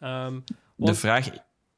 Ehm, 0.00 0.40
de 0.76 0.94
vraag, 0.94 1.30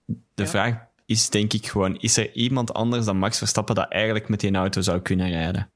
de 0.06 0.14
Ja. 0.34 0.46
vraag 0.46 0.86
is 1.06 1.30
denk 1.30 1.52
ik 1.52 1.66
gewoon... 1.66 1.96
Is 1.96 2.16
er 2.16 2.32
iemand 2.34 2.74
anders 2.74 3.04
dan 3.04 3.16
Max 3.18 3.38
Verstappen 3.38 3.74
dat 3.74 3.88
eigenlijk 3.90 4.28
met 4.28 4.40
die 4.40 4.54
auto 4.54 4.80
zou 4.80 5.00
kunnen 5.00 5.28
rijden? 5.30 5.70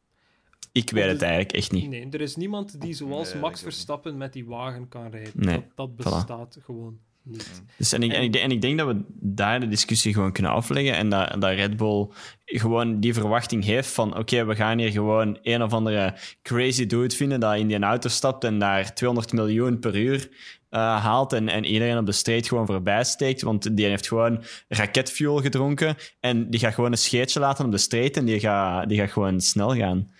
Ik 0.72 0.90
weet 0.90 1.08
het 1.08 1.22
eigenlijk 1.22 1.52
echt 1.52 1.72
niet. 1.72 1.88
Nee, 1.88 2.08
er 2.10 2.20
is 2.20 2.36
niemand 2.36 2.80
die 2.80 2.94
zoals 2.94 3.32
Nee, 3.32 3.42
Max. 3.42 3.62
Verstappen 3.62 4.16
met 4.16 4.32
die 4.32 4.44
wagen 4.44 4.88
kan 4.88 5.10
rijden. 5.10 5.32
Nee, 5.34 5.64
dat 5.74 5.96
dat 5.96 6.06
voilà. 6.06 6.14
bestaat 6.14 6.58
gewoon 6.64 6.98
niet. 7.22 7.62
Dus 7.76 7.92
en, 7.92 8.02
ik, 8.02 8.12
en, 8.12 8.22
ik, 8.22 8.34
en 8.34 8.50
ik 8.50 8.60
denk 8.60 8.78
dat 8.78 8.86
we 8.86 9.02
daar 9.08 9.60
de 9.60 9.68
discussie 9.68 10.12
gewoon 10.12 10.32
kunnen 10.32 10.52
afleggen 10.52 10.96
en 10.96 11.08
dat, 11.08 11.40
dat 11.40 11.54
Red 11.54 11.76
Bull 11.76 12.08
gewoon 12.44 13.00
die 13.00 13.14
verwachting 13.14 13.64
heeft 13.64 13.88
van 13.88 14.18
oké, 14.18 14.44
we 14.44 14.54
gaan 14.54 14.78
hier 14.78 14.90
gewoon 14.90 15.38
een 15.42 15.62
of 15.62 15.72
andere 15.72 16.14
crazy 16.42 16.86
dude 16.86 17.16
vinden 17.16 17.40
dat 17.40 17.56
in 17.56 17.66
die 17.66 17.78
auto 17.78 18.08
stapt 18.08 18.44
en 18.44 18.58
daar 18.58 18.94
200 18.94 19.32
miljoen 19.32 19.78
per 19.78 19.96
uur 19.96 20.28
eh, 20.68 21.04
haalt 21.04 21.32
en, 21.32 21.48
en 21.48 21.64
iedereen 21.64 21.98
op 21.98 22.06
de 22.06 22.12
street 22.12 22.48
gewoon 22.48 22.66
voorbij 22.66 23.04
steekt, 23.04 23.42
want 23.42 23.76
die 23.76 23.86
heeft 23.86 24.08
gewoon 24.08 24.42
raketfuel 24.68 25.40
gedronken 25.40 25.96
en 26.20 26.50
die 26.50 26.60
gaat 26.60 26.74
gewoon 26.74 26.92
een 26.92 26.98
scheetje 26.98 27.40
laten 27.40 27.64
op 27.64 27.70
de 27.70 27.78
street 27.78 28.16
en 28.16 28.24
die 28.24 28.40
gaat, 28.40 28.88
die 28.88 28.98
gaat 28.98 29.10
gewoon 29.12 29.40
snel 29.40 29.74
gaan. 29.74 30.10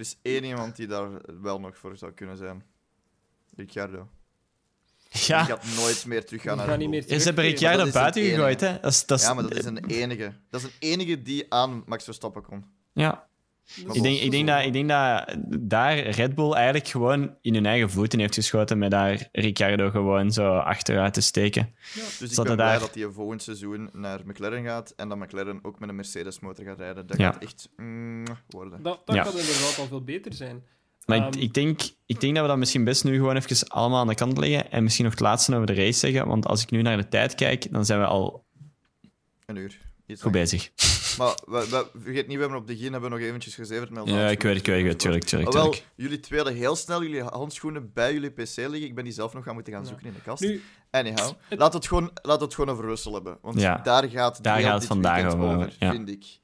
Er 0.00 0.06
is 0.06 0.18
één 0.22 0.44
iemand 0.44 0.76
die 0.76 0.86
daar 0.86 1.08
wel 1.42 1.60
nog 1.60 1.76
voor 1.78 1.96
zou 1.96 2.12
kunnen 2.12 2.36
zijn. 2.36 2.64
Ricciardo. 3.56 4.08
Ja, 5.10 5.44
Die 5.44 5.54
gaat 5.54 5.76
nooit 5.76 6.06
meer 6.06 6.26
terug 6.26 6.42
gaan 6.42 6.56
naar 6.56 6.66
Red 6.66 6.78
niet 6.78 6.88
meer 6.88 7.02
ze 7.02 7.24
hebben. 7.24 7.44
Ricciardo 7.44 7.90
buiten 7.90 8.22
gegooid, 8.22 8.60
hè. 8.60 8.80
Dat 8.80 8.90
is, 8.92 9.06
dat 9.06 9.18
is, 9.18 9.24
Ja, 9.24 9.34
maar 9.34 9.42
dat 9.42 9.54
is 9.54 9.64
een 9.64 9.84
enige. 9.86 10.32
Dat 10.50 10.60
is 10.60 10.66
een 10.66 10.72
enige 10.78 11.22
die 11.22 11.52
aan 11.52 11.82
Max 11.86 12.04
Verstappen 12.04 12.42
kon. 12.42 12.64
Ja, 12.92 13.28
Dus 13.74 13.96
Ik 13.96 14.02
denk, 14.02 14.20
ik, 14.20 14.30
denk 14.30 14.46
dat, 14.46 14.64
ik 14.64 14.72
denk 14.72 14.88
dat 14.88 15.36
daar 15.60 15.98
Red 15.98 16.34
Bull 16.34 16.52
eigenlijk 16.52 16.88
gewoon 16.88 17.34
in 17.40 17.54
hun 17.54 17.66
eigen 17.66 17.90
voeten 17.90 18.18
heeft 18.18 18.34
geschoten 18.34 18.78
met 18.78 18.90
daar 18.90 19.28
Ricciardo 19.32 19.90
gewoon 19.90 20.32
zo 20.32 20.56
achteruit 20.56 21.14
te 21.14 21.20
steken. 21.20 21.74
Dus 21.94 22.20
ik 22.20 22.32
Zat 22.32 22.46
ben 22.46 22.54
blij 22.56 22.66
daar- 22.70 22.78
dat 22.80 22.94
hij 22.94 23.08
volgend 23.10 23.42
seizoen 23.42 23.90
naar 23.92 24.20
McLaren 24.26 24.64
gaat 24.64 24.92
en 24.96 25.08
dat 25.08 25.18
McLaren 25.18 25.58
ook 25.62 25.78
met 25.80 25.88
een 25.88 25.96
Mercedes-motor 25.96 26.64
gaat 26.64 26.78
rijden. 26.78 27.06
Dat 27.06 27.18
Ja. 27.18 27.32
gaat 27.32 27.42
echt 27.42 27.68
mm, 27.76 28.24
worden. 28.48 28.82
Dat, 28.82 29.00
dat 29.04 29.14
Ja. 29.16 29.24
gaat 29.24 29.34
inderdaad 29.38 29.78
al 29.78 29.86
veel 29.86 30.02
beter 30.04 30.32
zijn. 30.32 30.62
Maar 31.06 31.16
ik, 31.16 31.34
Ehm, 31.34 31.42
ik, 31.42 31.54
denk, 31.54 31.80
ik 32.06 32.20
denk 32.20 32.34
dat 32.34 32.42
we 32.42 32.48
dat 32.48 32.58
misschien 32.58 32.84
best 32.84 33.04
nu 33.04 33.14
gewoon 33.14 33.36
even 33.36 33.68
allemaal 33.68 34.00
aan 34.00 34.06
de 34.08 34.14
kant 34.14 34.38
leggen 34.38 34.70
en 34.72 34.82
misschien 34.82 35.04
nog 35.04 35.14
het 35.14 35.22
laatste 35.22 35.54
over 35.54 35.66
de 35.66 35.74
race 35.74 35.98
zeggen, 35.98 36.26
want 36.26 36.46
als 36.46 36.62
ik 36.62 36.70
nu 36.70 36.82
naar 36.82 36.96
de 36.96 37.08
tijd 37.08 37.34
kijk, 37.34 37.72
dan 37.72 37.84
zijn 37.84 38.00
we 38.00 38.06
al 38.06 38.44
Een 39.46 39.56
uur. 39.56 39.78
Goed 40.20 40.32
bezig. 40.32 40.70
Maar 41.18 41.38
we, 41.44 41.68
we- 41.70 42.00
vergeet 42.02 42.26
niet, 42.26 42.36
we 42.36 42.42
hebben 42.42 42.58
op 42.60 42.66
de 42.66 42.72
begin 42.74 42.92
hebben 42.92 43.10
we 43.10 43.16
nog 43.16 43.26
eventjes 43.26 43.54
gezeverd 43.54 43.90
met 43.90 44.02
onze 44.02 44.14
Ja, 44.14 44.28
ik 44.28 44.42
weet 44.42 44.56
het, 44.56 44.66
ik 44.66 44.72
weet 44.72 44.76
het, 44.76 44.84
ik 44.84 44.90
weet 44.90 44.98
tuurlijk, 45.00 45.24
tuurlijk, 45.24 45.52
wel, 45.52 45.62
tuurlijk. 45.62 45.86
jullie 45.94 46.20
twee 46.20 46.38
hadden 46.40 46.58
heel 46.58 46.76
snel 46.76 47.02
jullie 47.02 47.22
handschoenen 47.22 47.92
bij 47.92 48.12
jullie 48.12 48.30
PC 48.30 48.56
liggen. 48.56 48.82
Ik 48.82 48.94
ben 48.94 49.04
die 49.04 49.12
zelf 49.12 49.32
nog 49.34 49.44
gaan 49.44 49.54
moeten 49.54 49.72
gaan 49.72 49.82
Ja. 49.82 49.88
zoeken 49.88 50.06
in 50.06 50.12
de 50.12 50.20
kast. 50.22 50.42
Nu, 50.42 50.62
Anyhow, 50.90 51.32
Het- 51.48 51.58
laat 51.58 51.72
het 51.72 51.86
gewoon, 51.86 52.10
laat 52.22 52.40
het 52.40 52.54
gewoon 52.54 52.70
over 52.74 52.84
Russell 52.84 53.12
hebben. 53.12 53.38
Want 53.42 53.60
Ja. 53.60 53.76
daar 53.78 54.08
gaat, 54.08 54.42
Daar 54.42 54.56
heel 54.56 54.66
gaat 54.66 54.78
het 54.78 54.86
vandaag 54.86 55.34
over, 55.34 55.76
ja. 55.78 55.90
vind 55.90 56.08
ik. 56.08 56.38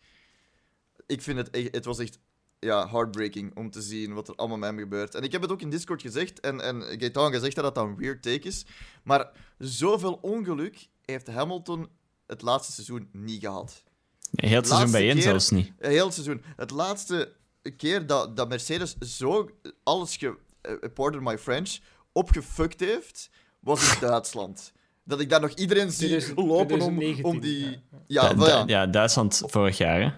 Ik 1.06 1.22
vind 1.22 1.38
het 1.38 1.50
echt... 1.50 1.74
Het 1.74 1.84
was 1.84 1.98
echt 1.98 2.18
ja, 2.58 2.88
heartbreaking 2.88 3.56
om 3.56 3.70
te 3.70 3.82
zien 3.82 4.14
wat 4.14 4.28
er 4.28 4.34
allemaal 4.34 4.58
met 4.58 4.68
hem 4.68 4.78
gebeurt. 4.78 5.14
En 5.14 5.22
ik 5.22 5.32
heb 5.32 5.42
het 5.42 5.50
ook 5.52 5.60
in 5.60 5.70
Discord 5.70 6.02
gezegd, 6.02 6.40
en, 6.40 6.60
en 6.60 6.82
Gaetan 7.00 7.32
gezegd 7.32 7.54
dat 7.56 7.74
dat 7.74 7.84
een 7.84 7.96
weird 7.96 8.22
take 8.22 8.38
is. 8.48 8.66
Maar 9.04 9.30
zoveel 9.58 10.18
ongeluk 10.22 10.86
heeft 11.04 11.26
Hamilton 11.26 11.88
het 12.26 12.42
laatste 12.42 12.72
seizoen 12.72 13.08
niet 13.12 13.40
gehad. 13.40 13.84
Nee, 14.30 14.50
heel 14.50 14.58
het 14.58 14.66
seizoen 14.66 14.86
Laatste 14.90 14.98
bijeen 14.98 15.14
keer- 15.14 15.22
zelfs 15.22 15.50
niet. 15.50 15.72
Een 15.78 15.90
heel 15.90 16.10
seizoen. 16.10 16.42
Het 16.56 16.70
laatste 16.70 17.32
keer 17.76 18.06
dat, 18.06 18.36
dat 18.36 18.48
Mercedes 18.48 18.96
zo 18.98 19.50
alles, 19.82 20.16
ge, 20.16 20.36
eh, 20.60 20.72
pardon 20.94 21.22
my 21.22 21.38
French, 21.38 21.78
opgefukt 22.12 22.80
heeft, 22.80 23.30
was 23.60 23.94
in 23.94 24.00
Duitsland. 24.08 24.72
Dat 25.04 25.20
ik 25.20 25.30
daar 25.30 25.40
nog 25.40 25.50
iedereen 25.54 25.90
zie 25.90 26.08
2000 26.08 26.38
lopen 26.38 26.80
om, 26.80 26.98
2019, 26.98 27.24
om 27.24 27.40
die... 27.40 27.80
ja. 28.06 28.22
Ja, 28.36 28.46
ja. 28.46 28.64
Du- 28.64 28.72
ja, 28.72 28.86
Duitsland 28.86 29.42
vorig 29.46 29.78
jaar, 29.78 30.00
hè? 30.00 30.10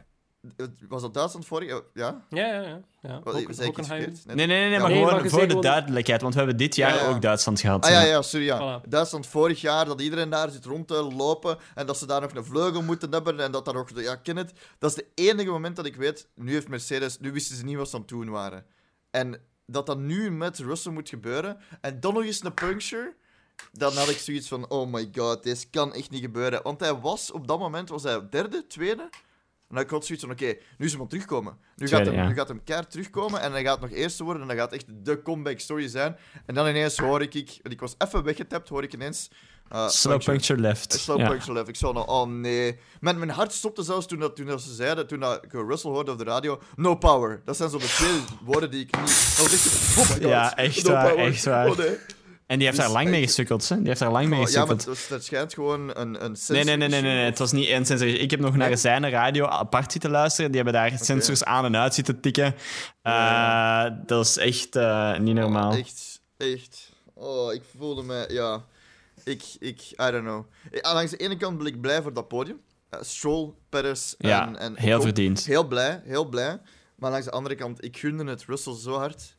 Was 0.88 1.02
dat 1.02 1.14
Duitsland 1.14 1.46
vorig 1.46 1.68
jaar? 1.68 1.80
Ja? 1.94 2.24
Ja, 2.28 2.46
ja, 2.46 2.60
ja. 2.62 2.80
ja. 3.00 3.20
Zei 3.24 3.68
ik 3.68 3.78
iets 3.78 3.88
verkeerd? 3.88 4.26
Nee, 4.26 4.36
nee, 4.36 4.46
nee, 4.46 4.46
nee 4.46 4.70
Ja, 4.70 4.78
maar 4.78 4.88
nee, 4.88 4.98
gewoon 4.98 5.14
maar 5.14 5.22
je 5.24 5.30
voor 5.30 5.40
de 5.40 5.46
gewoon- 5.46 5.62
duidelijkheid, 5.62 6.20
want 6.20 6.32
we 6.34 6.38
hebben 6.40 6.56
dit 6.58 6.74
jaar 6.76 6.94
Ja, 6.94 7.02
ja. 7.02 7.08
ook 7.08 7.22
Duitsland 7.22 7.60
gehad. 7.60 7.84
Ah 7.84 7.90
ja, 7.90 8.02
ja, 8.02 8.22
sorry, 8.22 8.46
ja. 8.46 8.80
Voilà. 8.82 8.88
Duitsland 8.88 9.26
vorig 9.26 9.60
jaar, 9.60 9.84
dat 9.84 10.00
iedereen 10.00 10.30
daar 10.30 10.50
zit 10.50 10.64
rond 10.64 10.88
te 10.88 10.94
lopen 11.16 11.58
en 11.74 11.86
dat 11.86 11.98
ze 11.98 12.06
daar 12.06 12.20
nog 12.20 12.34
een 12.34 12.44
vleugel 12.44 12.82
moeten 12.82 13.10
hebben 13.12 13.40
en 13.40 13.52
dat 13.52 13.64
daar 13.64 13.74
nog... 13.74 13.90
Ja, 13.94 14.12
ik 14.12 14.22
ken 14.22 14.36
het. 14.36 14.52
Dat 14.78 14.90
is 14.90 14.96
het 14.96 15.06
enige 15.14 15.50
moment 15.50 15.76
dat 15.76 15.86
ik 15.86 15.96
weet, 15.96 16.28
nu 16.34 16.52
heeft 16.52 16.68
Mercedes... 16.68 17.18
Nu 17.18 17.32
wisten 17.32 17.56
ze 17.56 17.64
niet 17.64 17.76
wat 17.76 17.88
ze 17.88 17.94
aan 17.94 18.00
het 18.00 18.10
doen 18.10 18.30
waren. 18.30 18.64
En 19.10 19.40
dat 19.66 19.86
dat 19.86 19.98
nu 19.98 20.30
met 20.30 20.58
Russell 20.58 20.92
moet 20.92 21.08
gebeuren 21.08 21.56
en 21.80 22.00
dan 22.00 22.14
nog 22.14 22.24
eens 22.24 22.44
een 22.44 22.54
puncture... 22.54 23.14
Dan 23.72 23.92
had 23.96 24.08
ik 24.08 24.18
zoiets 24.18 24.48
van, 24.48 24.68
oh 24.70 24.92
my 24.92 25.08
god, 25.14 25.42
dit 25.42 25.68
kan 25.70 25.94
echt 25.94 26.10
niet 26.10 26.20
gebeuren. 26.20 26.62
Want 26.62 26.80
hij 26.80 26.94
was, 26.94 27.30
op 27.30 27.46
dat 27.48 27.58
moment 27.58 27.88
was 27.88 28.02
hij 28.02 28.28
derde, 28.30 28.66
tweede. 28.66 29.08
En 29.68 29.74
dan 29.74 29.82
had 29.84 29.86
ik 29.86 29.90
had 29.98 30.06
zoiets 30.06 30.24
van, 30.24 30.32
oké, 30.34 30.56
nu 30.78 30.86
is 30.86 30.98
aan 30.98 31.08
terugkomen. 31.08 31.56
Nu 31.76 31.88
gaat, 31.88 32.00
Tweede, 32.00 32.10
hem, 32.10 32.22
ja. 32.22 32.28
nu 32.28 32.34
gaat 32.34 32.48
hem 32.48 32.64
keihard 32.64 32.90
terugkomen 32.90 33.40
en 33.40 33.52
hij 33.52 33.62
gaat 33.62 33.80
nog 33.80 33.90
eerste 33.90 34.24
worden. 34.24 34.42
En 34.42 34.48
dat 34.48 34.56
gaat 34.56 34.72
echt 34.72 34.84
de 35.04 35.22
comeback 35.22 35.60
story 35.60 35.88
zijn. 35.88 36.16
En 36.46 36.54
dan 36.54 36.66
ineens 36.68 36.96
hoor 36.98 37.22
ik, 37.22 37.34
ik, 37.34 37.58
want 37.62 37.74
ik 37.74 37.80
was 37.80 37.94
even 37.98 38.22
weggetapt, 38.24 38.68
hoor 38.68 38.82
ik 38.82 38.92
ineens... 38.94 39.30
uh, 39.72 39.88
Slow 39.88 40.12
puncture. 40.12 40.32
puncture 40.32 40.60
left. 40.60 40.92
Slow 40.92 41.18
Ja. 41.18 41.28
puncture 41.28 41.52
left. 41.52 41.68
Ik 41.68 41.76
zou 41.76 41.94
nou, 41.94 42.06
oh 42.08 42.26
nee. 42.26 42.78
Mijn, 43.00 43.18
mijn 43.18 43.30
hart 43.30 43.52
stopte 43.52 43.82
zelfs 43.82 44.06
toen, 44.06 44.18
dat, 44.18 44.36
toen 44.36 44.46
dat 44.46 44.62
ze 44.62 44.74
zeiden, 44.74 45.06
toen 45.06 45.20
dat 45.20 45.44
ik 45.44 45.52
Russell 45.52 45.90
hoorde 45.90 46.10
op 46.10 46.18
de 46.18 46.24
radio, 46.24 46.60
no 46.76 46.94
power. 46.96 47.42
Dat 47.44 47.56
zijn 47.56 47.70
zo 47.70 47.78
de 47.78 47.84
twee 47.86 48.20
woorden 48.44 48.70
die 48.70 48.80
ik 48.80 48.96
niet... 49.00 49.36
Oh 49.40 49.50
my 49.96 50.06
god. 50.06 50.18
Ja, 50.18 50.56
echt 50.56 50.84
no 50.84 50.92
waar, 50.92 51.08
power. 51.10 51.26
echt 51.26 51.44
waar. 51.44 51.68
Oh 51.68 51.76
nee. 51.76 51.96
En 52.48 52.56
die 52.58 52.66
heeft 52.66 52.78
Dus 52.78 52.86
daar 52.86 52.94
lang 52.96 53.08
mee 53.10 53.22
gesukkeld, 53.22 53.68
hè? 53.68 53.76
Die 53.76 53.86
heeft 53.86 54.00
daar 54.00 54.10
lang 54.10 54.28
mee 54.28 54.40
Oh, 54.40 54.48
ja, 54.48 54.64
maar 54.64 54.74
gesukkeld. 54.74 55.08
het, 55.08 55.24
schijnt 55.24 55.54
gewoon 55.54 55.80
een, 55.98 56.24
een 56.24 56.36
Nee, 56.48 56.64
nee, 56.64 56.76
nee, 56.76 56.88
nee, 56.88 56.88
nee, 56.88 57.00
nee, 57.00 57.10
sensor- 57.10 57.24
het 57.24 57.38
was 57.38 57.52
niet 57.52 57.68
één 57.68 57.86
sensor. 57.86 58.08
Ik 58.08 58.30
heb 58.30 58.40
nog 58.40 58.56
naar 58.56 58.78
zijn 58.78 59.10
radio 59.10 59.46
apart 59.46 59.92
zitten 59.92 60.10
luisteren. 60.10 60.50
Die 60.52 60.62
hebben 60.62 60.80
daar 60.80 60.98
sensors 61.00 61.44
aan 61.44 61.64
en 61.64 61.76
uit 61.76 61.94
zitten 61.94 62.20
tikken. 62.20 62.54
Eh, 63.02 63.84
dat 64.06 64.26
is 64.26 64.36
echt 64.36 64.76
eh, 64.76 65.18
niet 65.18 65.34
normaal. 65.34 65.72
Echt, 65.72 66.20
echt. 66.36 66.92
Oh, 67.14 67.52
ik 67.52 67.62
voelde 67.78 68.02
me, 68.02 68.24
ja. 68.28 68.64
Ik, 69.24 69.42
ik, 69.58 69.80
I 69.80 70.10
don't 70.10 70.24
know. 70.24 70.44
Eh, 70.70 70.80
Aan 70.80 70.94
langs 70.94 71.10
de 71.10 71.16
ene 71.16 71.36
kant 71.36 71.58
ben 71.58 71.66
ik 71.66 71.80
blij 71.80 72.02
voor 72.02 72.12
dat 72.12 72.28
podium. 72.28 72.60
Stroll, 73.00 73.52
Perez 73.68 74.14
en, 74.18 74.28
Ja, 74.28 74.54
en 74.54 74.76
heel 74.78 75.00
verdiend. 75.00 75.44
Heel 75.44 75.64
blij, 75.66 76.02
heel 76.04 76.24
blij. 76.24 76.60
Maar 76.96 77.10
langs 77.10 77.26
de 77.26 77.32
andere 77.32 77.54
kant, 77.54 77.84
ik 77.84 77.96
gunde 77.96 78.24
het 78.24 78.44
Russell 78.44 78.74
zo 78.74 78.92
hard. 78.96 79.36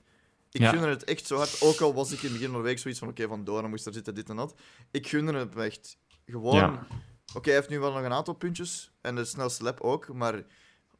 Ik 0.52 0.62
Ja. 0.62 0.70
gunde 0.70 0.88
het 0.88 1.04
echt 1.04 1.28
zo 1.28 1.36
hard. 1.36 1.62
Ook 1.62 1.80
al 1.80 1.94
was 1.94 2.12
ik 2.12 2.18
in 2.18 2.24
het 2.24 2.34
begin 2.34 2.50
van 2.52 2.58
de 2.62 2.68
week 2.68 2.80
zoiets 2.80 3.00
van: 3.00 3.10
oké, 3.10 3.28
van 3.28 3.44
Doorn 3.44 3.70
moest 3.70 3.86
er 3.86 3.94
zitten, 3.94 4.16
dit 4.16 4.30
en 4.30 4.36
dat. 4.36 4.54
Ik 4.92 5.08
gunde 5.08 5.34
het 5.34 5.56
echt. 5.56 5.98
Gewoon. 6.26 6.56
Ja. 6.56 6.88
Oké, 7.36 7.50
hij 7.50 7.54
heeft 7.58 7.70
nu 7.70 7.80
wel 7.80 7.92
nog 7.94 8.04
een 8.04 8.14
aantal 8.14 8.34
puntjes. 8.34 8.92
En 9.02 9.16
de 9.16 9.26
snelste 9.26 9.64
lap 9.64 9.82
ook. 9.82 10.14
Maar. 10.14 10.44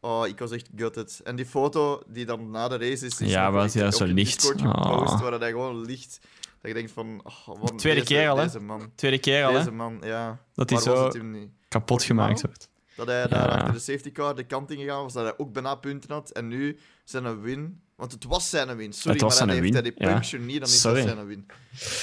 Oh, 0.02 0.28
ik 0.28 0.40
was 0.40 0.52
echt 0.52 0.70
gutted. 0.76 1.22
En 1.24 1.36
die 1.36 1.46
foto 1.46 2.02
die 2.08 2.26
dan 2.26 2.50
na 2.50 2.68
de 2.68 2.78
race 2.78 3.06
is. 3.06 3.20
is 3.20 3.20
Ja, 3.20 3.54
echt 3.54 3.74
hij 3.74 3.92
zo 3.92 4.06
gepost, 4.06 5.14
Oh. 5.14 5.22
waar 5.22 5.40
hij 5.40 5.50
gewoon 5.50 5.86
ligt. 5.86 6.20
Dat 6.62 6.72
je 6.72 6.74
denkt 6.74 6.92
van. 6.92 7.22
Oh, 7.24 7.60
wat 7.60 7.78
Tweede 7.78 8.00
deze, 8.00 8.14
keer 8.14 8.30
al, 8.30 8.38
hè? 8.38 8.44
Deze 8.44 8.60
man. 8.60 8.92
Tweede 8.96 9.20
keer 9.20 9.46
al, 9.46 9.52
hè? 9.52 9.58
Deze 9.58 9.72
man, 9.72 9.98
ja. 10.04 10.46
Dat 10.54 10.70
hij 10.70 10.80
was 10.80 11.14
zo 11.14 11.22
kapot 11.68 12.04
gemaakt 12.04 12.42
wordt. 12.42 12.70
Dat 12.96 13.08
hij 13.08 13.28
daar 13.28 13.50
achter 13.50 13.74
de 13.74 13.80
safety 13.80 14.12
car 14.12 14.36
de 14.36 14.44
kant 14.46 14.72
in 14.72 14.78
gegaan 14.78 15.04
was, 15.04 15.14
dat 15.14 15.24
hij 15.24 15.38
ook 15.38 15.54
bijna 15.54 15.76
punten 15.76 16.12
had. 16.12 16.30
En 16.32 16.48
nu 16.48 16.80
zijn 17.04 17.26
een 17.26 17.42
win. 17.42 17.82
Want 18.00 18.12
het 18.12 18.24
was 18.24 18.50
zijn 18.50 18.76
win. 18.76 18.94
Sorry, 18.94 19.12
Het 19.12 19.22
was 19.22 19.38
maar 19.40 19.48
dan 19.48 19.48
zijn 19.48 19.50
heeft 19.50 19.62
win, 19.62 19.74
hij 19.74 19.82
die 19.82 19.94
ja. 20.08 20.14
puncture 20.14 20.44
niet, 20.44 20.60
dan 20.60 20.70
is 20.70 20.82
Sorry. 20.82 21.06
dat 21.06 21.14
zijn 21.16 21.26
win. 21.28 21.46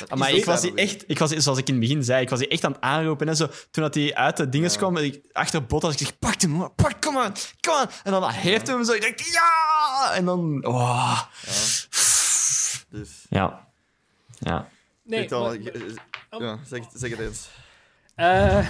Dat 0.08 0.18
maar 0.18 0.30
ik 0.32 0.44
was 0.44 0.60
die 0.60 0.72
win. 0.72 0.84
echt, 0.84 1.04
ik 1.06 1.18
was, 1.18 1.30
zoals 1.30 1.58
ik 1.58 1.68
in 1.68 1.74
het 1.74 1.82
begin 1.82 2.04
zei, 2.04 2.22
ik 2.22 2.28
was 2.30 2.38
die 2.38 2.48
echt 2.48 2.64
aan 2.64 2.72
het 2.72 2.80
aanroepen. 2.80 3.28
En 3.28 3.36
zo, 3.36 3.46
toen 3.70 3.82
dat 3.82 3.94
hij 3.94 4.14
uit 4.14 4.36
de 4.36 4.48
dinges 4.48 4.72
Ja. 4.72 4.78
kwam, 4.78 4.96
ik, 4.96 5.20
achter 5.32 5.66
Bottas, 5.66 5.92
ik 5.92 5.98
zeg, 5.98 6.18
pak 6.18 6.40
hem, 6.40 6.74
pak, 6.74 7.00
kom 7.00 7.18
aan, 7.18 7.32
kom 7.60 7.74
aan. 7.74 7.90
En 8.04 8.12
dan 8.12 8.30
heeft 8.30 8.66
hij 8.66 8.76
hem 8.76 8.84
zo, 8.84 8.92
ik 8.92 9.00
denk, 9.00 9.20
ja! 9.20 10.12
En 10.14 10.24
dan, 10.24 10.64
oh. 10.66 11.20
Dus, 12.90 13.24
Ja. 13.28 13.66
Ja. 14.38 14.68
Nee, 15.02 15.34
al, 15.34 15.42
maar- 15.44 15.54
ik- 15.54 16.00
ja, 16.38 16.58
zeg, 16.68 16.80
zeg 16.94 17.10
het 17.10 17.18
eens. 17.20 17.48
Eh, 18.16 18.58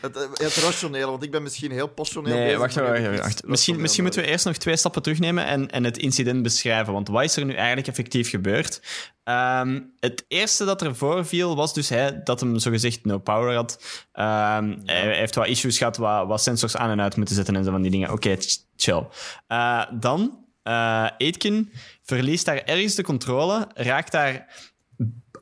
Het, 0.00 0.16
eh, 0.16 0.22
het 0.32 0.54
rationele, 0.56 1.06
want 1.10 1.22
ik 1.22 1.30
ben 1.30 1.42
misschien 1.42 1.70
heel 1.70 1.86
passioneel 1.88 2.34
Nee, 2.34 2.44
bezig, 2.44 2.58
wacht, 2.58 2.74
maar 2.76 3.02
wacht, 3.10 3.20
wacht. 3.20 3.46
Misschien, 3.46 3.80
misschien 3.80 4.02
moeten 4.02 4.22
we 4.22 4.28
eerst 4.28 4.44
nog 4.44 4.56
twee 4.56 4.76
stappen 4.76 5.02
terugnemen 5.02 5.46
en, 5.46 5.70
en 5.70 5.84
het 5.84 5.98
incident 5.98 6.42
beschrijven. 6.42 6.92
Want 6.92 7.08
wat 7.08 7.22
is 7.24 7.36
er 7.36 7.44
nu 7.44 7.54
eigenlijk 7.54 7.86
effectief 7.88 8.30
gebeurd? 8.30 8.80
Ehm, 9.24 9.80
het 10.00 10.24
eerste 10.28 10.64
dat 10.64 10.82
er 10.82 10.96
voorviel 10.96 11.56
was 11.56 11.74
dus 11.74 11.88
hè, 11.88 12.22
dat 12.22 12.40
hem 12.40 12.58
zogezegd 12.58 13.04
no 13.04 13.18
power 13.18 13.54
had. 13.54 13.82
Ehm, 14.12 14.76
Hij 14.84 15.16
heeft 15.16 15.34
wat 15.34 15.46
issues 15.46 15.78
gehad, 15.78 15.96
wat, 15.96 16.26
wat 16.26 16.42
sensors 16.42 16.76
aan 16.76 16.90
en 16.90 17.00
uit 17.00 17.16
moeten 17.16 17.34
zetten 17.34 17.56
en 17.56 17.64
zo 17.64 17.70
van 17.70 17.82
die 17.82 17.90
dingen. 17.90 18.10
Oké, 18.12 18.36
ch- 18.36 18.58
chill. 18.76 19.06
Eh, 19.46 19.82
dan, 19.92 20.44
eh 20.62 21.06
Aitken 21.18 21.72
verliest 22.02 22.44
daar 22.44 22.62
ergens 22.64 22.94
de 22.94 23.02
controle, 23.02 23.66
raakt 23.74 24.12
daar 24.12 24.46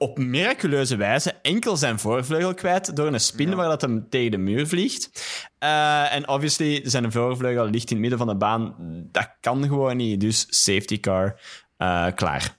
op 0.00 0.18
miraculeuze 0.18 0.96
wijze 0.96 1.32
enkel 1.42 1.76
zijn 1.76 1.98
voorvleugel 1.98 2.54
kwijt 2.54 2.96
door 2.96 3.06
een 3.06 3.20
spin 3.20 3.48
Ja. 3.48 3.54
waar 3.54 3.68
dat 3.68 3.80
hem 3.80 4.06
tegen 4.08 4.30
de 4.30 4.38
muur 4.38 4.66
vliegt. 4.66 5.10
Eh, 5.58 6.14
en 6.14 6.28
obviously, 6.28 6.80
zijn 6.84 7.12
voorvleugel 7.12 7.64
ligt 7.64 7.90
in 7.90 7.96
het 7.96 8.00
midden 8.00 8.18
van 8.18 8.26
de 8.28 8.36
baan. 8.36 8.74
Dat 9.12 9.30
kan 9.40 9.62
gewoon 9.62 9.96
niet. 9.96 10.20
Dus 10.20 10.46
safety 10.48 11.00
car, 11.00 11.40
eh, 11.76 12.06
klaar. 12.14 12.56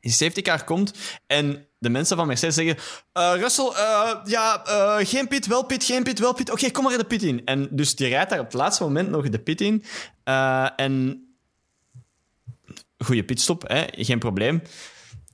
Die 0.00 0.12
safety 0.12 0.42
car 0.42 0.64
komt 0.64 0.92
en 1.26 1.66
de 1.78 1.88
mensen 1.88 2.16
van 2.16 2.26
Mercedes 2.26 2.54
zeggen... 2.54 2.76
eh, 3.12 3.32
Russell, 3.36 3.72
ja, 4.24 4.62
geen 5.04 5.28
pit, 5.28 5.46
wel 5.46 5.64
pit, 5.64 5.84
geen 5.84 6.02
pit, 6.02 6.18
wel 6.18 6.34
pit. 6.34 6.50
Oké, 6.50 6.70
kom 6.70 6.84
maar 6.84 6.98
de 6.98 7.04
pit 7.04 7.22
in. 7.22 7.44
En 7.44 7.68
dus 7.70 7.96
die 7.96 8.08
rijdt 8.08 8.30
daar 8.30 8.38
op 8.38 8.44
het 8.44 8.54
laatste 8.54 8.82
moment 8.82 9.10
nog 9.10 9.28
de 9.28 9.38
pit 9.40 9.60
in. 9.60 9.84
En... 10.76 11.26
Goeie 12.98 13.24
pitstop, 13.24 13.68
hè? 13.68 13.84
geen 13.90 14.18
probleem. 14.18 14.62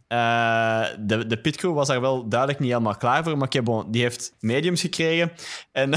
Eh, 0.09 0.86
de, 0.98 1.26
de 1.26 1.40
pitcrew 1.40 1.74
was 1.74 1.88
daar 1.88 2.00
wel 2.00 2.28
duidelijk 2.28 2.61
niet 2.61 2.70
helemaal 2.70 2.96
klaar 2.96 3.24
voor, 3.24 3.38
maar 3.38 3.62
bon, 3.62 3.90
die 3.90 4.02
heeft 4.02 4.34
mediums 4.40 4.80
gekregen. 4.80 5.32
En 5.72 5.90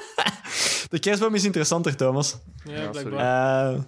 de 0.90 0.98
kerstboom 1.00 1.34
is 1.34 1.44
interessanter, 1.44 1.96
Thomas. 1.96 2.38
ja, 2.64 2.88
blijkbaar. 2.88 3.72
Eh, 3.72 3.80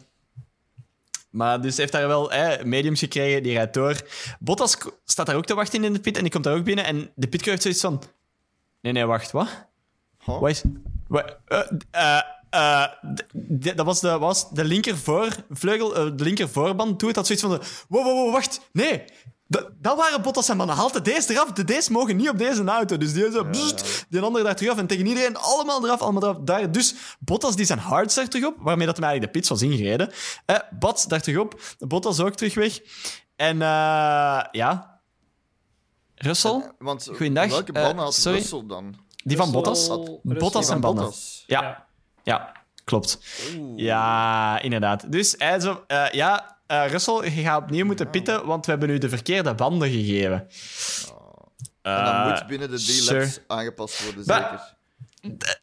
maar 1.30 1.60
dus 1.60 1.76
heeft 1.76 1.92
daar 1.92 2.08
wel 2.08 2.32
eh, 2.32 2.64
mediums 2.64 2.98
gekregen, 2.98 3.42
die 3.42 3.52
rijdt 3.52 3.74
door. 3.74 4.00
Bottas 4.38 4.76
staat 5.04 5.26
daar 5.26 5.36
ook 5.36 5.46
te 5.46 5.54
wachten 5.54 5.84
in 5.84 5.92
de 5.92 6.00
pit 6.00 6.16
en 6.16 6.22
die 6.22 6.32
komt 6.32 6.44
daar 6.44 6.56
ook 6.56 6.64
binnen. 6.64 6.84
En 6.84 7.10
de 7.14 7.28
pitcrew 7.28 7.50
heeft 7.50 7.62
zoiets 7.62 7.80
van... 7.80 8.02
Nee, 8.80 8.92
nee, 8.92 9.04
wacht, 9.04 9.30
wat? 9.30 9.48
Huh? 10.24 10.40
Wat 10.40 10.50
is... 10.50 10.62
Wat, 11.06 11.36
eh, 11.90 12.20
eh, 12.50 12.84
dat 13.74 13.86
was 13.86 14.00
de, 14.00 14.18
was 14.18 14.50
de 14.50 14.64
linker 14.64 14.98
voorvleugel, 14.98 15.96
eh, 15.96 16.04
de 16.14 16.24
linker 16.24 16.48
voorband. 16.48 16.98
Doe 16.98 17.08
het 17.08 17.16
had 17.16 17.26
zoiets 17.26 17.44
van... 17.44 17.54
De, 17.54 17.84
wow, 17.88 18.04
wow, 18.04 18.14
wow, 18.14 18.32
wacht. 18.32 18.60
Nee. 18.72 19.04
Dat, 19.46 19.70
dat 19.78 19.96
waren 19.96 20.22
Bottas 20.22 20.48
en 20.48 20.56
mannen. 20.56 20.76
Haal 20.76 20.92
de 20.92 21.02
deze 21.02 21.32
eraf. 21.32 21.52
De 21.52 21.64
deze 21.64 21.92
mogen 21.92 22.16
niet 22.16 22.28
op 22.28 22.38
deze 22.38 22.64
auto. 22.64 22.96
Dus 22.96 23.12
die 23.12 23.30
zo... 23.30 23.44
bzzzt, 23.44 24.06
die 24.08 24.20
andere 24.20 24.44
daar 24.44 24.56
terug 24.56 24.72
af. 24.72 24.78
En 24.78 24.86
tegen 24.86 25.06
iedereen 25.06 25.36
allemaal 25.36 25.84
eraf, 25.84 26.00
allemaal 26.00 26.22
eraf. 26.22 26.36
Daar, 26.40 26.72
dus 26.72 26.94
Bottas 27.18 27.56
die 27.56 27.66
zijn 27.66 27.78
hard 27.78 28.16
er 28.16 28.28
terug 28.28 28.46
op. 28.46 28.54
Waarmee 28.58 28.86
dat 28.86 28.96
hem 28.96 29.04
eigenlijk 29.04 29.32
de 29.32 29.38
pits 29.38 29.50
was 29.50 29.62
ingereden. 29.62 30.10
Eh, 30.46 30.56
Bats 30.78 31.06
daar 31.06 31.20
terug 31.20 31.38
op. 31.40 31.60
Bottas 31.78 32.20
ook 32.20 32.34
terug 32.34 32.54
weg. 32.54 32.80
En 33.36 33.62
eh, 33.62 34.42
ja... 34.50 35.00
Russell? 36.14 36.72
Want 36.78 37.08
Goeiedag, 37.14 37.48
welke 37.48 37.72
banden 37.72 38.04
had 38.04 38.14
sorry. 38.14 38.38
Russell 38.38 38.62
dan? 38.66 38.94
Die 39.24 39.36
van 39.36 39.52
Russell- 39.52 39.62
Bottas? 39.62 39.88
Russell- 39.88 40.38
Bottas 40.38 40.68
en 40.68 40.80
banden. 40.80 41.04
Bottas. 41.04 41.44
Ja. 41.46 41.86
Ja. 42.24 42.52
Klopt. 42.84 43.18
Oeh. 43.56 43.80
Ja, 43.82 44.60
inderdaad. 44.62 45.12
Dus 45.12 45.34
hij 45.38 45.60
zo... 45.60 45.84
eh, 45.86 46.06
ja, 46.12 46.58
eh, 46.66 46.84
Russell, 46.90 47.24
je 47.24 47.42
gaat 47.42 47.62
opnieuw 47.62 47.84
moeten 47.86 48.10
pitten, 48.10 48.46
want 48.46 48.64
we 48.66 48.70
hebben 48.70 48.90
u 48.90 48.98
de 48.98 49.08
verkeerde 49.08 49.54
banden 49.54 49.90
gegeven. 49.90 50.48
En 51.82 52.04
dat 52.04 52.14
Eh, 52.14 52.28
moet 52.28 52.46
binnen 52.46 52.70
de 52.70 52.76
drie 52.76 52.94
sure. 53.02 53.20
laps 53.20 53.40
aangepast 53.46 54.04
worden, 54.04 54.24
zeker. 54.24 54.74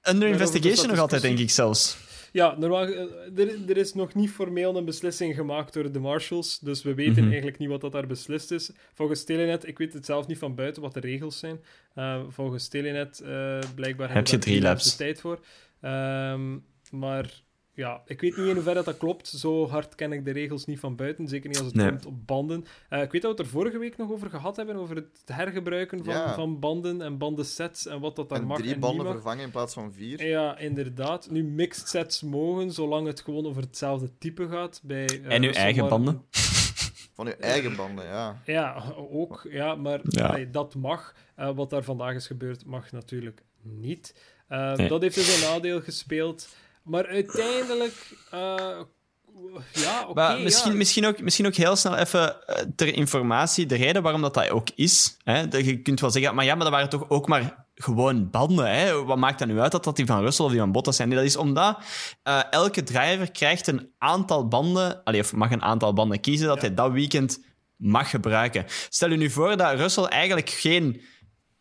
Under 0.10 0.28
investigation 0.28 0.88
nog 0.88 1.00
altijd, 1.00 1.22
denk 1.22 1.40
ik 1.40 1.50
zelfs. 1.50 1.98
Ja, 2.32 2.56
normaal, 2.58 2.84
eh, 2.88 3.00
er, 3.38 3.70
er 3.70 3.78
is 3.78 3.94
nog 3.94 4.14
niet 4.14 4.30
formeel 4.30 4.76
een 4.76 4.86
beslissing 4.86 5.36
gemaakt 5.36 5.74
door 5.74 5.92
de 5.92 6.00
marshals, 6.00 6.60
dus 6.60 6.84
we 6.84 6.94
weten 6.94 7.14
Mhm. 7.22 7.28
eigenlijk 7.28 7.58
niet 7.58 7.70
wat 7.70 7.82
dat 7.82 7.92
daar 7.92 8.08
beslist 8.08 8.52
is. 8.52 8.70
Volgens 8.94 9.24
Telenet, 9.24 9.68
ik 9.68 9.78
weet 9.78 9.94
het 9.94 10.06
zelf 10.06 10.28
niet 10.28 10.38
van 10.38 10.56
buiten 10.56 10.82
wat 10.82 10.94
de 10.94 11.00
regels 11.00 11.40
zijn. 11.40 11.60
Eh, 11.94 12.20
volgens 12.30 12.68
Telenet, 12.68 13.20
eh, 13.20 13.30
blijkbaar 13.76 14.08
Heb 14.08 14.16
hebben 14.16 14.32
je 14.34 14.38
drie 14.40 14.62
laps. 14.62 14.84
de 14.92 14.96
tijd 14.98 15.22
voor. 15.22 15.40
Ehm, 15.82 16.58
maar 16.92 17.42
ja, 17.74 18.02
ik 18.06 18.22
weet 18.22 18.38
niet 18.38 18.48
in 18.48 18.54
hoeverre 18.54 18.84
dat 18.84 18.98
klopt. 18.98 19.28
Zo 19.28 19.68
hard 19.68 19.96
ken 19.96 20.12
ik 20.12 20.26
de 20.26 20.32
regels 20.32 20.66
niet 20.66 20.80
van 20.80 20.96
buiten. 20.96 21.28
Zeker 21.28 21.48
niet 21.50 21.58
als 21.58 21.68
het 21.68 21.76
Nee. 21.76 21.90
komt 21.90 22.06
op 22.06 22.28
banden. 22.28 22.66
Eh, 22.90 23.02
ik 23.02 23.12
weet 23.12 23.22
dat 23.22 23.32
we 23.32 23.38
het 23.38 23.40
er 23.40 23.58
vorige 23.58 23.78
week 23.78 23.98
nog 23.98 24.12
over 24.12 24.30
gehad 24.30 24.56
hebben. 24.56 24.76
Over 24.76 24.96
het 24.96 25.22
hergebruiken 25.26 26.04
van, 26.04 26.14
Ja. 26.14 26.34
van 26.34 26.60
banden 26.60 27.02
en 27.02 27.18
bandensets. 27.18 27.86
En 27.86 28.00
wat 28.00 28.16
dat 28.16 28.30
daar 28.30 28.40
En 28.40 28.46
mag 28.46 28.58
drie 28.58 28.74
en 28.74 28.80
banden 28.80 28.98
niet 28.98 29.06
mag. 29.08 29.14
vervangen 29.22 29.44
in 29.46 29.52
plaats 29.52 29.74
van 29.74 29.94
vier. 29.94 30.26
Ja, 30.28 30.58
inderdaad. 30.58 31.30
Nu, 31.30 31.44
mixed 31.44 31.88
sets 31.90 32.22
mogen, 32.22 32.72
zolang 32.72 33.08
het 33.08 33.22
gewoon 33.22 33.46
over 33.46 33.62
hetzelfde 33.62 34.18
type 34.18 34.48
gaat. 34.48 34.82
Bij, 34.84 35.06
eh, 35.06 35.36
En 35.36 35.44
uw 35.44 35.52
eigen 35.52 35.90
banden. 35.90 36.22
Van 37.14 37.26
je 37.26 37.36
eigen 37.36 37.76
banden, 37.76 38.06
ja. 38.06 38.42
Ja, 38.46 38.84
ook. 38.96 39.48
Ja, 39.50 39.76
maar 39.76 40.00
Ja. 40.04 40.38
dat 40.52 40.76
mag. 40.76 41.16
Eh, 41.36 41.56
wat 41.56 41.70
daar 41.70 41.84
vandaag 41.84 42.16
is 42.16 42.28
gebeurd, 42.28 42.66
mag 42.66 42.92
natuurlijk 42.92 43.44
niet. 43.62 44.16
Eh, 44.48 44.74
Nee. 44.74 44.88
Dat 44.88 45.02
heeft 45.02 45.16
dus 45.16 45.36
een 45.44 45.50
nadeel 45.50 45.82
gespeeld. 45.82 46.48
Maar 46.84 47.08
uiteindelijk... 47.08 47.94
eh, 48.32 48.56
ja, 49.74 50.06
oké. 50.08 50.38
Misschien, 50.44 50.72
ja. 50.72 50.78
misschien, 50.78 51.06
ook, 51.06 51.22
misschien 51.22 51.46
ook 51.46 51.56
heel 51.56 51.76
snel 51.76 51.96
even 51.96 52.48
eh, 52.48 52.64
ter 52.76 52.94
informatie. 52.94 53.66
De 53.66 53.76
reden 53.76 54.02
waarom 54.02 54.22
dat, 54.22 54.34
dat 54.34 54.50
ook 54.50 54.68
is. 54.76 55.18
Hè, 55.24 55.48
dat 55.48 55.66
je 55.66 55.82
kunt 55.82 56.00
wel 56.00 56.10
zeggen, 56.12 56.36
maar 56.36 56.46
ja, 56.46 56.54
maar 56.56 56.64
dat 56.64 56.74
waren 56.74 56.90
toch 56.90 57.10
ook 57.10 57.28
maar 57.28 57.66
gewoon 57.76 58.30
banden. 58.30 58.72
Hè? 58.72 59.04
Wat 59.04 59.18
maakt 59.18 59.40
dat 59.40 59.48
nu 59.48 59.60
uit 59.60 59.72
dat 59.72 59.84
dat 59.84 59.96
die 59.96 60.06
van 60.06 60.22
Russell 60.22 60.46
of 60.46 60.52
die 60.52 60.60
van 60.60 60.72
Bottas 60.72 60.96
zijn? 60.96 61.08
Nee, 61.08 61.18
dat 61.18 61.28
is 61.28 61.36
omdat 61.38 61.78
eh, 62.24 62.40
elke 62.50 62.84
driver 62.84 63.32
krijgt 63.32 63.68
een 63.68 63.92
aantal 63.98 64.48
banden, 64.48 65.04
allee, 65.04 65.22
of 65.22 65.34
mag 65.34 65.52
een 65.52 65.62
aantal 65.64 65.94
banden 65.94 66.20
kiezen 66.20 66.48
dat 66.48 66.56
Ja. 66.62 66.62
hij 66.68 66.74
dat 66.74 66.92
weekend 66.92 67.44
mag 67.76 68.10
gebruiken. 68.10 68.66
Stel 68.90 69.10
je 69.10 69.18
nu 69.18 69.30
voor 69.30 69.58
dat 69.58 69.74
Russell 69.76 70.04
eigenlijk 70.04 70.50
geen 70.50 71.02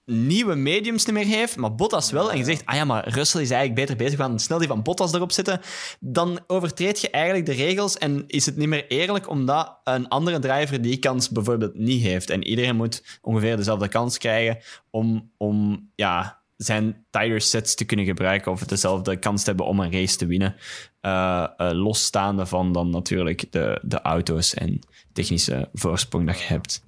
nieuwe 0.06 0.54
mediums 0.54 1.04
niet 1.04 1.14
meer 1.14 1.24
heeft, 1.24 1.56
maar 1.56 1.74
Bottas 1.74 2.10
wel, 2.10 2.30
en 2.30 2.38
je 2.38 2.44
zegt, 2.44 2.66
ah 2.66 2.74
ja, 2.74 2.84
maar 2.84 3.08
Russell 3.08 3.42
is 3.42 3.50
eigenlijk 3.50 3.80
beter 3.80 3.96
bezig, 3.96 4.16
we 4.16 4.22
gaan 4.22 4.38
snel 4.38 4.58
die 4.58 4.68
van 4.68 4.82
Bottas 4.82 5.12
erop 5.12 5.32
zetten, 5.32 5.60
dan 6.00 6.40
overtreed 6.46 7.00
je 7.00 7.10
eigenlijk 7.10 7.46
de 7.46 7.52
regels 7.52 7.98
en 7.98 8.24
is 8.26 8.46
het 8.46 8.56
niet 8.56 8.68
meer 8.68 8.86
eerlijk 8.88 9.28
omdat 9.28 9.78
een 9.84 10.08
andere 10.08 10.38
driver 10.38 10.82
die 10.82 10.98
kans 10.98 11.30
bijvoorbeeld 11.30 11.78
niet 11.78 12.02
heeft. 12.02 12.30
En 12.30 12.44
iedereen 12.44 12.76
moet 12.76 13.18
ongeveer 13.22 13.56
dezelfde 13.56 13.88
kans 13.88 14.18
krijgen 14.18 14.58
om, 14.90 15.30
om 15.36 15.88
ja, 15.94 16.40
zijn 16.56 17.06
tire 17.10 17.40
sets 17.40 17.74
te 17.74 17.84
kunnen 17.84 18.06
gebruiken 18.06 18.52
of 18.52 18.60
dezelfde 18.60 19.16
kans 19.16 19.40
te 19.40 19.48
hebben 19.48 19.66
om 19.66 19.80
een 19.80 19.92
race 19.92 20.16
te 20.16 20.26
winnen. 20.26 20.56
Eh, 21.00 21.46
eh, 21.56 21.70
losstaande 21.72 22.46
van 22.46 22.72
dan 22.72 22.90
natuurlijk 22.90 23.52
de, 23.52 23.80
de 23.82 24.00
auto's 24.00 24.54
en 24.54 24.80
technische 25.16 25.68
voorsprong 25.74 26.26
dat 26.26 26.38
je 26.38 26.44
hebt. 26.46 26.82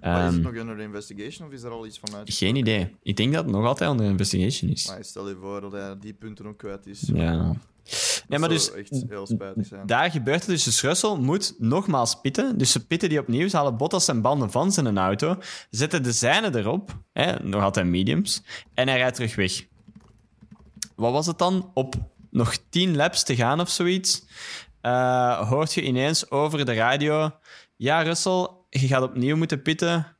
Maar 0.00 0.18
is 0.20 0.24
Ehm, 0.24 0.34
het 0.34 0.42
nog 0.42 0.54
under 0.62 0.80
investigation 0.80 1.48
of 1.48 1.54
is 1.54 1.62
er 1.62 1.70
al 1.70 1.86
iets 1.86 1.98
van 1.98 2.14
uit? 2.14 2.34
geen 2.34 2.56
idee. 2.56 2.94
Ik 3.02 3.16
denk 3.16 3.32
dat 3.32 3.44
het 3.44 3.54
nog 3.54 3.64
altijd 3.66 3.90
onder 3.90 4.06
investigation 4.06 4.70
is. 4.70 4.86
Maar 4.88 5.04
stel 5.04 5.28
je 5.28 5.36
voor 5.40 5.60
dat 5.60 5.72
hij 5.72 5.96
die 6.00 6.12
punten 6.12 6.46
ook 6.46 6.58
kwijt 6.58 6.86
is. 6.86 7.10
Ja. 7.14 7.36
Dat 7.46 7.56
Ja, 8.28 8.38
maar 8.38 8.48
dus 8.48 8.72
echt 8.72 9.04
heel 9.08 9.26
spijtig 9.26 9.66
zijn. 9.66 9.86
daar 9.86 10.10
gebeurt 10.10 10.40
het 10.40 10.48
dus. 10.48 10.64
Dus 10.64 10.82
Russell 10.82 11.16
moet 11.16 11.54
nogmaals 11.58 12.20
pitten. 12.20 12.58
Dus 12.58 12.72
ze 12.72 12.86
pitten 12.86 13.08
die 13.08 13.18
opnieuw. 13.18 13.48
Ze 13.48 13.56
halen 13.56 13.76
Bottas 13.76 14.08
en 14.08 14.20
banden 14.22 14.50
van 14.50 14.72
zijn 14.72 14.98
auto. 14.98 15.38
Zetten 15.70 16.02
de 16.02 16.12
zijne 16.12 16.58
erop. 16.58 16.98
Hè, 17.12 17.42
nog 17.42 17.62
altijd 17.62 17.86
mediums. 17.86 18.42
En 18.74 18.88
hij 18.88 18.96
rijdt 18.96 19.14
terug 19.14 19.34
weg. 19.34 19.64
Wat 20.96 21.12
was 21.12 21.26
het 21.26 21.38
dan? 21.38 21.70
Op 21.74 21.94
nog 22.30 22.56
10 22.68 22.96
laps 22.96 23.22
te 23.22 23.36
gaan 23.36 23.60
of 23.60 23.68
zoiets. 23.70 24.24
eh, 24.80 25.48
hoort 25.48 25.74
je 25.74 25.82
ineens 25.82 26.30
over 26.30 26.64
de 26.64 26.74
radio... 26.74 27.30
Ja, 27.84 28.02
Russell, 28.02 28.48
je 28.70 28.86
gaat 28.86 29.02
opnieuw 29.02 29.36
moeten 29.36 29.62
pitten. 29.62 30.16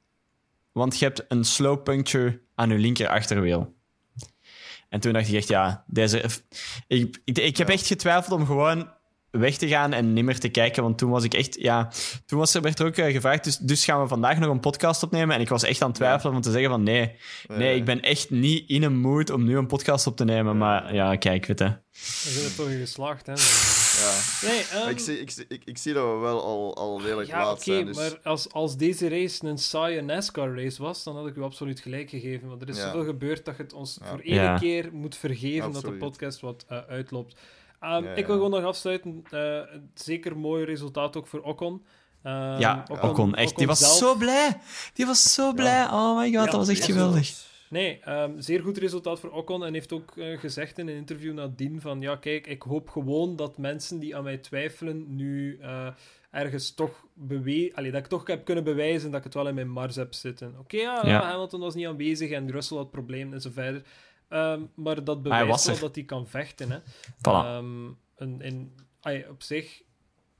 Want 0.72 0.98
je 0.98 1.04
hebt 1.04 1.24
een 1.28 1.44
slow 1.44 1.82
puncture 1.82 2.40
aan 2.54 2.68
je 2.68 2.78
linker 2.78 3.08
achterwiel. 3.08 3.74
En 4.88 5.00
toen 5.00 5.12
dacht 5.12 5.28
ik 5.28 5.34
echt, 5.34 5.48
ja, 5.48 5.84
deze... 5.86 6.24
Ik, 6.86 7.20
ik, 7.24 7.38
ik 7.38 7.56
heb 7.56 7.68
echt 7.68 7.86
getwijfeld 7.86 8.40
om 8.40 8.46
gewoon 8.46 8.90
weg 9.30 9.56
te 9.56 9.68
gaan 9.68 9.92
en 9.92 10.12
niet 10.12 10.24
meer 10.24 10.38
te 10.38 10.48
kijken. 10.48 10.82
Want 10.82 10.98
toen 10.98 11.10
was 11.10 11.24
ik 11.24 11.34
echt, 11.34 11.60
ja, 11.60 11.92
toen 12.26 12.38
was 12.38 12.54
er, 12.54 12.62
werd 12.62 12.78
er 12.78 12.86
ook 12.86 12.96
eh, 12.96 13.12
gevraagd, 13.12 13.44
dus, 13.44 13.56
dus 13.56 13.84
gaan 13.84 14.02
we 14.02 14.08
vandaag 14.08 14.38
nog 14.38 14.50
een 14.50 14.60
podcast 14.60 15.02
opnemen. 15.02 15.34
En 15.34 15.40
ik 15.40 15.48
was 15.48 15.62
echt 15.62 15.82
aan 15.82 15.88
het 15.88 15.96
twijfelen 15.96 16.34
om 16.34 16.40
te 16.40 16.50
zeggen 16.50 16.70
van 16.70 16.82
nee, 16.82 17.16
nee, 17.48 17.76
ik 17.76 17.84
ben 17.84 18.02
echt 18.02 18.30
niet 18.30 18.68
in 18.68 18.82
een 18.82 18.96
mood 18.96 19.30
om 19.30 19.44
nu 19.44 19.56
een 19.56 19.66
podcast 19.66 20.06
op 20.06 20.16
te 20.16 20.24
nemen. 20.24 20.58
Maar 20.58 20.94
ja, 20.94 21.16
kijk, 21.16 21.46
weet 21.46 21.58
je. 21.58 21.64
We 21.64 22.30
zijn 22.30 22.44
er 22.44 22.54
toch 22.54 22.68
in 22.68 22.78
geslaagd, 22.78 23.26
hè. 23.26 23.34
Ja. 24.00 24.48
Nee, 24.48 24.64
ehm, 24.72 24.88
ik, 24.88 24.98
zie, 24.98 25.20
ik, 25.20 25.30
zie- 25.30 25.44
ik, 25.48 25.62
ik 25.64 25.78
zie 25.78 25.92
dat 25.92 26.04
we 26.04 26.18
wel 26.18 26.42
al, 26.44 26.76
al 26.76 27.00
redelijk 27.02 27.28
ja, 27.28 27.44
laat 27.44 27.62
zijn. 27.62 27.86
Dus... 27.86 27.96
maar 27.96 28.18
als, 28.22 28.52
als 28.52 28.76
deze 28.76 29.08
race 29.08 29.46
een 29.46 29.58
saaie 29.58 30.00
NASCAR-race 30.02 30.82
was, 30.82 31.02
dan 31.04 31.16
had 31.16 31.26
ik 31.26 31.36
u 31.36 31.42
absoluut 31.42 31.80
gelijk 31.80 32.10
gegeven. 32.10 32.48
Want 32.48 32.62
er 32.62 32.68
is 32.68 32.76
Ja. 32.76 32.82
zoveel 32.84 33.04
gebeurd 33.04 33.44
dat 33.44 33.56
je 33.56 33.62
het 33.62 33.72
ons 33.72 33.98
Ja. 34.00 34.08
voor 34.10 34.18
één 34.20 34.34
Ja. 34.34 34.58
keer 34.58 34.88
moet 34.92 35.16
vergeven 35.16 35.72
dat 35.72 35.82
de 35.82 35.92
podcast 35.92 36.40
wat 36.40 36.64
eh, 36.68 36.78
uitloopt. 36.88 37.34
Ehm, 37.80 38.04
Ja, 38.04 38.14
Ik 38.14 38.26
wil 38.26 38.34
gewoon 38.34 38.50
nog 38.50 38.64
afsluiten. 38.64 39.24
Eh, 39.30 39.58
zeker 39.94 40.36
mooi 40.36 40.64
resultaat 40.64 41.16
ook 41.16 41.26
voor 41.26 41.40
Ocon. 41.40 41.84
Ehm, 42.22 42.60
Ja, 42.60 42.84
Ocon, 43.02 43.34
echt. 43.34 43.56
Die 43.56 43.66
was 43.66 43.78
zelf- 43.78 43.96
zo 43.96 44.14
blij. 44.14 44.58
Die 44.94 45.06
was 45.06 45.32
zo 45.34 45.52
blij. 45.52 45.84
Oh 45.84 46.16
my 46.18 46.24
god, 46.24 46.32
Ja, 46.32 46.44
dat 46.44 46.54
was 46.54 46.68
echt 46.68 46.78
ja, 46.78 46.84
geweldig. 46.84 47.52
Nee, 47.74 48.00
ehm, 48.00 48.40
zeer 48.40 48.62
goed 48.62 48.78
resultaat 48.78 49.20
voor 49.20 49.30
Ocon. 49.30 49.64
En 49.64 49.72
heeft 49.72 49.92
ook 49.92 50.16
eh, 50.16 50.38
gezegd 50.38 50.78
in 50.78 50.88
een 50.88 50.96
interview 50.96 51.34
nadien 51.34 51.80
van... 51.80 52.00
Ja, 52.00 52.16
kijk, 52.16 52.46
ik 52.46 52.62
hoop 52.62 52.88
gewoon 52.88 53.36
dat 53.36 53.58
mensen 53.58 53.98
die 53.98 54.16
aan 54.16 54.22
mij 54.22 54.38
twijfelen 54.38 55.16
nu 55.16 55.58
eh, 55.60 55.88
ergens 56.30 56.74
toch 56.74 57.06
bewe 57.14 57.72
Allee, 57.74 57.90
dat 57.90 58.00
ik 58.00 58.06
toch 58.06 58.26
heb 58.26 58.44
kunnen 58.44 58.64
bewijzen 58.64 59.10
dat 59.10 59.18
ik 59.18 59.24
het 59.24 59.34
wel 59.34 59.48
in 59.48 59.54
mijn 59.54 59.70
mars 59.70 59.96
heb 59.96 60.14
zitten. 60.14 60.54
Oké, 60.58 60.76
ja, 60.76 61.06
Ja. 61.06 61.22
Hamilton 61.22 61.60
was 61.60 61.74
niet 61.74 61.86
aanwezig 61.86 62.30
en 62.30 62.50
Russell 62.50 62.76
had 62.76 62.90
problemen 62.90 63.34
en 63.34 63.40
zo 63.40 63.50
verder. 63.52 63.82
Ehm, 64.28 64.62
maar 64.74 65.04
dat 65.04 65.22
bewijst 65.22 65.66
wel 65.66 65.78
dat 65.78 65.94
hij 65.94 66.04
kan 66.04 66.26
vechten. 66.26 66.70
Hè. 66.70 66.78
Voilà. 67.16 67.64
En, 68.16 68.36
en, 68.40 68.74
allee, 69.00 69.30
op 69.30 69.42
zich, 69.42 69.82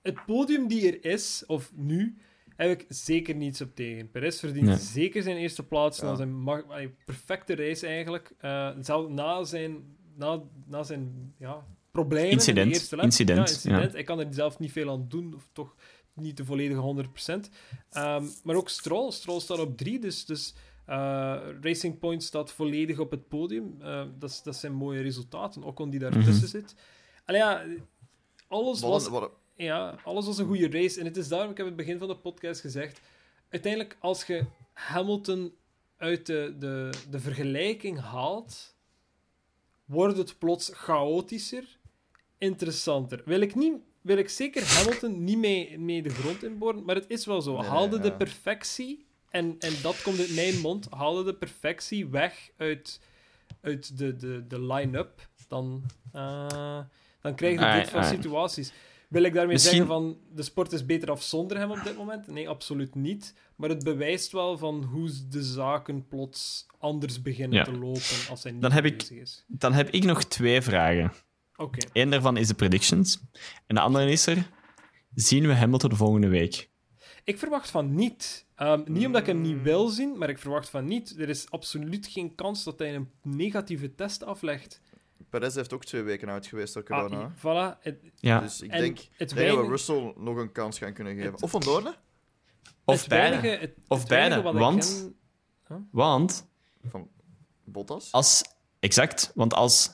het 0.03 0.25
podium 0.25 0.69
die 0.69 0.93
er 0.93 1.13
is, 1.13 1.45
of 1.47 1.73
nu, 1.75 2.17
heb 2.57 2.71
ik 2.81 2.87
zeker 2.89 3.35
niets 3.35 3.61
op 3.61 3.75
tegen. 3.75 4.11
Perez 4.11 4.39
verdient 4.39 4.67
Nee. 4.67 4.77
zeker 4.77 5.23
zijn 5.23 5.37
eerste 5.37 5.63
plaats 5.63 5.99
Ja. 5.99 6.05
na 6.05 6.15
zijn 6.17 6.35
mag- 6.41 6.65
perfecte 7.05 7.55
race 7.55 7.87
eigenlijk. 7.87 8.33
Eh, 8.39 8.71
zelf 8.81 9.09
na 9.09 9.45
zijn, 9.45 9.97
na, 10.17 10.43
na 10.67 10.83
zijn 10.83 11.35
ja, 11.39 11.67
problemen 11.91 12.31
Incident. 12.31 12.59
in 12.67 12.73
de 12.73 12.79
eerste 12.79 12.97
lap. 12.97 13.05
Incident, 13.05 13.39
Ja, 13.49 13.55
incident. 13.55 13.95
Ik 13.95 14.05
kan 14.07 14.21
er 14.21 14.27
zelf 14.31 14.59
niet 14.59 14.73
veel 14.73 14.91
aan 14.91 15.07
doen, 15.09 15.35
of 15.35 15.49
toch 15.53 15.75
niet 16.13 16.37
de 16.37 16.45
volledige 16.45 16.81
100%. 16.81 17.51
Ehm, 17.91 18.25
maar 18.45 18.57
ook 18.57 18.69
Stroll. 18.69 19.11
Stroll 19.11 19.41
staat 19.41 19.59
op 19.59 19.77
drie, 19.77 19.99
dus... 19.99 20.25
dus 20.25 20.55
eh, 20.87 21.41
Racing 21.61 21.99
Point 21.99 22.23
staat 22.23 22.53
volledig 22.53 22.99
op 22.99 23.11
het 23.11 23.29
podium. 23.29 23.75
Eh, 23.81 24.05
dat, 24.19 24.31
is- 24.31 24.43
dat 24.43 24.57
zijn 24.57 24.73
mooie 24.73 25.03
resultaten. 25.03 25.63
Ocon 25.63 25.91
die 25.91 26.01
daar 26.01 26.17
Mhm. 26.17 26.25
tussen 26.25 26.49
zit. 26.49 26.75
Allee, 27.25 27.41
ja, 27.41 27.65
alles 28.49 28.81
Wat- 28.81 28.91
was, 28.91 29.09
wat- 29.09 29.31
ja, 29.57 29.99
alles 30.05 30.27
was 30.27 30.39
een 30.39 30.47
goede 30.47 30.71
race. 30.71 31.01
En 31.01 31.07
het 31.07 31.17
is 31.17 31.29
daarom, 31.29 31.51
ik 31.51 31.57
heb 31.57 31.67
het 31.67 31.77
begin 31.77 31.99
van 31.99 32.09
de 32.09 32.17
podcast 32.17 32.61
gezegd, 32.61 33.01
uiteindelijk 33.49 33.97
als 34.01 34.25
je 34.25 34.45
Hamilton 34.73 35.55
uit 35.97 36.27
de, 36.27 36.55
de, 36.59 36.91
de 37.11 37.21
vergelijking 37.21 38.01
haalt, 38.01 38.75
wordt 39.85 40.17
het 40.17 40.39
plots 40.39 40.71
chaotischer, 40.73 41.79
interessanter. 42.39 43.23
Wil 43.25 43.41
ik, 43.41 43.55
niet, 43.55 43.75
wil 44.01 44.17
ik 44.17 44.29
zeker 44.29 44.65
Hamilton 44.65 45.25
niet 45.25 45.39
mee, 45.39 45.79
mee 45.79 46.03
de 46.03 46.11
grond 46.11 46.43
inboren, 46.43 46.85
maar 46.85 46.95
het 46.95 47.11
is 47.11 47.27
wel 47.27 47.43
zo. 47.43 47.57
Nee, 47.57 47.69
haalde 47.69 47.99
de 47.99 48.13
perfectie, 48.13 49.07
en, 49.29 49.57
en 49.59 49.73
dat 49.83 50.03
komt 50.03 50.19
uit 50.19 50.35
mijn 50.35 50.61
mond, 50.61 50.87
haalde 50.91 51.25
de 51.25 51.35
perfectie 51.35 52.09
weg 52.09 52.51
uit, 52.57 53.01
uit 53.61 53.99
de, 53.99 54.17
de, 54.17 54.47
de 54.47 54.63
line-up, 54.63 55.29
dan, 55.49 55.85
eh, 56.13 56.81
dan 57.21 57.35
krijg 57.35 57.61
je 57.61 57.81
dit 57.81 57.91
van 57.91 58.05
situaties. 58.05 58.73
Wil 59.15 59.23
ik 59.23 59.33
daarmee 59.35 59.53
Misschien- 59.53 59.77
zeggen 59.77 59.95
van 59.95 60.19
de 60.35 60.43
sport 60.43 60.73
is 60.73 60.87
beter 60.87 61.11
af 61.11 61.23
zonder 61.23 61.57
hem 61.59 61.71
op 61.71 61.81
dit 61.85 61.97
moment? 61.97 62.27
Nee, 62.27 62.49
absoluut 62.49 62.95
niet. 62.95 63.35
Maar 63.57 63.69
het 63.69 63.85
bewijst 63.85 64.33
wel 64.33 64.59
van 64.59 64.83
hoe 64.85 65.11
de 65.29 65.43
zaken 65.43 66.09
plots 66.09 66.67
anders 66.79 67.23
beginnen 67.23 67.59
Ja. 67.59 67.65
te 67.65 67.73
lopen 67.73 68.29
als 68.31 68.43
hij 68.43 68.53
niet 68.53 68.63
Dan 68.63 68.73
heb 68.73 68.85
ik- 68.85 69.03
is. 69.03 69.45
Dan 69.47 69.73
heb 69.73 69.91
ik 69.91 70.05
nog 70.05 70.25
twee 70.25 70.61
vragen. 70.63 71.13
Oké. 71.57 71.79
Eén 71.93 72.11
daarvan 72.11 72.37
is 72.37 72.49
de 72.49 72.55
predictions. 72.55 73.21
En 73.67 73.75
de 73.75 73.81
andere 73.81 74.11
is 74.11 74.27
er... 74.27 74.51
Zien 75.15 75.47
we 75.47 75.53
Hamilton 75.55 75.91
de 75.91 75.97
volgende 75.97 76.29
week? 76.29 76.71
Ik 77.25 77.39
verwacht 77.39 77.71
van 77.71 77.95
niet. 77.95 78.47
Ehm, 78.55 78.83
niet 78.87 79.07
omdat 79.07 79.21
ik 79.21 79.27
hem 79.27 79.41
niet 79.41 79.63
wil 79.63 79.89
zien, 79.89 80.19
maar 80.19 80.29
ik 80.29 80.39
verwacht 80.39 80.69
van 80.71 80.85
niet. 80.85 81.15
Er 81.19 81.29
is 81.29 81.51
absoluut 81.51 82.07
geen 82.07 82.35
kans 82.35 82.65
dat 82.65 82.79
hij 82.79 82.95
een 82.95 83.11
negatieve 83.23 83.95
test 83.95 84.25
aflegt. 84.25 84.81
Perez 85.31 85.55
heeft 85.55 85.73
ook 85.73 85.85
twee 85.85 86.03
weken 86.03 86.29
uit 86.31 86.47
geweest 86.47 86.75
door 86.75 86.85
Ah, 86.89 87.03
corona. 87.03 87.33
voilà. 87.37 87.79
Het, 87.81 87.97
Ja. 88.17 88.41
Dus 88.41 88.61
ik 88.61 88.71
En 88.71 88.81
denk, 88.81 88.99
het 88.99 89.09
denk 89.11 89.29
dat 89.31 89.39
weinig- 89.39 89.61
we 89.61 89.69
Russell 89.69 90.13
nog 90.17 90.37
een 90.37 90.53
kans 90.53 90.79
gaan 90.79 90.93
kunnen 90.93 91.15
geven. 91.15 91.33
Het- 91.33 91.43
Of 91.43 91.51
Van 91.51 91.61
Doorne? 91.61 91.95
Of 92.85 93.01
het 93.01 93.09
beide. 93.09 93.41
weinige- 93.41 93.61
het- 93.63 93.75
Of 93.89 94.07
beide, 94.07 94.43
want- 94.53 95.13
ken- 95.69 95.89
Want 95.91 96.49
Van 96.89 97.09
Bottas? 97.65 98.13
als... 98.13 98.45
Exact. 98.81 99.33
Want 99.35 99.55
als 99.55 99.91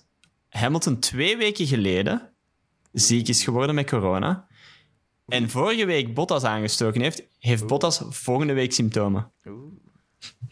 Hamilton 0.48 0.98
twee 0.98 1.36
weken 1.36 1.66
geleden 1.66 2.32
ziek 2.92 3.28
is 3.28 3.44
geworden 3.44 3.74
met 3.74 3.90
corona... 3.90 4.48
En 5.26 5.50
vorige 5.50 5.84
week 5.84 6.14
Bottas 6.14 6.44
aangestoken 6.44 7.00
heeft, 7.00 7.22
heeft 7.38 7.66
Bottas 7.66 8.02
volgende 8.08 8.52
week 8.52 8.72
symptomen. 8.72 9.32
Oeh, 9.46 9.72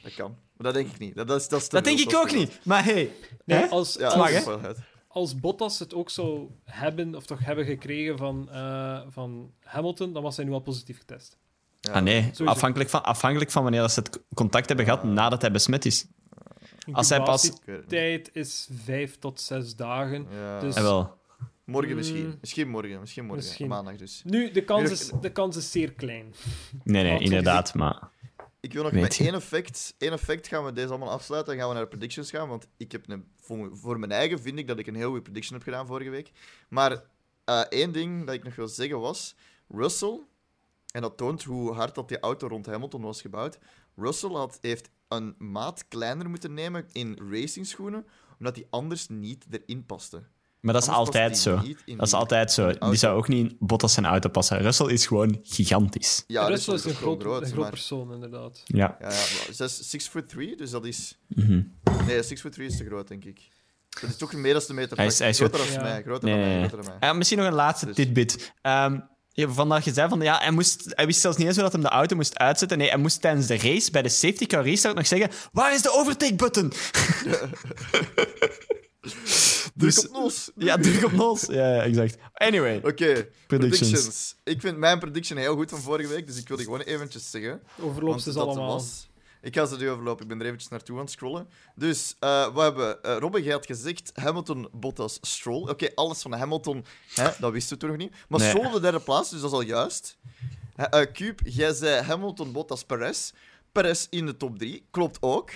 dat 0.03 0.15
kan. 0.15 0.37
Maar 0.59 0.73
dat 0.73 0.75
denk 0.83 0.93
ik 0.95 0.99
niet. 0.99 1.15
Dat, 1.17 1.29
dat, 1.29 1.41
is, 1.41 1.49
dat, 1.49 1.61
is 1.61 1.69
te 1.69 1.75
Dat 1.75 1.87
veel, 1.87 1.97
denk 1.97 2.09
ik 2.11 2.17
ook 2.17 2.29
veel. 2.29 2.39
niet. 2.39 2.61
Maar 2.65 2.85
hey, 2.85 3.11
Nee, 3.45 3.59
hè? 3.59 3.67
als, 3.67 3.95
Ja, 3.95 4.07
als, 4.07 4.17
Mag, 4.45 4.61
hè? 4.61 5.37
Bottas 5.41 5.79
het 5.79 5.95
ook 5.95 6.11
zou 6.11 6.49
hebben, 6.65 7.15
of 7.15 7.27
toch 7.27 7.39
hebben 7.45 7.65
gekregen 7.65 8.19
van, 8.19 8.51
eh, 8.51 9.01
van 9.09 9.53
Hamilton, 9.61 10.13
dan 10.13 10.23
was 10.23 10.37
hij 10.37 10.45
nu 10.45 10.53
al 10.53 10.61
positief 10.61 10.99
getest. 10.99 11.37
Ja. 11.81 11.93
Ah 11.93 12.03
nee, 12.03 12.21
Sowieso. 12.23 12.45
afhankelijk 12.45 12.91
van, 12.91 13.05
afhankelijk 13.05 13.51
van 13.51 13.63
wanneer 13.63 13.89
ze 13.89 14.01
het 14.01 14.21
contact 14.35 14.67
hebben 14.69 14.85
gehad 14.87 15.05
nadat 15.05 15.41
hij 15.41 15.51
besmet 15.51 15.85
is. 15.85 16.07
Als 16.93 17.09
hij 17.09 17.23
pas-. 17.23 17.53
Tijd 17.89 18.31
is 18.33 18.69
vijf 18.85 19.19
tot 19.19 19.41
zes 19.41 19.77
dagen. 19.77 20.27
Ja. 20.31 20.61
Dus- 20.61 20.75
En 20.77 20.83
wel. 20.83 21.17
Morgen 21.65 21.91
Mm. 21.91 21.97
misschien. 21.97 22.37
Misschien 22.41 22.69
morgen. 22.69 23.01
Misschien 23.01 23.25
morgen. 23.25 23.45
Misschien. 23.45 23.69
Maandag 23.69 23.97
dus. 23.97 24.23
Nu, 24.25 24.51
de 24.51 24.65
kans, 24.65 24.91
is, 24.91 25.11
de 25.21 25.33
kans 25.33 25.57
is 25.57 25.71
zeer 25.71 25.93
klein. 25.93 26.35
Nee, 26.85 27.03
nee, 27.03 27.19
inderdaad, 27.19 27.75
maar... 27.75 28.11
Ik 28.61 28.73
wil 28.73 28.83
nog 28.83 28.93
Weet 28.93 29.03
met 29.03 29.17
je. 29.17 29.25
één 29.25 29.35
effect, 29.35 29.95
één 29.99 30.13
effect 30.13 30.47
gaan 30.47 30.65
we 30.65 30.73
deze 30.73 30.89
allemaal 30.89 31.11
afsluiten. 31.11 31.53
Dan 31.53 31.61
gaan 31.61 31.69
we 31.69 31.75
naar 31.75 31.91
de 31.91 31.97
predictions 31.97 32.31
gaan. 32.31 32.49
Want 32.49 32.69
ik 32.77 32.93
heb 32.93 33.09
een, 33.09 33.33
voor, 33.41 33.77
voor 33.77 33.99
mijn 33.99 34.13
eigen 34.13 34.41
vind 34.41 34.59
ik 34.59 34.67
dat 34.67 34.79
ik 34.79 34.87
een 34.87 34.95
heel 34.95 35.07
goede 35.07 35.23
prediction 35.23 35.55
heb 35.55 35.63
gedaan 35.63 35.87
vorige 35.87 36.11
week. 36.11 36.31
Maar 36.69 37.05
eh, 37.45 37.61
één 37.61 37.93
ding 37.93 38.27
dat 38.27 38.35
ik 38.35 38.45
nog 38.45 38.55
wil 38.55 38.69
zeggen 38.69 39.01
was... 39.01 39.35
Russell, 39.69 40.21
en 40.93 41.03
dat 41.03 41.17
toont 41.17 41.45
hoe 41.45 41.73
hard 41.73 41.95
dat 41.95 42.09
die 42.09 42.21
auto 42.21 42.47
rond 42.47 42.67
Hamilton 42.67 43.03
was 43.03 43.21
gebouwd. 43.21 43.59
Russell 43.97 44.31
had, 44.31 44.59
heeft 44.61 44.91
een 45.09 45.35
maat 45.39 45.89
kleiner 45.89 46.31
moeten 46.31 46.55
nemen 46.55 46.87
in 46.93 47.19
racingschoenen, 47.31 48.07
omdat 48.39 48.57
hij 48.57 48.67
anders 48.71 49.09
niet 49.09 49.47
erin 49.51 49.87
paste. 49.87 50.23
Maar 50.61 50.75
dat 50.75 50.83
is 50.83 50.89
Anders 50.89 51.11
past 51.11 51.19
altijd 51.23 51.33
die 51.33 51.43
zo. 51.43 51.67
niet 51.69 51.83
in 51.85 51.97
Dat 51.97 52.05
is 52.07 52.11
die- 52.13 52.19
altijd 52.21 52.53
zo. 52.53 52.63
auto. 52.65 52.89
Die 52.89 52.99
zou 52.99 53.17
ook 53.17 53.29
niet 53.29 53.51
in 53.51 53.57
Bottas 53.61 53.93
zijn 53.93 54.07
auto 54.07 54.29
passen. 54.29 54.59
Russell 54.59 54.87
is 54.87 55.07
gewoon 55.07 55.39
gigantisch. 55.43 56.25
Ja, 56.27 56.47
Russell 56.47 56.75
is 56.75 56.85
een 56.85 56.95
groot, 56.95 57.25
een 57.25 57.31
groot 57.47 57.55
maar- 57.57 57.71
persoon, 57.71 58.13
inderdaad. 58.13 58.63
Ja. 58.65 58.97
Ja, 59.01 59.11
ja, 59.59 59.67
6 59.69 60.07
foot 60.09 60.29
3, 60.29 60.57
dus 60.57 60.71
dat 60.71 60.85
is... 60.85 61.19
Mhm. 61.29 61.63
Nee, 62.07 62.23
6 62.23 62.41
foot 62.41 62.53
3 62.53 62.67
is 62.69 62.77
te 62.77 62.85
groot, 62.85 63.09
denk 63.09 63.25
ik. 63.25 63.41
Dat 64.01 64.11
is 64.11 64.17
toch 64.17 64.33
meer 64.33 64.53
dan 64.53 64.63
de 64.67 64.73
meter. 64.73 64.97
Hij 64.97 65.07
is- 65.07 65.19
hij 65.19 65.29
is 65.29 65.39
groter 65.39 65.59
goed. 65.61 65.69
dan 65.69 65.79
Ja. 65.79 65.83
mij, 65.83 66.03
groter 66.03 66.25
Nee, 66.25 66.33
dan 66.35 66.43
mij, 66.45 66.49
nee, 66.51 66.59
nee. 66.61 66.69
groter 66.69 66.87
dan 66.91 66.99
mij. 67.01 67.11
Eh, 67.11 67.17
misschien 67.17 67.39
nog 67.39 67.47
een 67.47 67.53
laatste 67.55 67.87
Dus- 67.87 67.95
tidbit. 67.95 68.53
Ehm, 68.63 68.99
je 69.33 69.43
hebt 69.45 69.55
vandaag 69.57 69.83
gezegd 69.83 70.09
van 70.09 70.21
ja, 70.21 70.39
hij, 70.39 70.51
moest, 70.51 70.83
hij 70.87 71.07
wist 71.07 71.21
zelfs 71.21 71.37
niet 71.37 71.47
eens 71.47 71.55
hoe 71.57 71.65
dat 71.65 71.73
hem 71.73 71.83
de 71.83 71.89
auto 71.89 72.17
moest 72.17 72.39
uitzetten. 72.39 72.79
Nee, 72.79 72.89
hij 72.89 72.99
moest 72.99 73.21
tijdens 73.21 73.47
de 73.47 73.57
race 73.59 73.91
bij 73.91 74.03
de 74.03 74.09
safety 74.09 74.47
car 74.47 74.63
restart 74.65 74.95
nog 74.95 75.07
zeggen: 75.07 75.31
Waar 75.53 75.75
is 75.75 75.83
de 75.83 75.93
overtake 75.93 76.35
button? 76.35 76.73
Druk 79.79 79.95
Dus- 79.95 80.07
op 80.09 80.13
nos. 80.13 80.51
Ja, 80.57 80.77
druk 80.77 81.05
op 81.05 81.13
nos. 81.13 81.43
Ja, 81.47 81.75
ja, 81.75 81.83
exact. 81.83 82.17
Anyway, 82.35 82.77
Oké, 82.77 82.91
predictions. 82.93 83.29
predictions. 83.47 84.35
Ik 84.45 84.61
vind 84.61 84.77
mijn 84.77 84.99
prediction 84.99 85.39
heel 85.39 85.55
goed 85.57 85.71
van 85.71 85.81
vorige 85.81 86.09
week, 86.09 86.27
dus 86.27 86.37
ik 86.39 86.49
wil 86.49 86.57
die 86.57 86.67
gewoon 86.67 86.81
eventjes 86.81 87.31
zeggen. 87.31 87.63
Overloop 87.81 88.19
ze 88.19 88.33
dat 88.33 88.47
allemaal. 88.47 88.73
was- 88.73 89.07
Ik 89.43 89.55
ga 89.55 89.67
ze 89.67 89.77
nu 89.77 89.91
overlopen, 89.91 90.23
ik 90.23 90.29
ben 90.29 90.41
er 90.41 90.47
eventjes 90.47 90.71
naartoe 90.71 90.97
aan 90.97 91.03
het 91.03 91.11
scrollen. 91.11 91.49
Dus, 91.75 92.15
eh 92.21 92.55
we 92.55 92.61
hebben... 92.61 93.03
eh 93.03 93.17
Robin, 93.19 93.43
jij 93.43 93.53
had 93.53 93.67
gezegd 93.67 94.11
Hamilton, 94.15 94.69
Bottas, 94.73 95.19
Stroll. 95.21 95.69
Oké, 95.69 95.89
alles 95.95 96.23
van 96.23 96.33
Hamilton, 96.33 96.85
hè, 97.15 97.29
dat 97.39 97.53
wisten 97.53 97.75
we 97.75 97.81
toen 97.81 97.89
nog 97.89 97.99
niet. 97.99 98.13
Maar 98.29 98.41
Nee. 98.41 98.49
Stroll 98.49 98.67
op 98.67 98.73
de 98.73 98.81
derde 98.81 99.01
plaats, 99.01 99.31
dus 99.31 99.41
dat 99.41 99.51
is 99.51 99.57
al 99.57 99.63
juist. 99.63 100.17
Eh, 100.77 101.01
Cube, 101.13 101.51
jij 101.51 101.73
zei 101.75 102.03
Hamilton, 102.03 102.53
Bottas, 102.53 102.85
Perez. 102.85 103.31
Perez 103.73 104.07
in 104.11 104.27
de 104.27 104.37
top 104.37 104.59
3, 104.59 104.87
klopt 104.91 105.17
ook. 105.21 105.51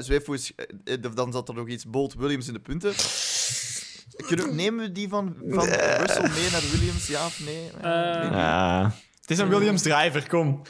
Zweefvoets, 0.00 0.52
eh, 0.84 0.96
dan 1.14 1.32
zat 1.32 1.48
er 1.48 1.54
nog 1.54 1.68
iets, 1.68 1.86
Bolt, 1.86 2.14
Williams 2.14 2.46
in 2.46 2.52
de 2.52 2.60
punten. 2.60 2.92
Kunnen, 4.16 4.54
nemen 4.54 4.84
we 4.84 4.92
die 4.92 5.08
van, 5.08 5.36
van 5.48 5.64
Russell 5.68 6.28
mee 6.30 6.50
naar 6.50 6.62
Williams, 6.72 7.06
ja 7.06 7.26
of 7.26 7.40
nee? 7.44 7.70
Eh. 7.70 7.82
Ja. 8.30 8.94
het 9.20 9.30
is 9.30 9.38
een 9.38 9.48
Williams 9.48 9.82
driver, 9.82 10.28
kom. 10.28 10.62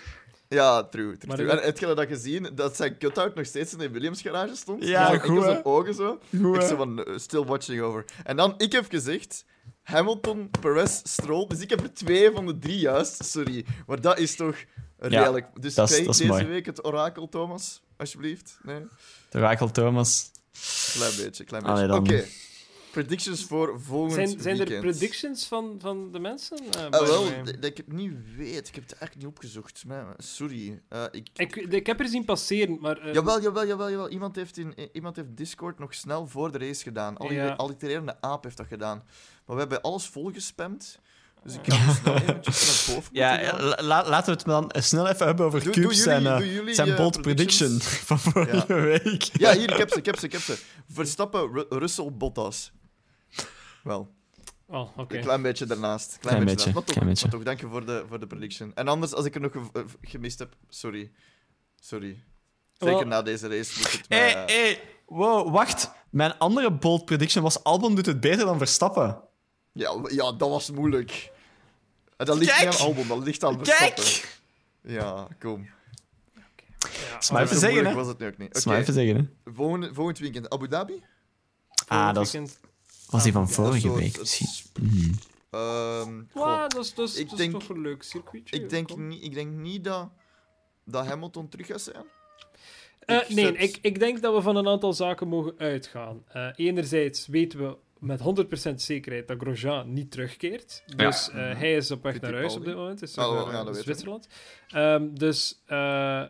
Ja, 0.48 0.82
true. 0.84 1.04
true, 1.16 1.16
Maar 1.26 1.36
true. 1.36 1.48
dat- 1.48 1.58
En 1.58 1.64
heb 1.64 1.78
je 1.78 1.94
dat 1.94 2.06
gezien? 2.06 2.48
Dat 2.54 2.76
zijn 2.76 2.98
cut-out 2.98 3.34
nog 3.34 3.46
steeds 3.46 3.72
in 3.72 3.78
de 3.78 3.90
Williams 3.90 4.20
garage 4.22 4.56
stond? 4.56 4.84
Ja, 4.84 5.10
Zo, 5.12 5.18
goed, 5.18 5.38
hè? 5.38 5.50
zijn 5.50 5.64
ogen 5.64 5.94
zo. 5.94 6.18
Goed, 6.42 6.56
ik 6.56 6.62
zo 6.62 6.76
van, 6.76 7.04
eh, 7.04 7.18
still 7.18 7.44
watching 7.44 7.80
over. 7.80 8.04
En 8.24 8.36
dan, 8.36 8.54
ik 8.56 8.72
heb 8.72 8.86
gezegd, 8.88 9.44
Hamilton, 9.82 10.50
Perez, 10.60 11.00
Stroll. 11.02 11.46
Dus 11.46 11.60
ik 11.60 11.70
heb 11.70 11.80
er 11.80 11.94
twee 11.94 12.30
van 12.30 12.46
de 12.46 12.58
drie 12.58 12.78
juist, 12.78 13.24
sorry. 13.24 13.64
Maar 13.86 14.00
dat 14.00 14.18
is 14.18 14.36
toch 14.36 14.56
redelijk. 14.98 15.46
dus 15.60 15.74
krijg 15.74 15.88
dat 15.90 15.98
is 16.08 16.16
deze 16.16 16.26
mooi. 16.26 16.44
week 16.44 16.66
het 16.66 16.84
orakel, 16.84 17.28
Thomas? 17.28 17.82
Alsjeblieft? 17.96 18.58
Nee? 18.62 18.86
De 19.28 19.38
Rakel 19.38 19.70
Thomas. 19.70 20.30
Klein 20.92 21.12
beetje, 21.22 21.44
klein 21.44 21.62
beetje. 21.62 21.94
Oké. 21.94 22.24
Predictions 22.94 23.44
voor 23.44 23.80
volgend 23.80 24.12
Zijn, 24.14 24.28
zijn 24.40 24.60
er 24.60 24.66
weekend. 24.66 24.80
predictions 24.80 25.46
van, 25.46 25.74
van 25.78 26.12
de 26.12 26.18
mensen? 26.18 26.58
Eh, 26.58 26.88
by 26.90 26.96
Ah, 26.96 27.06
wel, 27.06 27.24
dat 27.44 27.64
ik 27.64 27.76
het 27.76 27.92
niet 27.92 28.12
weet. 28.36 28.68
Ik 28.68 28.74
heb 28.74 28.84
het 28.88 28.98
echt 28.98 29.16
niet 29.16 29.26
opgezocht. 29.26 29.82
Maar, 29.86 30.04
sorry. 30.18 30.80
Eh, 30.88 31.04
ik, 31.10 31.28
ik, 31.34 31.56
ik 31.56 31.86
heb 31.86 32.00
er 32.00 32.08
zien 32.08 32.24
passeren, 32.24 32.78
maar... 32.80 32.98
eh, 32.98 33.14
Jawel, 33.14 33.40
jawel, 33.42 33.66
jawel, 33.66 33.90
jawel. 33.90 34.08
Iemand 34.08 34.36
heeft, 34.36 34.56
in, 34.58 34.74
iemand 34.92 35.16
heeft 35.16 35.36
Discord 35.36 35.78
nog 35.78 35.94
snel 35.94 36.26
voor 36.26 36.52
de 36.52 36.58
race 36.58 36.82
gedaan. 36.82 37.16
Al 37.16 37.32
Ja. 37.32 37.52
Allitererende 37.52 38.16
aap 38.20 38.44
heeft 38.44 38.56
dat 38.56 38.66
gedaan. 38.66 39.02
Maar 39.46 39.54
we 39.56 39.60
hebben 39.62 39.80
alles 39.80 40.06
volgespamd. 40.06 40.98
Dus 41.42 41.54
ik 41.54 41.60
ga 41.72 41.92
snel 41.92 42.14
eventjes 42.14 42.86
naar 42.86 42.94
boven 42.96 43.10
Ja, 43.12 43.56
la- 43.82 44.08
laten 44.08 44.24
we 44.24 44.38
het 44.38 44.44
dan 44.44 44.82
snel 44.82 45.06
even 45.08 45.26
hebben 45.26 45.46
over 45.46 45.62
Doe- 45.62 45.72
Cubes 45.72 46.02
doe 46.04 46.12
jullie- 46.14 46.28
en 46.28 46.48
jullie, 46.52 46.74
zijn 46.74 46.96
bold 46.96 47.20
prediction 47.22 47.68
predictions? 47.78 47.86
van 48.08 48.18
vorige 48.18 48.74
week. 48.74 49.22
Ja, 49.22 49.52
hier, 49.56 49.70
ik 49.70 49.76
heb 49.76 49.90
ze, 49.92 49.98
ik 49.98 50.04
heb 50.06 50.18
ze, 50.18 50.26
ik 50.26 50.32
heb 50.32 50.40
ze. 50.40 50.58
Verstappen, 50.92 51.52
Ru- 51.52 51.66
Russell, 51.68 52.10
Bottas. 52.12 52.72
Wel, 53.84 54.12
Oh, 54.66 54.98
oké. 54.98 55.16
een 55.16 55.22
klein 55.22 55.42
beetje 55.42 55.66
daarnaast. 55.66 56.18
Klein, 56.18 56.20
Klein 56.20 56.44
beetje, 56.44 56.56
daarnaast. 56.72 56.74
Maar 56.74 56.84
toch, 56.96 57.04
beetje. 57.04 57.22
maar 57.26 57.34
toch, 57.34 57.42
dank 57.44 57.60
je 57.60 57.66
voor 57.68 57.86
de, 57.86 58.04
voor 58.08 58.20
de 58.20 58.26
prediction. 58.26 58.72
En 58.74 58.88
anders, 58.88 59.12
als 59.14 59.24
ik 59.24 59.34
er 59.34 59.40
nog 59.40 59.52
ge- 59.52 59.68
eh, 59.72 59.82
gemist 60.02 60.38
heb, 60.38 60.54
sorry. 60.68 61.12
Sorry. 61.80 62.22
Zeker 62.78 63.06
na 63.06 63.22
deze 63.22 63.48
race 63.48 63.78
moet 63.78 63.92
het 63.92 64.08
mij... 64.08 64.18
hey, 64.18 64.44
eh, 64.44 64.54
hey, 64.54 64.80
wow, 65.06 65.52
wacht. 65.52 65.90
Mijn 66.10 66.38
andere 66.38 66.70
bold 66.72 67.04
prediction 67.04 67.42
was 67.42 67.62
Albon 67.64 67.94
doet 67.94 68.06
het 68.06 68.20
beter 68.20 68.44
dan 68.44 68.58
Verstappen. 68.58 69.20
Ja, 69.72 70.00
ja, 70.08 70.32
dat 70.32 70.48
was 70.48 70.70
moeilijk. 70.70 71.32
En 72.16 72.26
dat 72.26 72.36
ligt 72.38 72.50
Kijk! 72.56 72.70
niet 72.70 72.78
aan 72.80 72.86
Albon, 72.86 73.08
dat 73.08 73.18
ligt 73.18 73.44
aan 73.44 73.56
Verstappen. 73.64 74.04
Kijk! 74.04 74.38
Ja, 74.82 75.28
kom. 75.38 75.68
Ja, 76.80 77.18
Is 77.18 77.30
maar 77.30 77.42
even 77.42 77.54
Zo 77.54 77.60
zeggen, 77.60 77.86
hè. 77.86 77.94
was 77.94 78.06
het 78.06 78.18
nu 78.18 78.26
ook 78.26 78.38
niet. 78.38 78.56
Is 78.56 78.64
maar 78.64 78.78
even 78.78 78.94
zeggen, 78.94 79.16
hè. 79.16 79.52
volgend, 79.52 79.94
volgend 79.94 80.18
weekend 80.18 80.50
Abu 80.50 80.68
Dhabi? 80.68 81.02
Ah, 81.86 82.14
dat 82.14 82.34
is-. 82.34 82.58
Was 83.14 83.22
die 83.22 83.32
van 83.32 83.48
vorige 83.48 83.94
week 83.94 84.18
misschien. 84.18 85.18
Ehm, 85.50 86.22
Wow, 86.32 86.70
dat 86.70 86.84
is, 86.84 86.94
dat 86.94 87.08
is, 87.08 87.16
Ik 87.16 87.28
dat 87.28 87.38
denk- 87.38 87.56
is 87.56 87.66
toch 87.66 87.76
een 87.76 87.82
leuk 87.82 88.02
circuitje. 88.02 88.56
ik, 88.56 88.70
denk 88.70 88.96
niet, 88.96 89.22
ik 89.24 89.34
denk 89.34 89.52
niet 89.52 89.84
dat, 89.84 90.08
dat 90.84 91.06
Hamilton 91.06 91.48
terug 91.48 91.66
gaat 91.66 91.80
zijn. 91.80 92.04
Eh, 92.98 93.16
Ik 93.16 93.28
nee, 93.28 93.44
zet- 93.44 93.60
ik, 93.62 93.78
ik 93.82 93.98
denk 93.98 94.22
dat 94.22 94.34
we 94.34 94.42
van 94.42 94.56
een 94.56 94.68
aantal 94.68 94.92
zaken 94.92 95.28
mogen 95.28 95.54
uitgaan. 95.58 96.22
Eh, 96.28 96.48
enerzijds 96.56 97.26
weten 97.26 97.58
we 97.58 97.76
met 97.98 98.20
100% 98.20 98.82
zekerheid 98.82 99.28
dat 99.28 99.38
Grosjean 99.40 99.92
niet 99.92 100.10
terugkeert. 100.10 100.82
Dus 100.96 101.28
eh, 101.30 101.34
hij 101.36 101.74
is 101.76 101.90
op 101.90 102.02
weg 102.02 102.20
naar 102.20 102.32
huis 102.34 102.54
op 102.56 102.64
dit 102.64 102.74
moment. 102.74 103.02
Is 103.02 103.18
Oh, 103.18 103.48
ja, 103.52 103.58
weten 103.64 103.72
we. 103.74 103.82
Zwitserland. 103.82 104.28
Ehm, 104.68 105.14
dus 105.14 105.62
eh, 105.66 106.22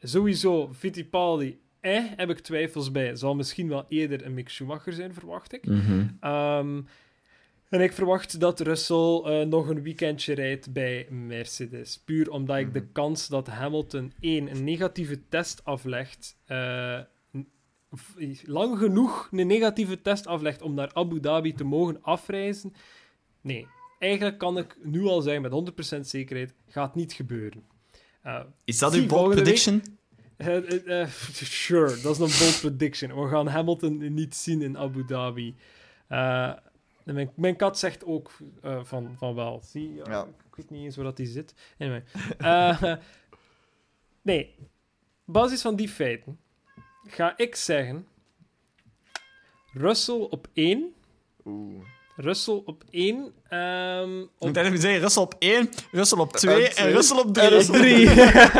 sowieso, 0.00 0.70
Fittipaldi, 0.78 1.60
eh, 1.94 2.04
heb 2.16 2.30
ik 2.30 2.38
twijfels 2.38 2.90
bij. 2.90 3.16
Zal 3.16 3.34
misschien 3.34 3.68
wel 3.68 3.84
eerder 3.88 4.24
een 4.26 4.34
Mick 4.34 4.48
Schumacher 4.48 4.92
zijn, 4.92 5.14
verwacht 5.14 5.52
ik. 5.52 5.66
Mhm. 5.66 6.06
Ehm, 6.20 6.80
en 7.68 7.80
ik 7.80 7.92
verwacht 7.92 8.40
dat 8.40 8.60
Russell 8.60 9.20
eh, 9.24 9.46
nog 9.46 9.68
een 9.68 9.82
weekendje 9.82 10.34
rijdt 10.34 10.72
bij 10.72 11.06
Mercedes. 11.10 11.98
Puur 12.04 12.30
omdat 12.30 12.56
ik 12.58 12.72
de 12.72 12.80
Mhm. 12.80 12.92
kans 12.92 13.28
dat 13.28 13.46
Hamilton 13.46 14.12
één 14.20 14.50
een 14.50 14.64
negatieve 14.64 15.28
test 15.28 15.64
aflegt. 15.64 16.36
eh, 16.46 17.00
lang 18.44 18.78
genoeg 18.78 19.28
een 19.32 19.46
negatieve 19.46 20.02
test 20.02 20.26
aflegt 20.26 20.62
om 20.62 20.74
naar 20.74 20.90
Abu 20.94 21.20
Dhabi 21.20 21.52
te 21.54 21.64
mogen 21.64 22.02
afreizen. 22.02 22.72
Nee, 23.40 23.66
eigenlijk 23.98 24.38
kan 24.38 24.58
ik 24.58 24.76
nu 24.82 25.04
al 25.04 25.20
zeggen 25.20 25.42
met 25.42 25.52
100% 25.52 26.06
zekerheid: 26.06 26.54
gaat 26.68 26.94
niet 26.94 27.12
gebeuren. 27.12 27.62
Eh, 28.22 28.40
Is 28.64 28.78
dat 28.78 28.94
uw 28.94 29.06
bold 29.06 29.34
week- 29.34 29.44
eh, 30.36 30.56
eh, 30.56 31.02
eh, 31.02 31.08
sure, 31.42 32.00
dat 32.00 32.12
is 32.12 32.18
een 32.18 32.44
bold 32.46 32.58
prediction. 32.60 33.22
We 33.22 33.28
gaan 33.28 33.46
Hamilton 33.46 34.14
niet 34.14 34.34
zien 34.36 34.62
in 34.62 34.78
Abu 34.78 35.04
Dhabi. 35.04 35.54
Eh, 36.08 36.52
mijn, 37.04 37.30
mijn 37.34 37.56
kat 37.56 37.78
zegt 37.78 38.04
ook 38.04 38.30
eh, 38.62 38.80
van, 38.84 39.14
van 39.18 39.34
wel. 39.34 39.60
Zie, 39.64 39.94
ja, 39.94 40.02
Ja. 40.10 40.22
ik 40.22 40.56
weet 40.56 40.70
niet 40.70 40.84
eens 40.84 40.96
waar 40.96 41.04
dat 41.04 41.16
die 41.16 41.26
zit. 41.26 41.54
Anyway. 41.78 42.04
Eh, 42.38 42.82
nee, 44.22 44.54
op 45.26 45.32
basis 45.34 45.60
van 45.62 45.76
die 45.76 45.88
feiten 45.88 46.38
ga 47.04 47.32
ik 47.36 47.54
zeggen: 47.56 48.06
Russell 49.72 50.26
op 50.30 50.48
1. 50.52 50.94
Oeh. 51.44 51.84
Russell 52.16 52.62
op 52.64 52.84
1. 52.90 53.32
ehm 53.48 54.20
Ik 54.20 54.28
op 54.38 54.46
moet 54.46 54.56
even 54.56 54.78
zeggen, 54.78 55.00
Russell 55.00 55.22
op 55.22 55.34
1, 55.38 55.68
Russell 55.92 56.18
op 56.18 56.32
2 56.32 56.68
En. 56.68 56.90
Russell 56.92 57.18
op 57.18 57.26
En 57.26 57.32
3. 57.32 57.48
Russell- 57.48 57.78
3. 57.80 58.04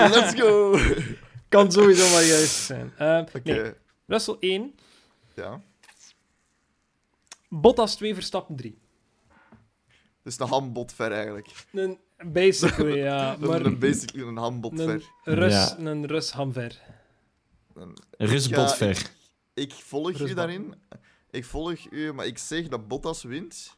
Let's 0.08 0.40
go! 0.40 0.78
kan 1.48 1.72
sowieso 1.72 2.10
maar 2.10 2.24
juist 2.24 2.54
zijn. 2.54 2.92
Eh, 2.96 3.18
Oké, 3.34 3.52
nee, 3.52 3.72
Russell 4.06 4.36
1. 4.40 4.74
ja. 5.34 5.60
Bottas 7.48 7.96
2, 7.96 8.14
Verstappen 8.14 8.56
3. 8.56 8.78
Dus 10.22 10.38
een 10.38 10.46
hambot 10.48 10.92
ver 10.92 11.12
eigenlijk. 11.12 11.48
Een, 11.72 11.98
basically, 12.32 12.98
ja. 12.98 13.36
Maar 13.40 13.64
een 13.64 13.78
basically 13.78 14.26
een 14.28 14.36
hambot 14.36 14.78
een 14.78 14.86
ver. 14.86 15.34
Rus, 15.34 15.52
Ja. 15.52 15.78
een 15.78 16.06
Rus 16.06 16.30
hamver. 16.30 16.80
Een- 17.74 17.96
Rus 18.10 18.46
Ja, 18.46 18.56
bot 18.56 18.74
ver. 18.74 19.10
Ik 19.54 19.72
volg 19.72 20.10
je 20.12 20.16
Rusbak. 20.18 20.36
daarin. 20.36 20.74
ik 21.30 21.44
volg 21.44 21.90
u, 21.90 22.12
maar 22.12 22.26
ik 22.26 22.38
zeg 22.38 22.68
dat 22.68 22.88
Bottas 22.88 23.22
wint. 23.22 23.76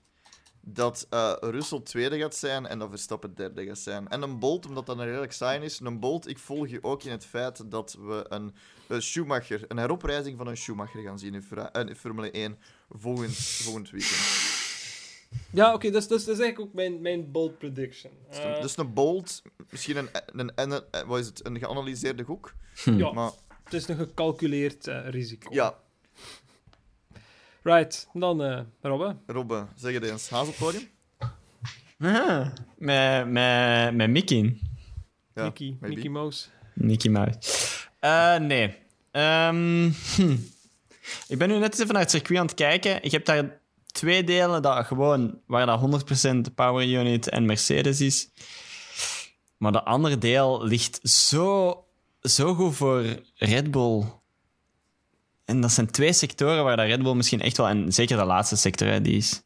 Dat 0.60 1.06
eh 1.10 1.34
Russell 1.40 1.80
tweede 1.80 2.18
gaat 2.18 2.34
zijn 2.34 2.66
en 2.66 2.78
dat 2.78 2.88
Verstappen 2.90 3.34
derde 3.34 3.66
gaat 3.66 3.78
zijn. 3.78 4.08
En 4.08 4.22
een 4.22 4.38
Bolt, 4.38 4.66
omdat 4.66 4.86
dat 4.86 4.98
een 4.98 5.04
redelijk 5.04 5.32
sign 5.32 5.62
is. 5.62 5.80
Een 5.80 6.00
Bolt, 6.00 6.28
ik 6.28 6.38
volg 6.38 6.68
je 6.68 6.78
ook 6.82 7.02
in 7.02 7.10
het 7.10 7.24
feit 7.26 7.70
dat 7.70 7.96
we 8.00 8.24
een, 8.28 8.54
een 8.88 9.02
Schumacher, 9.02 9.64
een 9.68 9.76
heroprijzing 9.78 10.36
van 10.36 10.46
een 10.46 10.56
Schumacher 10.56 11.02
gaan 11.02 11.18
zien 11.18 11.34
in, 11.34 11.42
Fra- 11.42 11.72
eh, 11.72 11.86
in 11.88 11.96
Formule 11.96 12.30
1 12.30 12.58
volgend, 12.90 13.34
volgend 13.36 13.90
weekend. 13.90 14.46
Ja, 15.52 15.74
oké, 15.74 15.90
dat, 15.90 16.02
is, 16.02 16.08
dat, 16.08 16.18
is, 16.18 16.24
dat 16.24 16.34
is 16.34 16.40
eigenlijk 16.40 16.70
ook 16.70 16.74
mijn, 16.74 17.00
mijn 17.00 17.30
bold 17.30 17.58
prediction. 17.58 18.12
Dus, 18.28 18.38
Eh, 18.38 18.54
een, 18.54 18.60
dus 18.62 18.76
een 18.76 18.92
Bolt, 18.94 19.42
misschien 19.70 19.96
een, 19.96 20.08
een, 20.26 20.52
een, 20.54 20.70
een- 20.90 21.06
wat 21.06 21.18
is 21.18 21.26
het, 21.26 21.46
een 21.46 21.58
geanalyseerde 21.58 22.22
hoek. 22.22 22.54
ja, 22.84 23.12
Maar 23.12 23.30
het 23.64 23.72
is 23.74 23.88
een 23.88 23.96
gecalculeerd 23.96 24.86
eh, 24.86 25.08
risico. 25.08 25.48
ja, 25.54 25.78
Right, 27.68 28.08
dan 28.12 28.42
eh 28.42 28.60
Robbe. 28.80 29.16
Robbe, 29.26 29.66
zeg 29.74 29.92
het 29.92 30.04
eens. 30.04 30.28
Hazelpodium? 30.28 30.88
Ah, 31.98 32.46
met, 32.76 33.28
met, 33.28 33.94
met 33.94 34.10
Mickey. 34.10 34.58
Ja, 35.34 35.44
Mickey, 35.44 35.76
maybe. 35.80 35.94
Mickey 35.94 36.10
Mouse. 36.10 36.48
Mickey 36.74 37.10
Mouse. 37.10 37.38
Eh, 38.00 38.36
nee. 38.36 38.74
Ehm, 39.10 39.90
hm. 40.16 40.36
Ik 41.28 41.38
ben 41.38 41.48
nu 41.48 41.58
net 41.58 41.80
even 41.80 41.92
naar 41.92 42.02
het 42.02 42.10
circuit 42.10 42.38
aan 42.38 42.46
het 42.46 42.54
kijken. 42.54 43.02
Ik 43.02 43.10
heb 43.10 43.24
daar 43.24 43.60
twee 43.86 44.24
delen 44.24 44.62
dat 44.62 44.86
gewoon, 44.86 45.40
waar 45.46 45.66
dat 45.66 45.80
100% 45.80 46.54
Power 46.54 46.88
Unit 46.88 47.28
en 47.28 47.46
Mercedes 47.46 48.00
is. 48.00 48.30
Maar 49.56 49.72
de 49.72 49.84
andere 49.84 50.18
deel 50.18 50.64
ligt 50.64 51.08
zo, 51.08 51.84
zo 52.20 52.54
goed 52.54 52.76
voor 52.76 53.04
Red 53.34 53.70
Bull. 53.70 54.04
En 55.48 55.60
dat 55.60 55.72
zijn 55.72 55.90
twee 55.90 56.12
sectoren 56.12 56.64
waar 56.64 56.76
dat 56.76 56.86
Red 56.86 57.02
Bull 57.02 57.14
misschien 57.14 57.40
echt 57.40 57.56
wel... 57.56 57.68
En 57.68 57.92
zeker 57.92 58.16
de 58.16 58.24
laatste 58.24 58.56
sector, 58.56 59.02
die 59.02 59.16
is... 59.16 59.42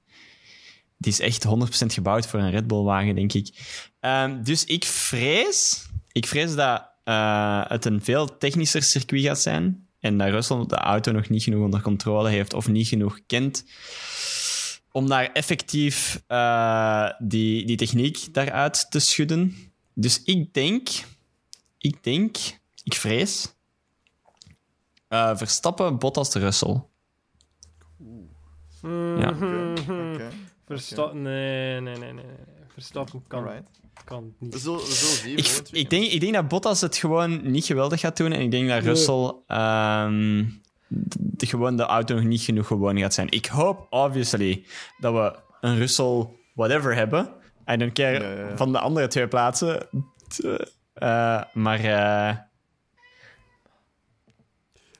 Die 0.98 1.12
is 1.12 1.20
echt 1.20 1.46
100% 1.46 1.50
gebouwd 1.86 2.26
voor 2.26 2.40
een 2.40 2.50
Red 2.50 2.66
Bull-wagen, 2.66 3.14
denk 3.14 3.32
ik. 3.32 3.54
Ehm, 4.00 4.42
dus 4.42 4.64
ik 4.64 4.84
vrees... 4.84 5.86
Ik 6.12 6.26
vrees 6.26 6.54
dat 6.54 6.88
eh, 7.04 7.62
het 7.66 7.84
een 7.84 8.02
veel 8.02 8.38
technischer 8.38 8.82
circuit 8.82 9.22
gaat 9.22 9.40
zijn. 9.40 9.86
En 10.00 10.18
dat 10.18 10.28
Russell 10.28 10.64
de 10.66 10.76
auto 10.76 11.12
nog 11.12 11.28
niet 11.28 11.42
genoeg 11.42 11.64
onder 11.64 11.82
controle 11.82 12.28
heeft 12.28 12.54
of 12.54 12.68
niet 12.68 12.88
genoeg 12.88 13.20
kent. 13.26 13.64
Om 14.92 15.08
daar 15.08 15.32
effectief 15.32 16.22
eh, 16.26 17.08
die, 17.18 17.66
die 17.66 17.76
techniek 17.76 18.34
daaruit 18.34 18.90
te 18.90 18.98
schudden. 18.98 19.56
Dus 19.94 20.22
ik 20.24 20.54
denk... 20.54 20.88
Ik 21.78 22.02
denk... 22.02 22.36
Ik 22.84 22.94
vrees... 22.94 23.54
eh, 25.12 25.36
Verstappen, 25.36 25.98
Bottas, 25.98 26.34
Russell. 26.34 26.82
Ja. 28.82 29.28
Oké, 29.28 29.72
oké. 30.12 30.28
Verstappen, 30.66 31.22
nee, 31.22 31.80
nee, 31.80 31.96
nee, 31.96 32.12
nee. 32.12 32.24
Verstappen 32.72 33.22
kan, 33.28 33.44
Alright. 33.44 33.70
kan 34.04 34.34
niet. 34.38 34.52
we 34.52 34.58
zullen 34.58 34.86
zien. 34.86 35.36
Ik, 35.36 35.60
ik, 35.70 35.90
denk, 35.90 36.04
ik 36.04 36.20
denk 36.20 36.32
dat 36.34 36.48
Bottas 36.48 36.80
het 36.80 36.96
gewoon 36.96 37.50
niet 37.50 37.64
geweldig 37.64 38.00
gaat 38.00 38.16
doen. 38.16 38.32
En 38.32 38.40
ik 38.40 38.50
denk 38.50 38.68
dat 38.68 38.78
Nee. 38.82 38.88
Russell 38.88 39.32
ehm, 39.46 40.44
de, 40.88 41.46
gewoon 41.46 41.76
de 41.76 41.82
auto 41.82 42.14
nog 42.14 42.24
niet 42.24 42.40
genoeg 42.42 42.66
gewoon 42.66 42.98
gaat 42.98 43.14
zijn. 43.14 43.30
Ik 43.30 43.46
hoop, 43.46 43.86
obviously, 43.90 44.64
dat 44.98 45.12
we 45.12 45.38
een 45.60 45.76
Russell 45.76 46.26
whatever 46.54 46.94
hebben. 46.94 47.28
I 47.70 47.76
don't 47.76 47.92
care 47.92 48.20
Ja, 48.20 48.30
ja, 48.42 48.48
ja. 48.48 48.56
van 48.56 48.72
de 48.72 48.78
andere 48.78 49.06
twee 49.06 49.28
plaatsen. 49.28 49.88
Eh, 50.94 51.42
maar... 51.52 51.80
eh, 51.80 52.36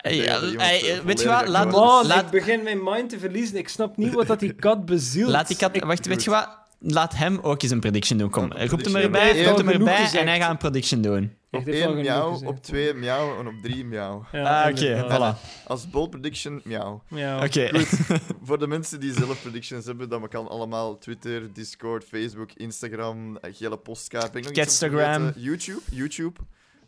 ja, 0.02 0.40
hey, 0.56 0.96
eh, 0.96 1.04
weet 1.04 1.20
je 1.20 1.28
wat? 1.28 1.48
Laat, 1.48 1.70
Man, 1.70 2.06
laat, 2.06 2.24
ik 2.24 2.30
begin 2.30 2.62
mijn 2.62 2.82
mind 2.82 3.10
te 3.10 3.18
verliezen. 3.18 3.56
Ik 3.56 3.68
snap 3.68 3.96
niet 3.96 4.14
wat 4.14 4.26
dat 4.26 4.40
die 4.40 4.52
kat 4.52 4.84
bezielt. 4.84 5.30
laat 5.30 5.48
die 5.48 5.56
kat... 5.56 5.78
Wacht, 5.78 6.06
weet 6.06 6.24
je 6.24 6.30
wat? 6.30 6.60
Laat 6.84 7.14
hem 7.16 7.38
ook 7.42 7.62
eens 7.62 7.72
een 7.72 7.80
prediction 7.80 8.18
doen. 8.18 8.30
Kom, 8.30 8.50
een 8.54 8.68
roep 8.68 8.84
hem 8.84 8.96
erbij, 8.96 9.44
roep 9.44 9.56
hem 9.56 9.68
erbij 9.68 10.10
en 10.12 10.26
hij 10.26 10.38
gaat 10.38 10.50
een 10.50 10.56
prediction 10.56 11.02
doen. 11.02 11.36
Op 11.50 11.66
één 11.66 11.94
miauw, 11.94 12.40
op 12.44 12.62
twee 12.62 12.94
miauw 12.94 13.38
en 13.38 13.46
op 13.46 13.54
drie 13.62 13.84
miauw. 13.84 14.24
Ja, 14.32 14.62
Ah, 14.62 14.70
oké, 14.70 14.86
inderdaad. 14.86 15.36
voilà. 15.36 15.66
Als 15.66 15.90
bold 15.90 16.10
prediction, 16.10 16.60
miauw. 16.64 17.02
Ja. 17.08 17.44
Oké. 17.44 17.70
Voor 18.44 18.58
de 18.58 18.66
mensen 18.66 19.00
die 19.00 19.12
zelf 19.12 19.42
predictions 19.42 19.84
hebben, 19.84 20.08
dat 20.08 20.28
kan 20.28 20.48
allemaal 20.48 20.98
Twitter, 20.98 21.52
Discord, 21.52 22.04
Facebook, 22.04 22.50
Instagram, 22.52 23.36
eh, 23.36 23.54
gele 23.54 23.76
postkaart. 23.76 24.30
Vergeten? 24.32 25.34
YouTube. 25.36 25.80
YouTube. 25.90 26.40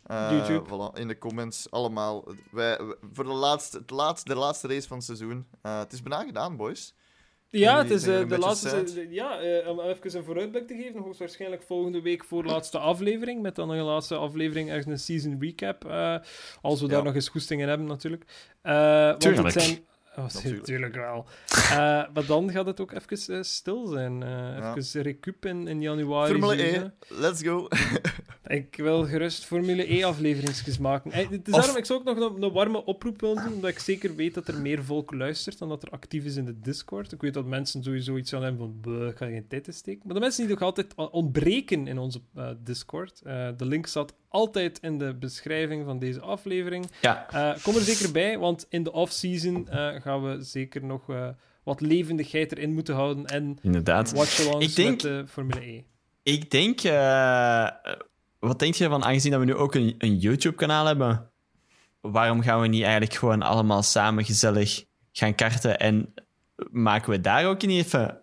Eh, 0.05 0.27
YouTube. 0.31 0.69
Voilà, 0.69 0.99
in 0.99 1.07
de 1.07 1.17
comments, 1.17 1.71
allemaal. 1.71 2.25
Wij, 2.51 2.79
voor 3.13 3.23
de 3.23 3.29
laatste, 3.33 3.77
het 3.77 3.89
laatste, 3.89 4.33
de 4.33 4.39
laatste 4.39 4.67
race 4.67 4.87
van 4.87 4.97
het 4.97 5.05
seizoen. 5.05 5.45
Eh, 5.61 5.79
het 5.79 5.93
is 5.93 6.01
bijna 6.01 6.23
gedaan, 6.25 6.55
boys. 6.57 6.93
Ja, 7.49 7.77
het 7.77 7.91
is 7.91 8.07
eh, 8.07 8.27
de 8.27 8.33
een 8.33 8.39
laatste. 8.39 9.07
Ja, 9.09 9.39
eh, 9.39 9.69
om 9.69 9.79
even 9.79 10.15
een 10.17 10.23
vooruitblik 10.23 10.67
te 10.67 10.75
geven. 10.75 11.01
Hoogstwaarschijnlijk 11.01 11.63
volgende 11.63 12.01
week 12.01 12.23
voor 12.23 12.43
laatste 12.43 12.77
aflevering. 12.79 13.41
Met 13.41 13.55
dan 13.55 13.69
een 13.69 13.83
laatste 13.83 14.15
aflevering, 14.15 14.69
ergens 14.69 14.85
een 14.87 14.99
season 14.99 15.37
recap. 15.41 15.85
eh, 15.85 16.15
als 16.61 16.81
we 16.81 16.87
daar 16.87 16.97
Ja. 16.97 17.03
nog 17.03 17.15
eens 17.15 17.29
goestingen 17.29 17.67
hebben, 17.67 17.87
natuurlijk. 17.87 18.23
Eh, 18.61 18.73
want 19.05 19.21
Tuurlijk. 19.21 19.53
het 19.53 19.63
zijn. 19.63 19.85
Oh, 20.17 20.23
Natuurlijk. 20.43 20.95
wel. 21.05 21.25
Eh, 21.47 21.77
maar 22.13 22.25
dan 22.27 22.51
gaat 22.51 22.65
het 22.65 22.79
ook 22.81 22.91
even 22.91 23.45
stil 23.45 23.85
zijn. 23.87 24.23
eh 24.23 24.29
Ja. 24.29 24.75
Even 24.75 25.01
recup 25.01 25.45
in, 25.45 25.67
in 25.67 25.81
januari. 25.81 26.31
Formule. 26.31 26.63
1, 26.63 26.93
let's 27.07 27.41
go. 27.43 27.67
Ik 28.47 28.75
wil 28.75 29.05
gerust 29.05 29.45
Formule 29.45 29.93
E-afleveringsjes 29.93 30.77
maken. 30.77 31.11
Eh, 31.11 31.29
Het 31.29 31.47
is 31.47 31.53
Of- 31.53 31.59
daarom, 31.59 31.77
ik 31.77 31.85
zou 31.85 31.99
ook 31.99 32.05
nog 32.05 32.35
een, 32.35 32.43
een 32.43 32.51
warme 32.51 32.85
oproep 32.85 33.21
willen 33.21 33.43
doen, 33.43 33.53
omdat 33.53 33.69
ik 33.69 33.79
zeker 33.79 34.15
weet 34.15 34.33
dat 34.33 34.47
er 34.47 34.61
meer 34.61 34.83
volk 34.83 35.13
luistert 35.13 35.57
dan 35.59 35.69
dat 35.69 35.83
er 35.83 35.89
actief 35.89 36.25
is 36.25 36.35
in 36.35 36.45
de 36.45 36.59
Discord. 36.59 37.11
Ik 37.11 37.21
weet 37.21 37.33
dat 37.33 37.45
mensen 37.45 37.83
sowieso 37.83 38.17
iets 38.17 38.33
aan 38.33 38.43
hebben 38.43 38.59
van, 38.59 38.77
"Bleh, 38.81 39.07
ik 39.07 39.17
ga 39.17 39.25
geen 39.25 39.47
tijd 39.47 39.67
in 39.67 39.73
steken. 39.73 40.01
Maar 40.05 40.13
de 40.13 40.19
mensen 40.19 40.41
die 40.45 40.53
nog 40.53 40.61
altijd 40.63 40.95
ontbreken 40.95 41.87
in 41.87 41.97
onze 41.97 42.21
eh, 42.35 42.49
Discord, 42.63 43.21
eh, 43.23 43.49
de 43.57 43.65
link 43.65 43.85
staat 43.87 44.13
altijd 44.27 44.79
in 44.81 44.97
de 44.97 45.13
beschrijving 45.13 45.85
van 45.85 45.99
deze 45.99 46.19
aflevering. 46.21 46.85
Ja, 47.01 47.55
kom 47.63 47.75
er 47.75 47.81
zeker 47.81 48.11
bij, 48.11 48.37
want 48.37 48.65
in 48.69 48.83
de 48.83 48.91
off-season 48.91 49.67
gaan 50.01 50.23
we 50.23 50.43
zeker 50.43 50.83
nog 50.85 51.05
wat 51.63 51.81
levendigheid 51.81 52.51
erin 52.51 52.73
moeten 52.73 52.95
houden 52.95 53.25
en 53.25 53.57
inderdaad. 53.61 54.11
watch-alongs 54.13 54.73
denk- 54.75 54.89
met 54.89 54.99
de 55.01 55.23
Formule 55.27 55.65
E. 55.67 55.83
Ik 56.23 56.51
denk... 56.51 56.79
wat 58.39 58.59
denk 58.59 58.73
je 58.73 58.83
ervan, 58.83 59.03
aangezien 59.03 59.31
dat 59.31 59.39
we 59.39 59.45
nu 59.45 59.55
ook 59.55 59.75
een, 59.75 59.95
een 59.97 60.17
YouTube-kanaal 60.17 60.85
hebben? 60.85 61.29
Waarom 62.01 62.41
gaan 62.41 62.61
we 62.61 62.67
niet 62.67 62.83
eigenlijk 62.83 63.13
gewoon 63.13 63.41
allemaal 63.41 63.83
samen 63.83 64.25
gezellig 64.25 64.85
gaan 65.11 65.35
karten 65.35 65.79
en 65.79 66.13
maken 66.71 67.11
we 67.11 67.21
daar 67.21 67.45
ook 67.45 67.61
niet 67.61 67.85
even 67.85 68.21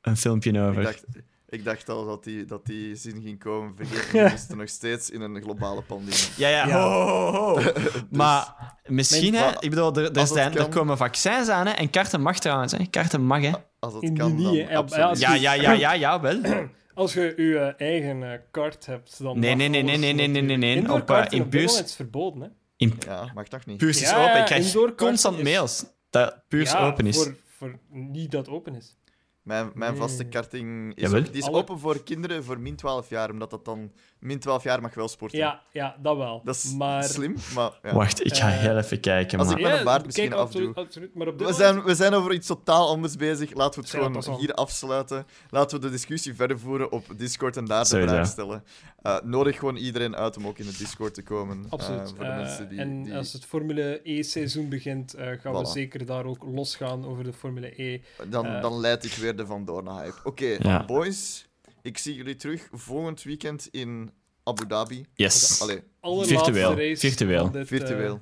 een 0.00 0.16
filmpje 0.16 0.60
over? 0.60 0.78
Ik 0.78 0.84
dacht, 0.86 1.04
ik 1.48 1.64
dacht 1.64 1.88
al 1.88 2.06
dat 2.06 2.24
die, 2.24 2.44
dat 2.44 2.66
die 2.66 2.94
zin 2.96 3.22
ging 3.22 3.38
komen. 3.38 3.76
Vergeet 3.76 4.12
niet, 4.12 4.32
we 4.32 4.38
zitten 4.38 4.56
nog 4.56 4.68
steeds 4.68 5.10
in 5.10 5.20
een 5.20 5.42
globale 5.42 5.82
pandemie. 5.82 6.28
Ja, 6.36 6.48
ja, 6.48 6.66
Ja. 6.66 6.82
ho, 6.82 7.06
ho, 7.06 7.32
ho. 7.32 7.72
Maar 8.10 8.54
misschien, 8.86 9.34
hè, 9.34 9.50
ik 9.60 9.70
bedoel, 9.70 9.94
er, 9.94 10.12
er, 10.12 10.26
zijn, 10.26 10.56
er 10.56 10.68
komen 10.68 10.96
vaccins 10.96 11.48
aan, 11.48 11.66
hè, 11.66 11.72
en 11.72 11.90
karten 11.90 12.20
mag 12.20 12.38
trouwens, 12.38 12.72
hè. 12.72 12.86
Karten 12.90 13.22
mag, 13.22 13.40
hè. 13.40 13.52
Als 13.78 13.94
het 13.94 14.12
kan, 14.12 14.34
niet, 14.34 14.68
dan 14.68 15.16
Ja, 15.18 15.34
ja, 15.34 15.52
ja, 15.52 15.72
ja, 15.72 15.92
ja, 15.92 16.20
wel. 16.20 16.40
Als 16.96 17.12
je 17.12 17.34
je 17.36 17.58
eh, 17.58 17.86
eigen 17.88 18.32
eh, 18.32 18.38
kaart 18.50 18.86
hebt, 18.86 19.18
dan. 19.22 19.38
Nee, 19.38 19.54
nee, 19.54 19.68
nee, 19.68 19.82
nee, 19.82 19.96
nee, 19.98 20.12
nee, 20.12 20.42
nee, 20.42 20.56
nee. 20.56 20.76
Indoor 20.76 21.00
Op, 21.00 21.10
in 21.30 21.38
moment 21.38 21.84
is 21.84 21.94
verboden, 21.94 22.40
hè? 22.40 22.48
In 22.76 22.92
Ja, 23.06 23.30
mag 23.34 23.48
toch 23.48 23.66
niet? 23.66 23.76
Puurs 23.78 24.02
is 24.02 24.10
Ja, 24.10 24.22
open. 24.28 24.38
Ik 24.40 24.44
krijg 24.44 24.94
constant 24.94 25.36
is- 25.38 25.42
mails 25.42 25.84
dat 26.10 26.42
Puurs 26.48 26.70
ja, 26.72 26.86
open 26.86 27.06
is. 27.06 27.16
Voor, 27.16 27.36
voor 27.46 27.78
niet 27.90 28.30
dat 28.30 28.48
open 28.48 28.74
is. 28.74 28.96
Mijn, 29.42 29.70
mijn 29.74 29.90
Nee. 29.92 30.00
vaste 30.00 30.24
karting 30.24 30.94
is, 30.94 31.10
die 31.10 31.30
is 31.30 31.42
Alle- 31.42 31.56
open 31.56 31.78
voor 31.78 32.02
kinderen 32.02 32.44
voor 32.44 32.60
min 32.60 32.76
12 32.76 33.08
jaar, 33.08 33.30
omdat 33.30 33.50
dat 33.50 33.64
dan... 33.64 33.92
Min 34.26 34.38
12 34.38 34.62
jaar 34.62 34.80
mag 34.82 34.94
wel 34.94 35.08
sporten. 35.08 35.38
Ja, 35.38 35.60
ja, 35.72 35.96
dat 36.02 36.16
wel. 36.16 36.40
Dat 36.44 36.54
is 36.54 36.72
maar, 36.74 37.04
slim, 37.04 37.36
maar... 37.54 37.70
Ja. 37.82 37.94
Wacht, 37.94 38.24
ik 38.26 38.34
ga 38.36 38.48
Eh, 38.48 38.58
heel 38.58 38.76
even 38.76 39.00
kijken. 39.00 39.38
als 39.38 39.48
Maar... 39.48 39.58
ik- 39.58 39.62
mijn 39.64 39.84
baard 39.84 40.04
misschien 40.06 40.32
afdoe. 40.32 40.74
absoluut. 40.74 41.14
Maar 41.14 41.26
op 41.26 41.38
dit 41.38 41.46
We 41.46 41.52
moment- 41.52 41.74
zijn, 41.74 41.84
we 41.86 41.94
zijn 41.94 42.14
over 42.14 42.32
iets 42.32 42.46
totaal 42.46 42.88
anders 42.88 43.16
bezig. 43.16 43.54
Laten 43.54 43.80
we 43.82 43.86
het 43.88 43.96
gewoon 44.22 44.38
hier 44.38 44.52
afsluiten. 44.54 45.26
Laten 45.50 45.80
we 45.80 45.84
de 45.86 45.90
discussie 45.92 46.34
verder 46.34 46.58
voeren 46.58 46.92
op 46.92 47.04
Discord 47.16 47.56
en 47.56 47.64
daar 47.64 47.84
de 47.88 48.02
vraag 48.02 48.26
stellen. 48.26 48.64
Eh, 49.02 49.16
nodig 49.24 49.58
gewoon 49.58 49.76
iedereen 49.76 50.16
uit 50.16 50.36
om 50.36 50.46
ook 50.46 50.58
in 50.58 50.66
de 50.66 50.76
Discord 50.78 51.14
te 51.14 51.22
komen. 51.22 51.64
eh, 51.64 51.70
Absoluut. 51.70 52.08
voor 52.16 52.24
de 52.24 52.30
mensen 52.30 52.68
die, 52.68 52.78
en 52.78 53.02
die- 53.02 53.16
als 53.16 53.32
het 53.32 53.44
Formule 53.44 54.00
E-seizoen 54.02 54.68
begint, 54.68 55.14
eh, 55.14 55.28
gaan 55.40 55.54
we 55.54 55.66
zeker 55.66 56.06
daar 56.06 56.24
ook 56.24 56.44
losgaan 56.44 57.06
over 57.06 57.24
de 57.24 57.32
Formule 57.32 57.82
E. 57.82 58.00
dan, 58.28 58.60
dan 58.60 58.80
leid 58.80 59.04
ik 59.04 59.12
weer 59.12 59.36
de 59.36 59.46
vandoor 59.46 59.82
naar 59.82 60.02
hype. 60.02 60.16
Oké, 60.24 60.56
Ja. 60.58 60.84
boys. 60.84 61.45
Ik 61.86 61.98
zie 61.98 62.14
jullie 62.14 62.36
terug 62.36 62.68
volgend 62.72 63.22
weekend 63.22 63.68
in 63.70 64.10
Abu 64.42 64.66
Dhabi. 64.66 65.06
Yes. 65.14 65.60
Allee, 65.62 65.82
Allerlaatste 66.00 66.34
Virtueel, 66.36 66.74
race 66.76 66.96
virtueel. 67.08 67.50
dit, 67.50 67.60
eh, 67.62 67.66
virtueel. 67.68 68.20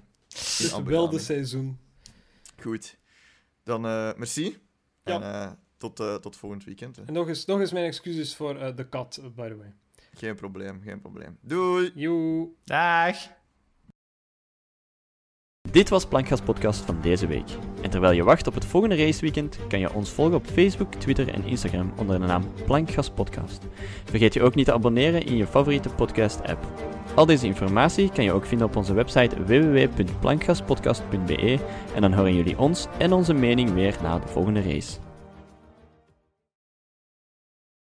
dit 0.58 0.82
wilde 0.82 1.10
Dhabi. 1.10 1.18
seizoen. 1.22 1.78
Goed. 2.60 2.96
Dan 3.62 3.86
eh, 3.86 4.10
merci. 4.16 4.58
Ja. 5.04 5.14
En 5.14 5.22
eh, 5.22 5.52
tot, 5.76 6.00
eh, 6.00 6.14
tot 6.14 6.36
volgend 6.36 6.64
weekend. 6.64 6.96
hè. 6.96 7.02
En 7.06 7.12
nog 7.12 7.28
eens, 7.28 7.44
nog 7.44 7.60
eens 7.60 7.72
mijn 7.72 7.84
excuses 7.86 8.36
voor 8.36 8.56
eh, 8.58 8.76
de 8.76 8.88
kat, 8.88 9.20
by 9.34 9.48
the 9.48 9.56
way. 9.56 9.72
Geen 10.14 10.34
probleem, 10.34 10.80
geen 10.84 11.00
probleem. 11.00 11.38
Doei! 11.40 11.92
Joe. 11.94 12.48
Dag. 12.64 13.16
Dit 15.74 15.88
was 15.88 16.06
Plankgas 16.06 16.40
Podcast 16.40 16.80
van 16.80 16.96
deze 17.00 17.26
week. 17.26 17.48
En 17.82 17.90
terwijl 17.90 18.12
je 18.12 18.24
wacht 18.24 18.46
op 18.46 18.54
het 18.54 18.64
volgende 18.64 18.96
raceweekend, 18.96 19.58
kan 19.68 19.78
je 19.78 19.92
ons 19.92 20.10
volgen 20.10 20.34
op 20.34 20.46
Facebook, 20.46 20.94
Twitter 20.94 21.28
en 21.28 21.44
Instagram 21.44 21.92
onder 21.96 22.20
de 22.20 22.26
naam 22.26 22.42
Plankgas 22.64 23.10
Podcast. 23.10 23.66
Vergeet 24.04 24.34
je 24.34 24.42
ook 24.42 24.54
niet 24.54 24.64
te 24.64 24.72
abonneren 24.72 25.26
in 25.26 25.36
je 25.36 25.46
favoriete 25.46 25.88
podcast-app. 25.88 26.66
Al 27.14 27.26
deze 27.26 27.46
informatie 27.46 28.10
kan 28.10 28.24
je 28.24 28.32
ook 28.32 28.46
vinden 28.46 28.66
op 28.66 28.76
onze 28.76 28.94
website 28.94 29.44
www.plankgaspodcast.be 29.44 31.58
en 31.94 32.00
dan 32.00 32.12
horen 32.12 32.34
jullie 32.34 32.58
ons 32.58 32.86
en 32.98 33.12
onze 33.12 33.34
mening 33.34 33.72
weer 33.72 33.96
na 34.02 34.18
de 34.18 34.28
volgende 34.28 34.62
race. 34.62 35.03